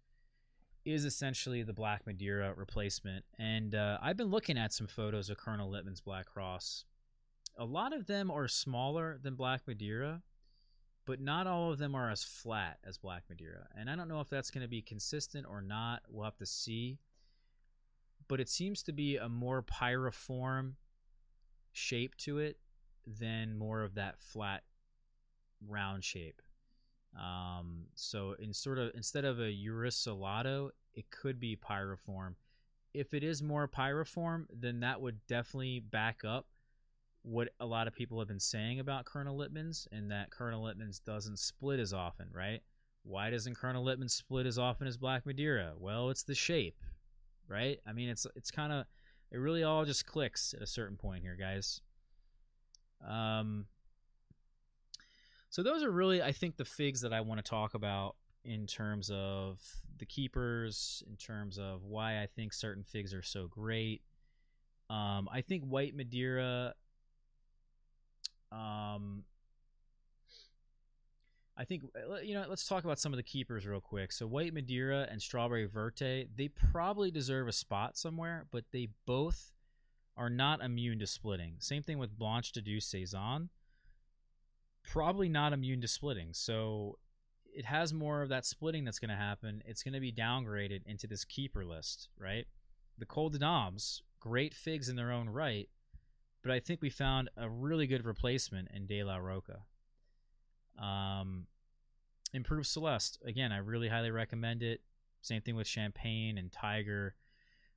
is 0.85 1.05
essentially 1.05 1.63
the 1.63 1.73
Black 1.73 2.07
Madeira 2.07 2.53
replacement. 2.55 3.25
And 3.39 3.75
uh, 3.75 3.99
I've 4.03 4.17
been 4.17 4.31
looking 4.31 4.59
at 4.59 4.73
some 4.73 4.87
photos 4.87 5.31
of 5.31 5.39
Colonel 5.39 5.71
Littmann's 5.71 6.03
Black 6.03 6.27
Cross. 6.27 6.85
A 7.57 7.65
lot 7.65 7.95
of 7.95 8.07
them 8.07 8.31
are 8.31 8.49
smaller 8.49 9.19
than 9.23 9.35
Black 9.35 9.63
Madeira, 9.67 10.23
but 11.07 11.21
not 11.21 11.47
all 11.47 11.73
of 11.73 11.79
them 11.79 11.95
are 11.95 12.11
as 12.11 12.23
flat 12.23 12.79
as 12.85 12.99
Black 12.99 13.23
Madeira. 13.29 13.69
And 13.75 13.89
I 13.89 13.97
don't 13.97 14.09
know 14.09 14.21
if 14.21 14.29
that's 14.29 14.51
going 14.51 14.63
to 14.63 14.69
be 14.69 14.83
consistent 14.83 15.47
or 15.49 15.63
not. 15.63 16.03
We'll 16.09 16.25
have 16.25 16.37
to 16.39 16.47
see. 16.47 16.99
But 18.29 18.41
it 18.41 18.49
seems 18.49 18.83
to 18.85 18.93
be 18.93 19.17
a 19.17 19.29
more 19.29 19.63
pyriform 19.63 20.75
shape 21.73 22.17
to 22.17 22.39
it 22.39 22.59
than 23.07 23.57
more 23.57 23.83
of 23.83 23.95
that 23.95 24.21
flat 24.21 24.63
round 25.67 26.05
shape. 26.05 26.41
Um, 27.17 27.87
so 27.95 28.35
in 28.39 28.53
sort 28.53 28.79
of 28.79 28.93
instead 28.95 29.25
of 29.25 29.39
a 29.39 29.53
uriculato, 29.53 30.71
it 30.95 31.11
could 31.11 31.39
be 31.39 31.57
pyriform. 31.57 32.35
If 32.93 33.13
it 33.13 33.25
is 33.25 33.43
more 33.43 33.69
pyriform, 33.69 34.47
then 34.53 34.81
that 34.81 35.01
would 35.01 35.27
definitely 35.27 35.81
back 35.81 36.23
up 36.25 36.47
what 37.23 37.49
a 37.59 37.67
lot 37.67 37.89
of 37.89 37.95
people 37.95 38.19
have 38.19 38.29
been 38.29 38.39
saying 38.39 38.79
about 38.79 39.07
Colonel 39.07 39.37
Littmann's 39.37 39.89
and 39.91 40.11
that 40.11 40.31
Colonel 40.31 40.63
Littmann's 40.63 41.01
doesn't 41.01 41.39
split 41.39 41.81
as 41.81 41.93
often, 41.93 42.29
right? 42.33 42.61
Why 43.03 43.31
doesn't 43.31 43.57
Colonel 43.57 43.85
Littman 43.85 44.11
split 44.11 44.47
as 44.47 44.59
often 44.59 44.87
as 44.87 44.97
Black 44.97 45.27
Madeira? 45.27 45.73
Well, 45.79 46.11
it's 46.11 46.23
the 46.23 46.35
shape, 46.35 46.77
right? 47.49 47.79
I 47.87 47.93
mean, 47.93 48.09
it's 48.09 48.27
it's 48.37 48.51
kind 48.51 48.73
of 48.73 48.87
it 49.31 49.39
really 49.39 49.63
all 49.63 49.85
just 49.85 50.07
clicks 50.07 50.55
at 50.55 50.63
a 50.63 50.67
certain 50.67 50.97
point 50.97 51.23
here, 51.23 51.37
guys. 51.39 51.81
Um, 53.07 53.67
so 55.51 55.63
those 55.63 55.83
are 55.83 55.91
really, 55.91 56.23
I 56.23 56.33
think, 56.33 56.57
the 56.57 56.65
figs 56.65 57.01
that 57.03 57.13
I 57.13 57.21
want 57.21 57.45
to 57.45 57.49
talk 57.49 57.75
about 57.75 58.17
in 58.45 58.67
terms 58.67 59.11
of 59.13 59.61
the 59.99 60.07
keepers, 60.07 61.03
in 61.09 61.17
terms 61.17 61.59
of 61.59 61.85
why 61.85 62.21
I 62.23 62.27
think 62.27 62.53
certain 62.53 62.83
figs 62.83 63.15
are 63.15 63.23
so 63.23 63.47
great. 63.47 64.03
Um, 64.91 65.29
I 65.33 65.41
think 65.41 65.65
white 65.65 65.95
Madeira 65.97 66.75
um, 68.53 69.25
I 71.57 71.65
think 71.65 71.83
uh, 71.97 72.17
you 72.17 72.35
know. 72.35 72.47
Let's 72.49 72.67
talk 72.67 72.85
about 72.85 72.99
some 72.99 73.13
of 73.13 73.17
the 73.17 73.23
keepers 73.23 73.67
real 73.67 73.81
quick. 73.81 74.13
So 74.13 74.27
White 74.27 74.53
Madeira 74.53 75.07
and 75.11 75.23
Strawberry 75.23 75.67
Verte, 75.67 76.27
they 76.37 76.49
probably 76.49 77.11
deserve 77.11 77.47
a 77.49 77.53
spot 77.53 77.97
somewhere, 77.97 78.47
but 78.51 78.65
they 78.73 78.89
both 79.07 79.53
are 80.17 80.31
not 80.31 80.63
immune 80.63 80.99
to 81.01 81.07
splitting. 81.07 81.57
Same 81.59 81.83
thing 81.83 81.99
with 81.99 82.19
Blanche 82.19 82.53
de 82.53 82.61
Douce 82.61 82.87
Saison, 82.87 83.51
probably 84.83 85.29
not 85.29 85.53
immune 85.53 85.81
to 85.81 85.89
splitting. 85.89 86.29
So 86.33 86.99
it 87.55 87.65
has 87.65 87.93
more 87.93 88.23
of 88.23 88.29
that 88.29 88.45
splitting 88.45 88.85
that's 88.85 88.99
going 88.99 89.11
to 89.11 89.17
happen. 89.17 89.63
It's 89.65 89.83
going 89.83 89.95
to 89.95 90.01
be 90.01 90.13
downgraded 90.13 90.83
into 90.87 91.07
this 91.07 91.25
keeper 91.25 91.65
list, 91.65 92.09
right? 92.19 92.47
The 92.99 93.07
Col 93.07 93.29
de 93.29 93.39
Dames, 93.39 94.03
great 94.21 94.55
figs 94.55 94.89
in 94.89 94.97
their 94.97 95.13
own 95.13 95.29
right, 95.29 95.69
but 96.43 96.53
I 96.53 96.61
think 96.61 96.83
we 96.83 96.91
found 96.91 97.31
a 97.37 97.49
really 97.49 97.87
good 97.87 98.05
replacement 98.05 98.69
in 98.73 98.87
De 98.87 99.03
La 99.03 99.17
Roca. 99.17 99.63
Um, 100.81 101.47
Improved 102.33 102.67
Celeste. 102.67 103.19
Again, 103.25 103.53
I 103.53 103.59
really 103.59 103.89
highly 103.89 104.11
recommend 104.11 104.63
it. 104.63 104.81
Same 105.21 105.41
thing 105.41 105.57
with 105.57 105.67
Champagne 105.67 106.37
and 106.37 106.51
Tiger. 106.51 107.15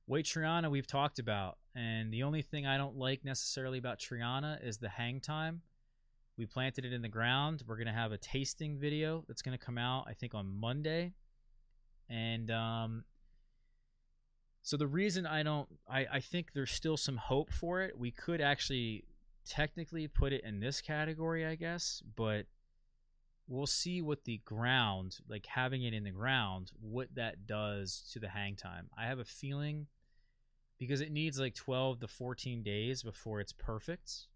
White 0.06 0.24
Triana 0.24 0.70
we've 0.70 0.86
talked 0.86 1.18
about, 1.18 1.58
and 1.74 2.12
the 2.12 2.22
only 2.22 2.42
thing 2.42 2.66
I 2.66 2.76
don't 2.76 2.96
like 2.96 3.24
necessarily 3.24 3.78
about 3.78 3.98
Triana 3.98 4.62
is 4.66 4.78
the 4.78 4.88
hang 4.88 5.20
time. 5.20 5.62
We 6.36 6.46
planted 6.46 6.84
it 6.84 6.92
in 6.92 7.02
the 7.02 7.08
ground. 7.08 7.62
We're 7.66 7.76
gonna 7.76 7.92
have 7.92 8.12
a 8.12 8.18
tasting 8.18 8.78
video 8.78 9.24
that's 9.28 9.42
gonna 9.42 9.58
come 9.58 9.78
out, 9.78 10.06
I 10.08 10.14
think, 10.14 10.34
on 10.34 10.48
Monday, 10.48 11.12
and 12.08 12.50
um, 12.50 13.04
so 14.62 14.76
the 14.76 14.86
reason 14.86 15.26
I 15.26 15.42
don't, 15.42 15.68
I, 15.88 16.06
I 16.12 16.20
think 16.20 16.52
there's 16.52 16.70
still 16.70 16.96
some 16.96 17.16
hope 17.16 17.52
for 17.52 17.82
it. 17.82 17.98
We 17.98 18.10
could 18.10 18.40
actually 18.40 19.04
technically 19.46 20.08
put 20.08 20.32
it 20.32 20.44
in 20.44 20.60
this 20.60 20.80
category, 20.80 21.46
I 21.46 21.54
guess, 21.54 22.02
but 22.16 22.46
we'll 23.48 23.66
see 23.66 24.02
what 24.02 24.24
the 24.24 24.40
ground, 24.44 25.18
like 25.28 25.46
having 25.46 25.82
it 25.82 25.94
in 25.94 26.04
the 26.04 26.10
ground, 26.10 26.70
what 26.80 27.14
that 27.14 27.46
does 27.46 28.08
to 28.12 28.20
the 28.20 28.28
hang 28.28 28.54
time. 28.54 28.88
I 28.96 29.06
have 29.06 29.18
a 29.18 29.24
feeling 29.24 29.86
because 30.78 31.00
it 31.00 31.10
needs 31.10 31.40
like 31.40 31.54
12 31.54 32.00
to 32.00 32.08
14 32.08 32.62
days 32.62 33.02
before 33.02 33.40
it's 33.40 33.52
perfect 33.52 34.26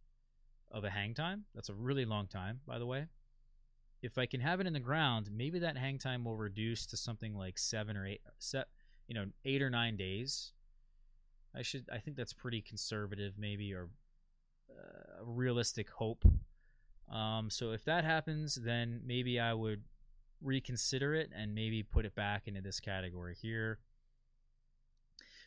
of 0.70 0.84
a 0.84 0.90
hang 0.90 1.14
time. 1.14 1.44
That's 1.54 1.68
a 1.68 1.74
really 1.74 2.06
long 2.06 2.26
time, 2.26 2.60
by 2.66 2.78
the 2.78 2.86
way. 2.86 3.06
If 4.02 4.18
I 4.18 4.26
can 4.26 4.40
have 4.40 4.60
it 4.60 4.66
in 4.66 4.72
the 4.72 4.80
ground, 4.80 5.28
maybe 5.30 5.60
that 5.60 5.76
hang 5.76 5.98
time 5.98 6.24
will 6.24 6.34
reduce 6.34 6.86
to 6.86 6.96
something 6.96 7.36
like 7.36 7.58
seven 7.58 7.96
or 7.96 8.06
eight, 8.06 8.22
set, 8.38 8.66
you 9.06 9.14
know, 9.14 9.26
eight 9.44 9.62
or 9.62 9.70
nine 9.70 9.96
days. 9.96 10.52
I 11.54 11.62
should. 11.62 11.84
I 11.92 11.98
think 11.98 12.16
that's 12.16 12.32
pretty 12.32 12.62
conservative, 12.62 13.34
maybe, 13.38 13.74
or 13.74 13.90
uh, 14.70 15.22
realistic 15.24 15.90
hope. 15.90 16.24
Um, 17.10 17.50
so 17.50 17.72
if 17.72 17.84
that 17.84 18.04
happens, 18.04 18.54
then 18.54 19.00
maybe 19.04 19.38
I 19.38 19.54
would 19.54 19.82
reconsider 20.40 21.14
it 21.14 21.30
and 21.36 21.54
maybe 21.54 21.82
put 21.82 22.04
it 22.04 22.14
back 22.14 22.46
into 22.46 22.60
this 22.60 22.80
category 22.80 23.36
here. 23.40 23.78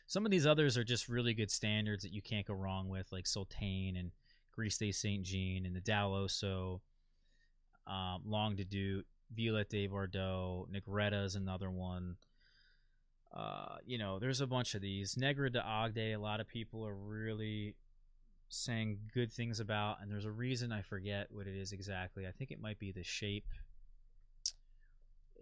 Some 0.06 0.24
of 0.24 0.30
these 0.30 0.46
others 0.46 0.76
are 0.76 0.84
just 0.84 1.08
really 1.08 1.34
good 1.34 1.50
standards 1.50 2.02
that 2.04 2.12
you 2.12 2.22
can't 2.22 2.46
go 2.46 2.54
wrong 2.54 2.88
with, 2.88 3.10
like 3.10 3.24
Sultane 3.24 3.98
and 3.98 4.12
Gris 4.52 4.78
de 4.78 4.92
Saint 4.92 5.24
Jean 5.24 5.66
and 5.66 5.74
the 5.74 5.80
Daloso, 5.80 6.80
um, 7.86 8.22
Long 8.24 8.56
to 8.56 8.64
Do, 8.64 9.02
Violette 9.34 9.70
de 9.70 9.86
Bordeaux, 9.88 10.68
Negretta 10.72 11.24
is 11.24 11.34
another 11.34 11.70
one. 11.70 12.16
Uh, 13.34 13.76
you 13.84 13.98
know, 13.98 14.18
there's 14.18 14.40
a 14.40 14.46
bunch 14.46 14.74
of 14.74 14.80
these. 14.80 15.16
Negra 15.16 15.50
de 15.50 15.60
Agde, 15.60 16.14
a 16.14 16.16
lot 16.16 16.40
of 16.40 16.48
people 16.48 16.86
are 16.86 16.94
really 16.94 17.74
saying 18.48 18.98
good 19.12 19.32
things 19.32 19.60
about, 19.60 19.98
and 20.00 20.10
there's 20.10 20.24
a 20.24 20.30
reason 20.30 20.72
I 20.72 20.82
forget 20.82 21.26
what 21.30 21.46
it 21.46 21.56
is 21.56 21.72
exactly. 21.72 22.26
I 22.26 22.30
think 22.30 22.50
it 22.50 22.60
might 22.60 22.78
be 22.78 22.92
the 22.92 23.02
shape, 23.02 23.46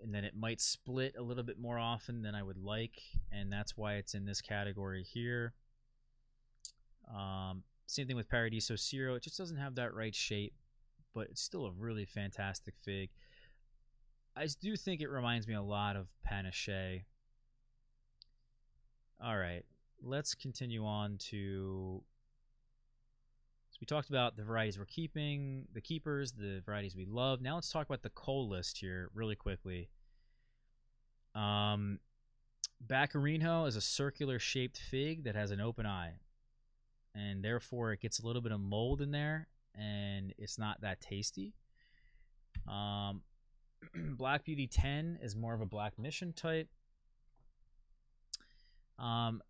and 0.02 0.14
then 0.14 0.24
it 0.24 0.34
might 0.36 0.60
split 0.60 1.14
a 1.18 1.22
little 1.22 1.44
bit 1.44 1.58
more 1.58 1.78
often 1.78 2.22
than 2.22 2.34
I 2.34 2.42
would 2.42 2.58
like, 2.58 3.00
and 3.30 3.52
that's 3.52 3.76
why 3.76 3.94
it's 3.94 4.14
in 4.14 4.24
this 4.24 4.40
category 4.40 5.02
here. 5.02 5.54
Um, 7.14 7.62
same 7.86 8.06
thing 8.06 8.16
with 8.16 8.28
Paradiso 8.28 8.76
Ciro. 8.76 9.14
It 9.14 9.22
just 9.22 9.38
doesn't 9.38 9.58
have 9.58 9.74
that 9.74 9.94
right 9.94 10.14
shape, 10.14 10.54
but 11.14 11.28
it's 11.30 11.42
still 11.42 11.66
a 11.66 11.72
really 11.72 12.06
fantastic 12.06 12.74
fig. 12.76 13.10
I 14.36 14.48
do 14.60 14.74
think 14.76 15.00
it 15.00 15.08
reminds 15.08 15.46
me 15.46 15.54
a 15.54 15.62
lot 15.62 15.96
of 15.96 16.08
Panache. 16.24 17.04
All 19.22 19.36
right, 19.36 19.64
let's 20.02 20.34
continue 20.34 20.84
on 20.84 21.18
to. 21.30 22.02
So 23.74 23.78
we 23.80 23.86
talked 23.86 24.08
about 24.08 24.36
the 24.36 24.44
varieties 24.44 24.78
we're 24.78 24.84
keeping, 24.84 25.66
the 25.74 25.80
keepers, 25.80 26.30
the 26.30 26.62
varieties 26.64 26.94
we 26.94 27.06
love. 27.06 27.40
Now 27.40 27.56
let's 27.56 27.72
talk 27.72 27.86
about 27.86 28.02
the 28.02 28.10
cull 28.10 28.48
list 28.48 28.78
here 28.78 29.10
really 29.14 29.34
quickly. 29.34 29.88
Um, 31.34 31.98
Baccarinho 32.86 33.66
is 33.66 33.74
a 33.74 33.80
circular 33.80 34.38
shaped 34.38 34.78
fig 34.78 35.24
that 35.24 35.34
has 35.34 35.50
an 35.50 35.60
open 35.60 35.86
eye 35.86 36.20
and 37.16 37.42
therefore 37.44 37.90
it 37.90 38.00
gets 38.00 38.20
a 38.20 38.26
little 38.26 38.42
bit 38.42 38.52
of 38.52 38.60
mold 38.60 39.00
in 39.00 39.10
there 39.10 39.48
and 39.74 40.32
it's 40.38 40.56
not 40.56 40.80
that 40.82 41.00
tasty. 41.00 41.52
Um, 42.68 43.22
Black 44.16 44.44
Beauty 44.44 44.68
10 44.68 45.18
is 45.20 45.34
more 45.34 45.52
of 45.52 45.60
a 45.60 45.66
Black 45.66 45.98
Mission 45.98 46.32
type. 46.32 46.68
Um, 49.00 49.42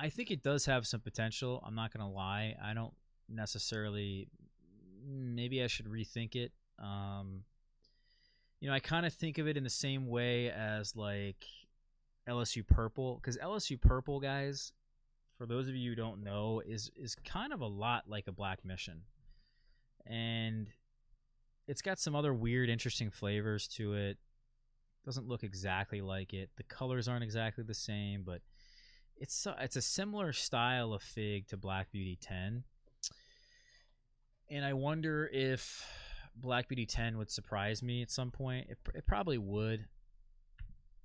I 0.00 0.08
think 0.08 0.30
it 0.30 0.42
does 0.42 0.64
have 0.64 0.86
some 0.86 1.00
potential. 1.00 1.62
I'm 1.66 1.74
not 1.74 1.92
to 2.04 2.10
lie. 2.10 2.56
I 2.62 2.72
don't 2.72 2.94
necessarily. 3.28 4.28
Maybe 5.06 5.62
I 5.62 5.66
should 5.66 5.86
rethink 5.86 6.34
it. 6.36 6.52
Um, 6.78 7.44
you 8.60 8.68
know, 8.68 8.74
I 8.74 8.80
kind 8.80 9.04
of 9.04 9.12
think 9.12 9.36
of 9.36 9.46
it 9.46 9.58
in 9.58 9.64
the 9.64 9.70
same 9.70 10.06
way 10.06 10.50
as 10.50 10.96
like 10.96 11.44
LSU 12.26 12.66
Purple, 12.66 13.16
because 13.16 13.36
LSU 13.36 13.78
Purple, 13.78 14.20
guys, 14.20 14.72
for 15.36 15.44
those 15.44 15.68
of 15.68 15.74
you 15.74 15.90
who 15.90 15.96
don't 15.96 16.24
know, 16.24 16.62
is 16.64 16.90
is 16.96 17.14
kind 17.14 17.52
of 17.52 17.60
a 17.60 17.66
lot 17.66 18.04
like 18.08 18.26
a 18.26 18.32
Black 18.32 18.64
Mission, 18.64 19.02
and 20.06 20.68
it's 21.68 21.82
got 21.82 21.98
some 21.98 22.16
other 22.16 22.32
weird, 22.32 22.70
interesting 22.70 23.10
flavors 23.10 23.68
to 23.68 23.92
it. 23.94 24.16
Doesn't 25.04 25.28
look 25.28 25.42
exactly 25.42 26.00
like 26.00 26.32
it. 26.32 26.50
The 26.56 26.62
colors 26.62 27.06
aren't 27.06 27.24
exactly 27.24 27.64
the 27.64 27.74
same, 27.74 28.22
but 28.24 28.40
it's 29.20 29.46
it's 29.60 29.76
a 29.76 29.82
similar 29.82 30.32
style 30.32 30.94
of 30.94 31.02
fig 31.02 31.46
to 31.48 31.56
Black 31.56 31.92
Beauty 31.92 32.18
10. 32.20 32.64
And 34.48 34.64
I 34.64 34.72
wonder 34.72 35.30
if 35.32 35.86
Black 36.34 36.68
Beauty 36.68 36.86
10 36.86 37.18
would 37.18 37.30
surprise 37.30 37.82
me 37.82 38.02
at 38.02 38.10
some 38.10 38.30
point. 38.30 38.68
It, 38.70 38.78
it 38.94 39.06
probably 39.06 39.38
would. 39.38 39.84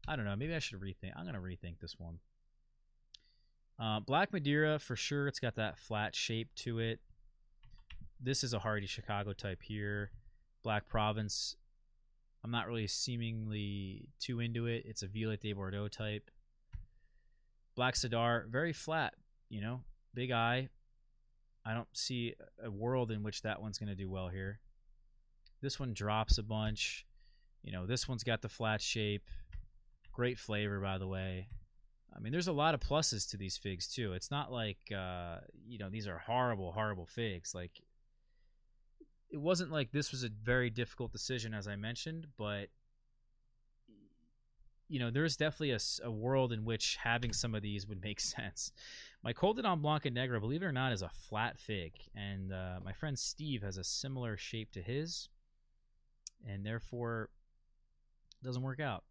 I 0.07 0.15
don't 0.15 0.25
know. 0.25 0.35
Maybe 0.35 0.55
I 0.55 0.59
should 0.59 0.79
rethink. 0.79 1.11
I'm 1.15 1.25
going 1.25 1.35
to 1.35 1.41
rethink 1.41 1.79
this 1.79 1.99
one. 1.99 2.19
Uh, 3.77 3.99
Black 3.99 4.31
Madeira, 4.31 4.79
for 4.79 4.95
sure, 4.95 5.27
it's 5.27 5.39
got 5.39 5.55
that 5.55 5.77
flat 5.77 6.15
shape 6.15 6.49
to 6.55 6.79
it. 6.79 7.01
This 8.19 8.43
is 8.43 8.53
a 8.53 8.59
hardy 8.59 8.87
Chicago 8.87 9.33
type 9.33 9.61
here. 9.61 10.11
Black 10.63 10.87
Province, 10.87 11.57
I'm 12.43 12.51
not 12.51 12.67
really 12.67 12.87
seemingly 12.87 14.09
too 14.19 14.39
into 14.39 14.65
it. 14.65 14.83
It's 14.87 15.03
a 15.03 15.07
Violet 15.07 15.41
de 15.41 15.53
Bordeaux 15.53 15.89
type. 15.89 16.31
Black 17.75 17.95
Cedar, 17.95 18.47
very 18.49 18.73
flat, 18.73 19.13
you 19.49 19.61
know, 19.61 19.81
big 20.13 20.31
eye. 20.31 20.69
I 21.65 21.73
don't 21.73 21.87
see 21.93 22.35
a 22.63 22.69
world 22.69 23.11
in 23.11 23.23
which 23.23 23.41
that 23.41 23.61
one's 23.61 23.77
going 23.77 23.89
to 23.89 23.95
do 23.95 24.09
well 24.09 24.29
here. 24.29 24.59
This 25.61 25.79
one 25.79 25.93
drops 25.93 26.37
a 26.37 26.43
bunch. 26.43 27.05
You 27.63 27.71
know, 27.71 27.85
this 27.85 28.07
one's 28.07 28.23
got 28.23 28.41
the 28.41 28.49
flat 28.49 28.81
shape. 28.81 29.29
Great 30.13 30.37
flavor, 30.37 30.79
by 30.79 30.97
the 30.97 31.07
way. 31.07 31.47
I 32.15 32.19
mean, 32.19 32.31
there's 32.31 32.47
a 32.47 32.53
lot 32.53 32.73
of 32.73 32.79
pluses 32.79 33.29
to 33.31 33.37
these 33.37 33.57
figs 33.57 33.87
too. 33.87 34.13
It's 34.13 34.31
not 34.31 34.51
like 34.51 34.77
uh, 34.95 35.39
you 35.67 35.77
know 35.77 35.89
these 35.89 36.07
are 36.07 36.19
horrible, 36.19 36.71
horrible 36.71 37.05
figs. 37.05 37.53
Like 37.53 37.81
it 39.29 39.37
wasn't 39.37 39.71
like 39.71 39.91
this 39.91 40.11
was 40.11 40.23
a 40.23 40.29
very 40.29 40.69
difficult 40.69 41.11
decision, 41.11 41.53
as 41.53 41.67
I 41.67 41.75
mentioned, 41.75 42.27
but 42.37 42.69
you 44.87 44.99
know 44.99 45.09
there's 45.11 45.35
definitely 45.35 45.71
a, 45.71 45.79
a 46.03 46.11
world 46.11 46.51
in 46.51 46.65
which 46.65 46.97
having 47.03 47.33
some 47.33 47.55
of 47.55 47.61
these 47.61 47.87
would 47.87 48.01
make 48.01 48.19
sense. 48.19 48.71
My 49.23 49.33
Col 49.33 49.53
de 49.53 49.61
Dents 49.61 49.81
Blanc 49.81 50.05
and 50.05 50.15
Negra, 50.15 50.39
believe 50.39 50.61
it 50.61 50.65
or 50.65 50.71
not, 50.71 50.91
is 50.91 51.01
a 51.01 51.09
flat 51.09 51.57
fig, 51.57 51.93
and 52.15 52.53
uh, 52.53 52.79
my 52.83 52.93
friend 52.93 53.17
Steve 53.17 53.63
has 53.63 53.77
a 53.77 53.83
similar 53.83 54.37
shape 54.37 54.71
to 54.73 54.81
his, 54.81 55.29
and 56.47 56.65
therefore 56.65 57.29
doesn't 58.43 58.61
work 58.61 58.79
out. 58.79 59.03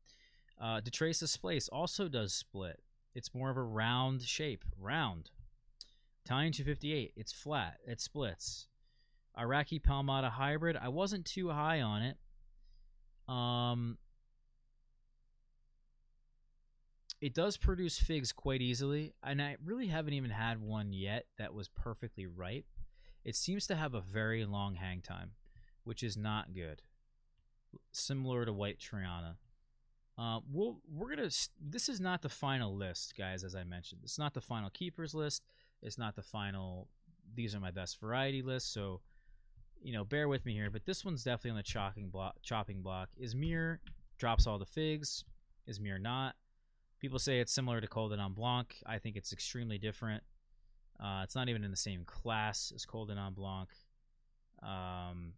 Uh, 0.61 0.81
Detrasa 0.81 1.29
Splice 1.29 1.69
also 1.69 2.09
does 2.09 2.33
split. 2.33 2.81
It's 3.15 3.35
more 3.35 3.51
of 3.51 3.57
a 3.57 3.63
round 3.63 4.23
shape. 4.23 4.65
Round. 4.79 5.31
Italian 6.25 6.53
258. 6.53 7.13
It's 7.17 7.33
flat. 7.33 7.79
It 7.87 8.01
splits. 8.01 8.67
Iraqi 9.39 9.79
Palmata 9.79 10.31
Hybrid. 10.31 10.77
I 10.77 10.89
wasn't 10.89 11.25
too 11.27 11.51
high 11.51 11.81
on 11.81 12.03
it. 12.03 12.17
Um, 13.33 13.99
it 17.25 17.33
does 17.33 17.57
produce 17.57 17.99
figs 17.99 18.33
quite 18.33 18.61
easily, 18.61 19.15
and 19.23 19.41
I 19.41 19.57
really 19.65 19.87
haven't 19.87 20.13
even 20.13 20.29
had 20.29 20.61
one 20.61 20.93
yet 20.93 21.25
that 21.39 21.55
was 21.55 21.69
perfectly 21.69 22.27
ripe. 22.27 22.67
It 23.25 23.35
seems 23.35 23.67
to 23.69 23.77
have 23.77 23.95
a 23.95 24.03
very 24.03 24.45
long 24.45 24.75
hang 24.75 25.01
time, 25.01 25.31
which 25.85 26.03
is 26.03 26.19
not 26.19 26.53
good. 26.53 26.83
Similar 27.93 28.45
to 28.45 28.53
White 28.53 28.79
Triana. 28.79 29.37
Uh, 30.19 30.41
we'll 30.53 30.83
we're 30.87 31.17
gonna. 31.17 31.31
This 31.59 31.89
is 31.89 31.99
not 31.99 32.21
the 32.21 32.29
final 32.29 32.77
list, 32.77 33.15
guys. 33.17 33.43
As 33.43 33.55
I 33.55 33.65
mentioned, 33.65 34.03
it's 34.05 34.19
not 34.19 34.35
the 34.35 34.43
final 34.43 34.69
keepers 34.69 35.15
list. 35.15 35.47
It's 35.81 35.97
not 35.97 36.17
the 36.17 36.23
final. 36.23 36.89
These 37.35 37.55
are 37.55 37.61
my 37.61 37.71
best 37.71 37.99
variety 38.01 38.43
list. 38.43 38.71
So, 38.71 39.01
you 39.83 39.95
know, 39.95 40.05
bear 40.05 40.29
with 40.29 40.45
me 40.45 40.53
here. 40.53 40.71
But 40.71 40.85
this 40.85 41.07
one's 41.07 41.25
definitely 41.25 41.53
on 41.53 41.57
the 41.57 41.63
chopping 41.63 42.11
block. 42.11 42.35
Chopping 42.43 42.83
block. 42.83 43.09
Izmir 43.19 43.79
drops 44.19 44.47
all 44.47 44.59
the 44.59 44.67
figs. 44.67 45.25
Izmir 45.67 45.99
not. 45.99 46.35
People 47.05 47.19
say 47.19 47.39
it's 47.39 47.53
similar 47.53 47.83
to 47.83 47.87
Col 47.87 48.09
de 48.09 48.17
Dents 48.17 48.35
Blanc. 48.35 48.75
I 48.87 48.97
think 48.97 49.15
it's 49.15 49.31
extremely 49.31 49.77
different. 49.77 50.23
Uh, 50.99 51.21
it's 51.23 51.35
not 51.35 51.51
even 51.51 51.63
in 51.63 51.71
the 51.71 51.77
same 51.77 52.03
class 52.07 52.73
as 52.75 52.87
Col 52.87 53.05
de 53.05 53.15
Dents 53.15 53.35
Blanc. 53.37 53.69
Um, 54.63 55.35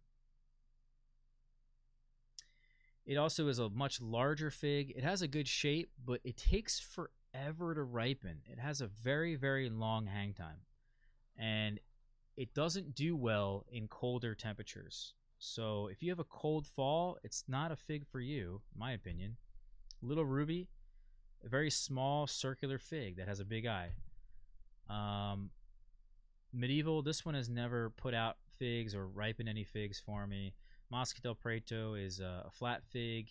it 3.05 3.17
also 3.17 3.49
is 3.49 3.59
a 3.59 3.69
much 3.69 3.99
larger 3.99 4.49
fig. 4.49 4.93
It 4.95 5.03
has 5.03 5.21
a 5.21 5.27
good 5.27 5.45
shape, 5.45 5.91
but 6.05 6.21
it 6.23 6.37
takes 6.37 6.79
forever 6.79 7.75
to 7.75 7.83
ripen. 7.83 8.43
It 8.45 8.59
has 8.59 8.79
a 8.79 8.87
very, 8.87 9.35
very 9.35 9.69
long 9.69 10.05
hang 10.05 10.33
time. 10.33 10.61
And 11.37 11.81
it 12.37 12.53
doesn't 12.53 12.95
do 12.95 13.13
well 13.13 13.65
in 13.69 13.89
colder 13.89 14.35
temperatures. 14.35 15.15
So 15.37 15.89
if 15.91 16.01
you 16.01 16.11
have 16.11 16.19
a 16.19 16.23
cold 16.23 16.65
fall, 16.65 17.17
it's 17.25 17.43
not 17.45 17.73
a 17.73 17.75
fig 17.75 18.07
for 18.07 18.21
you, 18.21 18.61
in 18.73 18.79
my 18.79 18.93
opinion. 18.93 19.35
Little 20.01 20.25
Ruby, 20.25 20.69
a 21.45 21.49
very 21.49 21.69
small 21.69 22.27
circular 22.27 22.77
fig 22.77 23.17
that 23.17 23.27
has 23.27 23.39
a 23.39 23.45
big 23.45 23.65
eye. 23.65 23.91
Um, 24.89 25.51
medieval, 26.53 27.01
this 27.01 27.25
one 27.25 27.35
has 27.35 27.49
never 27.49 27.89
put 27.91 28.13
out 28.13 28.37
figs 28.57 28.95
or 28.95 29.07
ripened 29.07 29.49
any 29.49 29.63
figs 29.63 30.01
for 30.03 30.25
me. 30.27 30.53
Mosca 30.89 31.21
del 31.21 31.35
Prieto 31.35 31.93
is 32.01 32.19
a, 32.19 32.45
a 32.47 32.51
flat 32.51 32.83
fig. 32.91 33.29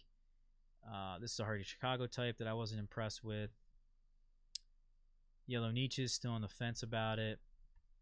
Uh, 0.87 1.19
this 1.19 1.33
is 1.33 1.41
a 1.41 1.45
hardy 1.45 1.65
Chicago 1.65 2.07
type 2.07 2.39
that 2.39 2.47
I 2.47 2.53
wasn't 2.53 2.81
impressed 2.81 3.25
with. 3.25 3.51
Yellow 5.47 5.71
Neches 5.71 5.99
is 5.99 6.13
still 6.13 6.33
on 6.33 6.43
the 6.43 6.49
fence 6.49 6.83
about 6.83 7.19
it. 7.19 7.39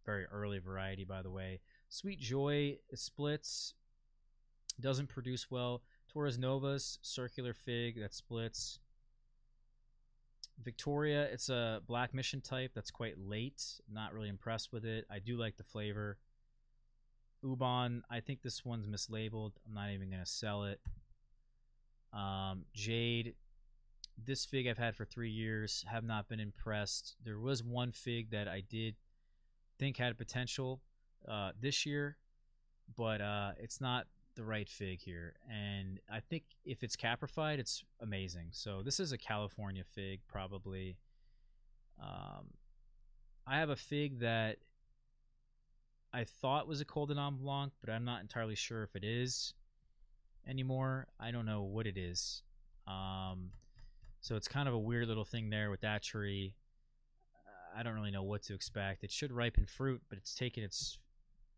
Very 0.05 0.27
early 0.27 0.59
variety, 0.59 1.05
by 1.05 1.23
the 1.23 1.31
way. 1.31 1.61
Sweet 1.89 2.21
Joy 2.21 2.79
splits. 2.95 3.75
Doesn't 4.81 5.09
produce 5.09 5.51
well. 5.51 5.83
Torres 6.13 6.39
Novas, 6.39 6.99
circular 7.03 7.55
fig 7.55 8.01
that 8.01 8.13
splits. 8.13 8.81
Victoria, 10.63 11.25
it's 11.25 11.49
a 11.49 11.81
Black 11.87 12.15
Mission 12.15 12.41
type 12.41 12.73
that's 12.75 12.91
quite 12.91 13.19
late. 13.19 13.63
Not 13.93 14.13
really 14.13 14.29
impressed 14.29 14.73
with 14.73 14.85
it. 14.85 15.07
I 15.11 15.19
do 15.19 15.37
like 15.37 15.57
the 15.57 15.65
flavor. 15.65 16.19
Ubon, 17.45 18.03
I 18.11 18.21
think 18.21 18.43
this 18.43 18.65
one's 18.65 18.87
mislabeled. 18.87 19.53
I'm 19.67 19.75
not 19.75 19.91
even 19.91 20.11
to 20.11 20.27
sell 20.27 20.65
it. 20.65 20.81
Um, 22.13 22.65
Jade, 22.73 23.35
this 24.17 24.45
fig 24.45 24.67
I've 24.67 24.79
had 24.79 24.97
for 24.97 25.05
three 25.05 25.31
years, 25.31 25.85
have 25.89 26.05
not 26.05 26.29
been 26.29 26.41
impressed. 26.41 27.17
There 27.23 27.39
was 27.39 27.63
one 27.63 27.93
fig 27.93 28.31
that 28.31 28.49
I 28.49 28.61
did 28.61 28.95
think 29.79 29.97
had 29.97 30.17
potential 30.17 30.81
uh, 31.29 31.51
this 31.61 31.85
year, 31.85 32.17
but 32.97 33.21
uh, 33.21 33.53
it's 33.59 33.81
not 33.81 34.07
the 34.37 34.45
right 34.45 34.69
fig 34.69 35.01
here, 35.01 35.35
and 35.51 36.01
I 36.11 36.21
think 36.21 36.45
if 36.65 36.83
it's 36.83 36.97
caprified, 36.97 37.59
it's 37.59 37.85
amazing. 38.01 38.49
So 38.53 38.83
this 38.83 39.01
is 39.01 39.13
a 39.13 39.19
California 39.19 39.85
fig, 39.85 40.21
probably. 40.27 40.99
Um, 42.03 42.55
I 43.47 43.59
have 43.59 43.71
a 43.71 43.77
fig 43.77 44.21
that 44.21 44.59
I 46.13 46.25
thought 46.25 46.69
was 46.69 46.81
a 46.81 46.85
Col 46.85 47.07
de 47.07 47.15
Nom 47.15 47.37
Blanc, 47.37 47.73
but 47.81 47.93
I'm 47.93 48.05
not 48.05 48.21
entirely 48.21 48.55
sure 48.55 48.83
if 48.83 48.97
it 48.97 49.05
is 49.05 49.55
anymore. 50.49 51.09
I 51.19 51.31
don't 51.31 51.47
know 51.47 51.63
what 51.63 51.87
it 51.87 51.97
is. 51.97 52.43
Um, 52.87 53.51
so 54.21 54.37
it's 54.37 54.49
kind 54.49 54.69
of 54.69 54.75
a 54.75 54.79
weird 54.79 55.09
little 55.09 55.25
thing 55.25 55.51
there 55.51 55.71
with 55.71 55.81
that 55.83 56.03
tree. 56.03 56.55
I 57.77 57.83
don't 57.83 57.95
really 57.95 58.13
know 58.13 58.23
what 58.23 58.43
to 58.45 58.55
expect. 58.55 59.03
It 59.03 59.11
should 59.11 59.33
ripen 59.33 59.67
fruit, 59.67 60.03
but 60.09 60.19
it's 60.19 60.35
taking 60.35 60.63
its 60.63 60.99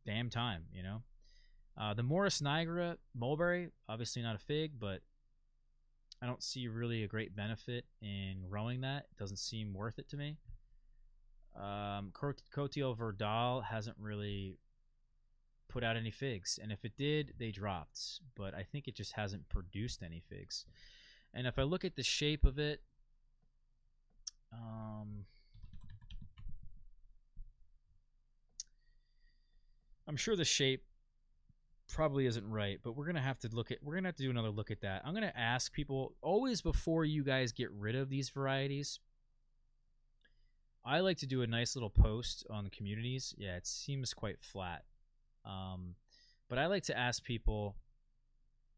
damn 0.07 0.31
time, 0.31 0.65
you 0.73 0.83
know. 0.83 1.03
Uh, 1.79 1.93
the 1.93 2.03
Morus 2.03 2.41
nigra 2.41 2.97
mulberry, 3.15 3.71
obviously 3.89 4.23
not 4.23 4.35
a 4.35 4.39
fig, 4.39 4.73
but 4.81 5.01
I 6.23 6.27
don't 6.27 6.43
see 6.43 6.69
really 6.69 7.05
a 7.05 7.09
great 7.09 7.37
benefit 7.37 7.85
in 8.01 8.45
growing 8.49 8.81
that. 8.81 9.07
It 9.11 9.19
doesn't 9.19 9.39
seem 9.39 9.75
worth 9.75 9.99
it 9.99 10.09
to 10.11 10.17
me. 10.17 10.39
Um, 11.55 12.13
Cotillon 12.13 12.97
Verdal 12.97 13.65
hasn't 13.65 13.97
really 14.01 14.59
put 15.69 15.85
out 15.85 15.97
any 15.97 16.11
figs, 16.11 16.59
and 16.63 16.73
if 16.73 16.85
it 16.85 16.97
did, 16.97 17.35
they 17.39 17.51
dropped. 17.51 18.21
But 18.35 18.55
I 18.55 18.63
think 18.63 18.89
it 18.89 18.95
just 18.95 19.13
hasn't 19.13 19.49
produced 19.49 20.03
any 20.03 20.23
figs. 20.31 20.65
And 21.35 21.47
if 21.47 21.59
I 21.59 21.63
look 21.63 21.85
at 21.85 21.97
the 21.97 22.03
shape 22.03 22.47
of 22.47 22.59
it, 22.59 22.81
um, 24.53 25.27
I'm 30.09 30.17
sure 30.17 30.37
the 30.37 30.45
shape 30.45 30.85
probably 31.89 32.27
isn't 32.27 32.49
right, 32.49 32.79
but 32.83 32.97
we're 32.97 33.07
gonna 33.07 33.21
have 33.21 33.39
to 33.41 33.49
look 33.53 33.71
at 33.71 33.79
we're 33.83 33.95
gonna 33.95 34.09
have 34.09 34.17
to 34.17 34.23
do 34.23 34.31
another 34.31 34.51
look 34.51 34.71
at 34.71 34.81
that. 34.81 35.03
I'm 35.05 35.15
gonna 35.15 35.33
ask 35.37 35.73
people 35.73 36.15
always 36.23 36.61
before 36.61 37.05
you 37.05 37.25
guys 37.25 37.53
get 37.53 37.71
rid 37.73 37.95
of 37.95 38.09
these 38.09 38.29
varieties. 38.29 39.01
I 40.85 41.01
like 41.01 41.19
to 41.19 41.27
do 41.27 41.43
a 41.43 41.47
nice 41.47 41.75
little 41.75 41.91
post 41.91 42.47
on 42.49 42.65
the 42.65 42.71
communities. 42.71 43.35
Yeah, 43.37 43.57
it 43.57 43.67
seems 43.67 44.15
quite 44.15 44.41
flat. 44.41 44.85
Um, 45.45 45.97
but 46.49 46.59
I 46.59 46.67
like 46.67 46.85
to 46.85 46.97
ask 46.97 47.25
people 47.25 47.77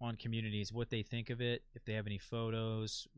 on 0.00 0.16
communities 0.16 0.72
what 0.72 0.90
they 0.90 1.02
think 1.02 1.28
of 1.28 1.40
it, 1.40 1.62
if 1.74 1.84
they 1.84 1.94
have 1.94 2.06
any 2.06 2.18
photos, 2.18 3.08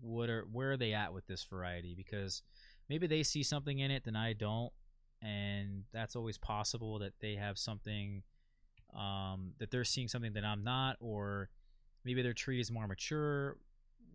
what 0.00 0.30
are 0.30 0.46
where 0.50 0.72
are 0.72 0.76
they 0.76 0.92
at 0.92 1.12
with 1.12 1.26
this 1.26 1.44
variety 1.44 1.94
because 1.94 2.42
maybe 2.88 3.06
they 3.06 3.22
see 3.22 3.42
something 3.42 3.78
in 3.78 3.90
it 3.90 4.04
that 4.04 4.16
I 4.16 4.32
don't 4.32 4.72
and 5.20 5.84
that's 5.92 6.16
always 6.16 6.38
possible 6.38 6.98
that 7.00 7.14
they 7.20 7.34
have 7.34 7.58
something 7.58 8.22
um, 8.96 9.52
that 9.58 9.70
they're 9.70 9.84
seeing 9.84 10.08
something 10.08 10.32
that 10.34 10.44
I'm 10.44 10.64
not, 10.64 10.96
or 11.00 11.48
maybe 12.04 12.22
their 12.22 12.32
tree 12.32 12.60
is 12.60 12.70
more 12.70 12.86
mature, 12.86 13.56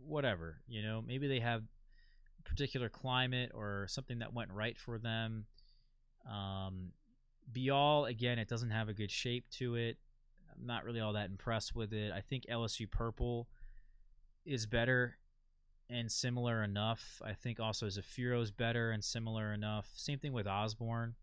whatever. 0.05 0.57
You 0.67 0.81
know, 0.81 1.03
maybe 1.05 1.27
they 1.27 1.39
have 1.39 1.63
particular 2.43 2.89
climate 2.89 3.51
or 3.53 3.87
something 3.89 4.19
that 4.19 4.33
went 4.33 4.51
right 4.51 4.77
for 4.77 4.97
them. 4.97 5.45
Um, 6.29 6.91
Bial 7.53 8.05
again, 8.05 8.39
it 8.39 8.47
doesn't 8.47 8.69
have 8.69 8.89
a 8.89 8.93
good 8.93 9.11
shape 9.11 9.49
to 9.51 9.75
it. 9.75 9.97
I'm 10.55 10.65
not 10.65 10.83
really 10.83 10.99
all 10.99 11.13
that 11.13 11.29
impressed 11.29 11.75
with 11.75 11.93
it. 11.93 12.11
I 12.11 12.21
think 12.21 12.45
LSU 12.49 12.89
Purple 12.89 13.47
is 14.45 14.65
better 14.65 15.17
and 15.89 16.11
similar 16.11 16.63
enough. 16.63 17.21
I 17.23 17.33
think 17.33 17.59
also 17.59 17.87
Zafiro 17.87 18.41
is 18.41 18.51
better 18.51 18.91
and 18.91 19.03
similar 19.03 19.53
enough. 19.53 19.89
Same 19.95 20.19
thing 20.19 20.33
with 20.33 20.47
Osborne. 20.47 21.15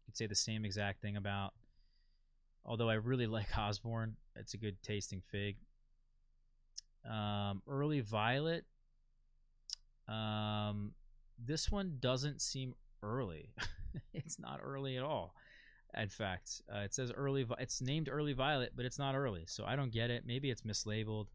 You 0.00 0.06
could 0.06 0.16
say 0.16 0.26
the 0.26 0.34
same 0.34 0.64
exact 0.64 1.00
thing 1.00 1.16
about 1.16 1.54
Although 2.64 2.88
I 2.88 2.94
really 2.94 3.26
like 3.38 3.56
Osborne, 3.56 4.16
it's 4.36 4.54
a 4.54 4.58
good 4.58 4.82
tasting 4.82 5.22
fig. 5.24 5.56
Um, 7.08 7.62
early 7.68 8.00
Violet. 8.00 8.64
Um, 10.08 10.92
this 11.38 11.70
one 11.70 11.96
doesn't 12.00 12.40
seem 12.40 12.74
early. 13.02 13.50
it's 14.14 14.38
not 14.38 14.60
early 14.62 14.96
at 14.96 15.02
all. 15.02 15.34
In 15.96 16.08
fact, 16.08 16.62
uh, 16.74 16.80
it 16.80 16.94
says 16.94 17.12
early. 17.12 17.46
It's 17.58 17.82
named 17.82 18.08
Early 18.10 18.32
Violet, 18.32 18.72
but 18.74 18.86
it's 18.86 18.98
not 18.98 19.14
early, 19.14 19.44
so 19.46 19.64
I 19.66 19.76
don't 19.76 19.92
get 19.92 20.10
it. 20.10 20.24
Maybe 20.26 20.50
it's 20.50 20.62
mislabeled. 20.62 21.26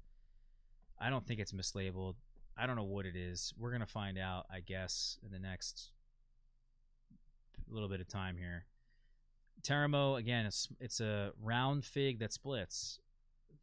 I 1.00 1.12
don't 1.12 1.28
think 1.28 1.40
it's 1.40 1.52
mislabeled. 1.52 2.16
I 2.58 2.66
don't 2.66 2.76
know 2.76 2.84
what 2.84 3.06
it 3.06 3.16
is. 3.16 3.54
We're 3.56 3.72
gonna 3.72 3.86
find 3.86 4.18
out, 4.18 4.48
I 4.52 4.62
guess, 4.62 5.20
in 5.24 5.32
the 5.32 5.38
next 5.38 5.92
little 7.70 7.88
bit 7.88 8.02
of 8.02 8.08
time 8.08 8.36
here. 8.38 8.66
Teramo 9.64 10.18
again, 10.18 10.46
it's 10.46 10.68
it's 10.80 11.00
a 11.00 11.32
round 11.42 11.86
fig 11.86 12.20
that 12.20 12.34
splits. 12.34 13.00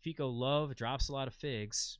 Fico 0.00 0.28
Love 0.28 0.74
drops 0.76 1.08
a 1.08 1.12
lot 1.12 1.28
of 1.28 1.34
figs. 1.34 1.98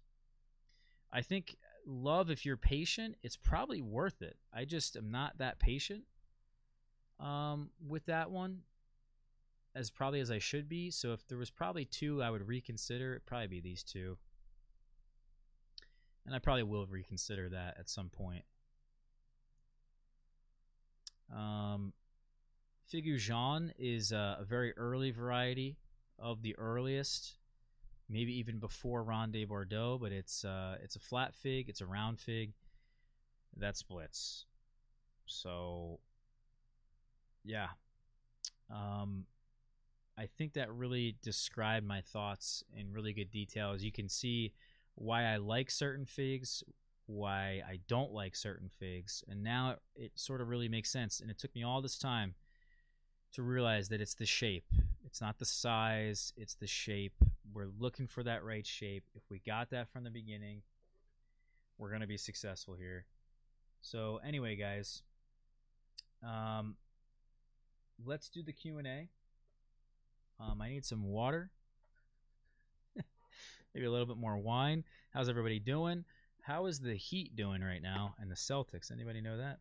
I 1.12 1.22
think 1.22 1.56
Love, 1.86 2.30
if 2.30 2.44
you're 2.44 2.56
patient, 2.56 3.16
it's 3.22 3.36
probably 3.36 3.80
worth 3.80 4.22
it. 4.22 4.36
I 4.52 4.64
just 4.64 4.96
am 4.96 5.10
not 5.10 5.38
that 5.38 5.58
patient 5.58 6.04
um, 7.20 7.70
with 7.86 8.06
that 8.06 8.30
one 8.30 8.60
as 9.74 9.90
probably 9.90 10.20
as 10.20 10.30
I 10.30 10.38
should 10.38 10.68
be. 10.68 10.90
So 10.90 11.12
if 11.12 11.26
there 11.26 11.38
was 11.38 11.50
probably 11.50 11.84
two 11.84 12.22
I 12.22 12.30
would 12.30 12.46
reconsider, 12.46 13.12
it'd 13.12 13.26
probably 13.26 13.48
be 13.48 13.60
these 13.60 13.82
two. 13.82 14.16
And 16.26 16.34
I 16.34 16.38
probably 16.38 16.62
will 16.62 16.86
reconsider 16.86 17.48
that 17.50 17.76
at 17.78 17.88
some 17.88 18.08
point. 18.08 18.44
Um, 21.34 21.92
Figu 22.92 23.18
Jean 23.18 23.72
is 23.78 24.12
a, 24.12 24.38
a, 24.40 24.44
very 24.44 24.76
early 24.76 25.10
variety 25.10 25.78
of 26.18 26.42
the 26.42 26.56
earliest, 26.58 27.34
maybe 28.08 28.38
even 28.38 28.58
before 28.58 29.02
Ronde 29.02 29.48
Bordeaux, 29.48 29.98
but 30.00 30.12
it's 30.12 30.44
uh, 30.44 30.76
it's 30.82 30.96
a 30.96 31.00
flat 31.00 31.34
fig, 31.34 31.68
it's 31.68 31.80
a 31.80 31.86
round 31.86 32.20
fig 32.20 32.52
that 33.56 33.76
splits. 33.76 34.44
So, 35.26 36.00
yeah, 37.44 37.68
um, 38.70 39.24
I 40.18 40.26
think 40.26 40.52
that 40.52 40.72
really 40.72 41.16
described 41.22 41.86
my 41.86 42.02
thoughts 42.02 42.62
in 42.76 42.92
really 42.92 43.14
good 43.14 43.30
detail. 43.30 43.72
As 43.72 43.82
you 43.82 43.92
can 43.92 44.08
see, 44.08 44.52
why 44.94 45.24
I 45.24 45.38
like 45.38 45.70
certain 45.70 46.04
figs, 46.04 46.62
why 47.06 47.62
I 47.66 47.80
don't 47.88 48.12
like 48.12 48.36
certain 48.36 48.68
figs, 48.68 49.24
and 49.26 49.42
now 49.42 49.70
it, 49.70 49.78
it 49.96 50.12
sort 50.16 50.42
of 50.42 50.48
really 50.48 50.68
makes 50.68 50.90
sense. 50.90 51.20
And 51.20 51.30
it 51.30 51.38
took 51.38 51.54
me 51.54 51.62
all 51.62 51.80
this 51.80 51.98
time 51.98 52.34
to 53.34 53.42
realize 53.42 53.88
that 53.88 54.00
it's 54.00 54.14
the 54.14 54.26
shape. 54.26 54.64
It's 55.04 55.20
not 55.20 55.38
the 55.38 55.44
size, 55.44 56.32
it's 56.36 56.54
the 56.54 56.66
shape. 56.66 57.14
We're 57.52 57.68
looking 57.78 58.06
for 58.06 58.22
that 58.22 58.44
right 58.44 58.66
shape. 58.66 59.04
If 59.14 59.22
we 59.30 59.40
got 59.44 59.70
that 59.70 59.88
from 59.92 60.04
the 60.04 60.10
beginning, 60.10 60.62
we're 61.78 61.90
going 61.90 62.00
to 62.00 62.06
be 62.06 62.16
successful 62.16 62.74
here. 62.74 63.06
So 63.80 64.20
anyway, 64.26 64.56
guys, 64.56 65.02
um, 66.22 66.76
let's 68.04 68.28
do 68.28 68.42
the 68.42 68.52
Q&A. 68.52 69.08
Um, 70.40 70.60
I 70.60 70.68
need 70.68 70.84
some 70.84 71.04
water. 71.04 71.50
Maybe 73.74 73.86
a 73.86 73.90
little 73.90 74.06
bit 74.06 74.16
more 74.16 74.38
wine. 74.38 74.84
How's 75.12 75.28
everybody 75.28 75.58
doing? 75.58 76.04
How 76.42 76.66
is 76.66 76.80
the 76.80 76.94
Heat 76.94 77.36
doing 77.36 77.62
right 77.62 77.82
now 77.82 78.14
and 78.20 78.30
the 78.30 78.34
Celtics? 78.36 78.92
Anybody 78.92 79.20
know 79.20 79.36
that? 79.38 79.58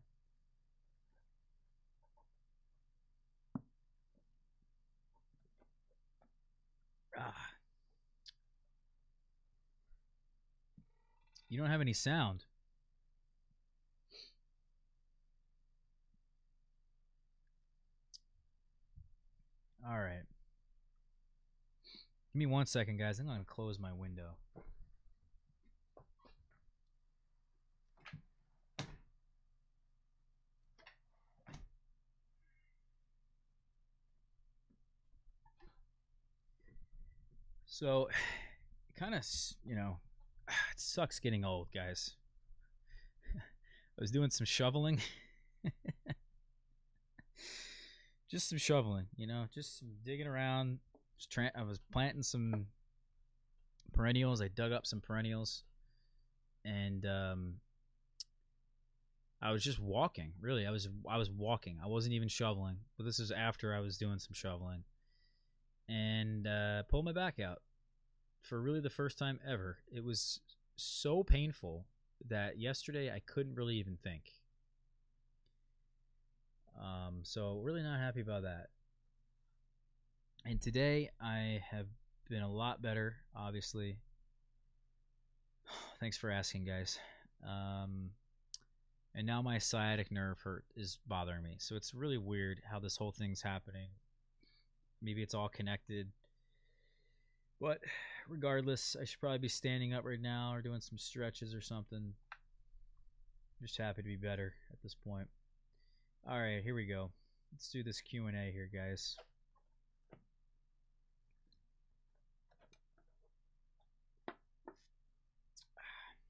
Ah. 7.16 7.54
You 11.54 11.60
don't 11.60 11.70
have 11.70 11.80
any 11.80 11.92
sound. 11.92 12.46
All 19.88 20.00
right. 20.00 20.24
Give 22.32 22.40
me 22.40 22.46
one 22.46 22.66
second, 22.66 22.96
guys. 22.96 23.20
I'm 23.20 23.26
going 23.26 23.38
to 23.38 23.44
close 23.44 23.78
my 23.78 23.92
window. 23.92 24.30
So, 37.64 38.08
kind 38.98 39.14
of, 39.14 39.24
you 39.64 39.76
know, 39.76 39.98
it 40.72 40.78
sucks 40.80 41.18
getting 41.18 41.44
old, 41.44 41.68
guys. 41.72 42.16
I 43.36 44.00
was 44.00 44.10
doing 44.10 44.30
some 44.30 44.46
shoveling. 44.46 45.00
just 48.30 48.48
some 48.48 48.58
shoveling, 48.58 49.06
you 49.16 49.26
know, 49.26 49.46
just 49.54 49.82
digging 50.04 50.26
around. 50.26 50.78
Tra- 51.30 51.52
I 51.56 51.62
was 51.62 51.78
planting 51.92 52.22
some 52.22 52.66
perennials. 53.92 54.42
I 54.42 54.48
dug 54.48 54.72
up 54.72 54.86
some 54.86 55.00
perennials, 55.00 55.62
and 56.64 57.06
um, 57.06 57.54
I 59.40 59.52
was 59.52 59.62
just 59.62 59.78
walking. 59.78 60.32
Really, 60.40 60.66
I 60.66 60.70
was 60.70 60.88
I 61.08 61.16
was 61.16 61.30
walking. 61.30 61.78
I 61.82 61.86
wasn't 61.86 62.14
even 62.14 62.28
shoveling. 62.28 62.76
But 62.96 63.04
this 63.04 63.20
is 63.20 63.30
after 63.30 63.74
I 63.74 63.80
was 63.80 63.96
doing 63.96 64.18
some 64.18 64.34
shoveling, 64.34 64.84
and 65.88 66.46
uh, 66.46 66.82
pulled 66.90 67.04
my 67.04 67.12
back 67.12 67.38
out. 67.40 67.62
For 68.44 68.60
really 68.60 68.80
the 68.80 68.90
first 68.90 69.18
time 69.18 69.40
ever. 69.46 69.78
It 69.90 70.04
was 70.04 70.40
so 70.76 71.22
painful 71.22 71.86
that 72.28 72.58
yesterday 72.58 73.10
I 73.10 73.20
couldn't 73.20 73.54
really 73.54 73.76
even 73.76 73.96
think. 73.96 74.32
Um, 76.78 77.20
so 77.22 77.60
really 77.62 77.82
not 77.82 77.98
happy 77.98 78.20
about 78.20 78.42
that. 78.42 78.68
And 80.44 80.60
today 80.60 81.10
I 81.20 81.62
have 81.70 81.86
been 82.28 82.42
a 82.42 82.50
lot 82.50 82.82
better, 82.82 83.16
obviously. 83.34 83.96
Thanks 86.00 86.18
for 86.18 86.30
asking, 86.30 86.64
guys. 86.64 86.98
Um, 87.42 88.10
and 89.14 89.26
now 89.26 89.40
my 89.40 89.58
sciatic 89.58 90.10
nerve 90.10 90.40
hurt 90.40 90.64
is 90.76 90.98
bothering 91.06 91.42
me. 91.42 91.56
So 91.58 91.76
it's 91.76 91.94
really 91.94 92.18
weird 92.18 92.60
how 92.70 92.78
this 92.78 92.96
whole 92.96 93.12
thing's 93.12 93.40
happening. 93.40 93.88
Maybe 95.00 95.22
it's 95.22 95.34
all 95.34 95.48
connected. 95.48 96.08
But 97.60 97.78
regardless, 98.28 98.96
I 99.00 99.04
should 99.04 99.20
probably 99.20 99.38
be 99.38 99.48
standing 99.48 99.94
up 99.94 100.04
right 100.04 100.20
now 100.20 100.52
or 100.54 100.62
doing 100.62 100.80
some 100.80 100.98
stretches 100.98 101.54
or 101.54 101.60
something. 101.60 102.14
Just 103.62 103.78
happy 103.78 104.02
to 104.02 104.08
be 104.08 104.16
better 104.16 104.54
at 104.72 104.82
this 104.82 104.94
point. 104.94 105.28
All 106.28 106.38
right, 106.38 106.62
here 106.62 106.74
we 106.74 106.86
go. 106.86 107.10
Let's 107.52 107.70
do 107.70 107.82
this 107.82 108.00
Q&A 108.00 108.50
here, 108.52 108.68
guys. 108.72 109.16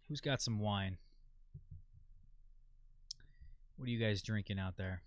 Who's 0.08 0.20
got 0.20 0.42
some 0.42 0.58
wine? 0.58 0.98
What 3.76 3.88
are 3.88 3.90
you 3.90 3.98
guys 3.98 4.22
drinking 4.22 4.58
out 4.58 4.76
there? 4.76 5.02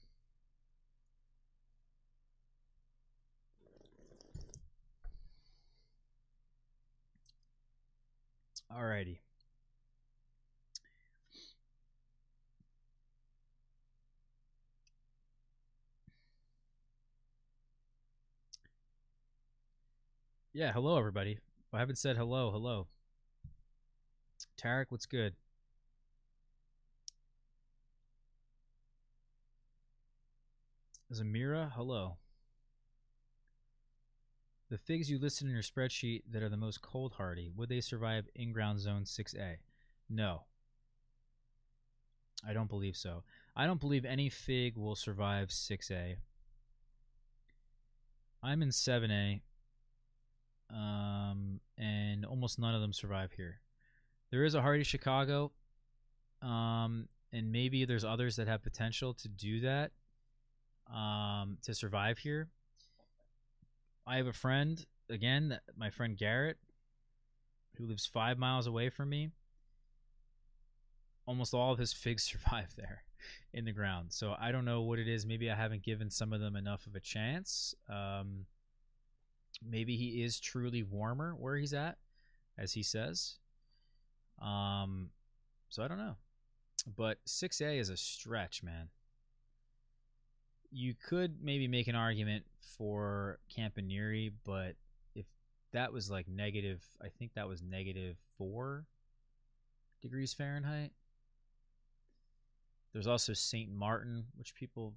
Alrighty. 8.72 9.20
Yeah, 20.54 20.72
hello 20.74 20.98
everybody. 20.98 21.40
I 21.74 21.80
haven't 21.80 21.98
said 21.98 22.18
hello, 22.18 22.52
hello. 22.52 22.88
Tarek, 24.58 24.86
what's 24.90 25.06
good? 25.06 25.36
Zamira, 31.14 31.72
hello. 31.74 32.18
The 34.70 34.78
figs 34.78 35.10
you 35.10 35.18
listed 35.18 35.48
in 35.48 35.54
your 35.54 35.64
spreadsheet 35.64 36.24
that 36.32 36.44
are 36.44 36.50
the 36.50 36.58
most 36.58 36.82
cold 36.82 37.14
hardy, 37.14 37.50
would 37.56 37.70
they 37.70 37.80
survive 37.80 38.28
in 38.36 38.52
ground 38.52 38.80
zone 38.80 39.04
6A? 39.04 39.58
No. 40.10 40.44
I 42.46 42.54
don't 42.54 42.70
believe 42.70 42.98
so. 42.98 43.24
I 43.56 43.66
don't 43.66 43.80
believe 43.80 44.04
any 44.04 44.30
fig 44.30 44.76
will 44.76 44.96
survive 44.96 45.50
6A. 45.50 46.18
I'm 48.44 48.62
in 48.62 48.70
7A, 48.70 49.42
um, 50.70 51.60
and 51.78 52.26
almost 52.26 52.60
none 52.60 52.76
of 52.76 52.82
them 52.82 52.94
survive 52.94 53.32
here. 53.32 53.62
There 54.32 54.44
is 54.44 54.54
a 54.54 54.62
hardy 54.62 54.84
Chicago, 54.84 55.54
um, 56.42 57.08
and 57.32 57.52
maybe 57.52 57.86
there's 57.86 58.04
others 58.04 58.36
that 58.36 58.48
have 58.48 58.64
potential 58.64 59.14
to 59.16 59.28
do 59.30 59.62
that, 59.62 59.92
um, 60.94 61.58
to 61.64 61.74
survive 61.74 62.20
here. 62.20 62.50
I 64.08 64.18
have 64.18 64.28
a 64.28 64.34
friend 64.34 64.84
again, 65.10 65.60
my 65.76 65.90
friend 65.90 66.18
Garrett, 66.18 66.58
who 67.76 67.86
lives 67.86 68.06
five 68.06 68.38
miles 68.38 68.66
away 68.66 68.90
from 68.90 69.10
me. 69.10 69.32
Almost 71.26 71.54
all 71.54 71.74
of 71.74 71.80
his 71.80 71.92
figs 71.92 72.24
survive 72.32 72.74
there 72.78 73.04
in 73.54 73.66
the 73.66 73.74
ground. 73.74 74.14
So 74.14 74.36
I 74.40 74.52
don't 74.52 74.66
know 74.66 74.82
what 74.82 75.00
it 75.00 75.10
is. 75.10 75.26
Maybe 75.26 75.52
I 75.52 75.56
haven't 75.56 75.84
given 75.84 76.10
some 76.10 76.32
of 76.32 76.40
them 76.40 76.56
enough 76.56 76.88
of 76.88 76.96
a 76.96 77.02
chance. 77.02 77.76
Um, 77.90 78.46
maybe 79.62 79.98
he 79.98 80.24
is 80.24 80.40
truly 80.40 80.84
warmer 80.84 81.36
where 81.36 81.58
he's 81.58 81.74
at, 81.74 81.98
as 82.58 82.74
he 82.74 82.84
says. 82.84 83.36
Um, 84.42 85.10
so 85.68 85.84
I 85.84 85.90
don't 85.90 85.98
know. 85.98 86.16
But 86.96 87.18
6A 87.28 87.78
is 87.78 87.90
a 87.90 87.98
stretch, 87.98 88.64
man 88.64 88.88
you 90.72 90.94
could 91.08 91.42
maybe 91.42 91.68
make 91.68 91.88
an 91.88 91.96
argument 91.96 92.46
for 92.78 93.40
Campaniere, 93.50 94.32
but 94.44 94.76
if 95.16 95.26
that 95.72 95.94
was 95.94 96.12
like 96.12 96.28
negative, 96.28 96.84
I 97.02 97.08
think 97.08 97.34
that 97.36 97.48
was 97.48 97.62
negative 97.62 98.18
four 98.38 98.86
degrees 100.02 100.34
Fahrenheit. 100.34 100.92
There's 102.94 103.08
also 103.08 103.34
St. 103.34 103.72
Martin, 103.72 104.26
which 104.36 104.56
people 104.56 104.94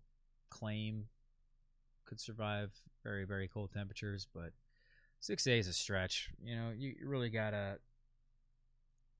claim 0.49 1.07
could 2.05 2.21
survive 2.21 2.73
very, 3.05 3.25
very 3.25 3.47
cold 3.47 3.71
temperatures, 3.73 4.27
but 4.35 4.53
6A 5.23 5.59
is 5.59 5.69
a 5.69 5.73
stretch. 5.73 6.31
You 6.43 6.57
know, 6.57 6.71
you 6.77 6.95
really 7.05 7.31
got 7.31 7.51
to 7.51 7.79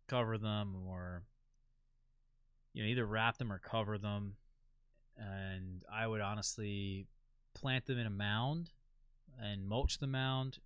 cover 0.09 0.39
them 0.39 0.75
or, 0.89 1.23
you 2.73 2.83
know, 2.83 2.89
either 2.89 3.07
wrap 3.07 3.39
them 3.39 3.53
or 3.53 3.59
cover 3.59 3.97
them 3.99 4.35
and 5.21 5.85
I 5.93 6.07
would 6.07 6.21
honestly 6.21 7.07
plant 7.55 7.87
them 7.87 7.99
in 7.99 8.07
a 8.07 8.11
mound 8.11 8.71
and 9.41 9.67
mulch 9.67 9.99
the 9.99 10.07
mound 10.07 10.59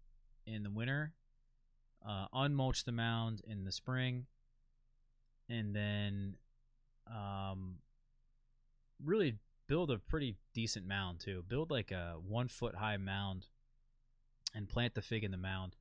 in 0.47 0.63
the 0.63 0.71
winter, 0.71 1.13
uh, 2.07 2.27
unmulch 2.33 2.85
the 2.85 2.93
mound 2.93 3.43
in 3.47 3.65
the 3.65 3.73
spring, 3.73 4.27
and 5.49 5.75
then 5.75 6.37
um, 7.07 7.77
really 9.03 9.37
build 9.67 9.91
a 9.91 9.99
pretty 9.99 10.37
decent 10.53 10.87
mound 10.87 11.21
too. 11.21 11.43
Build 11.47 11.71
like 11.71 11.91
a 11.91 12.17
one 12.27 12.49
foot 12.49 12.77
high 12.77 12.97
mound 12.97 13.47
and 14.55 14.69
plant 14.69 14.95
the 14.95 15.03
fig 15.03 15.25
in 15.25 15.31
the 15.31 15.37
mound. 15.37 15.77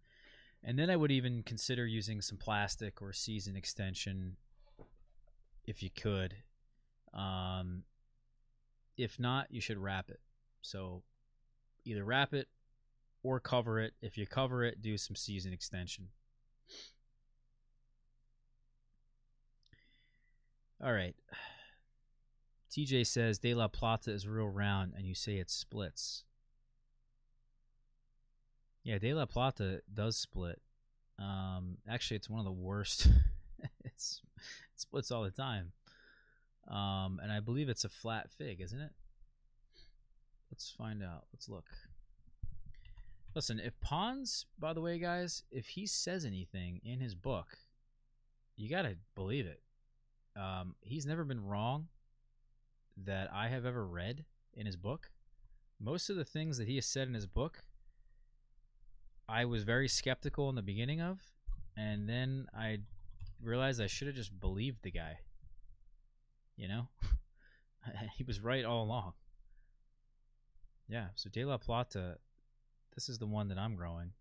And 0.64 0.80
then 0.80 0.90
I 0.90 0.96
would 0.96 1.12
even 1.12 1.44
consider 1.44 1.86
using 1.86 2.22
some 2.22 2.38
plastic 2.38 3.02
or 3.02 3.12
season 3.12 3.56
extension 3.56 4.38
if 5.66 5.84
you 5.84 5.90
could. 5.90 6.36
Um, 7.14 7.84
if 8.98 9.20
not, 9.20 9.48
you 9.50 9.62
should 9.62 9.78
wrap 9.78 10.10
it. 10.10 10.20
So 10.62 11.04
either 11.86 12.04
wrap 12.04 12.34
it 12.34 12.48
or 13.24 13.40
cover 13.40 13.80
it. 13.80 13.94
If 14.02 14.18
you 14.18 14.28
cover 14.28 14.64
it, 14.64 14.82
do 14.82 14.98
some 14.98 15.16
season 15.16 15.54
extension. 15.54 16.10
All 20.84 20.94
right. 20.94 21.16
TJ 22.70 23.08
says 23.08 23.40
De 23.40 23.54
La 23.54 23.68
Plata 23.68 24.12
is 24.12 24.28
real 24.28 24.50
round 24.50 24.94
and 24.98 25.06
you 25.06 25.14
say 25.14 25.38
it 25.38 25.50
splits. 25.50 26.24
Yeah, 28.84 28.98
De 28.98 29.14
La 29.14 29.26
Plata 29.26 29.82
does 29.94 30.18
split. 30.18 30.60
Um, 31.20 31.78
actually, 31.88 32.18
it's 32.18 32.30
one 32.30 32.40
of 32.40 32.46
the 32.46 32.52
worst. 32.52 33.08
it's, 33.86 34.22
it 34.36 34.82
splits 34.82 35.12
all 35.12 35.24
the 35.24 35.32
time. 35.32 35.72
Um, 36.70 37.20
and 37.22 37.32
I 37.32 37.40
believe 37.40 37.70
it's 37.70 37.84
a 37.84 37.90
flat 37.90 38.32
fig, 38.32 38.62
isn't 38.62 38.80
it? 38.80 38.92
Let's 40.52 40.70
find 40.70 41.04
out. 41.04 41.26
Let's 41.34 41.50
look. 41.50 41.66
Listen, 43.36 43.60
if 43.60 43.80
Pons, 43.82 44.46
by 44.60 44.74
the 44.74 44.82
way, 44.82 45.00
guys, 45.00 45.44
if 45.52 45.70
he 45.70 45.88
says 45.88 46.24
anything 46.24 46.80
in 46.84 47.00
his 47.00 47.16
book, 47.16 47.58
you 48.56 48.70
gotta 48.70 48.98
believe 49.16 49.48
it. 49.48 49.62
Um, 50.40 50.76
he's 50.82 51.06
never 51.06 51.24
been 51.24 51.44
wrong 51.44 51.88
that 52.98 53.30
I 53.34 53.48
have 53.48 53.66
ever 53.66 53.86
read 53.86 54.26
in 54.54 54.66
his 54.66 54.76
book. 54.76 55.10
Most 55.80 56.10
of 56.10 56.16
the 56.16 56.26
things 56.26 56.58
that 56.60 56.68
he 56.68 56.76
has 56.76 56.86
said 56.86 57.08
in 57.08 57.16
his 57.16 57.26
book, 57.26 57.64
I 59.28 59.46
was 59.46 59.64
very 59.64 59.88
skeptical 59.88 60.50
in 60.50 60.56
the 60.56 60.62
beginning 60.62 61.02
of, 61.02 61.20
and 61.76 62.08
then 62.08 62.48
I 62.56 62.80
realized 63.42 63.82
I 63.82 63.88
should 63.88 64.08
have 64.08 64.16
just 64.16 64.40
believed 64.40 64.84
the 64.84 64.92
guy. 64.92 65.18
You 66.56 66.68
know, 66.68 66.88
he 68.18 68.24
was 68.24 68.40
right 68.40 68.66
all 68.66 68.84
along. 68.84 69.14
Yeah, 70.88 71.08
so 71.16 71.30
De 71.30 71.46
La 71.46 71.58
Plata, 71.58 72.18
this 72.94 73.10
is 73.10 73.18
the 73.18 73.26
one 73.26 73.48
that 73.48 73.58
I'm 73.58 73.76
growing, 73.76 74.12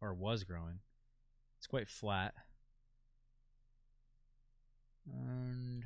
or 0.00 0.12
was 0.12 0.44
growing. 0.44 0.80
It's 1.58 1.66
quite 1.66 1.88
flat. 1.88 2.34
And 5.10 5.84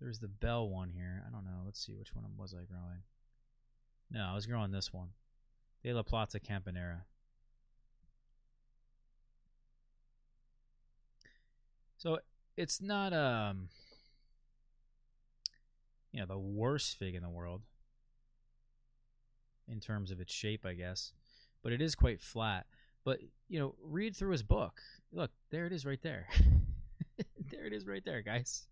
there's 0.00 0.18
the 0.18 0.28
Bell 0.28 0.68
one 0.68 0.90
here. 0.90 1.22
I 1.26 1.30
don't 1.30 1.44
know. 1.44 1.62
Let's 1.64 1.84
see 1.84 1.92
which 1.92 2.14
one 2.14 2.24
was 2.36 2.54
I 2.54 2.64
growing. 2.64 3.02
No, 4.10 4.24
I 4.30 4.34
was 4.34 4.46
growing 4.46 4.72
this 4.72 4.92
one. 4.92 5.08
De 5.82 5.92
La 5.92 6.02
Plata 6.02 6.40
Campanera. 6.40 7.04
So 11.96 12.18
it's 12.56 12.80
not 12.80 13.12
um 13.12 13.68
you 16.12 16.20
know, 16.20 16.26
the 16.26 16.38
worst 16.38 16.98
fig 16.98 17.14
in 17.14 17.22
the 17.22 17.28
world 17.28 17.62
in 19.68 19.80
terms 19.80 20.10
of 20.10 20.20
its 20.20 20.32
shape, 20.32 20.66
I 20.66 20.74
guess. 20.74 21.12
But 21.62 21.72
it 21.72 21.80
is 21.80 21.94
quite 21.94 22.20
flat. 22.20 22.66
But 23.04 23.20
you 23.48 23.58
know, 23.58 23.74
read 23.82 24.16
through 24.16 24.32
his 24.32 24.42
book. 24.42 24.80
Look, 25.12 25.30
there 25.50 25.66
it 25.66 25.72
is, 25.72 25.86
right 25.86 26.02
there. 26.02 26.26
there 27.50 27.66
it 27.66 27.72
is, 27.72 27.86
right 27.86 28.04
there, 28.04 28.22
guys. 28.22 28.66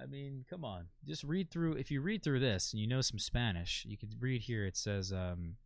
I 0.00 0.06
mean, 0.06 0.44
come 0.48 0.64
on. 0.64 0.86
Just 1.06 1.24
read 1.24 1.50
through. 1.50 1.74
If 1.74 1.90
you 1.90 2.00
read 2.00 2.22
through 2.22 2.40
this 2.40 2.72
and 2.72 2.80
you 2.80 2.86
know 2.86 3.00
some 3.00 3.18
Spanish, 3.18 3.84
you 3.86 3.96
could 3.96 4.14
read 4.20 4.42
here. 4.42 4.64
It 4.64 4.76
says, 4.76 5.12
um, 5.12 5.56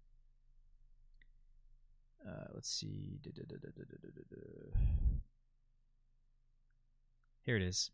uh, 2.27 2.47
let's 2.53 2.71
see. 2.71 3.19
Here 7.43 7.57
it 7.57 7.63
is. 7.63 7.91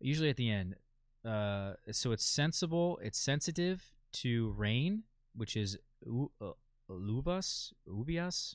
Usually 0.00 0.28
at 0.28 0.36
the 0.36 0.50
end. 0.50 0.74
Uh, 1.26 1.74
so 1.90 2.12
it's 2.12 2.24
sensible. 2.24 2.98
It's 3.02 3.18
sensitive 3.18 3.92
to 4.12 4.50
rain, 4.56 5.02
which 5.34 5.56
is 5.56 5.78
u- 6.04 6.30
uh, 6.40 6.52
luvas, 6.88 7.72
uvias. 7.88 8.54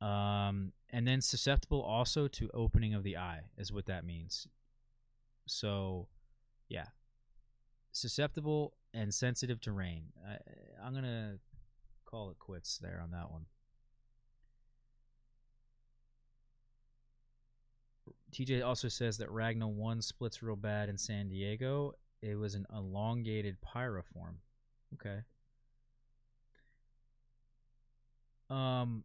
Um, 0.00 0.72
and 0.90 1.06
then 1.06 1.20
susceptible 1.20 1.80
also 1.80 2.26
to 2.28 2.50
opening 2.52 2.94
of 2.94 3.04
the 3.04 3.16
eye 3.16 3.42
is 3.56 3.72
what 3.72 3.86
that 3.86 4.04
means. 4.04 4.48
So, 5.46 6.08
yeah, 6.68 6.86
susceptible 7.92 8.74
and 8.92 9.14
sensitive 9.14 9.60
to 9.60 9.72
rain. 9.72 10.06
I, 10.26 10.38
I'm 10.84 10.94
gonna 10.94 11.38
call 12.04 12.30
it 12.30 12.38
quits 12.38 12.78
there 12.78 13.00
on 13.02 13.10
that 13.12 13.30
one. 13.30 13.46
TJ 18.32 18.64
also 18.64 18.88
says 18.88 19.18
that 19.18 19.30
Ragna 19.30 19.68
1 19.68 20.00
splits 20.02 20.42
real 20.42 20.56
bad 20.56 20.88
in 20.88 20.96
San 20.96 21.28
Diego. 21.28 21.94
It 22.22 22.36
was 22.36 22.54
an 22.54 22.66
elongated 22.74 23.58
pyriform. 23.60 24.36
Okay. 24.94 25.20
Um 28.48 29.04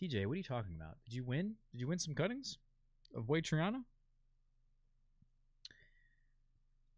TJ, 0.00 0.26
what 0.26 0.34
are 0.34 0.36
you 0.36 0.42
talking 0.42 0.74
about? 0.76 0.98
Did 1.04 1.14
you 1.14 1.24
win? 1.24 1.54
Did 1.72 1.80
you 1.80 1.88
win 1.88 1.98
some 1.98 2.14
cuttings 2.14 2.58
of 3.14 3.28
White 3.28 3.44
Triana? 3.44 3.82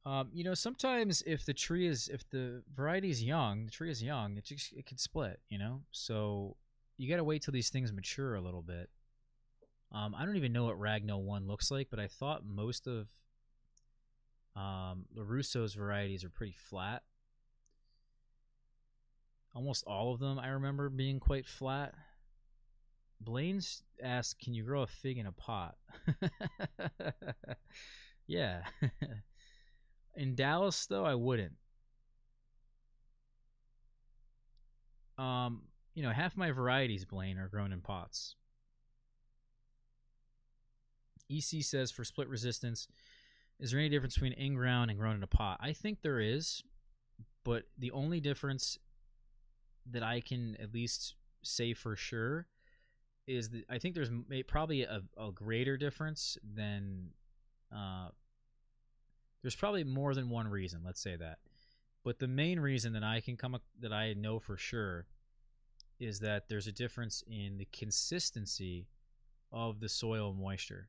Um, 0.05 0.31
you 0.33 0.45
know, 0.45 0.55
sometimes 0.55 1.23
if 1.27 1.45
the 1.45 1.53
tree 1.55 1.87
is 1.87 2.09
if 2.09 2.29
the 2.31 2.63
variety 2.73 3.11
is 3.11 3.23
young, 3.23 3.67
the 3.67 3.71
tree 3.71 3.91
is 3.91 4.03
young, 4.03 4.37
it 4.37 4.45
just 4.45 4.73
it 4.73 4.87
could 4.87 5.01
split, 5.01 5.41
you 5.49 5.59
know? 5.59 5.83
So 5.93 6.57
you 7.01 7.09
got 7.09 7.17
to 7.17 7.25
wait 7.25 7.43
till 7.43 7.53
these 7.53 7.71
things 7.71 7.95
mature 7.95 8.35
a 8.35 8.43
little 8.43 8.61
bit. 8.61 8.91
Um, 9.91 10.15
I 10.15 10.27
don't 10.27 10.37
even 10.37 10.53
know 10.53 10.67
what 10.67 10.79
Ragno 10.79 11.19
1 11.19 11.49
looks 11.49 11.71
like, 11.71 11.89
but 11.91 11.99
I 11.99 12.09
thought 12.09 12.45
most 12.45 12.87
of 12.87 13.09
um, 14.55 15.07
LaRusso's 15.17 15.73
varieties 15.73 16.25
are 16.25 16.31
pretty 16.31 16.53
flat. 16.53 17.03
Almost 19.55 19.85
all 19.87 20.13
of 20.13 20.21
them 20.21 20.39
I 20.39 20.49
remember 20.49 20.91
being 20.91 21.21
quite 21.21 21.47
flat. 21.47 21.95
Blaine's 23.19 23.83
asked, 24.03 24.39
"Can 24.39 24.53
you 24.53 24.63
grow 24.63 24.83
a 24.83 24.87
fig 24.87 25.19
in 25.19 25.27
a 25.27 25.33
pot?" 25.33 25.77
yeah. 28.27 28.63
in 30.15 30.35
Dallas, 30.35 30.87
though, 30.87 31.05
I 31.05 31.15
wouldn't. 31.15 31.55
Um, 35.19 35.63
you 36.01 36.07
know, 36.07 36.13
half 36.13 36.35
my 36.35 36.51
varieties, 36.51 37.05
Blaine, 37.05 37.37
are 37.37 37.49
grown 37.49 37.75
in 37.75 37.83
pots. 37.83 38.35
EC 41.29 41.63
says 41.63 41.91
for 41.91 42.05
split 42.05 42.27
resistance, 42.27 42.89
is 43.59 43.71
there 43.71 43.81
any 43.81 43.91
difference 43.91 44.15
between 44.15 44.33
in 44.33 44.55
ground 44.55 44.91
and 44.91 44.99
grown 44.99 45.17
in 45.17 45.23
a 45.23 45.27
pot? 45.27 45.59
I 45.61 45.75
think 45.75 46.01
there 46.01 46.19
is, 46.19 46.63
but 47.45 47.65
the 47.77 47.91
only 47.91 48.19
difference 48.19 48.79
that 49.91 50.03
I 50.03 50.23
can 50.23 50.57
at 50.59 50.73
least 50.73 51.17
say 51.43 51.75
for 51.75 51.97
sure 51.97 52.47
is 53.27 53.51
that 53.51 53.65
I 53.69 53.77
think 53.77 53.95
there's 53.95 54.11
probably 54.49 54.85
a, 54.85 55.03
a 55.19 55.33
greater 55.33 55.77
difference 55.77 56.39
than 56.43 57.11
uh, 57.71 58.09
there's 59.43 59.55
probably 59.55 59.85
more 59.85 60.15
than 60.15 60.31
one 60.31 60.49
reason. 60.49 60.81
Let's 60.83 61.03
say 61.03 61.17
that, 61.17 61.41
but 62.03 62.21
the 62.21 62.27
main 62.27 62.59
reason 62.59 62.95
that 62.95 63.05
I 63.05 63.21
can 63.21 63.37
come 63.37 63.59
that 63.81 63.93
I 63.93 64.15
know 64.15 64.39
for 64.39 64.57
sure 64.57 65.05
is 66.01 66.21
that 66.21 66.49
there's 66.49 66.67
a 66.67 66.73
difference 66.73 67.23
in 67.31 67.59
the 67.59 67.69
consistency 67.73 68.89
of 69.53 69.81
the 69.81 69.89
soil 69.89 70.33
moisture. 70.33 70.89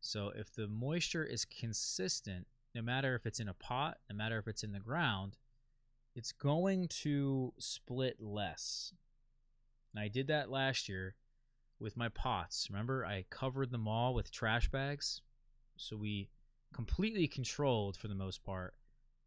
So 0.00 0.32
if 0.34 0.54
the 0.54 0.68
moisture 0.68 1.24
is 1.24 1.44
consistent, 1.44 2.46
no 2.74 2.82
matter 2.82 3.14
if 3.14 3.26
it's 3.26 3.40
in 3.40 3.48
a 3.48 3.54
pot, 3.54 3.98
no 4.08 4.16
matter 4.16 4.38
if 4.38 4.46
it's 4.46 4.62
in 4.62 4.72
the 4.72 4.78
ground, 4.78 5.36
it's 6.14 6.32
going 6.32 6.88
to 6.88 7.52
split 7.58 8.20
less. 8.20 8.92
And 9.92 10.02
I 10.02 10.08
did 10.08 10.28
that 10.28 10.50
last 10.50 10.88
year 10.88 11.16
with 11.80 11.96
my 11.96 12.08
pots. 12.08 12.68
Remember, 12.70 13.04
I 13.04 13.24
covered 13.30 13.70
them 13.70 13.88
all 13.88 14.14
with 14.14 14.30
trash 14.30 14.68
bags. 14.70 15.20
So 15.76 15.96
we 15.96 16.28
completely 16.72 17.26
controlled, 17.26 17.96
for 17.96 18.08
the 18.08 18.14
most 18.14 18.44
part, 18.44 18.74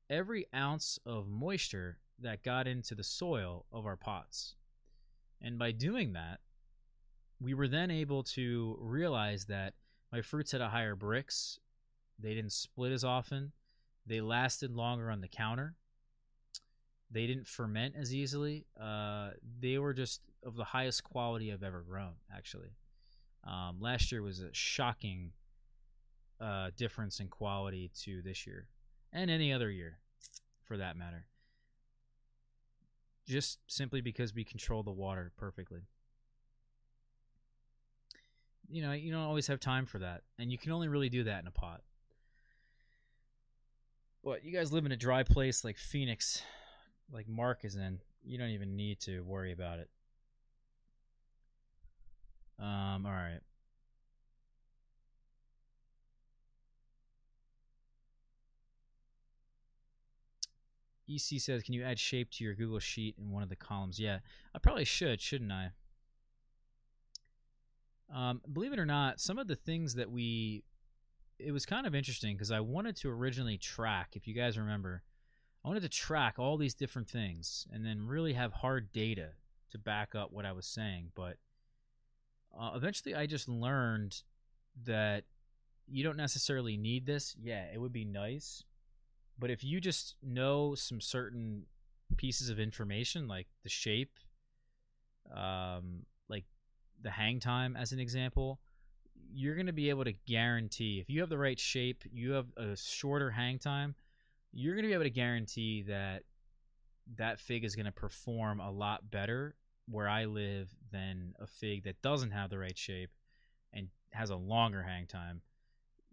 every 0.10 0.45
ounce 0.56 0.99
of 1.06 1.28
moisture 1.28 1.98
that 2.20 2.44
got 2.44 2.68
into 2.68 2.95
the 2.95 3.04
soil 3.04 3.66
of 3.72 3.86
our 3.86 3.98
pots. 3.98 4.56
And 5.41 5.59
by 5.59 5.72
doing 5.72 6.14
that, 6.14 6.39
we 7.39 7.53
were 7.53 7.68
then 7.68 7.91
able 7.91 8.23
to 8.23 8.77
realize 8.80 9.45
that 9.45 9.73
my 10.11 10.22
fruits 10.22 10.51
had 10.51 10.61
a 10.61 10.69
higher 10.69 10.95
Brix. 10.95 11.59
They 12.19 12.34
didn't 12.34 12.53
split 12.53 12.91
as 12.91 13.03
often. 13.03 13.51
They 14.05 14.22
lasted 14.22 14.72
longer 14.72 15.11
on 15.11 15.22
the 15.22 15.27
counter. 15.27 15.76
They 17.11 17.27
didn't 17.27 17.47
ferment 17.47 17.95
as 17.97 18.14
easily. 18.14 18.65
Uh, 18.80 19.31
they 19.59 19.77
were 19.77 19.93
just 19.93 20.22
of 20.43 20.55
the 20.55 20.64
highest 20.64 21.03
quality 21.03 21.51
I've 21.51 21.64
ever 21.64 21.81
grown, 21.88 22.14
actually. 22.35 22.72
Um, 23.43 23.77
last 23.80 24.11
year 24.11 24.22
was 24.22 24.39
a 24.39 24.49
shocking 24.51 25.31
uh, 26.41 26.72
difference 26.76 27.19
in 27.19 27.27
quality 27.27 27.91
to 28.03 28.22
this 28.22 28.45
year 28.45 28.68
and 29.14 29.31
any 29.31 29.53
other 29.53 29.69
year 29.72 29.99
for 30.65 30.77
that 30.77 30.97
matter 30.97 31.26
just 33.28 33.60
simply 33.68 34.02
because 34.02 34.34
we 34.34 34.44
control 34.44 34.84
the 34.84 34.91
water 34.91 35.32
perfectly. 35.38 35.82
You 38.70 38.82
know, 38.82 38.91
you 38.94 39.12
don't 39.12 39.22
always 39.22 39.48
have 39.48 39.60
time 39.60 39.86
for 39.86 39.99
that, 39.99 40.24
and 40.40 40.52
you 40.52 40.58
can 40.58 40.72
only 40.72 40.88
really 40.88 41.10
do 41.10 41.24
that 41.26 41.41
in 41.41 41.48
a 41.48 41.52
pot. 41.52 41.82
But 44.24 44.44
you 44.44 44.52
guys 44.52 44.74
live 44.74 44.86
in 44.86 44.91
a 44.91 44.98
dry 44.98 45.24
place 45.24 45.64
like 45.64 45.78
Phoenix, 45.78 46.41
like 47.12 47.28
Mark 47.30 47.64
is 47.64 47.76
in. 47.76 47.99
You 48.24 48.38
don't 48.38 48.49
even 48.49 48.76
need 48.76 48.99
to 49.02 49.22
worry 49.22 49.54
about 49.54 49.80
it. 49.80 49.90
Um, 52.60 53.06
all 53.06 53.12
right. 53.12 53.40
EC 61.07 61.39
says, 61.39 61.63
"Can 61.63 61.73
you 61.73 61.84
add 61.84 61.99
shape 61.99 62.31
to 62.31 62.43
your 62.43 62.53
Google 62.53 62.79
Sheet 62.79 63.15
in 63.17 63.31
one 63.31 63.43
of 63.43 63.49
the 63.49 63.55
columns?" 63.55 63.99
Yeah, 63.99 64.19
I 64.53 64.59
probably 64.59 64.85
should, 64.85 65.21
shouldn't 65.21 65.51
I? 65.51 65.71
Um, 68.13 68.41
believe 68.51 68.73
it 68.73 68.79
or 68.79 68.85
not, 68.85 69.19
some 69.19 69.38
of 69.38 69.47
the 69.47 69.55
things 69.55 69.95
that 69.95 70.09
we 70.09 70.63
it 71.39 71.51
was 71.51 71.65
kind 71.65 71.85
of 71.85 71.93
interesting 71.93 72.35
because 72.35 72.51
I 72.51 72.59
wanted 72.59 72.95
to 72.97 73.09
originally 73.09 73.57
track, 73.57 74.11
if 74.15 74.27
you 74.27 74.34
guys 74.34 74.57
remember, 74.57 75.03
I 75.63 75.67
wanted 75.67 75.84
to 75.84 75.89
track 75.89 76.35
all 76.38 76.57
these 76.57 76.73
different 76.73 77.09
things 77.09 77.67
and 77.71 77.85
then 77.85 78.07
really 78.07 78.34
have 78.34 78.53
hard 78.53 78.91
data 78.91 79.31
to 79.71 79.77
back 79.77 80.15
up 80.15 80.31
what 80.31 80.45
I 80.45 80.51
was 80.51 80.65
saying. 80.65 81.11
But 81.13 81.38
uh, 82.57 82.71
eventually, 82.75 83.13
I 83.13 83.25
just 83.25 83.47
learned 83.47 84.23
that 84.85 85.25
you 85.88 86.03
don't 86.03 86.17
necessarily 86.17 86.77
need 86.77 87.05
this. 87.05 87.35
Yeah, 87.39 87.65
it 87.73 87.79
would 87.79 87.93
be 87.93 88.05
nice, 88.05 88.63
but 89.39 89.49
if 89.49 89.64
you 89.64 89.80
just 89.80 90.15
know 90.23 90.76
some 90.76 90.99
certain 90.99 91.64
pieces 92.18 92.49
of 92.49 92.59
information, 92.59 93.27
like 93.27 93.47
the 93.64 93.69
shape, 93.69 94.18
um, 95.35 96.05
like 96.30 96.45
the 97.01 97.11
hang 97.11 97.39
time, 97.39 97.76
as 97.76 97.91
an 97.91 97.99
example, 97.99 98.59
you're 99.34 99.55
going 99.55 99.68
to 99.68 99.73
be 99.73 99.89
able 99.89 100.05
to 100.05 100.14
guarantee 100.26 100.99
if 100.99 101.09
you 101.09 101.19
have 101.19 101.30
the 101.30 101.38
right 101.38 101.59
shape, 101.59 102.03
you 102.11 102.31
have 102.31 102.47
a 102.55 102.76
shorter 102.76 103.31
hang 103.31 103.59
time, 103.59 103.95
you're 104.51 104.73
going 104.73 104.84
to 104.84 104.89
be 104.89 104.93
able 104.93 105.03
to 105.03 105.09
guarantee 105.09 105.84
that 105.84 106.23
that 107.15 107.39
fig 107.39 107.64
is 107.64 107.76
going 107.76 107.85
to 107.85 107.91
perform 107.91 108.59
a 108.59 108.72
lot 108.72 109.09
better 109.09 109.55
where 109.89 110.09
I 110.09 110.26
live 110.26 110.76
than 110.91 111.34
a 111.39 111.47
fig 111.47 111.84
that 111.84 112.01
doesn't 112.01 112.31
have 112.31 112.49
the 112.49 112.57
right 112.57 112.77
shape 112.77 113.11
and 113.73 113.88
has 114.11 114.30
a 114.30 114.35
longer 114.35 114.84
hang 114.84 115.05
time 115.07 115.41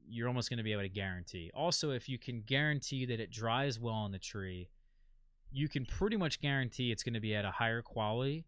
you're 0.08 0.28
almost 0.28 0.50
going 0.50 0.58
to 0.58 0.64
be 0.64 0.72
able 0.72 0.82
to 0.82 0.88
guarantee. 0.88 1.50
Also, 1.54 1.90
if 1.90 2.08
you 2.08 2.18
can 2.18 2.42
guarantee 2.42 3.06
that 3.06 3.20
it 3.20 3.30
dries 3.30 3.78
well 3.80 3.94
on 3.94 4.12
the 4.12 4.18
tree, 4.18 4.68
you 5.50 5.68
can 5.68 5.86
pretty 5.86 6.16
much 6.16 6.40
guarantee 6.40 6.90
it's 6.90 7.02
going 7.02 7.14
to 7.14 7.20
be 7.20 7.34
at 7.34 7.44
a 7.44 7.50
higher 7.50 7.82
quality. 7.82 8.44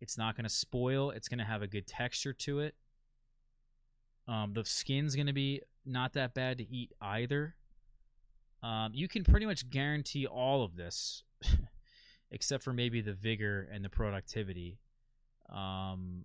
It's 0.00 0.18
not 0.18 0.36
going 0.36 0.44
to 0.44 0.50
spoil. 0.50 1.10
It's 1.10 1.28
going 1.28 1.38
to 1.38 1.44
have 1.44 1.62
a 1.62 1.66
good 1.66 1.86
texture 1.86 2.32
to 2.32 2.60
it. 2.60 2.74
Um, 4.26 4.52
the 4.54 4.64
skin's 4.64 5.14
going 5.14 5.26
to 5.26 5.32
be 5.32 5.62
not 5.84 6.12
that 6.14 6.34
bad 6.34 6.58
to 6.58 6.68
eat 6.68 6.92
either. 7.00 7.54
Um, 8.62 8.92
you 8.94 9.08
can 9.08 9.24
pretty 9.24 9.46
much 9.46 9.70
guarantee 9.70 10.26
all 10.26 10.62
of 10.62 10.76
this 10.76 11.22
except 12.30 12.62
for 12.62 12.72
maybe 12.72 13.00
the 13.00 13.12
vigor 13.12 13.68
and 13.72 13.84
the 13.84 13.88
productivity. 13.88 14.78
Um, 15.50 16.24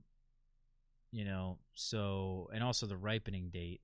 you 1.11 1.25
know, 1.25 1.57
so 1.73 2.49
and 2.53 2.63
also 2.63 2.85
the 2.85 2.97
ripening 2.97 3.49
date. 3.49 3.81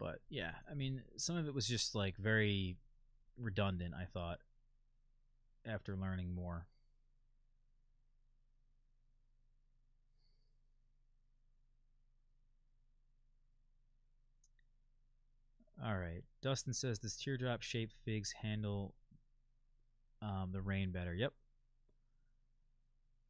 But 0.00 0.20
yeah, 0.30 0.52
I 0.68 0.74
mean, 0.74 1.02
some 1.18 1.36
of 1.36 1.46
it 1.46 1.54
was 1.54 1.68
just 1.68 1.94
like 1.94 2.16
very 2.16 2.78
redundant, 3.36 3.92
I 3.94 4.06
thought, 4.06 4.38
after 5.66 5.94
learning 5.94 6.34
more. 6.34 6.66
All 15.84 15.96
right. 15.96 16.22
Dustin 16.42 16.72
says, 16.72 16.98
"Does 16.98 17.16
teardrop 17.16 17.60
shaped 17.60 17.94
figs 18.02 18.32
handle 18.42 18.94
um, 20.22 20.50
the 20.52 20.62
rain 20.62 20.92
better?" 20.92 21.14
Yep. 21.14 21.32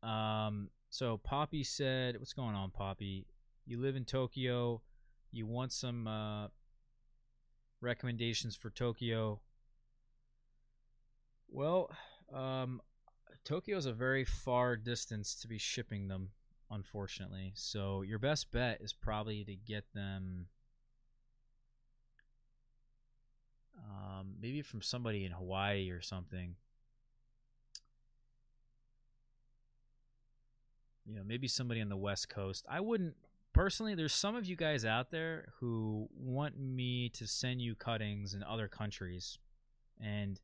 Um. 0.08 0.70
So 0.88 1.16
Poppy 1.18 1.64
said, 1.64 2.18
"What's 2.18 2.32
going 2.32 2.54
on, 2.54 2.70
Poppy? 2.70 3.26
You 3.66 3.80
live 3.80 3.96
in 3.96 4.04
Tokyo. 4.04 4.82
You 5.32 5.46
want 5.46 5.72
some 5.72 6.08
uh, 6.08 6.48
recommendations 7.80 8.56
for 8.56 8.70
Tokyo?" 8.70 9.40
Well, 11.48 11.90
um, 12.32 12.80
Tokyo 13.44 13.76
is 13.76 13.86
a 13.86 13.92
very 13.92 14.24
far 14.24 14.76
distance 14.76 15.34
to 15.36 15.48
be 15.48 15.58
shipping 15.58 16.08
them, 16.08 16.30
unfortunately. 16.70 17.52
So 17.54 18.02
your 18.02 18.18
best 18.18 18.52
bet 18.52 18.80
is 18.80 18.92
probably 18.92 19.44
to 19.44 19.56
get 19.56 19.84
them 19.94 20.46
um, 23.78 24.34
maybe 24.40 24.62
from 24.62 24.82
somebody 24.82 25.24
in 25.24 25.32
Hawaii 25.32 25.90
or 25.90 26.00
something. 26.00 26.56
You 31.04 31.16
know, 31.16 31.24
maybe 31.24 31.48
somebody 31.48 31.80
on 31.80 31.88
the 31.88 31.96
West 31.96 32.28
Coast. 32.28 32.64
I 32.70 32.80
wouldn't 32.80 33.16
personally. 33.52 33.94
There's 33.94 34.14
some 34.14 34.36
of 34.36 34.46
you 34.46 34.56
guys 34.56 34.84
out 34.84 35.10
there 35.10 35.52
who 35.58 36.08
want 36.14 36.58
me 36.58 37.08
to 37.10 37.26
send 37.26 37.60
you 37.60 37.74
cuttings 37.74 38.34
in 38.34 38.42
other 38.42 38.68
countries, 38.68 39.38
and 40.00 40.40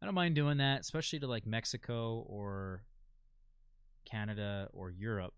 I 0.00 0.06
don't 0.06 0.14
mind 0.14 0.34
doing 0.34 0.58
that, 0.58 0.80
especially 0.80 1.20
to 1.20 1.26
like 1.26 1.46
Mexico 1.46 2.24
or 2.28 2.84
Canada 4.04 4.68
or 4.72 4.90
Europe. 4.90 5.34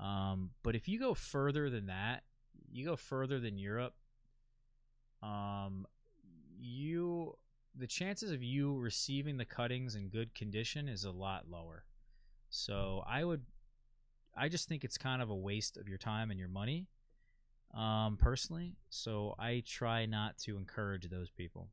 Um, 0.00 0.50
but 0.62 0.74
if 0.76 0.88
you 0.88 0.98
go 1.00 1.14
further 1.14 1.70
than 1.70 1.86
that, 1.86 2.22
you 2.70 2.84
go 2.84 2.96
further 2.96 3.40
than 3.40 3.58
Europe. 3.58 3.94
Um, 5.22 5.86
you 6.60 7.36
the 7.78 7.86
chances 7.86 8.30
of 8.30 8.42
you 8.42 8.76
receiving 8.76 9.36
the 9.36 9.44
cuttings 9.44 9.94
in 9.94 10.08
good 10.08 10.34
condition 10.34 10.88
is 10.88 11.04
a 11.04 11.10
lot 11.10 11.48
lower. 11.48 11.84
So 12.50 13.04
I 13.06 13.24
would, 13.24 13.42
I 14.38 14.48
just 14.48 14.68
think 14.68 14.84
it's 14.84 14.98
kind 14.98 15.22
of 15.22 15.30
a 15.30 15.34
waste 15.34 15.76
of 15.76 15.88
your 15.88 15.98
time 15.98 16.30
and 16.30 16.38
your 16.38 16.48
money, 16.48 16.86
um, 17.74 18.16
personally. 18.20 18.76
So 18.90 19.34
I 19.38 19.62
try 19.66 20.06
not 20.06 20.38
to 20.44 20.56
encourage 20.56 21.08
those 21.10 21.30
people. 21.30 21.68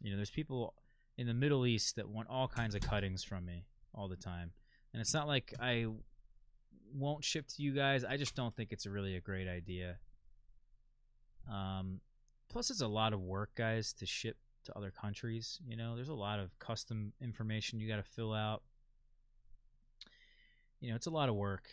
You 0.00 0.10
know, 0.10 0.16
there's 0.16 0.30
people 0.30 0.74
in 1.16 1.26
the 1.26 1.34
Middle 1.34 1.66
East 1.66 1.96
that 1.96 2.08
want 2.08 2.28
all 2.28 2.48
kinds 2.48 2.74
of 2.74 2.80
cuttings 2.80 3.22
from 3.22 3.44
me 3.44 3.66
all 3.94 4.08
the 4.08 4.16
time, 4.16 4.52
and 4.92 5.00
it's 5.00 5.14
not 5.14 5.28
like 5.28 5.54
I 5.60 5.86
won't 6.94 7.24
ship 7.24 7.46
to 7.48 7.62
you 7.62 7.72
guys. 7.72 8.04
I 8.04 8.16
just 8.16 8.34
don't 8.34 8.54
think 8.54 8.72
it's 8.72 8.86
really 8.86 9.16
a 9.16 9.20
great 9.20 9.48
idea. 9.48 9.96
Um, 11.50 12.00
Plus, 12.52 12.68
it's 12.68 12.82
a 12.82 12.86
lot 12.86 13.14
of 13.14 13.20
work, 13.22 13.54
guys, 13.56 13.94
to 13.94 14.04
ship 14.04 14.36
to 14.64 14.76
other 14.76 14.90
countries. 14.90 15.58
You 15.66 15.74
know, 15.74 15.96
there's 15.96 16.10
a 16.10 16.14
lot 16.14 16.38
of 16.38 16.56
custom 16.58 17.14
information 17.18 17.80
you 17.80 17.88
got 17.88 17.96
to 17.96 18.02
fill 18.02 18.34
out. 18.34 18.62
You 20.82 20.90
know, 20.90 20.96
it's 20.96 21.06
a 21.06 21.10
lot 21.10 21.28
of 21.28 21.36
work 21.36 21.68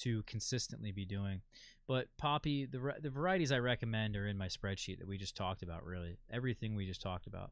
to 0.00 0.22
consistently 0.24 0.92
be 0.92 1.06
doing. 1.06 1.40
But 1.86 2.08
Poppy, 2.18 2.66
the 2.66 2.94
the 3.00 3.08
varieties 3.08 3.50
I 3.50 3.60
recommend 3.60 4.14
are 4.14 4.26
in 4.28 4.36
my 4.36 4.48
spreadsheet 4.48 4.98
that 4.98 5.08
we 5.08 5.16
just 5.16 5.34
talked 5.34 5.62
about. 5.62 5.84
Really, 5.86 6.18
everything 6.30 6.74
we 6.76 6.86
just 6.86 7.00
talked 7.00 7.26
about. 7.26 7.50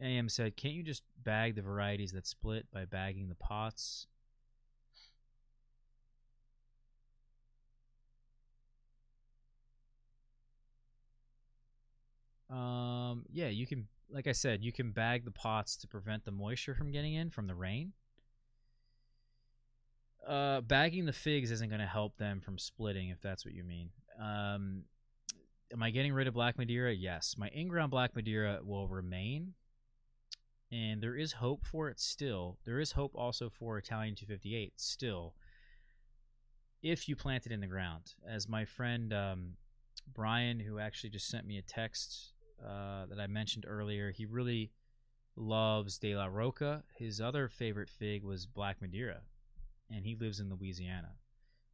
AM 0.00 0.30
said, 0.30 0.56
"Can't 0.56 0.72
you 0.72 0.82
just 0.82 1.02
bag 1.22 1.54
the 1.54 1.62
varieties 1.62 2.12
that 2.12 2.26
split 2.26 2.70
by 2.70 2.86
bagging 2.86 3.28
the 3.28 3.34
pots?" 3.34 4.06
Um, 12.48 13.24
yeah, 13.32 13.48
you 13.48 13.66
can. 13.66 13.88
Like 14.10 14.26
I 14.26 14.32
said, 14.32 14.62
you 14.62 14.72
can 14.72 14.92
bag 14.92 15.24
the 15.24 15.30
pots 15.30 15.76
to 15.78 15.88
prevent 15.88 16.24
the 16.24 16.30
moisture 16.30 16.74
from 16.74 16.92
getting 16.92 17.14
in 17.14 17.30
from 17.30 17.46
the 17.46 17.54
rain. 17.54 17.92
Uh, 20.26 20.60
bagging 20.60 21.06
the 21.06 21.12
figs 21.12 21.50
isn't 21.50 21.68
going 21.68 21.80
to 21.80 21.86
help 21.86 22.16
them 22.16 22.40
from 22.40 22.58
splitting, 22.58 23.10
if 23.10 23.20
that's 23.20 23.44
what 23.44 23.54
you 23.54 23.62
mean. 23.62 23.90
Um, 24.20 24.84
am 25.72 25.82
I 25.82 25.90
getting 25.90 26.12
rid 26.12 26.26
of 26.26 26.34
black 26.34 26.58
Madeira? 26.58 26.92
Yes, 26.92 27.36
my 27.38 27.48
in-ground 27.48 27.90
black 27.90 28.16
Madeira 28.16 28.60
will 28.62 28.88
remain, 28.88 29.54
and 30.72 31.00
there 31.00 31.16
is 31.16 31.34
hope 31.34 31.64
for 31.64 31.88
it 31.88 32.00
still. 32.00 32.58
There 32.64 32.80
is 32.80 32.92
hope 32.92 33.12
also 33.14 33.48
for 33.48 33.78
Italian 33.78 34.16
258 34.16 34.74
still, 34.76 35.34
if 36.82 37.08
you 37.08 37.14
plant 37.14 37.46
it 37.46 37.52
in 37.52 37.60
the 37.60 37.66
ground. 37.66 38.14
As 38.28 38.48
my 38.48 38.64
friend 38.64 39.12
um, 39.12 39.52
Brian, 40.12 40.60
who 40.60 40.78
actually 40.78 41.10
just 41.10 41.28
sent 41.28 41.46
me 41.46 41.58
a 41.58 41.62
text 41.62 42.32
uh, 42.64 43.06
that 43.06 43.20
I 43.20 43.26
mentioned 43.26 43.64
earlier. 43.68 44.10
He 44.10 44.24
really 44.24 44.72
loves 45.36 45.98
De 45.98 46.16
La 46.16 46.26
Roca. 46.26 46.82
His 46.96 47.20
other 47.20 47.48
favorite 47.48 47.90
fig 47.90 48.24
was 48.24 48.46
Black 48.46 48.80
Madeira, 48.80 49.20
and 49.90 50.04
he 50.04 50.16
lives 50.16 50.40
in 50.40 50.50
Louisiana. 50.50 51.12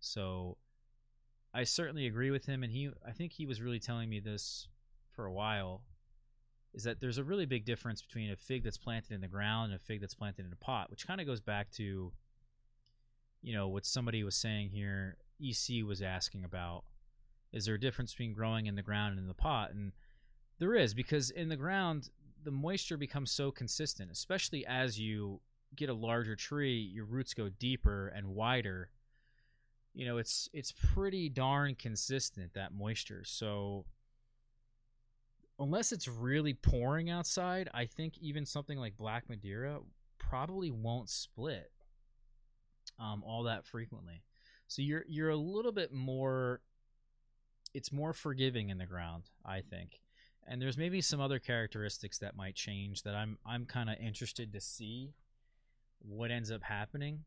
So 0.00 0.56
I 1.54 1.64
certainly 1.64 2.06
agree 2.06 2.30
with 2.30 2.46
him, 2.46 2.62
and 2.62 2.72
he 2.72 2.90
I 3.06 3.12
think 3.12 3.32
he 3.32 3.46
was 3.46 3.62
really 3.62 3.80
telling 3.80 4.08
me 4.08 4.20
this 4.20 4.68
for 5.14 5.26
a 5.26 5.32
while. 5.32 5.82
Is 6.74 6.84
that 6.84 7.00
there's 7.00 7.18
a 7.18 7.24
really 7.24 7.44
big 7.44 7.66
difference 7.66 8.00
between 8.00 8.30
a 8.30 8.36
fig 8.36 8.64
that's 8.64 8.78
planted 8.78 9.12
in 9.12 9.20
the 9.20 9.28
ground 9.28 9.72
and 9.72 9.80
a 9.80 9.84
fig 9.84 10.00
that's 10.00 10.14
planted 10.14 10.46
in 10.46 10.52
a 10.52 10.56
pot, 10.56 10.90
which 10.90 11.06
kind 11.06 11.20
of 11.20 11.26
goes 11.26 11.40
back 11.40 11.70
to, 11.72 12.12
you 13.42 13.52
know, 13.52 13.68
what 13.68 13.84
somebody 13.84 14.24
was 14.24 14.36
saying 14.36 14.70
here. 14.70 15.18
EC 15.38 15.84
was 15.84 16.00
asking 16.00 16.44
about, 16.44 16.84
is 17.52 17.66
there 17.66 17.74
a 17.74 17.80
difference 17.80 18.12
between 18.12 18.32
growing 18.32 18.66
in 18.66 18.74
the 18.74 18.82
ground 18.82 19.12
and 19.12 19.20
in 19.20 19.28
the 19.28 19.34
pot? 19.34 19.70
And 19.72 19.92
there 20.62 20.76
is 20.76 20.94
because 20.94 21.28
in 21.28 21.48
the 21.48 21.56
ground 21.56 22.08
the 22.44 22.52
moisture 22.52 22.96
becomes 22.96 23.32
so 23.32 23.50
consistent, 23.50 24.12
especially 24.12 24.64
as 24.64 24.96
you 24.96 25.40
get 25.74 25.88
a 25.88 25.94
larger 25.94 26.36
tree, 26.36 26.78
your 26.78 27.04
roots 27.04 27.34
go 27.34 27.48
deeper 27.48 28.06
and 28.06 28.28
wider. 28.28 28.90
You 29.92 30.06
know, 30.06 30.18
it's 30.18 30.48
it's 30.52 30.72
pretty 30.94 31.28
darn 31.28 31.74
consistent 31.74 32.54
that 32.54 32.72
moisture. 32.72 33.24
So 33.24 33.86
unless 35.58 35.90
it's 35.90 36.06
really 36.06 36.54
pouring 36.54 37.10
outside, 37.10 37.68
I 37.74 37.86
think 37.86 38.16
even 38.18 38.46
something 38.46 38.78
like 38.78 38.96
Black 38.96 39.28
Madeira 39.28 39.80
probably 40.18 40.70
won't 40.70 41.10
split 41.10 41.72
um, 43.00 43.24
all 43.26 43.42
that 43.42 43.66
frequently. 43.66 44.22
So 44.68 44.80
you're 44.80 45.04
you're 45.08 45.30
a 45.30 45.36
little 45.36 45.72
bit 45.72 45.92
more. 45.92 46.60
It's 47.74 47.90
more 47.90 48.12
forgiving 48.12 48.68
in 48.70 48.78
the 48.78 48.86
ground, 48.86 49.24
I 49.44 49.62
think 49.62 49.98
and 50.46 50.60
there's 50.60 50.76
maybe 50.76 51.00
some 51.00 51.20
other 51.20 51.38
characteristics 51.38 52.18
that 52.18 52.36
might 52.36 52.54
change 52.54 53.02
that 53.02 53.14
I'm 53.14 53.38
I'm 53.46 53.64
kind 53.66 53.88
of 53.88 53.96
interested 53.98 54.52
to 54.52 54.60
see 54.60 55.14
what 56.00 56.30
ends 56.30 56.50
up 56.50 56.62
happening. 56.62 57.24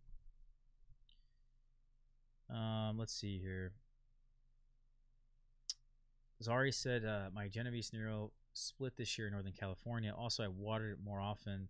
Um, 2.49 2.97
let's 2.97 3.13
see 3.13 3.39
here. 3.39 3.73
Zari 6.43 6.73
said 6.73 7.05
uh, 7.05 7.29
my 7.33 7.47
Genovese 7.47 7.91
Nero 7.93 8.31
split 8.53 8.97
this 8.97 9.17
year 9.17 9.27
in 9.27 9.33
Northern 9.33 9.53
California. 9.53 10.13
Also, 10.15 10.43
I 10.43 10.47
watered 10.47 10.93
it 10.93 10.97
more 11.03 11.19
often 11.19 11.69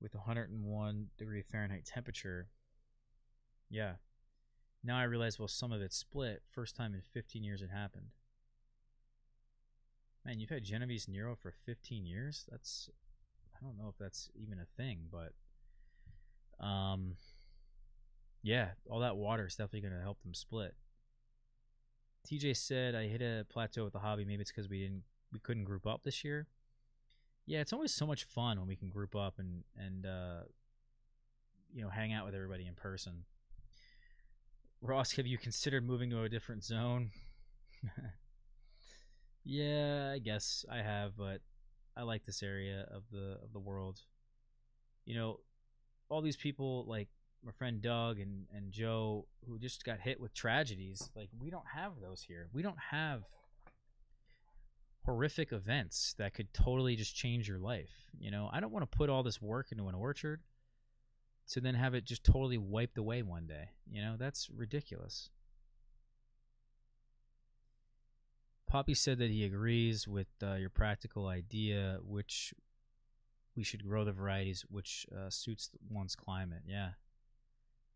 with 0.00 0.14
101 0.14 1.06
degree 1.18 1.42
Fahrenheit 1.42 1.84
temperature. 1.84 2.48
Yeah. 3.68 3.94
Now 4.84 4.98
I 4.98 5.04
realize, 5.04 5.38
well, 5.38 5.48
some 5.48 5.72
of 5.72 5.80
it 5.80 5.92
split. 5.92 6.42
First 6.48 6.74
time 6.76 6.94
in 6.94 7.00
15 7.00 7.44
years 7.44 7.62
it 7.62 7.70
happened. 7.70 8.06
Man, 10.24 10.38
you've 10.38 10.50
had 10.50 10.64
Genovese 10.64 11.08
Nero 11.08 11.34
for 11.34 11.52
15 11.66 12.06
years. 12.06 12.44
That's 12.50 12.88
I 13.56 13.64
don't 13.64 13.76
know 13.76 13.88
if 13.88 13.98
that's 13.98 14.30
even 14.34 14.58
a 14.58 14.66
thing, 14.76 15.08
but 15.10 15.32
um, 16.64 17.16
yeah, 18.42 18.70
all 18.88 19.00
that 19.00 19.16
water 19.16 19.46
is 19.46 19.54
definitely 19.56 19.80
going 19.80 19.94
to 19.94 20.02
help 20.02 20.22
them 20.22 20.34
split. 20.34 20.74
TJ 22.28 22.56
said 22.56 22.94
I 22.94 23.06
hit 23.06 23.20
a 23.20 23.44
plateau 23.48 23.84
with 23.84 23.92
the 23.92 23.98
hobby. 23.98 24.24
Maybe 24.24 24.42
it's 24.42 24.52
because 24.52 24.68
we 24.68 24.80
didn't 24.80 25.02
we 25.32 25.40
couldn't 25.40 25.64
group 25.64 25.86
up 25.86 26.02
this 26.04 26.24
year. 26.24 26.46
Yeah, 27.46 27.60
it's 27.60 27.72
always 27.72 27.92
so 27.92 28.06
much 28.06 28.24
fun 28.24 28.58
when 28.58 28.68
we 28.68 28.76
can 28.76 28.88
group 28.88 29.16
up 29.16 29.34
and 29.38 29.64
and 29.76 30.06
uh, 30.06 30.42
you 31.72 31.82
know 31.82 31.90
hang 31.90 32.12
out 32.12 32.24
with 32.24 32.34
everybody 32.34 32.66
in 32.66 32.74
person. 32.74 33.24
Ross, 34.80 35.12
have 35.12 35.26
you 35.26 35.38
considered 35.38 35.86
moving 35.86 36.10
to 36.10 36.22
a 36.22 36.28
different 36.28 36.64
zone? 36.64 37.10
Yeah, 39.44 40.12
I 40.14 40.18
guess 40.18 40.64
I 40.70 40.78
have, 40.78 41.16
but 41.16 41.40
I 41.96 42.02
like 42.02 42.24
this 42.24 42.42
area 42.42 42.86
of 42.90 43.02
the 43.10 43.38
of 43.42 43.52
the 43.52 43.58
world. 43.58 44.00
You 45.04 45.16
know, 45.16 45.40
all 46.08 46.22
these 46.22 46.36
people 46.36 46.84
like 46.86 47.08
my 47.44 47.52
friend 47.52 47.80
Doug 47.82 48.18
and 48.18 48.46
and 48.54 48.70
Joe 48.70 49.26
who 49.46 49.58
just 49.58 49.84
got 49.84 50.00
hit 50.00 50.20
with 50.20 50.32
tragedies. 50.34 51.10
Like 51.16 51.28
we 51.38 51.50
don't 51.50 51.66
have 51.74 51.92
those 52.00 52.22
here. 52.22 52.48
We 52.52 52.62
don't 52.62 52.78
have 52.90 53.22
horrific 55.04 55.52
events 55.52 56.14
that 56.18 56.34
could 56.34 56.54
totally 56.54 56.94
just 56.94 57.16
change 57.16 57.48
your 57.48 57.58
life. 57.58 58.10
You 58.18 58.30
know, 58.30 58.48
I 58.52 58.60
don't 58.60 58.72
want 58.72 58.90
to 58.90 58.96
put 58.96 59.10
all 59.10 59.22
this 59.22 59.42
work 59.42 59.72
into 59.72 59.88
an 59.88 59.94
orchard 59.94 60.40
to 61.50 61.60
then 61.60 61.74
have 61.74 61.94
it 61.94 62.04
just 62.04 62.24
totally 62.24 62.58
wiped 62.58 62.98
away 62.98 63.22
one 63.22 63.46
day. 63.46 63.70
You 63.90 64.02
know, 64.02 64.16
that's 64.18 64.48
ridiculous. 64.50 65.30
Poppy 68.72 68.94
said 68.94 69.18
that 69.18 69.30
he 69.30 69.44
agrees 69.44 70.08
with 70.08 70.28
uh, 70.42 70.54
your 70.54 70.70
practical 70.70 71.26
idea, 71.26 71.98
which 72.02 72.54
we 73.54 73.62
should 73.62 73.86
grow 73.86 74.02
the 74.02 74.12
varieties 74.12 74.64
which 74.70 75.04
uh, 75.14 75.28
suits 75.28 75.68
one's 75.90 76.16
climate. 76.16 76.62
Yeah. 76.66 76.92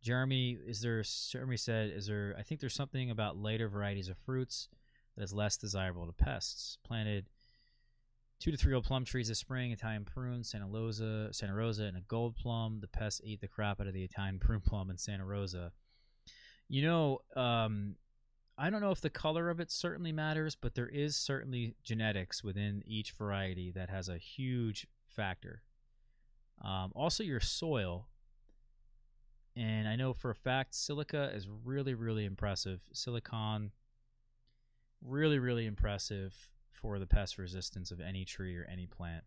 Jeremy, 0.02 0.58
is 0.66 0.82
there? 0.82 1.02
Jeremy 1.30 1.56
said, 1.56 1.92
"Is 1.96 2.08
there? 2.08 2.36
I 2.38 2.42
think 2.42 2.60
there's 2.60 2.74
something 2.74 3.10
about 3.10 3.38
later 3.38 3.70
varieties 3.70 4.10
of 4.10 4.18
fruits 4.18 4.68
that 5.16 5.24
is 5.24 5.32
less 5.32 5.56
desirable 5.56 6.04
to 6.04 6.12
pests. 6.12 6.76
Planted 6.86 7.30
two 8.38 8.50
to 8.50 8.58
three 8.58 8.74
old 8.74 8.84
plum 8.84 9.06
trees 9.06 9.28
this 9.28 9.38
spring, 9.38 9.72
Italian 9.72 10.04
prune, 10.04 10.44
Santa 10.44 10.66
Rosa, 10.66 11.32
Santa 11.32 11.54
Rosa, 11.54 11.84
and 11.84 11.96
a 11.96 12.02
gold 12.02 12.36
plum. 12.36 12.80
The 12.82 12.88
pests 12.88 13.22
ate 13.24 13.40
the 13.40 13.48
crap 13.48 13.80
out 13.80 13.86
of 13.86 13.94
the 13.94 14.04
Italian 14.04 14.38
prune 14.40 14.60
plum 14.60 14.90
and 14.90 15.00
Santa 15.00 15.24
Rosa. 15.24 15.72
You 16.68 16.82
know, 16.82 17.20
um, 17.34 17.96
I 18.58 18.70
don't 18.70 18.80
know 18.80 18.90
if 18.90 19.02
the 19.02 19.10
color 19.10 19.50
of 19.50 19.60
it 19.60 19.70
certainly 19.70 20.12
matters, 20.12 20.54
but 20.54 20.74
there 20.74 20.88
is 20.88 21.14
certainly 21.14 21.74
genetics 21.82 22.42
within 22.42 22.82
each 22.86 23.12
variety 23.12 23.70
that 23.72 23.90
has 23.90 24.08
a 24.08 24.16
huge 24.16 24.86
factor. 25.06 25.62
Um, 26.64 26.92
also, 26.94 27.22
your 27.22 27.40
soil. 27.40 28.08
And 29.54 29.86
I 29.88 29.96
know 29.96 30.12
for 30.12 30.30
a 30.30 30.34
fact 30.34 30.74
silica 30.74 31.30
is 31.34 31.48
really, 31.48 31.94
really 31.94 32.24
impressive. 32.24 32.82
Silicon, 32.92 33.72
really, 35.02 35.38
really 35.38 35.66
impressive 35.66 36.34
for 36.70 36.98
the 36.98 37.06
pest 37.06 37.38
resistance 37.38 37.90
of 37.90 38.00
any 38.00 38.24
tree 38.24 38.56
or 38.56 38.66
any 38.70 38.86
plant. 38.86 39.24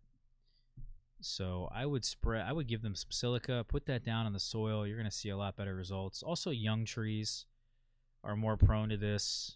So 1.21 1.69
I 1.73 1.85
would 1.85 2.05
spread, 2.05 2.45
I 2.47 2.53
would 2.53 2.67
give 2.67 2.81
them 2.81 2.95
some 2.95 3.11
silica, 3.11 3.65
put 3.67 3.85
that 3.87 4.03
down 4.03 4.25
on 4.25 4.33
the 4.33 4.39
soil. 4.39 4.87
You're 4.87 4.97
going 4.97 5.09
to 5.09 5.15
see 5.15 5.29
a 5.29 5.37
lot 5.37 5.57
better 5.57 5.75
results. 5.75 6.23
Also, 6.23 6.49
young 6.49 6.85
trees 6.85 7.45
are 8.23 8.35
more 8.35 8.57
prone 8.57 8.89
to 8.89 8.97
this. 8.97 9.55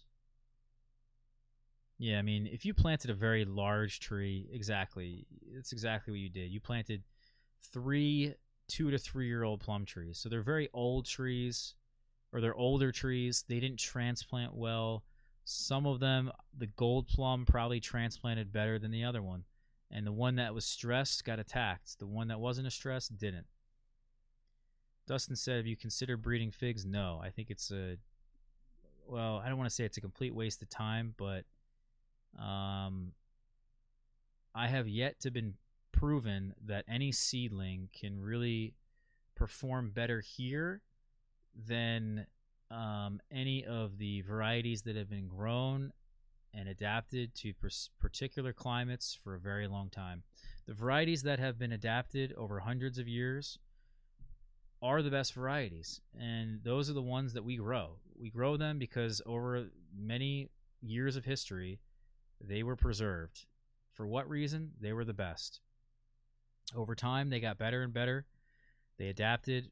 Yeah, 1.98 2.18
I 2.18 2.22
mean, 2.22 2.46
if 2.46 2.64
you 2.64 2.74
planted 2.74 3.10
a 3.10 3.14
very 3.14 3.44
large 3.44 4.00
tree, 4.00 4.48
exactly, 4.52 5.26
it's 5.52 5.72
exactly 5.72 6.12
what 6.12 6.20
you 6.20 6.28
did. 6.28 6.50
You 6.50 6.60
planted 6.60 7.02
three 7.72 8.34
two 8.68 8.90
to 8.90 8.98
three 8.98 9.26
year 9.26 9.44
old 9.44 9.60
plum 9.60 9.84
trees. 9.84 10.18
So 10.18 10.28
they're 10.28 10.42
very 10.42 10.68
old 10.72 11.06
trees, 11.06 11.74
or 12.32 12.40
they're 12.40 12.54
older 12.54 12.92
trees. 12.92 13.44
They 13.48 13.60
didn't 13.60 13.78
transplant 13.78 14.54
well. 14.54 15.04
Some 15.44 15.86
of 15.86 16.00
them, 16.00 16.32
the 16.56 16.66
gold 16.66 17.06
plum 17.06 17.44
probably 17.46 17.80
transplanted 17.80 18.52
better 18.52 18.78
than 18.78 18.90
the 18.90 19.04
other 19.04 19.22
one. 19.22 19.44
And 19.90 20.06
the 20.06 20.12
one 20.12 20.36
that 20.36 20.54
was 20.54 20.64
stressed 20.64 21.24
got 21.24 21.38
attacked. 21.38 21.98
The 21.98 22.06
one 22.06 22.28
that 22.28 22.40
wasn't 22.40 22.66
a 22.66 22.70
stress 22.70 23.08
didn't. 23.08 23.46
Dustin 25.06 25.36
said, 25.36 25.58
Have 25.58 25.66
you 25.66 25.76
considered 25.76 26.22
breeding 26.22 26.50
figs? 26.50 26.86
No. 26.86 27.20
I 27.22 27.28
think 27.28 27.50
it's 27.50 27.70
a, 27.70 27.98
well, 29.06 29.42
I 29.44 29.48
don't 29.48 29.58
want 29.58 29.68
to 29.68 29.74
say 29.74 29.84
it's 29.84 29.96
a 29.96 30.00
complete 30.00 30.34
waste 30.34 30.62
of 30.62 30.68
time, 30.68 31.14
but 31.16 31.44
um, 32.40 33.12
I 34.54 34.68
have 34.68 34.88
yet 34.88 35.20
to 35.20 35.30
been 35.30 35.54
proven 35.92 36.54
that 36.66 36.84
any 36.88 37.12
seedling 37.12 37.88
can 37.98 38.20
really 38.20 38.74
perform 39.36 39.90
better 39.90 40.20
here 40.20 40.82
than 41.66 42.26
um, 42.70 43.20
any 43.30 43.64
of 43.64 43.98
the 43.98 44.22
varieties 44.22 44.82
that 44.82 44.96
have 44.96 45.08
been 45.08 45.28
grown 45.28 45.92
and 46.52 46.68
adapted 46.68 47.34
to 47.34 47.52
particular 48.00 48.52
climates 48.52 49.16
for 49.22 49.34
a 49.34 49.40
very 49.40 49.66
long 49.66 49.90
time. 49.90 50.22
The 50.66 50.74
varieties 50.74 51.22
that 51.22 51.38
have 51.38 51.58
been 51.58 51.72
adapted 51.72 52.32
over 52.36 52.60
hundreds 52.60 52.98
of 52.98 53.08
years 53.08 53.58
are 54.82 55.02
the 55.02 55.10
best 55.10 55.32
varieties, 55.32 56.00
and 56.18 56.60
those 56.62 56.90
are 56.90 56.94
the 56.94 57.02
ones 57.02 57.32
that 57.32 57.44
we 57.44 57.56
grow. 57.56 57.98
We 58.18 58.30
grow 58.30 58.56
them 58.56 58.78
because 58.78 59.22
over 59.26 59.68
many 59.96 60.50
years 60.80 61.16
of 61.16 61.24
history, 61.24 61.80
they 62.40 62.62
were 62.62 62.76
preserved. 62.76 63.46
For 63.90 64.06
what 64.06 64.28
reason? 64.28 64.72
They 64.80 64.92
were 64.92 65.04
the 65.04 65.14
best. 65.14 65.60
Over 66.74 66.94
time, 66.94 67.30
they 67.30 67.40
got 67.40 67.58
better 67.58 67.82
and 67.82 67.92
better. 67.92 68.26
They 68.98 69.08
adapted, 69.08 69.70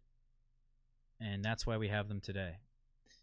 and 1.21 1.45
that's 1.45 1.67
why 1.67 1.77
we 1.77 1.89
have 1.89 2.09
them 2.09 2.21
today. 2.21 2.57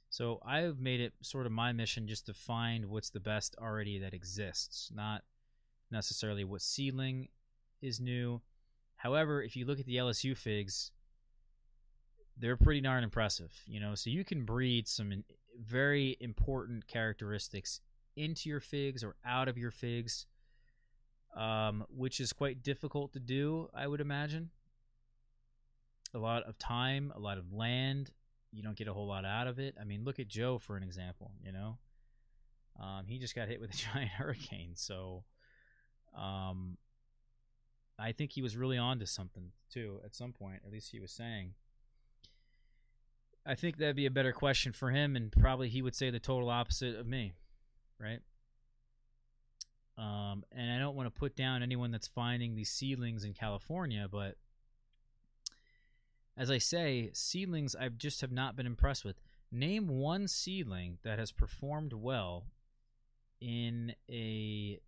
So 0.10 0.42
I've 0.46 0.80
made 0.80 1.00
it 1.02 1.14
sort 1.22 1.46
of 1.46 1.52
my 1.52 1.72
mission 1.72 2.08
just 2.08 2.26
to 2.26 2.34
find 2.34 2.86
what's 2.86 3.10
the 3.12 3.20
best 3.20 3.56
already 3.62 4.00
that 4.00 4.14
exists, 4.14 4.92
not 4.94 5.24
necessarily 5.92 6.44
what 6.44 6.62
seedling 6.62 7.28
is 7.82 8.00
new. 8.00 8.42
However, 8.98 9.42
if 9.42 9.56
you 9.56 9.66
look 9.66 9.80
at 9.80 9.86
the 9.86 9.98
LSU 9.98 10.36
figs, 10.36 10.92
they're 12.40 12.58
pretty 12.58 12.82
darn 12.82 13.04
impressive, 13.04 13.54
you 13.68 13.80
know. 13.80 13.96
So 13.96 14.10
you 14.10 14.24
can 14.24 14.46
breed 14.46 14.88
some 14.88 15.24
very 15.62 16.18
important 16.20 16.88
characteristics 16.88 17.82
into 18.16 18.50
your 18.50 18.60
figs 18.60 19.04
or 19.04 19.16
out 19.26 19.48
of 19.48 19.58
your 19.58 19.72
figs, 19.72 20.26
um, 21.36 21.86
which 21.90 22.20
is 22.20 22.34
quite 22.34 22.64
difficult 22.64 23.14
to 23.14 23.20
do, 23.20 23.70
I 23.74 23.88
would 23.88 24.02
imagine. 24.02 24.50
A 26.14 26.18
lot 26.18 26.44
of 26.44 26.58
time, 26.58 27.14
a 27.16 27.20
lot 27.20 27.38
of 27.38 27.54
land, 27.54 28.12
you 28.52 28.64
don't 28.64 28.76
get 28.76 28.88
a 28.88 28.94
whole 28.94 29.08
lot 29.08 29.26
out 29.26 29.48
of 29.48 29.60
it. 29.60 29.76
I 29.80 29.84
mean, 29.84 30.04
look 30.04 30.20
at 30.20 30.28
Joe 30.28 30.58
for 30.58 30.76
an 30.76 30.84
example. 30.84 31.32
You 31.44 31.52
know, 31.52 31.78
um, 32.82 33.06
he 33.08 33.20
just 33.20 33.36
got 33.36 33.48
hit 33.48 33.62
with 33.62 33.74
a 33.74 33.78
giant 33.94 34.12
hurricane, 34.12 34.72
so 34.76 35.24
um, 36.18 36.78
I 38.00 38.12
think 38.12 38.32
he 38.32 38.42
was 38.42 38.58
really 38.58 38.78
on 38.78 39.00
to 39.00 39.06
something 39.06 39.52
too 39.72 40.00
at 40.04 40.16
some 40.16 40.34
point. 40.34 40.62
At 40.66 40.72
least 40.72 40.92
he 40.92 41.00
was 41.00 41.12
saying. 41.12 41.54
I 43.46 43.56
think 43.56 43.78
that'd 43.78 43.96
be 43.96 44.06
a 44.06 44.12
better 44.12 44.32
question 44.32 44.72
for 44.72 44.92
him, 44.92 45.16
and 45.16 45.32
probably 45.32 45.70
he 45.70 45.82
would 45.82 45.96
say 45.96 46.10
the 46.10 46.20
total 46.20 46.50
opposite 46.50 46.96
of 46.96 47.08
me, 47.08 47.34
right? 48.00 48.20
Um, 49.98 50.44
and 50.52 50.72
I 50.72 50.80
don't 50.80 50.96
want 50.96 51.14
to 51.14 51.20
put 51.20 51.36
down 51.36 51.64
anyone 51.64 51.92
that's 51.92 52.08
finding 52.08 52.56
these 52.56 52.70
seedlings 52.70 53.24
in 53.24 53.34
California, 53.34 54.08
but 54.10 54.36
as 56.38 56.50
I 56.50 56.58
say, 56.58 57.10
seedlings 57.14 57.76
I 57.76 57.90
just 57.90 58.22
have 58.22 58.32
not 58.32 58.56
been 58.56 58.66
impressed 58.66 59.04
with. 59.04 59.20
Name 59.52 59.90
one 59.90 60.28
seedling 60.28 61.00
that 61.04 61.20
has 61.20 61.32
performed 61.32 61.92
well 61.92 62.46
in 63.42 63.94
a 64.10 64.80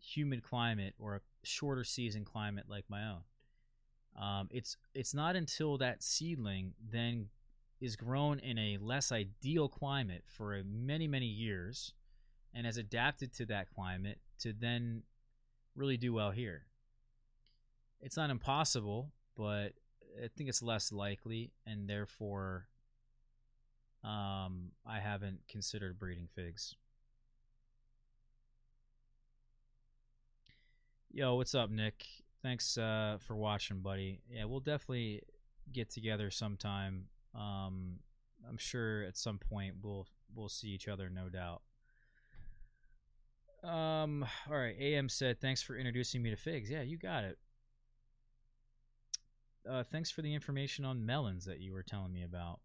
humid 0.00 0.42
climate 0.42 0.94
or 0.98 1.16
a 1.16 1.20
shorter 1.42 1.84
season 1.84 2.24
climate 2.24 2.64
like 2.68 2.84
my 2.88 3.02
own. 3.04 3.20
Um, 4.20 4.48
it's 4.50 4.76
it's 4.94 5.12
not 5.12 5.36
until 5.36 5.76
that 5.78 6.02
seedling 6.02 6.72
then 6.80 7.26
is 7.80 7.96
grown 7.96 8.38
in 8.38 8.58
a 8.58 8.78
less 8.80 9.12
ideal 9.12 9.68
climate 9.68 10.24
for 10.26 10.60
many 10.64 11.06
many 11.06 11.26
years 11.26 11.92
and 12.54 12.66
has 12.66 12.76
adapted 12.76 13.32
to 13.34 13.46
that 13.46 13.68
climate 13.70 14.18
to 14.40 14.52
then 14.52 15.02
really 15.76 15.96
do 15.96 16.12
well 16.12 16.30
here. 16.30 16.66
It's 18.00 18.16
not 18.16 18.30
impossible, 18.30 19.12
but 19.36 19.74
I 20.22 20.28
think 20.36 20.48
it's 20.48 20.62
less 20.62 20.92
likely, 20.92 21.52
and 21.66 21.88
therefore, 21.88 22.68
um, 24.04 24.72
I 24.86 25.00
haven't 25.00 25.40
considered 25.48 25.98
breeding 25.98 26.28
figs. 26.34 26.74
Yo, 31.10 31.36
what's 31.36 31.54
up, 31.54 31.70
Nick? 31.70 32.04
Thanks 32.42 32.78
uh, 32.78 33.18
for 33.20 33.36
watching, 33.36 33.80
buddy. 33.80 34.20
Yeah, 34.30 34.44
we'll 34.44 34.60
definitely 34.60 35.22
get 35.72 35.90
together 35.90 36.30
sometime. 36.30 37.06
Um, 37.38 38.00
I'm 38.48 38.58
sure 38.58 39.04
at 39.04 39.16
some 39.16 39.38
point 39.38 39.76
we'll 39.82 40.06
we'll 40.34 40.48
see 40.48 40.68
each 40.68 40.88
other, 40.88 41.08
no 41.08 41.28
doubt. 41.28 41.62
Um, 43.62 44.24
all 44.48 44.56
right. 44.56 44.76
AM 44.78 45.08
said, 45.08 45.40
"Thanks 45.40 45.62
for 45.62 45.76
introducing 45.76 46.22
me 46.22 46.30
to 46.30 46.36
figs." 46.36 46.70
Yeah, 46.70 46.82
you 46.82 46.96
got 46.96 47.24
it 47.24 47.38
uh, 49.68 49.82
thanks 49.82 50.10
for 50.10 50.22
the 50.22 50.34
information 50.34 50.84
on 50.84 51.04
melons 51.04 51.44
that 51.44 51.60
you 51.60 51.72
were 51.72 51.82
telling 51.82 52.12
me 52.12 52.22
about. 52.22 52.60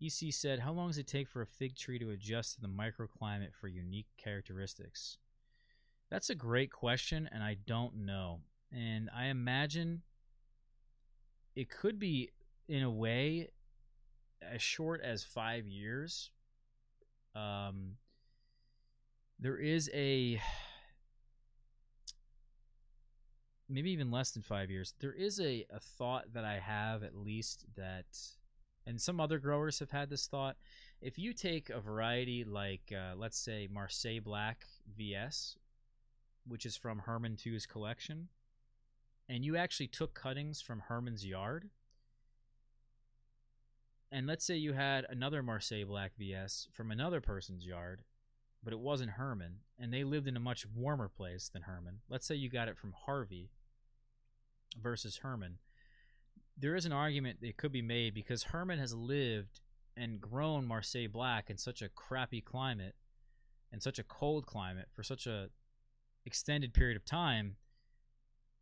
EC 0.00 0.32
said, 0.32 0.60
How 0.60 0.72
long 0.72 0.88
does 0.88 0.98
it 0.98 1.06
take 1.06 1.28
for 1.28 1.42
a 1.42 1.46
fig 1.46 1.76
tree 1.76 1.98
to 1.98 2.10
adjust 2.10 2.54
to 2.54 2.60
the 2.60 2.68
microclimate 2.68 3.54
for 3.54 3.68
unique 3.68 4.08
characteristics? 4.16 5.18
That's 6.10 6.30
a 6.30 6.34
great 6.34 6.72
question, 6.72 7.28
and 7.30 7.42
I 7.42 7.56
don't 7.66 7.96
know. 7.96 8.40
And 8.72 9.10
I 9.14 9.26
imagine 9.26 10.02
it 11.54 11.68
could 11.70 11.98
be, 11.98 12.30
in 12.68 12.82
a 12.82 12.90
way, 12.90 13.48
as 14.42 14.62
short 14.62 15.00
as 15.02 15.24
five 15.24 15.66
years. 15.66 16.30
Um, 17.34 17.96
there 19.38 19.56
is 19.56 19.90
a 19.94 20.40
maybe 23.68 23.90
even 23.90 24.10
less 24.10 24.30
than 24.30 24.42
five 24.42 24.70
years. 24.70 24.94
There 25.00 25.12
is 25.12 25.40
a, 25.40 25.66
a 25.70 25.78
thought 25.78 26.32
that 26.32 26.44
I 26.44 26.58
have 26.58 27.02
at 27.02 27.14
least 27.14 27.66
that, 27.76 28.06
and 28.86 29.00
some 29.00 29.20
other 29.20 29.38
growers 29.38 29.78
have 29.78 29.90
had 29.90 30.10
this 30.10 30.26
thought. 30.26 30.56
If 31.00 31.18
you 31.18 31.32
take 31.32 31.70
a 31.70 31.80
variety 31.80 32.44
like, 32.44 32.92
uh, 32.92 33.14
let's 33.16 33.38
say, 33.38 33.68
Marseille 33.70 34.20
Black 34.20 34.64
VS, 34.96 35.56
which 36.46 36.64
is 36.64 36.76
from 36.76 37.00
Herman 37.00 37.36
2's 37.36 37.66
collection, 37.66 38.28
and 39.28 39.44
you 39.44 39.56
actually 39.56 39.88
took 39.88 40.14
cuttings 40.14 40.62
from 40.62 40.80
Herman's 40.88 41.26
yard, 41.26 41.68
and 44.10 44.26
let's 44.26 44.44
say 44.44 44.56
you 44.56 44.72
had 44.72 45.06
another 45.08 45.42
Marseille 45.42 45.84
Black 45.84 46.12
VS 46.18 46.68
from 46.72 46.90
another 46.90 47.20
person's 47.20 47.66
yard, 47.66 48.02
but 48.62 48.72
it 48.72 48.78
wasn't 48.78 49.12
Herman, 49.12 49.56
and 49.78 49.92
they 49.92 50.04
lived 50.04 50.26
in 50.26 50.36
a 50.36 50.40
much 50.40 50.66
warmer 50.74 51.08
place 51.08 51.48
than 51.48 51.62
Herman. 51.62 52.00
Let's 52.08 52.26
say 52.26 52.34
you 52.34 52.48
got 52.48 52.68
it 52.68 52.78
from 52.78 52.94
Harvey 53.06 53.50
versus 54.80 55.18
Herman. 55.18 55.58
There 56.56 56.74
is 56.74 56.86
an 56.86 56.92
argument 56.92 57.40
that 57.40 57.56
could 57.56 57.72
be 57.72 57.82
made 57.82 58.14
because 58.14 58.44
Herman 58.44 58.78
has 58.78 58.94
lived 58.94 59.60
and 59.96 60.20
grown 60.20 60.66
Marseille 60.66 61.08
Black 61.08 61.50
in 61.50 61.58
such 61.58 61.82
a 61.82 61.88
crappy 61.88 62.40
climate 62.40 62.94
and 63.70 63.82
such 63.82 63.98
a 63.98 64.04
cold 64.04 64.46
climate 64.46 64.88
for 64.92 65.02
such 65.02 65.26
a 65.26 65.48
extended 66.24 66.72
period 66.72 66.96
of 66.96 67.04
time. 67.04 67.56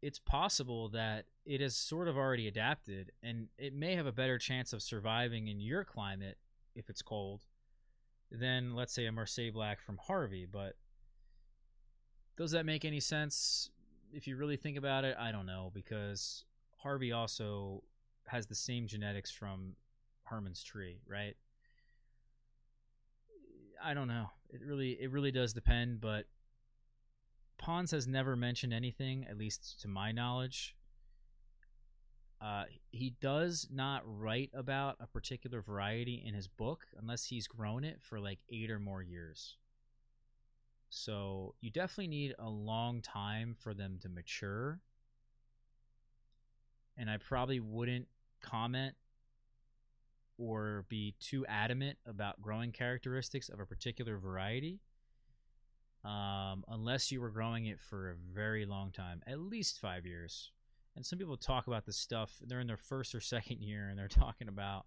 It's 0.03 0.19
possible 0.19 0.89
that 0.91 1.27
it 1.45 1.61
has 1.61 1.77
sort 1.77 2.09
of 2.09 2.17
already 2.17 2.47
adapted 2.47 3.13
and 3.23 3.49
it 3.59 3.75
may 3.75 3.95
have 3.97 4.07
a 4.07 4.13
better 4.13 4.39
chance 4.39 4.73
of 4.73 4.83
surviving 4.83 5.49
in 5.49 5.61
your 5.61 5.85
climate 5.85 6.39
if 6.75 6.91
it's 6.91 7.03
cold 7.03 7.43
than 8.31 8.75
let's 8.75 8.93
say 8.93 9.07
a 9.07 9.13
Marseille 9.13 9.51
Black 9.51 9.81
from 9.81 9.99
Harvey. 10.07 10.47
But 10.51 10.77
does 12.37 12.51
that 12.51 12.67
make 12.67 12.85
any 12.85 13.01
sense? 13.01 13.71
If 14.13 14.27
you 14.27 14.37
really 14.37 14.57
think 14.57 14.77
about 14.77 15.05
it, 15.05 15.17
I 15.19 15.33
don't 15.33 15.47
know 15.47 15.71
because 15.75 16.45
Harvey 16.79 17.13
also 17.13 17.83
has 18.29 18.47
the 18.47 18.55
same 18.55 18.87
genetics 18.87 19.31
from 19.31 19.75
Herman's 20.25 20.63
tree, 20.63 21.01
right? 21.09 21.37
I 23.83 23.95
don't 23.95 24.09
know. 24.09 24.31
It 24.51 24.61
really 24.65 24.93
it 25.01 25.11
really 25.11 25.31
does 25.31 25.53
depend, 25.53 26.01
but 26.01 26.27
Pons 27.59 27.91
has 27.91 28.07
never 28.07 28.37
mentioned 28.37 28.73
anything, 28.73 29.27
at 29.29 29.39
least 29.39 29.81
to 29.81 29.89
my 29.89 30.13
knowledge. 30.13 30.77
Uh, 32.41 32.65
he 32.91 33.15
does 33.21 33.69
not 33.73 34.03
write 34.05 34.51
about 34.55 34.97
a 35.01 35.07
particular 35.07 35.63
variety 35.63 36.23
in 36.25 36.35
his 36.35 36.49
book 36.49 36.87
unless 37.01 37.25
he's 37.27 37.47
grown 37.47 37.83
it 37.83 37.99
for 38.01 38.21
like 38.21 38.41
eight 38.51 38.71
or 38.71 38.79
more 38.79 39.03
years. 39.03 39.57
So 40.91 41.55
you 41.61 41.71
definitely 41.71 42.09
need 42.09 42.35
a 42.39 42.49
long 42.49 43.01
time 43.01 43.57
for 43.59 43.75
them 43.75 43.99
to 44.03 44.09
mature. 44.09 44.81
And 46.97 47.11
I 47.11 47.17
probably 47.17 47.61
wouldn't 47.61 48.07
comment 48.43 48.95
or 50.39 50.85
be 50.89 51.15
too 51.19 51.47
adamant 51.47 51.99
about 52.07 52.41
growing 52.43 52.71
characteristics 52.71 53.49
of 53.49 53.61
a 53.61 53.67
particular 53.67 54.19
variety 54.19 54.81
um, 56.07 56.65
unless 56.69 57.11
you 57.11 57.21
were 57.21 57.31
growing 57.31 57.67
it 57.67 57.81
for 57.81 58.11
a 58.11 58.15
very 58.33 58.65
long 58.65 58.93
time, 58.93 59.23
at 59.27 59.41
least 59.41 59.81
five 59.81 60.07
years. 60.07 60.53
And 60.95 61.05
some 61.05 61.19
people 61.19 61.37
talk 61.37 61.67
about 61.67 61.85
this 61.85 61.97
stuff 61.97 62.33
they're 62.47 62.61
in 62.61 62.69
their 62.69 62.77
first 62.77 63.15
or 63.15 63.21
second 63.21 63.61
year 63.61 63.89
and 63.89 63.99
they're 63.99 64.09
talking 64.09 64.49
about 64.49 64.87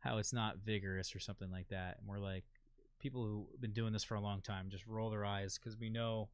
how 0.00 0.18
it's 0.18 0.32
not 0.32 0.58
vigorous 0.58 1.14
or 1.14 1.18
something 1.18 1.50
like 1.50 1.68
that. 1.68 1.96
And 1.98 2.06
we're 2.06 2.18
like 2.18 2.44
people 3.00 3.24
who've 3.24 3.60
been 3.60 3.72
doing 3.72 3.94
this 3.94 4.04
for 4.04 4.16
a 4.16 4.20
long 4.20 4.42
time 4.42 4.68
just 4.68 4.86
roll 4.86 5.08
their 5.08 5.24
eyes 5.24 5.58
because 5.58 5.78
we 5.78 5.88
know 5.88 6.28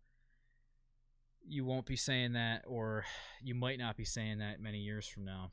you 1.48 1.65
won't 1.65 1.86
be 1.86 1.94
saying 1.94 2.32
that 2.32 2.65
or 2.66 3.05
you 3.40 3.55
might 3.55 3.78
not 3.78 3.97
be 3.97 4.05
saying 4.05 4.39
that 4.39 4.61
many 4.61 4.78
years 4.78 5.07
from 5.07 5.24
now. 5.24 5.53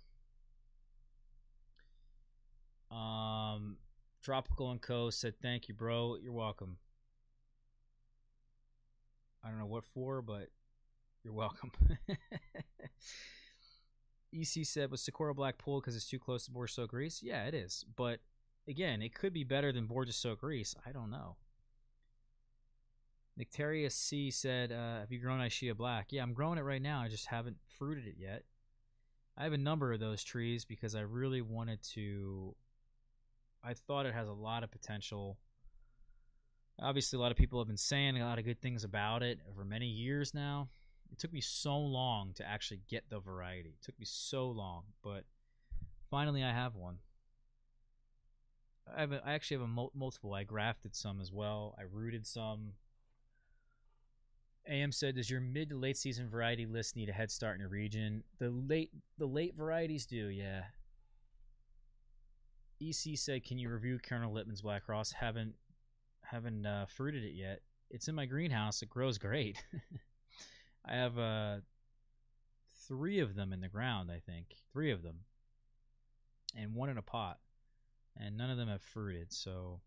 Um 2.91 3.78
tropical 4.24 4.72
and 4.72 4.82
co 4.82 5.12
said 5.12 5.36
thank 5.44 5.68
you 5.68 5.76
bro. 5.76 6.18
You're 6.20 6.34
welcome 6.34 6.78
i 9.44 9.49
don't 9.49 9.60
know 9.60 9.65
what 9.65 9.84
for 9.84 10.22
but 10.22 10.49
you're 11.24 11.34
welcome 11.34 11.72
EC 14.34 14.65
said, 14.65 14.90
was 14.91 15.02
Socorro 15.02 15.34
Black 15.34 15.57
pulled 15.57 15.84
because 15.84 15.95
it's 15.95 16.07
too 16.07 16.20
close 16.20 16.45
to 16.45 16.52
Bordeaux 16.52 16.88
Grease? 16.88 17.22
Yeah, 17.22 17.45
it 17.45 17.53
is. 17.53 17.86
But 17.95 18.20
again, 18.68 19.02
it 19.02 19.14
could 19.14 19.34
be 19.34 19.44
better 19.44 19.72
than 19.72 19.86
Bordeaux 19.86 20.36
Grease. 20.36 20.76
I 20.86 20.91
don't 20.91 21.11
know. 21.11 21.38
Nictarius 23.40 23.94
C 23.94 24.30
said, 24.32 24.72
uh, 24.72 24.99
Have 24.99 25.11
you 25.11 25.20
grown 25.20 25.40
Ischia 25.40 25.76
Black? 25.76 26.07
Yeah, 26.11 26.22
I'm 26.24 26.34
growing 26.34 26.57
it 26.57 26.64
right 26.64 26.82
now. 26.82 27.02
I 27.02 27.07
just 27.07 27.28
haven't 27.28 27.57
fruited 27.78 28.06
it 28.06 28.15
yet. 28.18 28.44
I 29.38 29.44
have 29.44 29.53
a 29.53 29.57
number 29.57 29.91
of 29.91 29.99
those 29.99 30.24
trees 30.24 30.65
because 30.65 30.94
I 30.94 31.02
really 31.02 31.41
wanted 31.41 31.82
to. 31.94 32.56
I 33.64 33.74
thought 33.74 34.06
it 34.06 34.14
has 34.14 34.28
a 34.28 34.34
lot 34.34 34.64
of 34.64 34.72
potential. 34.72 35.40
Obviously, 36.80 37.18
a 37.18 37.20
lot 37.20 37.32
of 37.32 37.38
people 37.38 37.60
have 37.60 37.68
been 37.68 37.78
saying 37.78 38.18
a 38.18 38.26
lot 38.26 38.40
of 38.40 38.45
good 38.45 38.62
things 38.62 38.84
about 38.84 39.24
it 39.24 39.40
over 39.50 39.64
many 39.64 39.88
years 39.88 40.34
now 40.34 40.70
it 41.14 41.20
took 41.20 41.32
me 41.32 41.41
so 41.41 41.78
long 41.78 42.34
to 42.34 42.45
actually 42.45 42.82
get 42.90 43.08
the 43.10 43.20
variety. 43.20 43.70
It 43.70 43.86
took 43.86 43.98
me 44.00 44.06
so 44.06 44.50
long, 44.50 44.82
but 45.04 45.26
finally 46.10 46.44
I 46.44 46.52
have 46.52 46.76
one. 46.76 46.98
I 48.94 49.02
have 49.02 49.12
a, 49.12 49.22
I 49.24 49.34
actually 49.34 49.58
have 49.58 49.66
a 49.66 49.68
mul- 49.68 49.91
multiple. 49.95 50.34
I 50.34 50.44
grafted 50.44 50.95
some 50.95 51.22
as 51.22 51.32
well. 51.32 51.76
I 51.80 51.84
rooted 51.84 52.26
some. 52.26 52.74
AM 54.68 54.91
said, 54.91 55.16
"Does 55.16 55.30
your 55.30 55.40
mid 55.40 55.70
to 55.70 55.78
late 55.78 55.98
season 55.98 56.30
variety 56.30 56.66
list 56.66 56.95
need 56.95 57.10
a 57.10 57.14
head 57.14 57.30
start 57.30 57.56
in 57.56 57.62
your 57.62 57.70
region?" 57.70 58.24
The 58.40 58.50
late 58.50 58.90
the 59.20 59.28
late 59.28 59.56
varieties 59.56 60.08
do, 60.08 60.28
yeah. 60.28 60.64
EC 62.82 63.18
said, 63.18 63.45
"Can 63.45 63.60
you 63.60 63.70
review 63.70 64.00
Colonel 64.00 64.34
Lippman's 64.34 64.64
Black 64.64 64.84
Cross? 64.84 65.12
Haven't 65.12 65.54
haven't 66.34 66.65
uh, 66.65 66.85
fruited 66.88 67.23
it 67.23 67.34
yet. 67.34 67.61
It's 67.89 68.07
in 68.07 68.15
my 68.15 68.26
greenhouse. 68.26 68.81
It 68.81 68.89
grows 68.89 69.18
great." 69.18 69.64
I 70.85 70.95
have 70.95 71.18
uh, 71.18 71.57
three 72.88 73.19
of 73.19 73.35
them 73.35 73.53
in 73.53 73.61
the 73.61 73.69
ground, 73.69 74.11
I 74.11 74.19
think. 74.19 74.55
Three 74.72 74.91
of 74.91 75.03
them. 75.03 75.19
And 76.57 76.76
one 76.76 76.89
in 76.89 76.97
a 76.97 77.01
pot. 77.01 77.39
And 78.18 78.38
none 78.38 78.49
of 78.49 78.57
them 78.57 78.68
have 78.68 78.81
fruited, 78.81 79.34
so 79.34 79.80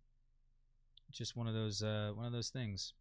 just 1.12 1.36
one 1.36 1.46
of 1.46 1.54
those 1.54 1.82
uh, 1.82 2.10
one 2.14 2.26
of 2.26 2.32
those 2.32 2.48
things. 2.48 2.92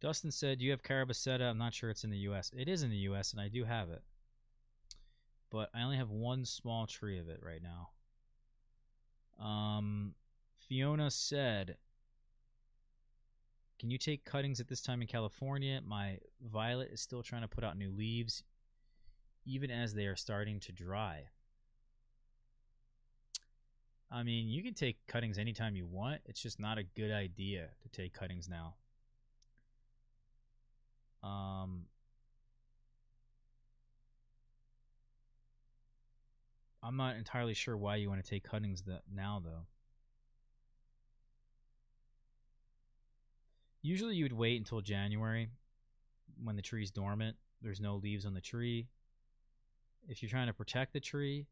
Dustin 0.00 0.30
said, 0.30 0.62
"You 0.62 0.70
have 0.70 0.82
Calabacita. 0.82 1.42
I'm 1.42 1.58
not 1.58 1.74
sure 1.74 1.90
it's 1.90 2.04
in 2.04 2.10
the 2.10 2.18
U.S. 2.18 2.50
It 2.56 2.68
is 2.68 2.82
in 2.82 2.90
the 2.90 2.96
U.S. 2.96 3.32
and 3.32 3.40
I 3.40 3.48
do 3.48 3.64
have 3.64 3.90
it, 3.90 4.02
but 5.50 5.68
I 5.74 5.82
only 5.82 5.98
have 5.98 6.10
one 6.10 6.46
small 6.46 6.86
tree 6.86 7.18
of 7.18 7.28
it 7.28 7.40
right 7.42 7.60
now." 7.62 7.90
Um, 9.44 10.14
Fiona 10.56 11.10
said, 11.10 11.76
can 13.78 13.90
you 13.90 13.98
take 13.98 14.24
cuttings 14.24 14.60
at 14.60 14.68
this 14.68 14.80
time 14.80 15.00
in 15.02 15.08
California? 15.08 15.80
My 15.84 16.18
violet 16.40 16.90
is 16.92 17.00
still 17.00 17.22
trying 17.22 17.42
to 17.42 17.48
put 17.48 17.64
out 17.64 17.76
new 17.76 17.90
leaves, 17.90 18.44
even 19.44 19.70
as 19.70 19.94
they 19.94 20.06
are 20.06 20.16
starting 20.16 20.60
to 20.60 20.72
dry. 20.72 21.24
I 24.10 24.22
mean, 24.22 24.48
you 24.48 24.62
can 24.62 24.74
take 24.74 24.98
cuttings 25.08 25.38
anytime 25.38 25.74
you 25.74 25.86
want. 25.86 26.20
It's 26.26 26.40
just 26.40 26.60
not 26.60 26.78
a 26.78 26.84
good 26.84 27.10
idea 27.10 27.68
to 27.82 27.88
take 27.88 28.12
cuttings 28.12 28.48
now. 28.48 28.74
Um, 31.24 31.86
I'm 36.82 36.96
not 36.96 37.16
entirely 37.16 37.54
sure 37.54 37.76
why 37.76 37.96
you 37.96 38.08
want 38.08 38.22
to 38.22 38.30
take 38.30 38.44
cuttings 38.44 38.84
now, 39.12 39.42
though. 39.42 39.66
Usually 43.84 44.16
you 44.16 44.24
would 44.24 44.32
wait 44.32 44.56
until 44.56 44.80
January 44.80 45.50
when 46.42 46.56
the 46.56 46.62
tree's 46.62 46.90
dormant. 46.90 47.36
There's 47.60 47.82
no 47.82 47.96
leaves 47.96 48.24
on 48.24 48.32
the 48.32 48.40
tree. 48.40 48.88
If 50.08 50.22
you're 50.22 50.30
trying 50.30 50.46
to 50.46 50.54
protect 50.54 50.94
the 50.94 51.00
tree, 51.00 51.48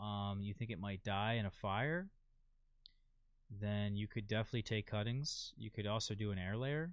um, 0.00 0.40
you 0.40 0.52
think 0.52 0.72
it 0.72 0.80
might 0.80 1.04
die 1.04 1.34
in 1.34 1.46
a 1.46 1.50
fire, 1.52 2.08
then 3.60 3.94
you 3.94 4.08
could 4.08 4.26
definitely 4.26 4.62
take 4.62 4.88
cuttings. 4.88 5.52
You 5.56 5.70
could 5.70 5.86
also 5.86 6.12
do 6.12 6.32
an 6.32 6.40
air 6.40 6.56
layer. 6.56 6.90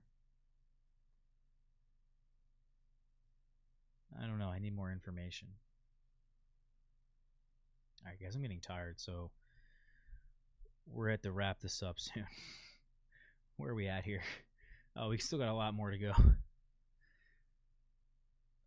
I 4.22 4.28
don't 4.28 4.38
know. 4.38 4.50
I 4.50 4.60
need 4.60 4.76
more 4.76 4.92
information. 4.92 5.48
All 8.06 8.12
right, 8.12 8.22
guys, 8.22 8.36
I'm 8.36 8.44
getting 8.44 8.60
tired, 8.60 9.00
so 9.00 9.32
we're 10.86 11.10
at 11.10 11.24
to 11.24 11.32
wrap 11.32 11.62
this 11.62 11.82
up 11.82 11.96
soon. 12.00 12.28
Where 13.62 13.72
are 13.72 13.76
we 13.76 13.88
at 13.88 14.04
here? 14.06 14.24
Oh, 14.94 15.08
we 15.08 15.20
still 15.20 15.40
got 15.40 15.48
a 15.48 15.54
lot 15.54 15.74
more 15.74 15.90
to 15.90 15.98
go. 15.98 16.12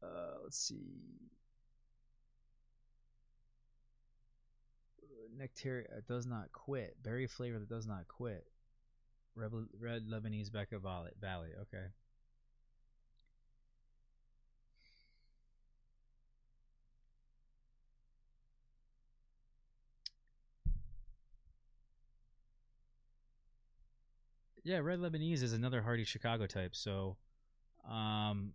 Uh, 0.03 0.39
let's 0.43 0.57
see. 0.57 1.21
Nectaria 5.39 5.85
does 6.09 6.25
not 6.25 6.51
quit. 6.53 6.97
Berry 7.03 7.27
flavor 7.27 7.59
that 7.59 7.69
does 7.69 7.87
not 7.87 8.09
quit. 8.09 8.47
Red, 9.37 9.51
red 9.79 10.07
Lebanese 10.09 10.51
Valley. 10.51 11.11
Valley. 11.21 11.51
Okay. 11.61 11.89
Yeah, 24.65 24.78
red 24.78 24.99
Lebanese 24.99 25.43
is 25.43 25.53
another 25.53 25.82
hardy 25.82 26.05
Chicago 26.05 26.47
type. 26.47 26.74
So, 26.74 27.19
um, 27.89 28.55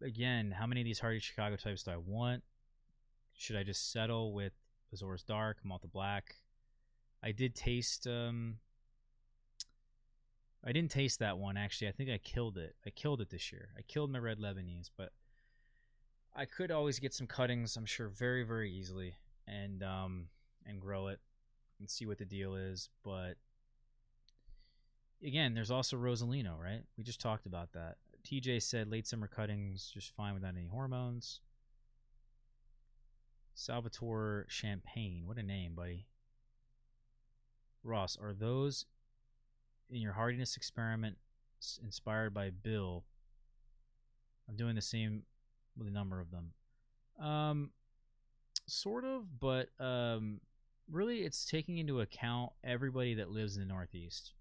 again, 0.00 0.52
how 0.52 0.66
many 0.68 0.80
of 0.80 0.84
these 0.84 1.00
hardy 1.00 1.18
Chicago 1.18 1.56
types 1.56 1.82
do 1.82 1.90
I 1.90 1.96
want? 1.96 2.44
Should 3.34 3.56
I 3.56 3.64
just 3.64 3.90
settle 3.90 4.32
with 4.32 4.52
Azores 4.92 5.24
Dark, 5.24 5.58
Malta 5.64 5.88
Black? 5.88 6.36
I 7.24 7.32
did 7.32 7.56
taste. 7.56 8.06
Um, 8.06 8.58
I 10.64 10.70
didn't 10.70 10.92
taste 10.92 11.18
that 11.18 11.38
one 11.38 11.56
actually. 11.56 11.88
I 11.88 11.92
think 11.92 12.08
I 12.08 12.18
killed 12.18 12.56
it. 12.56 12.76
I 12.86 12.90
killed 12.90 13.20
it 13.20 13.30
this 13.30 13.50
year. 13.50 13.70
I 13.76 13.82
killed 13.82 14.12
my 14.12 14.20
red 14.20 14.38
Lebanese, 14.38 14.90
but 14.96 15.10
I 16.36 16.44
could 16.44 16.70
always 16.70 17.00
get 17.00 17.12
some 17.12 17.26
cuttings. 17.26 17.76
I'm 17.76 17.84
sure 17.84 18.08
very 18.08 18.44
very 18.44 18.70
easily 18.70 19.16
and 19.48 19.82
um 19.82 20.28
and 20.64 20.80
grow 20.80 21.08
it 21.08 21.18
and 21.80 21.90
see 21.90 22.06
what 22.06 22.18
the 22.18 22.24
deal 22.24 22.54
is. 22.54 22.90
But 23.04 23.34
again, 25.24 25.54
there's 25.54 25.70
also 25.70 25.96
Rosalino, 25.96 26.58
right? 26.58 26.82
We 26.96 27.04
just 27.04 27.20
talked 27.20 27.46
about 27.46 27.72
that. 27.72 27.96
TJ 28.24 28.62
said 28.62 28.90
late 28.90 29.06
summer 29.06 29.26
cuttings 29.26 29.90
just 29.92 30.14
fine 30.14 30.34
without 30.34 30.54
any 30.56 30.66
hormones. 30.66 31.40
Salvatore 33.54 34.46
Champagne, 34.48 35.26
what 35.26 35.36
a 35.36 35.42
name, 35.42 35.74
buddy. 35.74 36.06
Ross, 37.84 38.16
are 38.20 38.32
those 38.32 38.86
in 39.90 40.00
your 40.00 40.12
hardiness 40.12 40.56
experiment 40.56 41.16
inspired 41.82 42.32
by 42.32 42.50
Bill? 42.50 43.04
I'm 44.48 44.56
doing 44.56 44.74
the 44.74 44.80
same 44.80 45.24
with 45.76 45.88
a 45.88 45.90
number 45.90 46.20
of 46.20 46.30
them. 46.30 46.52
Um, 47.20 47.70
sort 48.66 49.04
of, 49.04 49.38
but 49.38 49.68
um, 49.78 50.40
really, 50.90 51.22
it's 51.22 51.44
taking 51.44 51.78
into 51.78 52.00
account 52.00 52.52
everybody 52.64 53.14
that 53.14 53.30
lives 53.30 53.56
in 53.56 53.62
the 53.62 53.68
Northeast 53.68 54.32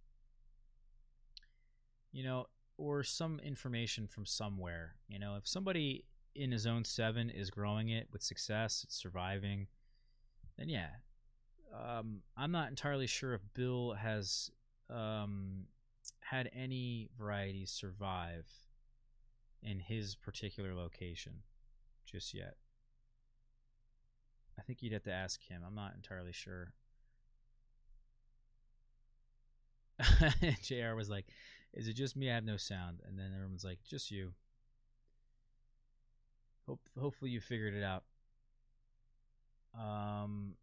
you 2.11 2.23
know, 2.23 2.47
or 2.77 3.03
some 3.03 3.39
information 3.39 4.07
from 4.07 4.25
somewhere. 4.25 4.95
You 5.07 5.19
know, 5.19 5.35
if 5.35 5.47
somebody 5.47 6.05
in 6.35 6.53
a 6.53 6.59
zone 6.59 6.83
seven 6.83 7.29
is 7.29 7.49
growing 7.49 7.89
it 7.89 8.07
with 8.11 8.23
success, 8.23 8.81
it's 8.83 8.95
surviving, 8.95 9.67
then 10.57 10.69
yeah. 10.69 10.89
Um, 11.73 12.21
I'm 12.35 12.51
not 12.51 12.69
entirely 12.69 13.07
sure 13.07 13.33
if 13.33 13.41
Bill 13.53 13.93
has 13.93 14.51
um, 14.89 15.65
had 16.19 16.49
any 16.53 17.09
varieties 17.17 17.71
survive 17.71 18.47
in 19.63 19.79
his 19.79 20.15
particular 20.15 20.73
location 20.73 21.43
just 22.05 22.33
yet. 22.33 22.55
I 24.59 24.63
think 24.63 24.81
you'd 24.81 24.93
have 24.93 25.03
to 25.03 25.13
ask 25.13 25.41
him. 25.41 25.61
I'm 25.65 25.75
not 25.75 25.93
entirely 25.95 26.33
sure. 26.33 26.73
JR 30.61 30.95
was 30.95 31.09
like, 31.09 31.25
is 31.73 31.88
it 31.88 31.93
just 31.93 32.15
me? 32.15 32.30
I 32.30 32.35
have 32.35 32.43
no 32.43 32.57
sound. 32.57 32.99
And 33.07 33.18
then 33.18 33.31
everyone's 33.34 33.64
like, 33.64 33.80
just 33.88 34.11
you. 34.11 34.34
Hope 36.68 36.81
hopefully 36.99 37.31
you 37.31 37.41
figured 37.41 37.73
it 37.73 37.84
out. 37.84 38.03
Um 39.80 40.56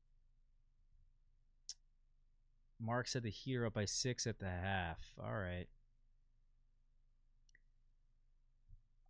Mark 2.81 3.09
said 3.09 3.23
the 3.23 3.31
Heat 3.31 3.57
are 3.57 3.67
up 3.67 3.75
by 3.75 3.85
six 3.85 4.27
at 4.27 4.39
the 4.39 4.49
half. 4.49 5.01
All 5.23 5.35
right. 5.35 5.67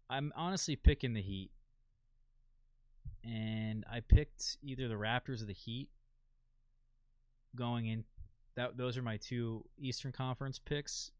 I'm 0.08 0.32
honestly 0.34 0.74
picking 0.74 1.12
the 1.12 1.20
Heat. 1.20 1.50
And 3.22 3.84
I 3.90 4.00
picked 4.00 4.56
either 4.62 4.88
the 4.88 4.94
Raptors 4.94 5.42
or 5.42 5.46
the 5.46 5.52
Heat 5.52 5.90
going 7.54 7.86
in. 7.86 8.04
That 8.56 8.76
those 8.76 8.96
are 8.96 9.02
my 9.02 9.18
two 9.18 9.64
Eastern 9.78 10.12
Conference 10.12 10.58
picks. 10.58 11.12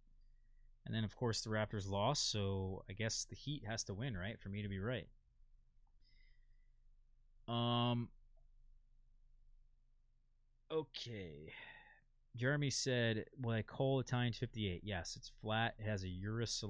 And 0.88 0.96
then, 0.96 1.04
of 1.04 1.14
course, 1.14 1.42
the 1.42 1.50
Raptors 1.50 1.86
lost, 1.88 2.30
so 2.30 2.82
I 2.88 2.94
guess 2.94 3.26
the 3.28 3.36
Heat 3.36 3.62
has 3.68 3.84
to 3.84 3.94
win, 3.94 4.16
right, 4.16 4.40
for 4.40 4.48
me 4.48 4.62
to 4.62 4.68
be 4.68 4.80
right. 4.80 5.06
Um. 7.46 8.08
Okay. 10.72 11.52
Jeremy 12.36 12.70
said, 12.70 13.26
"Will 13.38 13.52
I 13.52 13.62
call 13.62 14.00
Italian 14.00 14.32
58?" 14.32 14.80
Yes, 14.82 15.14
it's 15.16 15.30
flat. 15.42 15.74
It 15.78 15.84
has 15.84 16.04
a 16.04 16.08
Urus 16.08 16.64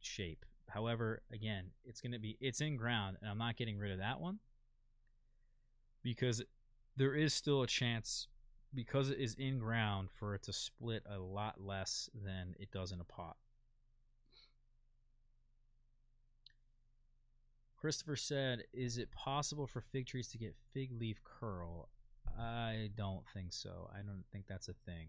shape. 0.00 0.44
However, 0.68 1.22
again, 1.32 1.70
it's 1.84 2.02
going 2.02 2.12
to 2.12 2.18
be 2.18 2.36
it's 2.40 2.60
in 2.60 2.76
ground, 2.76 3.16
and 3.22 3.30
I'm 3.30 3.38
not 3.38 3.56
getting 3.56 3.78
rid 3.78 3.92
of 3.92 3.98
that 3.98 4.20
one 4.20 4.38
because 6.02 6.42
there 6.96 7.14
is 7.14 7.32
still 7.32 7.62
a 7.62 7.66
chance 7.66 8.28
because 8.74 9.10
it 9.10 9.18
is 9.18 9.34
in 9.34 9.58
ground 9.58 10.10
for 10.10 10.34
it 10.34 10.42
to 10.44 10.52
split 10.52 11.02
a 11.08 11.18
lot 11.18 11.60
less 11.60 12.08
than 12.14 12.54
it 12.58 12.70
does 12.70 12.92
in 12.92 13.00
a 13.00 13.04
pot. 13.04 13.36
Christopher 17.76 18.16
said, 18.16 18.64
"Is 18.72 18.98
it 18.98 19.10
possible 19.10 19.66
for 19.66 19.80
fig 19.80 20.06
trees 20.06 20.28
to 20.28 20.38
get 20.38 20.54
fig 20.54 20.92
leaf 20.92 21.24
curl?" 21.24 21.88
I 22.38 22.90
don't 22.94 23.26
think 23.28 23.52
so. 23.52 23.90
I 23.92 24.02
don't 24.02 24.24
think 24.30 24.46
that's 24.46 24.68
a 24.68 24.74
thing. 24.74 25.08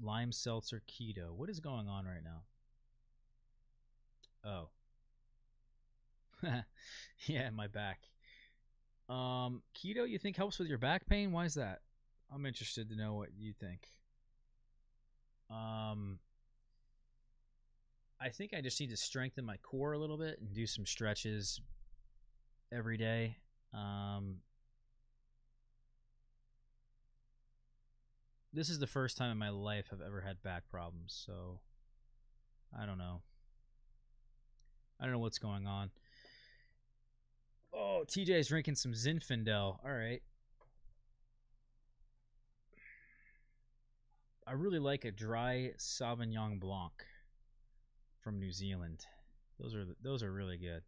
Lime 0.00 0.32
seltzer 0.32 0.82
keto. 0.86 1.32
What 1.32 1.48
is 1.48 1.60
going 1.60 1.88
on 1.88 2.06
right 2.06 2.24
now? 2.24 2.42
Oh. 4.44 4.68
yeah, 7.26 7.50
my 7.50 7.66
back. 7.66 8.08
Um, 9.08 9.62
keto, 9.76 10.08
you 10.08 10.18
think 10.18 10.36
helps 10.36 10.58
with 10.58 10.68
your 10.68 10.78
back 10.78 11.06
pain? 11.06 11.32
Why 11.32 11.44
is 11.44 11.54
that? 11.54 11.80
I'm 12.32 12.44
interested 12.44 12.88
to 12.90 12.96
know 12.96 13.14
what 13.14 13.28
you 13.36 13.52
think. 13.52 13.88
Um, 15.48 16.18
I 18.20 18.30
think 18.30 18.52
I 18.52 18.60
just 18.60 18.80
need 18.80 18.90
to 18.90 18.96
strengthen 18.96 19.44
my 19.44 19.58
core 19.58 19.92
a 19.92 19.98
little 19.98 20.16
bit 20.16 20.40
and 20.40 20.52
do 20.52 20.66
some 20.66 20.86
stretches 20.86 21.60
every 22.72 22.96
day. 22.96 23.36
Um, 23.72 24.38
this 28.52 28.68
is 28.68 28.78
the 28.78 28.86
first 28.86 29.16
time 29.16 29.30
in 29.30 29.38
my 29.38 29.50
life 29.50 29.86
I've 29.92 30.00
ever 30.00 30.22
had 30.22 30.42
back 30.42 30.68
problems, 30.68 31.22
so 31.26 31.60
I 32.76 32.86
don't 32.86 32.98
know. 32.98 33.22
I 34.98 35.04
don't 35.04 35.12
know 35.12 35.18
what's 35.20 35.38
going 35.38 35.66
on. 35.66 35.90
Oh, 37.76 38.04
TJ's 38.06 38.48
drinking 38.48 38.76
some 38.76 38.92
Zinfandel. 38.92 39.78
All 39.84 39.92
right. 39.92 40.22
I 44.46 44.52
really 44.52 44.78
like 44.78 45.04
a 45.04 45.10
dry 45.10 45.72
Sauvignon 45.76 46.58
Blanc 46.58 46.92
from 48.20 48.38
New 48.38 48.52
Zealand. 48.52 49.04
Those 49.60 49.74
are 49.74 49.84
those 50.02 50.22
are 50.22 50.32
really 50.32 50.56
good. 50.56 50.82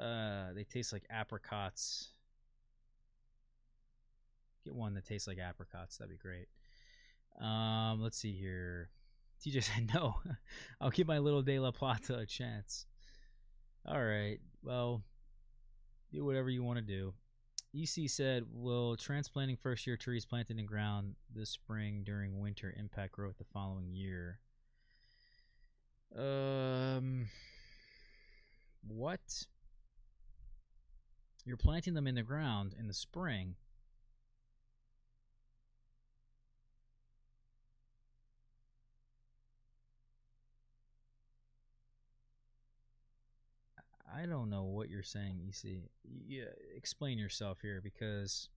Uh, 0.00 0.52
they 0.54 0.64
taste 0.64 0.92
like 0.92 1.04
apricots. 1.10 2.12
Get 4.64 4.74
one 4.74 4.94
that 4.94 5.04
tastes 5.04 5.28
like 5.28 5.38
apricots. 5.38 5.98
That'd 5.98 6.10
be 6.10 6.16
great. 6.16 6.46
Um, 7.40 8.00
let's 8.00 8.16
see 8.16 8.32
here. 8.32 8.88
TJ 9.44 9.62
said 9.74 9.90
no. 9.92 10.14
I'll 10.80 10.90
give 10.90 11.08
my 11.08 11.18
little 11.18 11.42
De 11.42 11.58
La 11.58 11.72
Plata 11.72 12.18
a 12.18 12.26
chance. 12.26 12.86
All 13.84 14.02
right. 14.02 14.38
Well, 14.62 15.02
do 16.14 16.24
whatever 16.24 16.48
you 16.48 16.62
want 16.62 16.78
to 16.78 16.84
do. 16.84 17.12
EC 17.74 18.08
said, 18.08 18.44
Will 18.52 18.96
transplanting 18.96 19.56
first 19.56 19.86
year 19.86 19.96
trees 19.96 20.24
planted 20.24 20.58
in 20.58 20.66
ground 20.66 21.16
this 21.34 21.50
spring 21.50 22.02
during 22.04 22.40
winter 22.40 22.72
impact 22.78 23.12
growth 23.12 23.36
the 23.38 23.44
following 23.52 23.92
year? 23.92 24.38
Um, 26.16 27.26
what? 28.86 29.46
You're 31.44 31.56
planting 31.56 31.94
them 31.94 32.06
in 32.06 32.14
the 32.14 32.22
ground 32.22 32.74
in 32.78 32.86
the 32.86 32.94
spring. 32.94 33.56
I 44.14 44.26
don't 44.26 44.50
know 44.50 44.64
what 44.64 44.90
you're 44.90 45.02
saying, 45.02 45.40
EC. 45.48 45.82
Yeah, 46.26 46.44
explain 46.76 47.18
yourself 47.18 47.58
here 47.62 47.80
because 47.82 48.48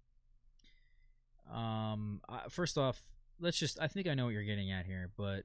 um 1.51 2.21
first 2.49 2.77
off, 2.77 2.99
let's 3.39 3.57
just 3.57 3.79
I 3.79 3.88
think 3.88 4.07
I 4.07 4.13
know 4.13 4.25
what 4.25 4.34
you're 4.34 4.43
getting 4.43 4.71
at 4.71 4.85
here, 4.85 5.09
but 5.17 5.43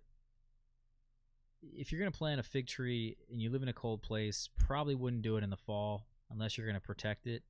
if 1.63 1.93
you're 1.93 2.01
going 2.01 2.11
to 2.11 2.19
plant 2.19 2.41
a 2.41 2.43
fig 2.43 2.67
tree 2.67 3.17
and 3.31 3.41
you 3.41 3.51
live 3.51 3.63
in 3.63 3.69
a 3.69 3.73
cold 3.73 4.03
place, 4.03 4.49
probably 4.59 4.95
wouldn't 4.95 5.23
do 5.23 5.37
it 5.37 5.45
in 5.45 5.51
the 5.51 5.57
fall 5.57 6.07
unless 6.31 6.59
you're 6.59 6.67
going 6.67 6.79
to 6.79 6.85
protect 6.85 7.27
it. 7.27 7.43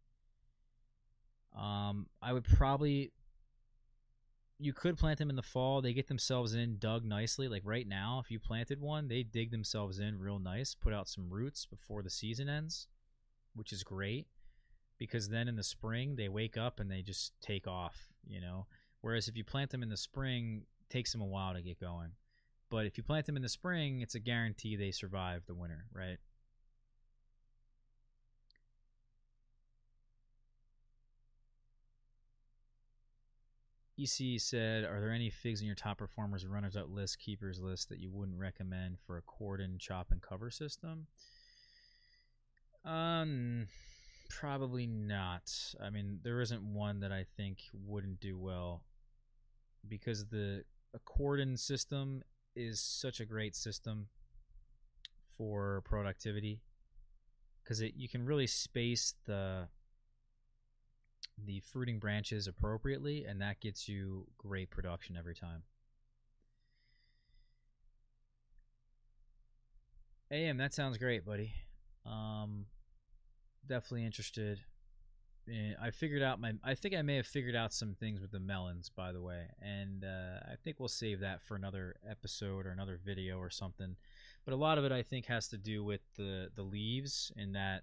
Um, 1.59 2.07
I 2.21 2.33
would 2.33 2.45
probably 2.45 3.13
you 4.63 4.73
could 4.73 4.97
plant 4.97 5.19
them 5.19 5.31
in 5.31 5.37
the 5.37 5.43
fall. 5.43 5.83
They 5.83 5.93
get 5.93 6.09
themselves 6.09 6.55
in 6.55 6.79
dug 6.79 7.05
nicely. 7.05 7.49
Like 7.49 7.63
right 7.65 7.87
now, 7.87 8.21
if 8.25 8.31
you 8.31 8.39
planted 8.39 8.81
one, 8.81 9.09
they 9.09 9.23
dig 9.23 9.51
themselves 9.51 9.99
in 9.99 10.19
real 10.19 10.39
nice, 10.39 10.75
put 10.75 10.93
out 10.93 11.09
some 11.09 11.29
roots 11.29 11.67
before 11.67 12.03
the 12.03 12.11
season 12.11 12.49
ends, 12.49 12.87
which 13.55 13.73
is 13.73 13.83
great 13.83 14.27
because 14.99 15.29
then 15.29 15.49
in 15.49 15.57
the 15.57 15.65
spring 15.65 16.15
they 16.15 16.29
wake 16.29 16.57
up 16.57 16.79
and 16.79 16.89
they 16.89 17.03
just 17.03 17.33
take 17.41 17.67
off, 17.67 18.13
you 18.25 18.41
know. 18.41 18.67
Whereas 19.01 19.27
if 19.27 19.37
you 19.37 19.43
plant 19.43 19.71
them 19.71 19.83
in 19.83 19.89
the 19.89 19.97
spring, 19.97 20.63
takes 20.89 21.11
them 21.11 21.21
a 21.21 21.27
while 21.27 21.55
to 21.55 21.61
get 21.61 21.81
going. 21.81 22.11
But 22.71 22.87
if 22.87 22.97
you 22.97 23.03
plant 23.03 23.27
them 23.27 23.37
in 23.37 23.43
the 23.43 23.49
spring, 23.49 24.01
it's 24.01 24.15
a 24.15 24.21
guarantee 24.21 24.77
they 24.77 24.93
survive 24.93 25.43
the 25.47 25.55
winter, 25.55 25.87
right? 25.93 26.19
EC 33.99 34.39
said, 34.41 34.85
"Are 34.85 35.01
there 35.01 35.13
any 35.13 35.31
figs 35.31 35.61
in 35.61 35.67
your 35.67 35.77
top 35.77 35.99
performers, 35.99 36.47
runners 36.47 36.77
up 36.77 36.87
list, 36.89 37.19
keepers 37.19 37.61
list 37.61 37.89
that 37.89 37.99
you 37.99 38.11
wouldn't 38.11 38.39
recommend 38.39 38.99
for 39.01 39.17
a 39.17 39.23
cordon 39.23 39.79
chop 39.79 40.11
and 40.11 40.23
cover 40.23 40.51
system?" 40.51 41.07
Um, 42.85 43.69
probably 44.29 44.87
not. 44.87 45.53
I 45.81 45.91
mean, 45.91 46.21
there 46.23 46.41
isn't 46.41 46.63
one 46.63 47.01
that 47.01 47.13
I 47.13 47.27
think 47.37 47.59
wouldn't 47.73 48.21
do 48.21 48.39
well 48.39 48.83
because 49.87 50.27
the 50.27 50.65
cordon 51.05 51.57
system 51.57 52.23
is 52.55 52.81
such 52.81 53.21
a 53.21 53.25
great 53.25 53.55
system 53.55 54.09
for 55.25 55.83
productivity 55.85 56.61
because 57.63 57.81
it 57.81 57.95
you 57.97 58.09
can 58.09 58.25
really 58.25 58.47
space 58.47 59.15
the 59.27 59.69
the 61.39 61.61
fruiting 61.61 61.99
branches 61.99 62.47
appropriately, 62.47 63.25
and 63.25 63.41
that 63.41 63.61
gets 63.61 63.89
you 63.89 64.27
great 64.39 64.71
production 64.71 65.17
every 65.17 65.35
time. 65.35 65.63
AM, 70.31 70.57
that 70.57 70.73
sounds 70.73 70.97
great, 70.97 71.27
buddy. 71.27 71.53
Um, 72.07 72.67
definitely 73.69 74.07
interested. 74.07 74.61
I 75.81 75.91
figured 75.91 76.23
out 76.23 76.41
my. 76.41 76.53
I 76.63 76.75
think 76.75 76.95
I 76.95 77.03
may 77.03 77.17
have 77.17 77.27
figured 77.27 77.57
out 77.57 77.73
some 77.73 77.97
things 77.99 78.21
with 78.21 78.31
the 78.31 78.39
melons, 78.39 78.89
by 78.89 79.11
the 79.11 79.21
way, 79.21 79.47
and 79.61 80.05
uh, 80.05 80.39
I 80.45 80.55
think 80.63 80.79
we'll 80.79 80.89
save 80.89 81.19
that 81.21 81.43
for 81.43 81.57
another 81.57 81.97
episode 82.09 82.65
or 82.65 82.71
another 82.71 82.99
video 83.05 83.39
or 83.39 83.51
something. 83.51 83.97
But 84.45 84.55
a 84.55 84.57
lot 84.57 84.79
of 84.79 84.85
it, 84.85 84.93
I 84.93 85.03
think, 85.03 85.27
has 85.27 85.49
to 85.49 85.59
do 85.59 85.83
with 85.83 86.03
the 86.17 86.51
the 86.55 86.63
leaves 86.63 87.33
and 87.37 87.57
that 87.57 87.83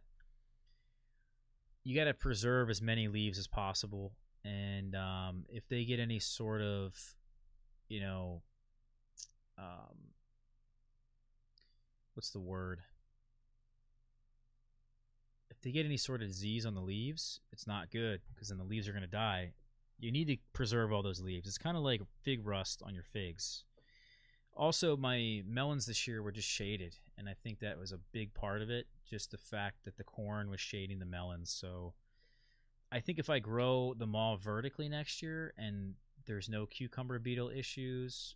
you 1.90 1.96
got 1.96 2.06
to 2.06 2.14
preserve 2.14 2.70
as 2.70 2.84
many 2.84 3.08
leaves 3.08 3.40
as 3.40 3.48
possible. 3.48 4.12
And 4.46 4.96
um, 4.96 5.46
if 5.50 5.68
they 5.70 5.86
get 5.86 6.00
any 6.00 6.20
sort 6.20 6.62
of, 6.62 6.96
you 7.88 8.00
know, 8.00 8.44
um, 9.58 9.98
what's 12.14 12.30
the 12.30 12.40
word? 12.40 12.82
If 15.50 15.60
they 15.62 15.72
get 15.72 15.84
any 15.84 15.98
sort 15.98 16.22
of 16.22 16.28
disease 16.28 16.64
on 16.64 16.76
the 16.76 16.80
leaves, 16.80 17.40
it's 17.52 17.66
not 17.66 17.90
good 17.90 18.22
because 18.36 18.50
then 18.50 18.60
the 18.60 18.64
leaves 18.64 18.88
are 18.88 18.94
going 18.94 19.02
to 19.02 19.08
die. 19.08 19.54
You 19.98 20.12
need 20.12 20.28
to 20.28 20.38
preserve 20.54 20.94
all 20.94 21.02
those 21.02 21.22
leaves. 21.22 21.48
It's 21.48 21.58
kind 21.58 21.76
of 21.76 21.82
like 21.82 22.02
fig 22.22 22.46
rust 22.46 22.84
on 22.86 22.94
your 22.94 23.04
figs. 23.04 23.64
Also, 24.56 24.98
my 24.98 25.42
melons 25.48 25.86
this 25.86 26.06
year 26.08 26.22
were 26.22 26.32
just 26.32 26.48
shaded, 26.48 26.98
and 27.18 27.30
I 27.30 27.34
think 27.34 27.60
that 27.60 27.80
was 27.80 27.92
a 27.94 28.00
big 28.12 28.34
part 28.34 28.62
of 28.62 28.70
it. 28.70 28.88
Just 29.10 29.32
the 29.32 29.38
fact 29.38 29.86
that 29.86 29.98
the 29.98 30.04
corn 30.04 30.50
was 30.50 30.60
shading 30.60 31.00
the 31.00 31.06
melons. 31.06 31.50
So, 31.50 31.94
I 32.92 33.00
think 33.00 33.20
if 33.20 33.30
I 33.30 33.40
grow 33.40 33.94
them 33.94 34.16
all 34.16 34.36
vertically 34.36 34.90
next 34.90 35.22
year 35.22 35.54
and 35.58 35.94
there's 36.26 36.50
no 36.50 36.66
cucumber 36.66 37.20
beetle 37.20 37.50
issues, 37.50 38.36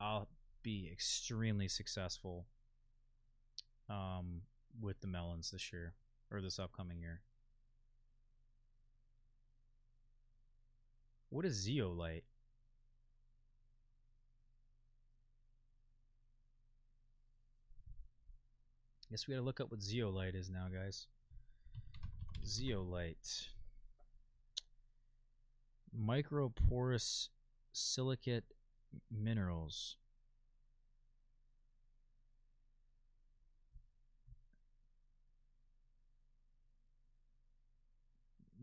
I'll 0.00 0.28
be 0.62 0.88
extremely 0.92 1.68
successful 1.68 2.46
um, 3.88 4.42
with 4.80 5.00
the 5.00 5.06
melons 5.06 5.52
this 5.52 5.72
year 5.72 5.94
or 6.30 6.40
this 6.40 6.58
upcoming 6.58 7.00
year. 7.00 7.20
What 11.28 11.44
is 11.44 11.54
zeolite? 11.54 12.24
Guess 19.10 19.28
we 19.28 19.34
gotta 19.34 19.44
look 19.44 19.60
up 19.60 19.70
what 19.70 19.82
zeolite 19.82 20.34
is 20.34 20.50
now, 20.50 20.66
guys. 20.72 21.06
Zeolite. 22.44 23.48
Microporous 25.96 27.28
silicate 27.72 28.44
minerals. 29.10 29.96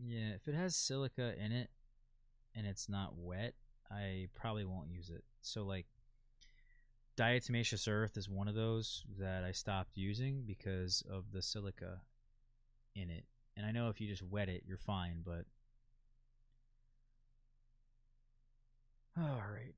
Yeah, 0.06 0.34
if 0.34 0.46
it 0.46 0.54
has 0.54 0.76
silica 0.76 1.34
in 1.42 1.52
it 1.52 1.70
and 2.54 2.66
it's 2.66 2.88
not 2.88 3.16
wet, 3.16 3.54
I 3.90 4.28
probably 4.34 4.64
won't 4.66 4.90
use 4.90 5.08
it. 5.08 5.24
So 5.40 5.64
like 5.64 5.86
diatomaceous 7.16 7.88
earth 7.88 8.16
is 8.16 8.28
one 8.28 8.48
of 8.48 8.54
those 8.54 9.04
that 9.18 9.44
I 9.44 9.52
stopped 9.52 9.96
using 9.96 10.42
because 10.46 11.02
of 11.10 11.32
the 11.32 11.42
silica 11.42 12.00
in 12.94 13.10
it. 13.10 13.24
And 13.56 13.64
I 13.64 13.70
know 13.70 13.88
if 13.88 14.00
you 14.00 14.08
just 14.08 14.22
wet 14.22 14.48
it, 14.48 14.64
you're 14.66 14.78
fine, 14.78 15.22
but 15.24 15.44
all 19.16 19.42
right. 19.52 19.74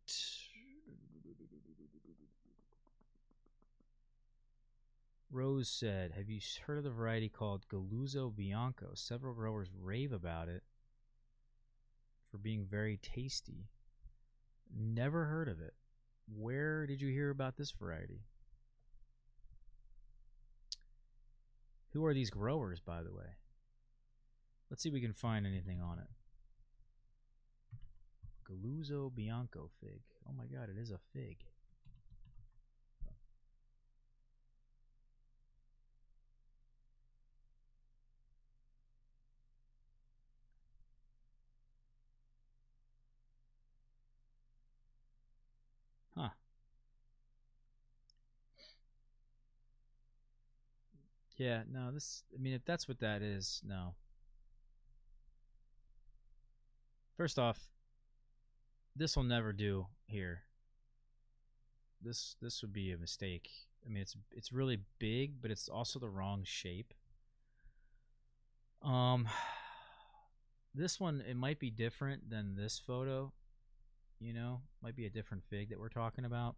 Rose 5.30 5.68
said, 5.68 6.12
Have 6.16 6.30
you 6.30 6.40
heard 6.66 6.78
of 6.78 6.84
the 6.84 6.90
variety 6.90 7.28
called 7.28 7.68
Galuzzo 7.68 8.34
Bianco? 8.34 8.92
Several 8.94 9.34
growers 9.34 9.68
rave 9.78 10.12
about 10.12 10.48
it 10.48 10.62
for 12.30 12.38
being 12.38 12.64
very 12.64 12.96
tasty. 12.96 13.68
Never 14.74 15.26
heard 15.26 15.48
of 15.48 15.60
it. 15.60 15.74
Where 16.34 16.86
did 16.86 17.00
you 17.00 17.08
hear 17.08 17.30
about 17.30 17.56
this 17.56 17.70
variety? 17.70 18.20
Who 21.92 22.04
are 22.04 22.14
these 22.14 22.30
growers, 22.30 22.80
by 22.80 23.02
the 23.02 23.12
way? 23.12 23.36
Let's 24.70 24.82
see 24.82 24.88
if 24.88 24.92
we 24.92 25.00
can 25.00 25.12
find 25.12 25.46
anything 25.46 25.80
on 25.80 25.98
it. 25.98 26.08
Galluzzo 28.46 29.14
Bianco 29.14 29.70
fig. 29.80 30.02
Oh 30.28 30.32
my 30.36 30.44
god, 30.44 30.68
it 30.68 30.78
is 30.80 30.90
a 30.90 30.98
fig. 31.12 31.38
Yeah, 51.36 51.62
no, 51.70 51.92
this, 51.92 52.22
I 52.34 52.40
mean, 52.40 52.54
if 52.54 52.64
that's 52.64 52.88
what 52.88 53.00
that 53.00 53.22
is, 53.22 53.60
no. 53.64 53.94
First 57.16 57.38
off, 57.38 57.68
this 58.94 59.16
will 59.16 59.24
never 59.24 59.52
do 59.52 59.86
here. 60.06 60.42
This, 62.02 62.36
this 62.40 62.62
would 62.62 62.72
be 62.72 62.92
a 62.92 62.98
mistake. 62.98 63.50
I 63.84 63.88
mean, 63.88 64.02
it's, 64.02 64.16
it's 64.32 64.52
really 64.52 64.80
big, 64.98 65.42
but 65.42 65.50
it's 65.50 65.68
also 65.68 65.98
the 65.98 66.08
wrong 66.08 66.42
shape. 66.44 66.94
Um, 68.82 69.28
this 70.74 70.98
one, 70.98 71.22
it 71.28 71.36
might 71.36 71.58
be 71.58 71.70
different 71.70 72.30
than 72.30 72.56
this 72.56 72.78
photo 72.78 73.32
you 74.20 74.32
know, 74.32 74.60
might 74.82 74.96
be 74.96 75.06
a 75.06 75.10
different 75.10 75.44
fig 75.48 75.70
that 75.70 75.78
we're 75.78 75.88
talking 75.88 76.24
about. 76.24 76.56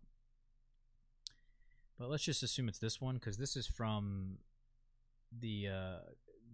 But 1.98 2.10
let's 2.10 2.24
just 2.24 2.42
assume 2.42 2.68
it's 2.68 2.78
this 2.78 3.00
one 3.00 3.16
because 3.16 3.38
this 3.38 3.56
is 3.56 3.66
from 3.66 4.38
the 5.36 5.68
uh, 5.68 5.98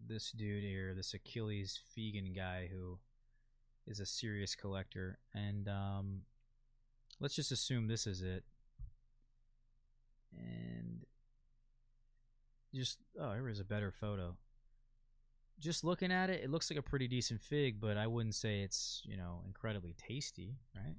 this 0.07 0.31
dude 0.33 0.63
here, 0.63 0.95
this 0.95 1.15
Achilles 1.15 1.81
Fegan 1.97 2.35
guy 2.35 2.69
who 2.73 2.99
is 3.87 4.01
a 4.01 4.07
serious 4.07 4.55
collector, 4.55 5.19
and 5.35 5.69
um, 5.69 6.23
let's 7.21 7.35
just 7.35 7.53
assume 7.53 7.87
this 7.87 8.07
is 8.07 8.23
it. 8.23 8.45
And 10.37 11.05
just 12.75 12.99
oh, 13.21 13.33
here 13.33 13.49
is 13.49 13.61
a 13.61 13.65
better 13.65 13.91
photo. 13.91 14.37
Just 15.61 15.85
looking 15.85 16.11
at 16.11 16.31
it, 16.31 16.43
it 16.43 16.51
looks 16.51 16.71
like 16.71 16.79
a 16.79 16.83
pretty 16.83 17.07
decent 17.07 17.41
fig, 17.41 17.81
but 17.81 17.97
I 17.97 18.07
wouldn't 18.07 18.35
say 18.35 18.63
it's 18.63 19.03
you 19.05 19.17
know 19.17 19.43
incredibly 19.47 19.95
tasty, 19.95 20.57
right? 20.75 20.97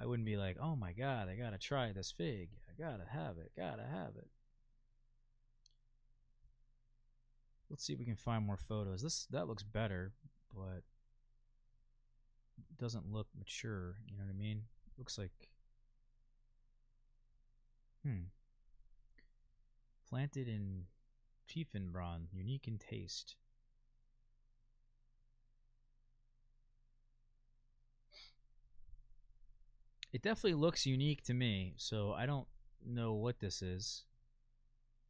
I 0.00 0.06
wouldn't 0.06 0.26
be 0.26 0.36
like, 0.36 0.56
oh 0.62 0.76
my 0.76 0.92
god, 0.92 1.28
I 1.28 1.34
gotta 1.34 1.58
try 1.58 1.92
this 1.92 2.12
fig. 2.12 2.50
I 2.68 2.80
gotta 2.80 3.04
have 3.10 3.38
it. 3.38 3.50
Gotta 3.56 3.82
have 3.82 4.14
it. 4.16 4.28
Let's 7.70 7.84
see 7.84 7.92
if 7.92 7.98
we 7.98 8.04
can 8.04 8.16
find 8.16 8.46
more 8.46 8.56
photos. 8.56 9.02
This 9.02 9.26
that 9.30 9.46
looks 9.46 9.62
better, 9.62 10.12
but 10.54 10.82
doesn't 12.78 13.12
look 13.12 13.26
mature. 13.36 13.96
You 14.06 14.16
know 14.16 14.24
what 14.24 14.30
I 14.30 14.38
mean? 14.38 14.62
Looks 14.96 15.18
like. 15.18 15.50
Hmm. 18.04 18.28
Planted 20.08 20.48
in 20.48 20.84
Tiefenbraun, 21.48 22.28
unique 22.32 22.66
in 22.68 22.78
taste. 22.78 23.36
It 30.10 30.22
definitely 30.22 30.54
looks 30.54 30.86
unique 30.86 31.22
to 31.24 31.34
me, 31.34 31.74
so 31.76 32.12
I 32.12 32.24
don't 32.24 32.46
know 32.84 33.12
what 33.12 33.40
this 33.40 33.60
is. 33.60 34.04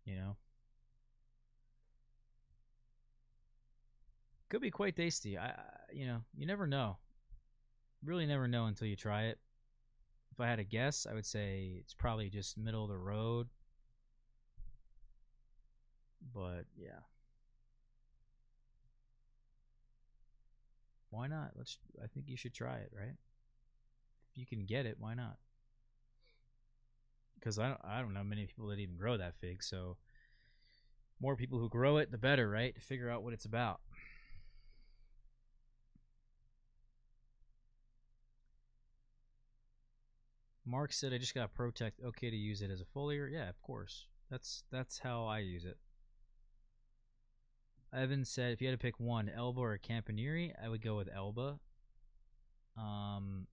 You 0.04 0.16
know? 0.16 0.36
Could 4.48 4.62
be 4.62 4.70
quite 4.70 4.96
tasty. 4.96 5.36
I, 5.36 5.52
you 5.92 6.06
know, 6.06 6.22
you 6.36 6.46
never 6.46 6.66
know. 6.66 6.96
Really 8.04 8.26
never 8.26 8.48
know 8.48 8.66
until 8.66 8.86
you 8.86 8.96
try 8.96 9.24
it. 9.24 9.38
If 10.32 10.40
I 10.40 10.46
had 10.46 10.58
a 10.58 10.64
guess, 10.64 11.06
I 11.10 11.14
would 11.14 11.26
say 11.26 11.76
it's 11.80 11.94
probably 11.94 12.30
just 12.30 12.56
middle 12.56 12.84
of 12.84 12.90
the 12.90 12.96
road. 12.96 13.48
But 16.34 16.64
yeah. 16.76 17.00
Why 21.10 21.26
not? 21.26 21.52
Let's 21.56 21.78
I 22.02 22.06
think 22.06 22.26
you 22.28 22.36
should 22.36 22.54
try 22.54 22.76
it, 22.76 22.90
right? 22.96 23.16
If 24.30 24.38
you 24.38 24.46
can 24.46 24.64
get 24.64 24.86
it, 24.86 24.96
why 24.98 25.14
not? 25.14 25.36
Cuz 27.40 27.58
I 27.58 27.68
don't 27.68 27.80
I 27.84 28.00
don't 28.00 28.14
know 28.14 28.24
many 28.24 28.46
people 28.46 28.68
that 28.68 28.78
even 28.78 28.96
grow 28.96 29.16
that 29.16 29.36
fig, 29.36 29.62
so 29.62 29.96
more 31.20 31.36
people 31.36 31.58
who 31.58 31.68
grow 31.68 31.96
it, 31.96 32.10
the 32.10 32.18
better, 32.18 32.48
right? 32.48 32.74
To 32.74 32.80
figure 32.80 33.10
out 33.10 33.22
what 33.22 33.32
it's 33.32 33.44
about. 33.44 33.80
Mark 40.68 40.92
said 40.92 41.14
I 41.14 41.18
just 41.18 41.34
got 41.34 41.54
Protect. 41.54 42.00
Okay 42.04 42.30
to 42.30 42.36
use 42.36 42.60
it 42.60 42.70
as 42.70 42.82
a 42.82 42.84
foliar. 42.84 43.30
Yeah, 43.30 43.48
of 43.48 43.60
course. 43.62 44.06
That's 44.30 44.64
that's 44.70 44.98
how 44.98 45.24
I 45.24 45.38
use 45.38 45.64
it. 45.64 45.78
Evan 47.92 48.24
said 48.26 48.52
if 48.52 48.60
you 48.60 48.68
had 48.68 48.78
to 48.78 48.82
pick 48.82 49.00
one, 49.00 49.30
Elba 49.34 49.60
or 49.60 49.78
Campaniere, 49.78 50.52
I 50.62 50.68
would 50.68 50.82
go 50.82 50.96
with 50.96 51.08
Elba. 51.14 51.58
Um, 52.76 53.46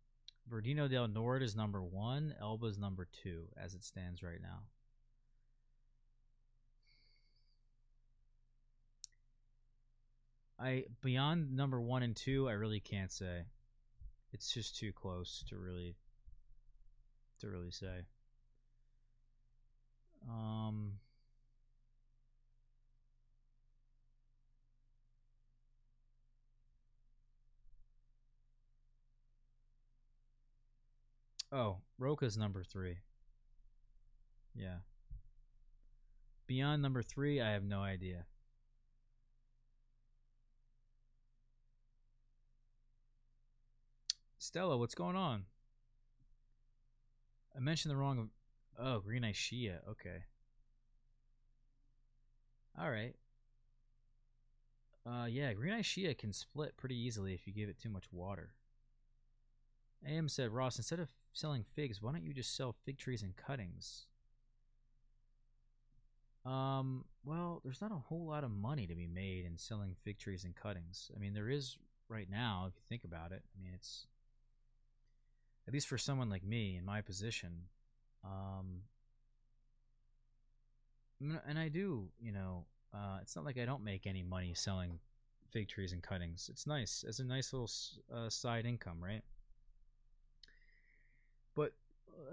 Verdino 0.51 0.89
del 0.89 1.07
Nord 1.07 1.41
is 1.41 1.55
number 1.55 1.81
one. 1.81 2.35
Elba 2.39 2.67
is 2.67 2.77
number 2.77 3.07
two 3.23 3.45
as 3.57 3.73
it 3.73 3.83
stands 3.85 4.21
right 4.21 4.41
now. 4.41 4.63
I 10.59 10.85
beyond 11.01 11.55
number 11.55 11.79
one 11.79 12.03
and 12.03 12.15
two, 12.15 12.49
I 12.49 12.53
really 12.53 12.81
can't 12.81 13.11
say. 13.11 13.45
It's 14.33 14.53
just 14.53 14.77
too 14.77 14.91
close 14.91 15.45
to 15.47 15.57
really 15.57 15.95
to 17.39 17.47
really 17.49 17.71
say. 17.71 18.05
Um 20.29 20.99
Oh, 31.51 31.77
Roca's 31.97 32.37
number 32.37 32.63
three. 32.63 32.97
Yeah. 34.53 34.79
Beyond 36.47 36.81
number 36.81 37.01
three, 37.01 37.41
I 37.41 37.51
have 37.51 37.63
no 37.63 37.81
idea. 37.81 38.25
Stella, 44.37 44.77
what's 44.77 44.95
going 44.95 45.15
on? 45.15 45.45
I 47.55 47.59
mentioned 47.59 47.91
the 47.91 47.97
wrong. 47.97 48.29
Oh, 48.77 48.99
Green 48.99 49.23
Ischia. 49.23 49.77
Okay. 49.89 50.23
All 52.79 52.89
right. 52.89 53.15
Uh, 55.05 55.25
yeah, 55.25 55.53
Green 55.53 55.73
Ischia 55.73 56.17
can 56.17 56.33
split 56.33 56.75
pretty 56.77 56.95
easily 56.97 57.33
if 57.33 57.45
you 57.47 57.53
give 57.53 57.69
it 57.69 57.79
too 57.79 57.89
much 57.89 58.05
water. 58.11 58.51
AM 60.05 60.27
said, 60.27 60.51
Ross, 60.51 60.77
instead 60.77 60.99
of 60.99 61.09
selling 61.31 61.63
figs, 61.63 62.01
why 62.01 62.11
don't 62.11 62.23
you 62.23 62.33
just 62.33 62.55
sell 62.55 62.73
fig 62.73 62.97
trees 62.97 63.23
and 63.23 63.35
cuttings? 63.35 64.05
Um, 66.45 67.05
well, 67.23 67.61
there's 67.63 67.81
not 67.81 67.91
a 67.91 67.95
whole 67.95 68.27
lot 68.27 68.43
of 68.43 68.51
money 68.51 68.85
to 68.87 68.95
be 68.95 69.07
made 69.07 69.45
in 69.45 69.57
selling 69.57 69.95
fig 70.03 70.19
trees 70.19 70.43
and 70.43 70.55
cuttings. 70.55 71.09
I 71.15 71.19
mean, 71.19 71.33
there 71.33 71.49
is 71.49 71.77
right 72.07 72.29
now, 72.29 72.65
if 72.67 72.75
you 72.75 72.83
think 72.87 73.03
about 73.03 73.31
it. 73.31 73.41
I 73.57 73.63
mean, 73.63 73.71
it's 73.73 74.05
at 75.67 75.73
least 75.73 75.87
for 75.87 75.97
someone 75.97 76.29
like 76.29 76.43
me 76.43 76.77
in 76.77 76.85
my 76.85 77.01
position, 77.01 77.51
um, 78.23 78.81
and 81.47 81.57
I 81.57 81.69
do, 81.69 82.09
you 82.19 82.31
know, 82.31 82.65
uh, 82.93 83.19
it's 83.21 83.35
not 83.35 83.45
like 83.45 83.57
I 83.57 83.65
don't 83.65 83.83
make 83.83 84.05
any 84.05 84.23
money 84.23 84.53
selling 84.53 84.99
fig 85.49 85.67
trees 85.67 85.93
and 85.93 86.03
cuttings. 86.03 86.49
It's 86.51 86.67
nice 86.67 87.05
It's 87.07 87.19
a 87.19 87.23
nice 87.23 87.53
little 87.53 87.69
uh, 88.13 88.29
side 88.29 88.65
income, 88.65 89.03
right? 89.03 89.23
But 91.55 91.73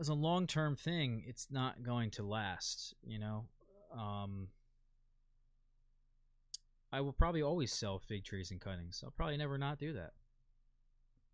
as 0.01 0.09
a 0.09 0.15
long 0.15 0.47
term 0.47 0.77
thing, 0.77 1.25
it's 1.27 1.49
not 1.51 1.83
going 1.83 2.11
to 2.13 2.23
last, 2.23 2.95
you 3.05 3.19
know. 3.19 3.45
Um, 3.97 4.49
I 6.93 7.01
will 7.01 7.13
probably 7.13 7.43
always 7.43 7.73
sell 7.73 7.99
fig 7.99 8.25
trees 8.25 8.51
and 8.51 8.61
cuttings. 8.61 9.03
I'll 9.05 9.13
probably 9.13 9.37
never 9.37 9.57
not 9.59 9.79
do 9.79 9.95
that. 9.95 10.13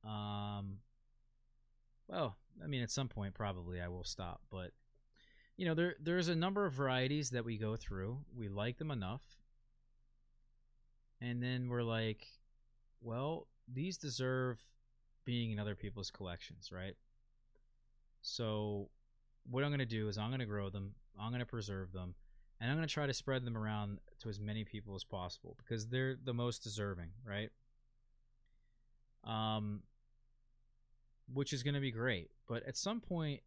Um, 0.09 0.79
well, 2.09 2.37
I 2.63 2.67
mean, 2.67 2.83
at 2.83 2.91
some 2.91 3.09
point 3.09 3.35
probably 3.35 3.81
I 3.81 3.89
will 3.89 4.05
stop, 4.05 4.41
but 4.51 4.73
you 5.57 5.67
know, 5.67 5.75
there 5.75 5.97
there's 6.01 6.29
a 6.29 6.35
number 6.35 6.67
of 6.67 6.73
varieties 6.73 7.31
that 7.31 7.45
we 7.45 7.59
go 7.59 7.77
through. 7.77 8.19
We 8.37 8.49
like 8.49 8.79
them 8.79 8.91
enough, 8.91 9.23
and 11.21 11.43
then 11.43 11.69
we're 11.69 11.83
like, 11.83 12.27
well, 13.01 13.49
these 13.73 13.99
deserve 13.99 14.59
being 15.25 15.51
in 15.51 15.59
other 15.59 15.75
people's 15.75 16.11
collections, 16.11 16.71
right? 16.73 16.95
So, 18.23 18.89
what 19.51 19.65
I'm 19.65 19.71
going 19.71 19.81
to 19.81 19.87
do 19.87 20.09
is 20.09 20.17
I'm 20.17 20.31
going 20.31 20.41
to 20.41 20.47
grow 20.47 20.71
them, 20.71 20.95
I'm 21.21 21.31
going 21.31 21.41
to 21.41 21.47
preserve 21.47 21.93
them, 21.93 22.15
and 22.61 22.71
I'm 22.71 22.77
going 22.77 22.87
to 22.87 22.93
try 22.93 23.07
to 23.07 23.15
spread 23.15 23.45
them 23.45 23.57
around 23.57 23.99
to 24.21 24.29
as 24.29 24.41
many 24.41 24.65
people 24.65 24.95
as 24.95 25.05
possible 25.05 25.57
because 25.59 25.89
they're 25.89 26.17
the 26.23 26.35
most 26.35 26.63
deserving, 26.63 27.11
right? 27.27 27.51
Um, 29.25 29.83
which 31.33 31.53
is 31.53 31.63
going 31.63 31.75
to 31.75 31.81
be 31.81 31.91
great. 31.91 32.31
But 32.47 32.63
at 32.67 32.77
some 32.77 33.01
point 33.01 33.41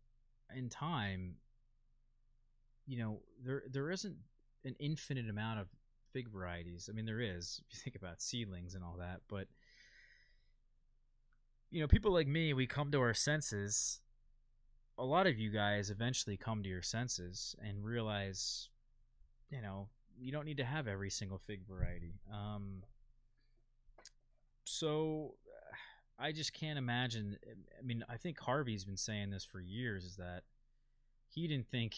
in 0.55 0.69
time, 0.69 1.35
you 2.85 2.97
know, 2.97 3.21
there 3.43 3.63
there 3.69 3.89
isn't 3.91 4.15
an 4.65 4.75
infinite 4.79 5.29
amount 5.29 5.59
of 5.59 5.67
fig 6.11 6.29
varieties. 6.29 6.89
I 6.89 6.93
mean, 6.93 7.05
there 7.05 7.21
is 7.21 7.61
if 7.67 7.73
you 7.73 7.79
think 7.83 7.95
about 7.95 8.21
seedlings 8.21 8.75
and 8.75 8.83
all 8.83 8.97
that, 8.99 9.21
but 9.29 9.47
you 11.69 11.79
know, 11.79 11.87
people 11.87 12.11
like 12.11 12.27
me, 12.27 12.53
we 12.53 12.67
come 12.67 12.91
to 12.91 12.99
our 12.99 13.13
senses. 13.13 14.01
A 14.97 15.05
lot 15.05 15.25
of 15.25 15.39
you 15.39 15.49
guys 15.49 15.89
eventually 15.89 16.35
come 16.35 16.63
to 16.63 16.69
your 16.69 16.81
senses 16.81 17.55
and 17.65 17.83
realize, 17.83 18.69
you 19.49 19.61
know, 19.61 19.87
you 20.19 20.31
don't 20.31 20.45
need 20.45 20.57
to 20.57 20.65
have 20.65 20.87
every 20.87 21.09
single 21.09 21.39
fig 21.39 21.65
variety. 21.65 22.19
Um, 22.31 22.83
so 24.65 25.35
I 26.21 26.31
just 26.31 26.53
can't 26.53 26.77
imagine. 26.77 27.37
I 27.79 27.81
mean, 27.81 28.05
I 28.07 28.17
think 28.17 28.39
Harvey's 28.39 28.85
been 28.85 28.97
saying 28.97 29.31
this 29.31 29.43
for 29.43 29.59
years 29.59 30.05
is 30.05 30.17
that 30.17 30.43
he 31.27 31.47
didn't 31.47 31.67
think 31.67 31.95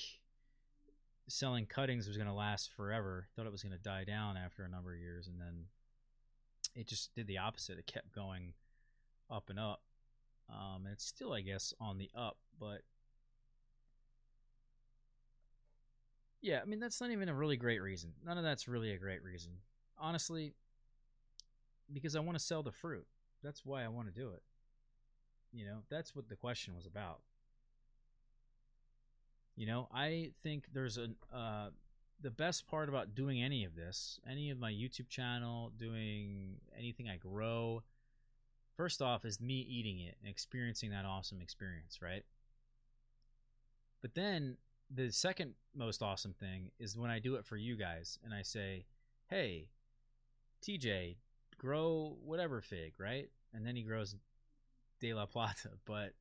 selling 1.27 1.65
cuttings 1.65 2.07
was 2.07 2.15
going 2.15 2.29
to 2.29 2.33
last 2.33 2.71
forever. 2.71 3.27
Thought 3.35 3.47
it 3.47 3.51
was 3.51 3.63
going 3.63 3.75
to 3.75 3.83
die 3.83 4.05
down 4.05 4.37
after 4.37 4.63
a 4.63 4.69
number 4.69 4.93
of 4.93 4.99
years, 4.99 5.27
and 5.27 5.41
then 5.41 5.65
it 6.73 6.87
just 6.87 7.13
did 7.15 7.27
the 7.27 7.37
opposite. 7.37 7.77
It 7.77 7.85
kept 7.85 8.13
going 8.15 8.53
up 9.29 9.49
and 9.49 9.59
up. 9.59 9.81
Um, 10.49 10.85
and 10.85 10.93
it's 10.93 11.05
still, 11.05 11.33
I 11.33 11.41
guess, 11.41 11.73
on 11.79 11.97
the 11.97 12.09
up, 12.15 12.37
but 12.59 12.81
yeah, 16.41 16.59
I 16.61 16.65
mean, 16.65 16.79
that's 16.79 16.99
not 16.99 17.11
even 17.11 17.29
a 17.29 17.33
really 17.33 17.55
great 17.55 17.81
reason. 17.81 18.11
None 18.25 18.37
of 18.37 18.43
that's 18.43 18.67
really 18.67 18.91
a 18.91 18.97
great 18.97 19.23
reason, 19.23 19.53
honestly, 19.97 20.53
because 21.91 22.15
I 22.17 22.19
want 22.19 22.37
to 22.37 22.43
sell 22.43 22.61
the 22.61 22.73
fruit 22.73 23.07
that's 23.43 23.65
why 23.65 23.83
I 23.83 23.87
want 23.87 24.13
to 24.13 24.19
do 24.19 24.29
it. 24.29 24.41
You 25.51 25.65
know, 25.65 25.77
that's 25.89 26.15
what 26.15 26.29
the 26.29 26.35
question 26.35 26.75
was 26.75 26.85
about. 26.85 27.19
You 29.55 29.67
know, 29.67 29.87
I 29.93 30.31
think 30.41 30.65
there's 30.73 30.97
a 30.97 31.09
uh, 31.35 31.69
the 32.21 32.31
best 32.31 32.67
part 32.67 32.89
about 32.89 33.13
doing 33.13 33.43
any 33.43 33.65
of 33.65 33.75
this, 33.75 34.19
any 34.29 34.49
of 34.49 34.57
my 34.57 34.71
YouTube 34.71 35.09
channel, 35.09 35.71
doing 35.77 36.55
anything 36.77 37.09
I 37.09 37.17
grow, 37.17 37.83
first 38.77 39.01
off, 39.01 39.25
is 39.25 39.39
me 39.39 39.59
eating 39.59 39.99
it 39.99 40.15
and 40.21 40.29
experiencing 40.29 40.89
that 40.91 41.05
awesome 41.05 41.41
experience, 41.41 41.99
right? 42.01 42.23
But 44.01 44.15
then 44.15 44.57
the 44.93 45.11
second 45.11 45.53
most 45.75 46.01
awesome 46.01 46.33
thing 46.33 46.71
is 46.79 46.97
when 46.97 47.11
I 47.11 47.19
do 47.19 47.35
it 47.35 47.45
for 47.45 47.57
you 47.57 47.75
guys 47.75 48.17
and 48.23 48.33
I 48.33 48.41
say, 48.41 48.85
hey, 49.27 49.67
TJ, 50.61 51.15
grow 51.57 52.17
whatever 52.23 52.61
fig, 52.61 52.93
right? 52.99 53.29
And 53.53 53.65
then 53.65 53.75
he 53.75 53.83
grows 53.83 54.15
De 54.99 55.13
La 55.13 55.25
Plata. 55.25 55.69
But 55.85 56.13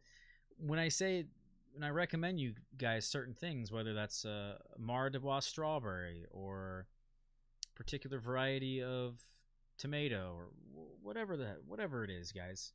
when 0.58 0.78
I 0.78 0.88
say 0.88 1.26
when 1.72 1.84
I 1.84 1.88
recommend 1.88 2.38
you 2.38 2.54
guys 2.76 3.06
certain 3.06 3.34
things, 3.34 3.72
whether 3.72 3.94
that's 3.94 4.24
a 4.24 4.58
Mara 4.78 5.10
des 5.10 5.18
Bois 5.18 5.40
strawberry 5.40 6.26
or 6.30 6.86
particular 7.74 8.18
variety 8.18 8.82
of 8.82 9.18
tomato 9.78 10.34
or 10.36 10.48
whatever 11.02 11.36
the 11.36 11.56
whatever 11.66 12.04
it 12.04 12.10
is, 12.10 12.32
guys. 12.32 12.72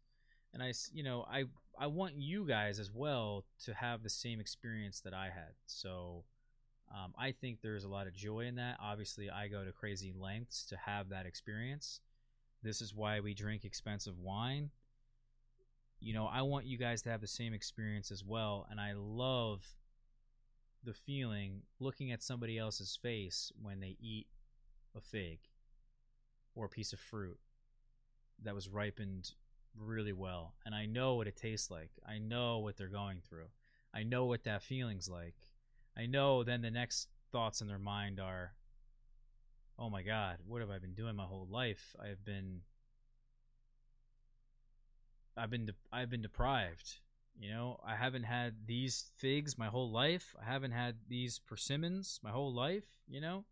And 0.53 0.63
I, 0.63 0.73
you 0.91 1.03
know, 1.03 1.25
I 1.29 1.45
I 1.77 1.88
want 1.88 2.15
you 2.17 2.45
guys 2.45 2.79
as 2.79 2.91
well 2.91 3.45
to 3.65 3.73
have 3.73 4.01
the 4.01 4.09
same 4.09 4.39
experience 4.39 5.01
that 5.01 5.13
I 5.13 5.25
had. 5.25 5.53
So 5.67 6.23
um, 6.91 7.13
I 7.17 7.31
think 7.31 7.59
there's 7.61 7.84
a 7.84 7.89
lot 7.89 8.07
of 8.07 8.13
joy 8.13 8.41
in 8.41 8.55
that. 8.55 8.77
Obviously, 8.81 9.29
I 9.29 9.47
go 9.47 9.63
to 9.63 9.71
crazy 9.71 10.13
lengths 10.17 10.65
to 10.67 10.77
have 10.77 11.09
that 11.09 11.25
experience. 11.25 11.99
This 12.63 12.81
is 12.81 12.93
why 12.93 13.19
we 13.19 13.34
drink 13.34 13.63
expensive 13.65 14.19
wine. 14.19 14.71
You 15.99 16.13
know, 16.13 16.27
I 16.27 16.41
want 16.43 16.65
you 16.65 16.77
guys 16.77 17.01
to 17.03 17.09
have 17.09 17.21
the 17.21 17.27
same 17.27 17.53
experience 17.53 18.11
as 18.11 18.23
well. 18.23 18.67
And 18.69 18.79
I 18.79 18.93
love 18.95 19.63
the 20.84 20.93
feeling 20.93 21.63
looking 21.79 22.11
at 22.11 22.21
somebody 22.21 22.57
else's 22.57 22.97
face 23.01 23.51
when 23.61 23.79
they 23.79 23.97
eat 23.99 24.27
a 24.95 25.01
fig 25.01 25.39
or 26.55 26.65
a 26.65 26.69
piece 26.69 26.93
of 26.93 26.99
fruit 26.99 27.38
that 28.43 28.55
was 28.55 28.69
ripened 28.69 29.31
really 29.75 30.13
well. 30.13 30.53
And 30.65 30.73
I 30.73 30.85
know 30.85 31.15
what 31.15 31.27
it 31.27 31.35
tastes 31.35 31.71
like. 31.71 31.91
I 32.07 32.17
know 32.19 32.59
what 32.59 32.77
they're 32.77 32.88
going 32.88 33.21
through. 33.27 33.47
I 33.93 34.03
know 34.03 34.25
what 34.25 34.43
that 34.43 34.61
feeling's 34.61 35.09
like. 35.09 35.35
I 35.97 36.05
know 36.05 36.43
then 36.43 36.61
the 36.61 36.71
next 36.71 37.09
thoughts 37.31 37.61
in 37.61 37.67
their 37.67 37.79
mind 37.79 38.19
are, 38.19 38.53
oh 39.79 39.89
my 39.89 40.01
God, 40.01 40.37
what 40.47 40.61
have 40.61 40.69
I 40.69 40.79
been 40.79 40.93
doing 40.93 41.15
my 41.15 41.25
whole 41.25 41.47
life? 41.49 41.95
I've 42.01 42.23
been. 42.25 42.61
I've 45.35 45.51
been 45.51 45.67
de- 45.67 45.73
I've 45.91 46.09
been 46.09 46.21
deprived. 46.21 46.99
You 47.39 47.51
know, 47.51 47.79
I 47.85 47.95
haven't 47.95 48.23
had 48.23 48.65
these 48.65 49.11
figs 49.17 49.57
my 49.57 49.67
whole 49.67 49.91
life. 49.91 50.35
I 50.41 50.51
haven't 50.51 50.71
had 50.71 50.95
these 51.07 51.39
persimmons 51.39 52.19
my 52.23 52.31
whole 52.31 52.51
life. 52.51 53.03
You 53.07 53.21
know, 53.21 53.45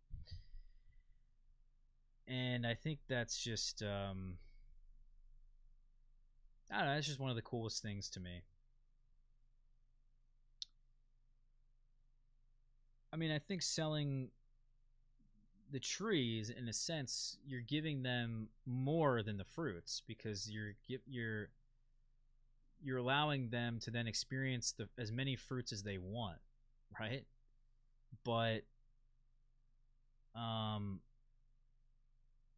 and 2.26 2.66
I 2.66 2.74
think 2.74 2.98
that's 3.08 3.42
just 3.42 3.82
um, 3.82 4.38
I 6.70 6.78
don't 6.78 6.86
know. 6.86 6.92
It's 6.94 7.06
just 7.06 7.20
one 7.20 7.30
of 7.30 7.36
the 7.36 7.42
coolest 7.42 7.82
things 7.82 8.10
to 8.10 8.20
me. 8.20 8.42
I 13.12 13.16
mean, 13.16 13.30
I 13.30 13.38
think 13.38 13.62
selling 13.62 14.30
the 15.72 15.80
trees, 15.80 16.50
in 16.50 16.68
a 16.68 16.72
sense, 16.72 17.38
you're 17.46 17.60
giving 17.60 18.02
them 18.02 18.48
more 18.66 19.22
than 19.22 19.36
the 19.36 19.44
fruits 19.44 20.02
because 20.06 20.50
you're 20.50 20.74
you're 21.06 21.48
you're 22.82 22.98
allowing 22.98 23.48
them 23.50 23.78
to 23.80 23.90
then 23.90 24.06
experience 24.06 24.72
the 24.72 24.88
as 24.98 25.10
many 25.10 25.36
fruits 25.36 25.72
as 25.72 25.82
they 25.82 25.98
want, 25.98 26.38
right? 27.00 27.24
But 28.24 28.62
um, 30.34 31.00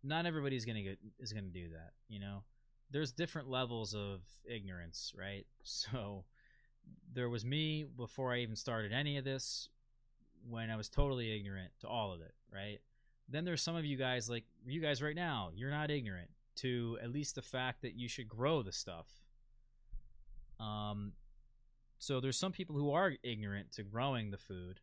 not 0.02 0.26
everybody's 0.26 0.64
gonna 0.64 0.82
get 0.82 0.98
is 1.18 1.32
gonna 1.32 1.46
do 1.46 1.70
that, 1.70 1.92
you 2.08 2.20
know 2.20 2.42
there's 2.90 3.12
different 3.12 3.48
levels 3.48 3.94
of 3.94 4.20
ignorance, 4.44 5.12
right? 5.18 5.46
So 5.62 6.24
there 7.12 7.28
was 7.28 7.44
me 7.44 7.84
before 7.84 8.32
I 8.32 8.38
even 8.38 8.56
started 8.56 8.92
any 8.92 9.18
of 9.18 9.24
this 9.24 9.68
when 10.48 10.70
I 10.70 10.76
was 10.76 10.88
totally 10.88 11.36
ignorant 11.36 11.72
to 11.80 11.88
all 11.88 12.12
of 12.12 12.22
it, 12.22 12.32
right? 12.50 12.78
Then 13.28 13.44
there's 13.44 13.62
some 13.62 13.76
of 13.76 13.84
you 13.84 13.96
guys 13.96 14.28
like 14.28 14.44
you 14.66 14.80
guys 14.80 15.02
right 15.02 15.16
now, 15.16 15.50
you're 15.54 15.70
not 15.70 15.90
ignorant 15.90 16.30
to 16.56 16.98
at 17.02 17.12
least 17.12 17.34
the 17.34 17.42
fact 17.42 17.82
that 17.82 17.94
you 17.94 18.08
should 18.08 18.28
grow 18.28 18.62
the 18.62 18.72
stuff. 18.72 19.08
Um 20.58 21.12
so 21.98 22.20
there's 22.20 22.38
some 22.38 22.52
people 22.52 22.76
who 22.76 22.92
are 22.92 23.14
ignorant 23.22 23.72
to 23.72 23.82
growing 23.82 24.30
the 24.30 24.38
food, 24.38 24.80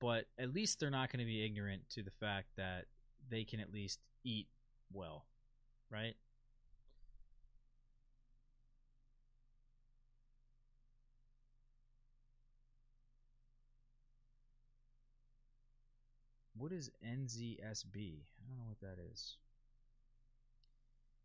but 0.00 0.26
at 0.38 0.54
least 0.54 0.78
they're 0.78 0.90
not 0.90 1.10
going 1.10 1.18
to 1.18 1.24
be 1.24 1.44
ignorant 1.44 1.82
to 1.90 2.04
the 2.04 2.12
fact 2.12 2.46
that 2.56 2.84
they 3.28 3.42
can 3.42 3.58
at 3.58 3.72
least 3.72 3.98
eat 4.22 4.46
well 4.92 5.24
right? 5.94 6.16
What 16.56 16.72
is 16.72 16.90
NZSB? 17.04 17.58
I 17.58 18.46
don't 18.48 18.56
know 18.56 18.68
what 18.68 18.80
that 18.80 19.02
is. 19.12 19.36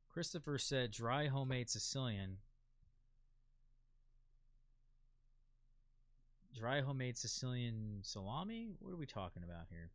Christopher 0.10 0.58
said 0.58 0.92
dry 0.92 1.28
homemade 1.28 1.70
Sicilian. 1.70 2.38
Dry 6.58 6.82
homemade 6.82 7.18
Sicilian 7.18 8.00
salami? 8.02 8.70
What 8.80 8.92
are 8.92 8.98
we 8.98 9.06
talking 9.06 9.44
about 9.44 9.68
here? 9.70 9.92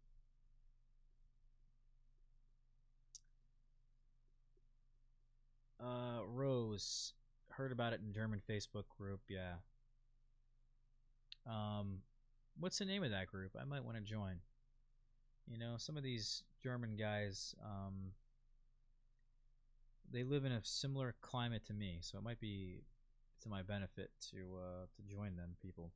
Uh, 5.81 6.25
Rose 6.27 7.13
heard 7.51 7.73
about 7.73 7.93
it 7.93 8.01
in 8.07 8.13
German 8.13 8.41
Facebook 8.49 8.85
group. 8.97 9.21
Yeah. 9.29 9.55
Um, 11.47 11.99
what's 12.59 12.79
the 12.79 12.85
name 12.85 13.03
of 13.03 13.11
that 13.11 13.27
group? 13.27 13.57
I 13.61 13.65
might 13.65 13.85
want 13.85 13.97
to 13.97 14.03
join. 14.03 14.37
You 15.51 15.59
know, 15.59 15.75
some 15.77 15.97
of 15.97 16.03
these 16.03 16.43
German 16.63 16.97
guys, 16.97 17.55
um, 17.63 18.13
they 20.11 20.23
live 20.23 20.45
in 20.45 20.53
a 20.53 20.61
similar 20.63 21.15
climate 21.21 21.67
to 21.67 21.75
me, 21.75 21.99
so 22.01 22.19
it 22.19 22.25
might 22.25 22.41
be 22.41 22.85
to 23.43 23.49
my 23.49 23.63
benefit 23.63 24.11
to 24.31 24.37
uh, 24.57 24.87
to 24.97 25.03
join 25.15 25.37
them 25.37 25.57
people. 25.61 25.93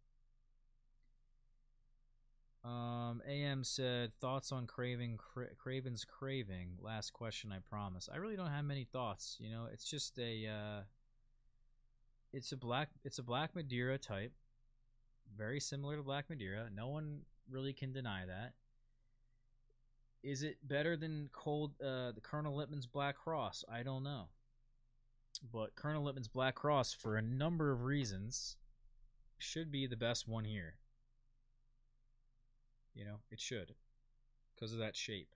Um, 2.64 3.22
AM 3.26 3.64
said 3.64 4.12
thoughts 4.20 4.52
on 4.52 4.66
craving 4.66 5.16
Cra- 5.16 5.54
Craven's 5.56 6.04
craving. 6.04 6.72
Last 6.80 7.12
question, 7.12 7.52
I 7.52 7.60
promise. 7.60 8.08
I 8.12 8.16
really 8.16 8.36
don't 8.36 8.50
have 8.50 8.64
many 8.64 8.84
thoughts. 8.84 9.36
You 9.40 9.50
know, 9.50 9.68
it's 9.72 9.88
just 9.88 10.18
a 10.18 10.46
uh, 10.46 10.80
it's 12.32 12.52
a 12.52 12.56
black 12.56 12.90
it's 13.04 13.18
a 13.18 13.22
black 13.22 13.54
Madeira 13.54 13.96
type, 13.96 14.32
very 15.36 15.60
similar 15.60 15.96
to 15.96 16.02
black 16.02 16.28
Madeira. 16.28 16.68
No 16.74 16.88
one 16.88 17.20
really 17.50 17.72
can 17.72 17.92
deny 17.92 18.26
that. 18.26 18.52
Is 20.22 20.42
it 20.42 20.56
better 20.62 20.96
than 20.96 21.30
cold 21.32 21.72
uh, 21.80 22.12
the 22.12 22.20
Colonel 22.22 22.56
Lippmann's 22.56 22.86
Black 22.86 23.16
Cross? 23.16 23.64
I 23.72 23.82
don't 23.82 24.02
know, 24.02 24.28
but 25.52 25.76
Colonel 25.76 26.04
Lippmann's 26.04 26.28
Black 26.28 26.54
Cross, 26.54 26.94
for 26.94 27.16
a 27.16 27.22
number 27.22 27.70
of 27.70 27.84
reasons, 27.84 28.56
should 29.38 29.70
be 29.70 29.86
the 29.86 29.96
best 29.96 30.26
one 30.26 30.44
here. 30.44 30.74
You 32.94 33.04
know, 33.04 33.20
it 33.30 33.40
should 33.40 33.74
because 34.54 34.72
of 34.72 34.80
that 34.80 34.96
shape. 34.96 35.34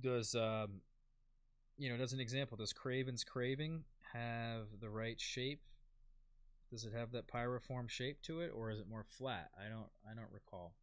Does 0.00 0.34
um, 0.34 0.80
you 1.78 1.88
know, 1.88 1.96
does 1.96 2.12
an 2.12 2.20
example, 2.20 2.56
does 2.56 2.72
Craven's 2.72 3.22
Craving 3.22 3.84
have 4.12 4.66
the 4.80 4.90
right 4.90 5.20
shape? 5.20 5.60
Does 6.70 6.84
it 6.84 6.92
have 6.92 7.12
that 7.12 7.28
pyriform 7.28 7.88
shape 7.88 8.20
to 8.22 8.40
it, 8.40 8.50
or 8.54 8.70
is 8.70 8.80
it 8.80 8.88
more 8.90 9.04
flat? 9.04 9.50
I 9.56 9.68
don't, 9.70 9.88
I 10.04 10.14
don't 10.14 10.30
recall. 10.32 10.74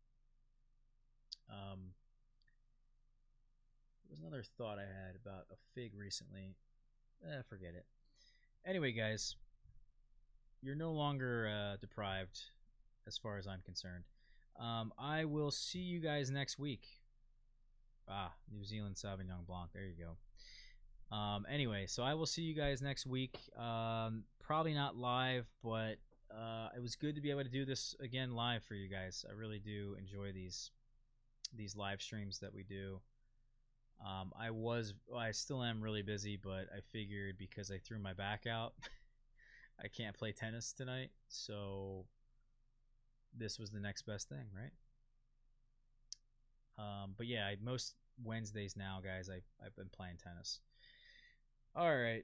Um, 1.50 1.92
there 4.06 4.12
was 4.12 4.20
another 4.20 4.44
thought 4.58 4.78
I 4.78 4.84
had 4.84 5.16
about 5.16 5.46
a 5.52 5.56
fig 5.74 5.94
recently. 5.98 6.56
Eh, 7.26 7.42
forget 7.50 7.74
it. 7.76 7.86
Anyway, 8.66 8.92
guys, 8.92 9.36
you're 10.62 10.76
no 10.76 10.92
longer 10.92 11.50
uh, 11.50 11.78
deprived, 11.78 12.40
as 13.08 13.18
far 13.18 13.38
as 13.38 13.48
I'm 13.48 13.62
concerned. 13.66 14.04
Um, 14.60 14.94
I 14.98 15.26
will 15.26 15.52
see 15.52 15.80
you 15.80 16.00
guys 16.00 16.30
next 16.30 16.60
week. 16.60 16.88
Ah, 18.08 18.32
New 18.52 18.64
Zealand 18.64 18.96
Sauvignon 18.96 19.46
Blanc. 19.48 19.72
There 19.74 19.86
you 19.86 19.96
go. 19.98 21.16
Um, 21.16 21.46
anyway, 21.50 21.86
so 21.88 22.04
I 22.04 22.14
will 22.14 22.26
see 22.26 22.44
you 22.44 22.54
guys 22.54 22.82
next 22.82 23.06
week. 23.08 23.38
Um, 23.58 24.24
probably 24.40 24.74
not 24.74 24.96
live, 24.96 25.48
but 25.64 25.96
uh, 26.32 26.70
it 26.76 26.82
was 26.82 26.96
good 26.96 27.16
to 27.16 27.22
be 27.22 27.32
able 27.32 27.44
to 27.44 27.50
do 27.50 27.66
this 27.66 27.96
again 28.00 28.36
live 28.36 28.64
for 28.64 28.76
you 28.76 28.88
guys. 28.88 29.26
I 29.28 29.34
really 29.34 29.60
do 29.60 29.96
enjoy 29.98 30.32
these 30.32 30.72
these 31.56 31.76
live 31.76 32.02
streams 32.02 32.40
that 32.40 32.54
we 32.54 32.64
do. 32.64 33.00
Um, 34.04 34.32
I 34.40 34.52
was, 34.52 34.94
well, 35.08 35.20
I 35.20 35.32
still 35.32 35.64
am 35.64 35.82
really 35.82 36.02
busy, 36.02 36.38
but 36.42 36.68
I 36.76 36.82
figured 36.92 37.38
because 37.38 37.72
I 37.72 37.78
threw 37.78 38.00
my 38.00 38.14
back 38.14 38.46
out, 38.46 38.74
I 39.84 39.88
can't 39.88 40.16
play 40.18 40.32
tennis 40.32 40.74
tonight. 40.74 41.10
So 41.28 42.06
this 43.38 43.60
was 43.60 43.72
the 43.72 43.80
next 43.80 44.04
best 44.04 44.30
thing, 44.30 44.46
right? 44.56 44.72
Um, 46.78 47.14
but 47.18 47.28
yeah, 47.28 47.46
I, 47.46 47.58
most 47.62 47.96
Wednesdays 48.24 48.76
now, 48.76 49.00
guys, 49.04 49.30
I, 49.30 49.42
I've 49.66 49.76
been 49.76 49.90
playing 49.90 50.18
tennis. 50.24 50.60
All 51.76 51.96
right. 51.96 52.24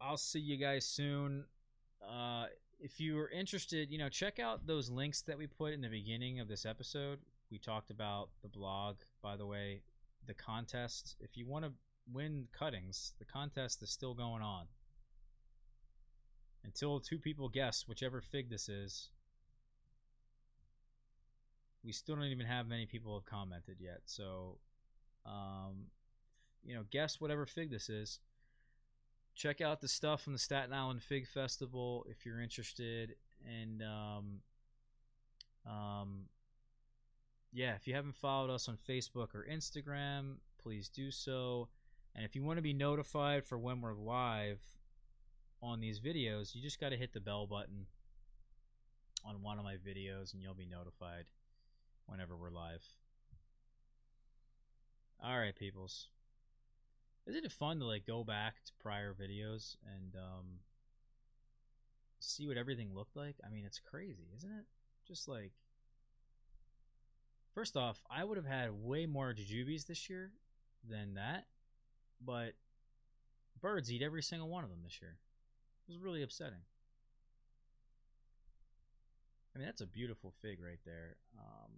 I'll 0.00 0.16
see 0.16 0.40
you 0.40 0.56
guys 0.56 0.86
soon. 0.86 1.44
Uh, 2.02 2.46
if 2.78 3.00
you 3.00 3.18
are 3.18 3.28
interested, 3.28 3.90
you 3.90 3.98
know, 3.98 4.08
check 4.08 4.38
out 4.38 4.66
those 4.66 4.90
links 4.90 5.22
that 5.22 5.36
we 5.36 5.46
put 5.46 5.72
in 5.72 5.82
the 5.82 5.88
beginning 5.88 6.40
of 6.40 6.48
this 6.48 6.64
episode. 6.64 7.18
We 7.50 7.58
talked 7.58 7.90
about 7.90 8.30
the 8.42 8.48
blog, 8.48 8.96
by 9.22 9.36
the 9.36 9.46
way, 9.46 9.82
the 10.26 10.34
contest. 10.34 11.16
If 11.20 11.36
you 11.36 11.46
want 11.46 11.64
to 11.64 11.72
win 12.12 12.48
cuttings, 12.52 13.12
the 13.18 13.24
contest 13.24 13.82
is 13.82 13.90
still 13.90 14.14
going 14.14 14.42
on. 14.42 14.66
until 16.64 17.00
two 17.00 17.18
people 17.18 17.48
guess 17.48 17.84
whichever 17.88 18.20
fig 18.20 18.50
this 18.50 18.68
is. 18.68 19.10
We 21.84 21.92
still 21.92 22.16
don't 22.16 22.26
even 22.26 22.46
have 22.46 22.68
many 22.68 22.86
people 22.86 23.14
have 23.14 23.24
commented 23.24 23.76
yet. 23.80 24.02
So, 24.04 24.58
um, 25.24 25.86
you 26.62 26.74
know, 26.74 26.84
guess 26.90 27.20
whatever 27.20 27.46
fig 27.46 27.70
this 27.70 27.88
is. 27.88 28.20
Check 29.34 29.62
out 29.62 29.80
the 29.80 29.88
stuff 29.88 30.22
from 30.22 30.34
the 30.34 30.38
Staten 30.38 30.74
Island 30.74 31.02
Fig 31.02 31.26
Festival 31.26 32.04
if 32.10 32.26
you're 32.26 32.40
interested. 32.42 33.14
And 33.46 33.82
um, 33.82 34.40
um, 35.66 36.24
yeah, 37.52 37.74
if 37.74 37.86
you 37.86 37.94
haven't 37.94 38.14
followed 38.14 38.50
us 38.50 38.68
on 38.68 38.76
Facebook 38.76 39.34
or 39.34 39.46
Instagram, 39.50 40.36
please 40.62 40.88
do 40.88 41.10
so. 41.10 41.68
And 42.14 42.24
if 42.24 42.34
you 42.34 42.42
want 42.42 42.58
to 42.58 42.62
be 42.62 42.72
notified 42.72 43.44
for 43.44 43.58
when 43.58 43.80
we're 43.80 43.94
live 43.94 44.60
on 45.62 45.80
these 45.80 46.00
videos, 46.00 46.54
you 46.54 46.62
just 46.62 46.80
got 46.80 46.90
to 46.90 46.96
hit 46.96 47.12
the 47.12 47.20
bell 47.20 47.46
button 47.46 47.86
on 49.24 49.42
one 49.42 49.58
of 49.58 49.64
my 49.64 49.74
videos 49.74 50.32
and 50.32 50.42
you'll 50.42 50.54
be 50.54 50.66
notified 50.66 51.26
whenever 52.06 52.36
we're 52.36 52.50
live. 52.50 52.84
All 55.22 55.38
right, 55.38 55.54
peoples. 55.54 56.08
Isn't 57.26 57.44
it 57.44 57.52
fun 57.52 57.78
to 57.80 57.84
like 57.84 58.06
go 58.06 58.24
back 58.24 58.64
to 58.64 58.72
prior 58.80 59.14
videos 59.14 59.76
and 59.84 60.16
um, 60.16 60.46
see 62.18 62.46
what 62.46 62.56
everything 62.56 62.94
looked 62.94 63.16
like? 63.16 63.36
I 63.46 63.50
mean, 63.50 63.64
it's 63.66 63.78
crazy, 63.78 64.28
isn't 64.36 64.50
it? 64.50 64.64
Just 65.06 65.28
like 65.28 65.52
First 67.54 67.76
off, 67.76 68.04
I 68.10 68.24
would 68.24 68.36
have 68.36 68.46
had 68.46 68.70
way 68.72 69.06
more 69.06 69.34
jujubes 69.34 69.86
this 69.86 70.08
year 70.08 70.30
than 70.88 71.14
that, 71.14 71.46
but 72.24 72.52
birds 73.60 73.92
eat 73.92 74.02
every 74.02 74.22
single 74.22 74.48
one 74.48 74.64
of 74.64 74.70
them 74.70 74.80
this 74.84 75.00
year. 75.02 75.16
It 75.88 75.92
was 75.92 76.00
really 76.00 76.22
upsetting. 76.22 76.62
I 79.54 79.58
mean, 79.58 79.66
that's 79.66 79.80
a 79.80 79.86
beautiful 79.86 80.32
fig 80.40 80.58
right 80.62 80.78
there. 80.84 81.16
Um, 81.36 81.70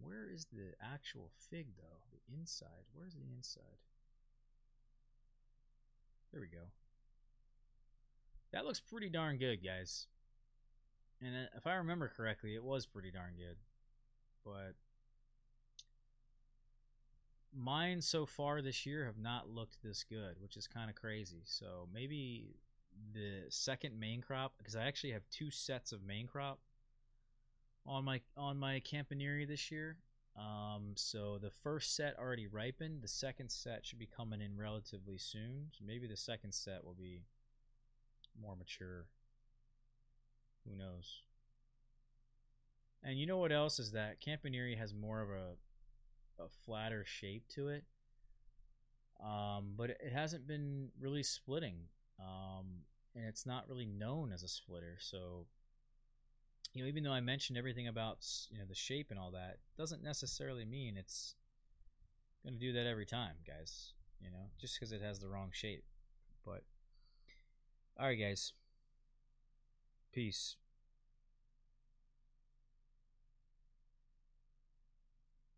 where 0.00 0.30
is 0.32 0.46
the 0.52 0.72
actual 0.82 1.30
fig, 1.50 1.66
though? 1.76 2.00
The 2.10 2.34
inside. 2.34 2.86
Where's 2.94 3.14
the 3.14 3.30
inside? 3.36 3.62
There 6.32 6.40
we 6.40 6.46
go. 6.46 6.64
That 8.52 8.64
looks 8.64 8.80
pretty 8.80 9.10
darn 9.10 9.36
good, 9.36 9.62
guys. 9.62 10.06
And 11.20 11.48
if 11.56 11.66
I 11.66 11.74
remember 11.74 12.10
correctly, 12.14 12.54
it 12.54 12.62
was 12.62 12.86
pretty 12.86 13.10
darn 13.10 13.34
good. 13.36 13.56
But 14.44 14.74
mine 17.54 18.00
so 18.00 18.24
far 18.24 18.62
this 18.62 18.86
year 18.86 19.04
have 19.06 19.18
not 19.18 19.48
looked 19.48 19.82
this 19.82 20.04
good, 20.04 20.36
which 20.40 20.56
is 20.56 20.66
kind 20.66 20.88
of 20.88 20.96
crazy. 20.96 21.42
So 21.44 21.88
maybe 21.92 22.54
the 23.12 23.44
second 23.48 23.98
main 23.98 24.20
crop, 24.20 24.54
because 24.58 24.76
I 24.76 24.84
actually 24.84 25.12
have 25.12 25.22
two 25.30 25.50
sets 25.50 25.92
of 25.92 26.04
main 26.04 26.26
crop 26.26 26.60
on 27.86 28.04
my 28.04 28.20
on 28.36 28.58
my 28.58 28.80
Campaniere 28.80 29.46
this 29.46 29.70
year. 29.70 29.96
Um, 30.36 30.92
so 30.94 31.38
the 31.38 31.50
first 31.50 31.96
set 31.96 32.16
already 32.16 32.46
ripened. 32.46 33.02
The 33.02 33.08
second 33.08 33.50
set 33.50 33.84
should 33.84 33.98
be 33.98 34.06
coming 34.06 34.40
in 34.40 34.56
relatively 34.56 35.18
soon. 35.18 35.66
So 35.72 35.84
maybe 35.84 36.06
the 36.06 36.16
second 36.16 36.52
set 36.52 36.84
will 36.84 36.94
be 36.94 37.22
more 38.40 38.54
mature. 38.54 39.06
Who 40.68 40.76
knows? 40.76 41.22
And 43.02 43.18
you 43.18 43.26
know 43.26 43.38
what 43.38 43.52
else 43.52 43.78
is 43.78 43.92
that 43.92 44.20
Campaniere 44.20 44.76
has 44.76 44.92
more 44.92 45.20
of 45.22 45.30
a 45.30 45.54
a 46.40 46.48
flatter 46.64 47.04
shape 47.04 47.44
to 47.48 47.68
it. 47.68 47.84
Um, 49.22 49.72
but 49.76 49.90
it 49.90 50.12
hasn't 50.12 50.46
been 50.46 50.90
really 51.00 51.22
splitting. 51.22 51.76
Um, 52.20 52.82
and 53.14 53.24
it's 53.26 53.46
not 53.46 53.68
really 53.68 53.86
known 53.86 54.32
as 54.32 54.42
a 54.42 54.48
splitter. 54.48 54.96
So, 55.00 55.46
you 56.72 56.82
know, 56.82 56.88
even 56.88 57.02
though 57.02 57.12
I 57.12 57.20
mentioned 57.20 57.58
everything 57.58 57.88
about 57.88 58.24
you 58.50 58.58
know 58.58 58.66
the 58.68 58.74
shape 58.74 59.08
and 59.10 59.18
all 59.18 59.32
that, 59.32 59.58
doesn't 59.76 60.02
necessarily 60.02 60.64
mean 60.64 60.96
it's 60.96 61.34
going 62.44 62.54
to 62.54 62.60
do 62.60 62.72
that 62.74 62.86
every 62.86 63.06
time, 63.06 63.34
guys. 63.46 63.92
You 64.20 64.30
know, 64.30 64.50
just 64.60 64.78
because 64.78 64.92
it 64.92 65.02
has 65.02 65.18
the 65.18 65.28
wrong 65.28 65.50
shape. 65.52 65.84
But 66.44 66.62
all 67.98 68.06
right, 68.06 68.18
guys. 68.18 68.52
Peace. 70.12 70.56